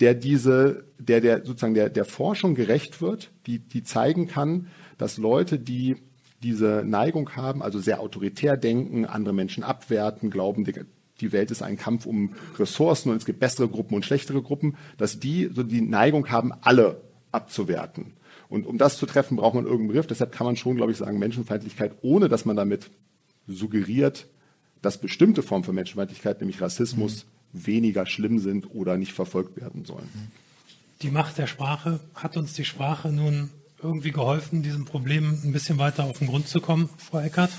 der 0.00 0.14
diese, 0.14 0.84
der, 0.98 1.20
der 1.20 1.44
sozusagen 1.44 1.74
der, 1.74 1.88
der 1.88 2.04
Forschung 2.04 2.54
gerecht 2.54 3.00
wird, 3.00 3.30
die, 3.46 3.60
die 3.60 3.82
zeigen 3.82 4.26
kann, 4.26 4.68
dass 4.98 5.16
Leute, 5.16 5.58
die 5.58 5.96
diese 6.42 6.82
Neigung 6.84 7.34
haben, 7.34 7.62
also 7.62 7.78
sehr 7.78 8.00
autoritär 8.00 8.58
denken, 8.58 9.06
andere 9.06 9.34
Menschen 9.34 9.64
abwerten, 9.64 10.30
glauben, 10.30 10.64
die, 11.20 11.32
Welt 11.32 11.50
ist 11.50 11.62
ein 11.62 11.78
Kampf 11.78 12.04
um 12.04 12.34
Ressourcen 12.58 13.10
und 13.10 13.16
es 13.16 13.24
gibt 13.24 13.40
bessere 13.40 13.68
Gruppen 13.68 13.94
und 13.94 14.04
schlechtere 14.04 14.42
Gruppen, 14.42 14.76
dass 14.98 15.18
die 15.18 15.48
so 15.52 15.62
die 15.62 15.80
Neigung 15.80 16.30
haben, 16.30 16.52
alle 16.60 17.00
abzuwerten. 17.32 18.12
Und 18.48 18.66
um 18.66 18.78
das 18.78 18.96
zu 18.96 19.06
treffen, 19.06 19.36
braucht 19.36 19.54
man 19.54 19.64
irgendeinen 19.64 19.88
Begriff. 19.88 20.06
Deshalb 20.06 20.32
kann 20.32 20.46
man 20.46 20.56
schon, 20.56 20.76
glaube 20.76 20.92
ich, 20.92 20.98
sagen, 20.98 21.18
Menschenfeindlichkeit, 21.18 21.92
ohne 22.02 22.28
dass 22.28 22.44
man 22.44 22.56
damit 22.56 22.90
suggeriert, 23.46 24.26
dass 24.82 25.00
bestimmte 25.00 25.42
Formen 25.42 25.64
von 25.64 25.74
Menschenfeindlichkeit, 25.74 26.40
nämlich 26.40 26.60
Rassismus, 26.60 27.26
mhm. 27.52 27.66
weniger 27.66 28.06
schlimm 28.06 28.38
sind 28.38 28.74
oder 28.74 28.96
nicht 28.96 29.12
verfolgt 29.12 29.56
werden 29.56 29.84
sollen. 29.84 30.08
Die 31.02 31.10
Macht 31.10 31.38
der 31.38 31.46
Sprache, 31.46 32.00
hat 32.14 32.36
uns 32.36 32.54
die 32.54 32.64
Sprache 32.64 33.08
nun 33.08 33.50
irgendwie 33.82 34.12
geholfen, 34.12 34.62
diesem 34.62 34.84
Problem 34.84 35.38
ein 35.44 35.52
bisschen 35.52 35.78
weiter 35.78 36.04
auf 36.04 36.18
den 36.18 36.28
Grund 36.28 36.48
zu 36.48 36.60
kommen, 36.60 36.88
Frau 36.96 37.20
Eckert? 37.20 37.50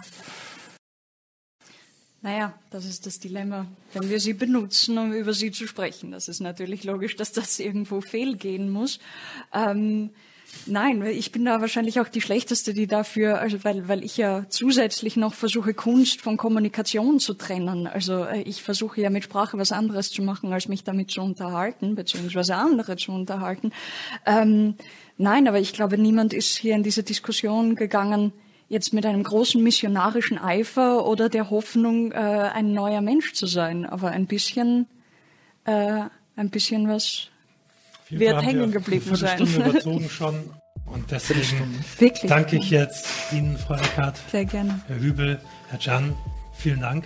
Naja, 2.21 2.53
das 2.71 2.85
ist 2.85 3.05
das 3.05 3.19
Dilemma. 3.19 3.67
Wenn 3.93 4.09
wir 4.09 4.19
sie 4.19 4.33
benutzen, 4.33 4.97
um 4.97 5.13
über 5.13 5.33
sie 5.33 5.51
zu 5.51 5.67
sprechen, 5.67 6.11
das 6.11 6.27
ist 6.27 6.39
natürlich 6.39 6.83
logisch, 6.83 7.15
dass 7.15 7.31
das 7.31 7.59
irgendwo 7.59 8.01
fehlgehen 8.01 8.71
muss. 8.71 8.99
Ähm, 9.53 10.09
Nein, 10.65 11.01
ich 11.05 11.31
bin 11.31 11.45
da 11.45 11.61
wahrscheinlich 11.61 11.99
auch 11.99 12.09
die 12.09 12.21
Schlechteste, 12.21 12.73
die 12.73 12.87
dafür, 12.87 13.39
also 13.39 13.63
weil, 13.63 13.87
weil 13.87 14.03
ich 14.03 14.17
ja 14.17 14.45
zusätzlich 14.49 15.15
noch 15.15 15.33
versuche, 15.33 15.73
Kunst 15.73 16.21
von 16.21 16.35
Kommunikation 16.35 17.19
zu 17.19 17.33
trennen. 17.33 17.87
Also 17.87 18.23
äh, 18.23 18.41
ich 18.41 18.63
versuche 18.63 19.01
ja 19.01 19.09
mit 19.09 19.23
Sprache 19.23 19.57
was 19.57 19.71
anderes 19.71 20.09
zu 20.09 20.21
machen, 20.21 20.51
als 20.51 20.67
mich 20.67 20.83
damit 20.83 21.11
zu 21.11 21.21
unterhalten, 21.21 21.95
beziehungsweise 21.95 22.55
andere 22.55 22.97
zu 22.97 23.11
unterhalten. 23.11 23.71
Ähm, 24.25 24.75
nein, 25.17 25.47
aber 25.47 25.59
ich 25.59 25.73
glaube, 25.73 25.97
niemand 25.97 26.33
ist 26.33 26.57
hier 26.57 26.75
in 26.75 26.83
diese 26.83 27.03
Diskussion 27.03 27.75
gegangen, 27.75 28.33
jetzt 28.69 28.93
mit 28.93 29.05
einem 29.05 29.23
großen 29.23 29.61
missionarischen 29.63 30.37
Eifer 30.37 31.05
oder 31.05 31.29
der 31.29 31.49
Hoffnung, 31.49 32.11
äh, 32.11 32.15
ein 32.15 32.73
neuer 32.73 33.01
Mensch 33.01 33.33
zu 33.33 33.47
sein. 33.47 33.85
Aber 33.85 34.09
ein 34.11 34.27
bisschen, 34.27 34.87
äh, 35.65 36.01
ein 36.35 36.49
bisschen 36.49 36.89
was 36.89 37.29
wird 38.09 38.41
hängen 38.43 38.71
geblieben 38.71 39.15
sein. 39.15 39.45
Stunde 39.45 39.69
überzogen 39.69 40.09
schon. 40.09 40.49
Und 40.85 41.11
deswegen 41.11 41.83
danke 42.23 42.55
ich 42.57 42.69
jetzt 42.69 43.07
Ihnen, 43.33 43.57
Frau 43.57 43.75
Eckhardt. 43.75 44.17
Sehr 44.31 44.45
gerne. 44.45 44.79
Herr 44.87 44.99
Hübel, 44.99 45.39
Herr 45.69 45.79
Jan, 45.79 46.15
vielen 46.53 46.79
Dank. 46.81 47.03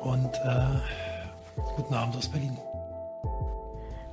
Und 0.00 0.34
äh, 0.44 1.60
guten 1.76 1.94
Abend 1.94 2.16
aus 2.16 2.28
Berlin. 2.28 2.56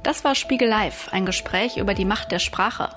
Das 0.03 0.23
war 0.23 0.35
Spiegel 0.35 0.69
Live, 0.69 1.09
ein 1.11 1.25
Gespräch 1.25 1.77
über 1.77 1.95
die 1.95 2.05
Macht 2.05 2.31
der 2.31 2.37
Sprache. 2.39 2.89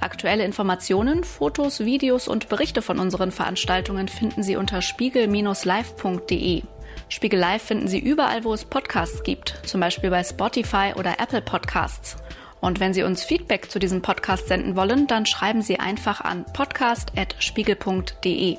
Aktuelle 0.00 0.44
Informationen, 0.44 1.24
Fotos, 1.24 1.80
Videos 1.80 2.28
und 2.28 2.48
Berichte 2.48 2.82
von 2.82 2.98
unseren 2.98 3.30
Veranstaltungen 3.30 4.08
finden 4.08 4.42
Sie 4.42 4.56
unter 4.56 4.82
spiegel-live.de. 4.82 6.62
Spiegel 7.08 7.40
Live 7.40 7.62
finden 7.62 7.88
Sie 7.88 7.98
überall, 7.98 8.44
wo 8.44 8.52
es 8.52 8.64
Podcasts 8.64 9.22
gibt, 9.22 9.60
zum 9.64 9.80
Beispiel 9.80 10.10
bei 10.10 10.22
Spotify 10.22 10.92
oder 10.96 11.18
Apple 11.18 11.42
Podcasts. 11.42 12.16
Und 12.60 12.80
wenn 12.80 12.92
Sie 12.92 13.02
uns 13.02 13.22
Feedback 13.22 13.70
zu 13.70 13.78
diesem 13.78 14.02
Podcast 14.02 14.48
senden 14.48 14.76
wollen, 14.76 15.06
dann 15.06 15.26
schreiben 15.26 15.62
Sie 15.62 15.78
einfach 15.78 16.20
an 16.20 16.44
podcast.spiegel.de. 16.52 18.58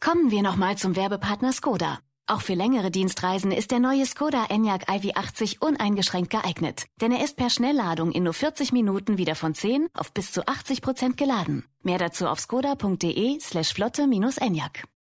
Kommen 0.00 0.30
wir 0.30 0.42
nochmal 0.42 0.76
zum 0.76 0.96
Werbepartner 0.96 1.52
Skoda. 1.52 2.00
Auch 2.30 2.42
für 2.42 2.54
längere 2.54 2.92
Dienstreisen 2.92 3.50
ist 3.50 3.72
der 3.72 3.80
neue 3.80 4.06
Skoda 4.06 4.46
Enyaq 4.50 4.88
iV80 4.88 5.56
uneingeschränkt 5.58 6.30
geeignet. 6.30 6.86
Denn 7.00 7.10
er 7.10 7.24
ist 7.24 7.36
per 7.36 7.50
Schnellladung 7.50 8.12
in 8.12 8.22
nur 8.22 8.34
40 8.34 8.70
Minuten 8.70 9.18
wieder 9.18 9.34
von 9.34 9.52
10 9.52 9.88
auf 9.94 10.12
bis 10.12 10.30
zu 10.30 10.46
80 10.46 10.80
Prozent 10.80 11.16
geladen. 11.16 11.64
Mehr 11.82 11.98
dazu 11.98 12.28
auf 12.28 12.38
skoda.de 12.38 13.40
slash 13.40 13.72
flotte-enyaq. 13.72 14.84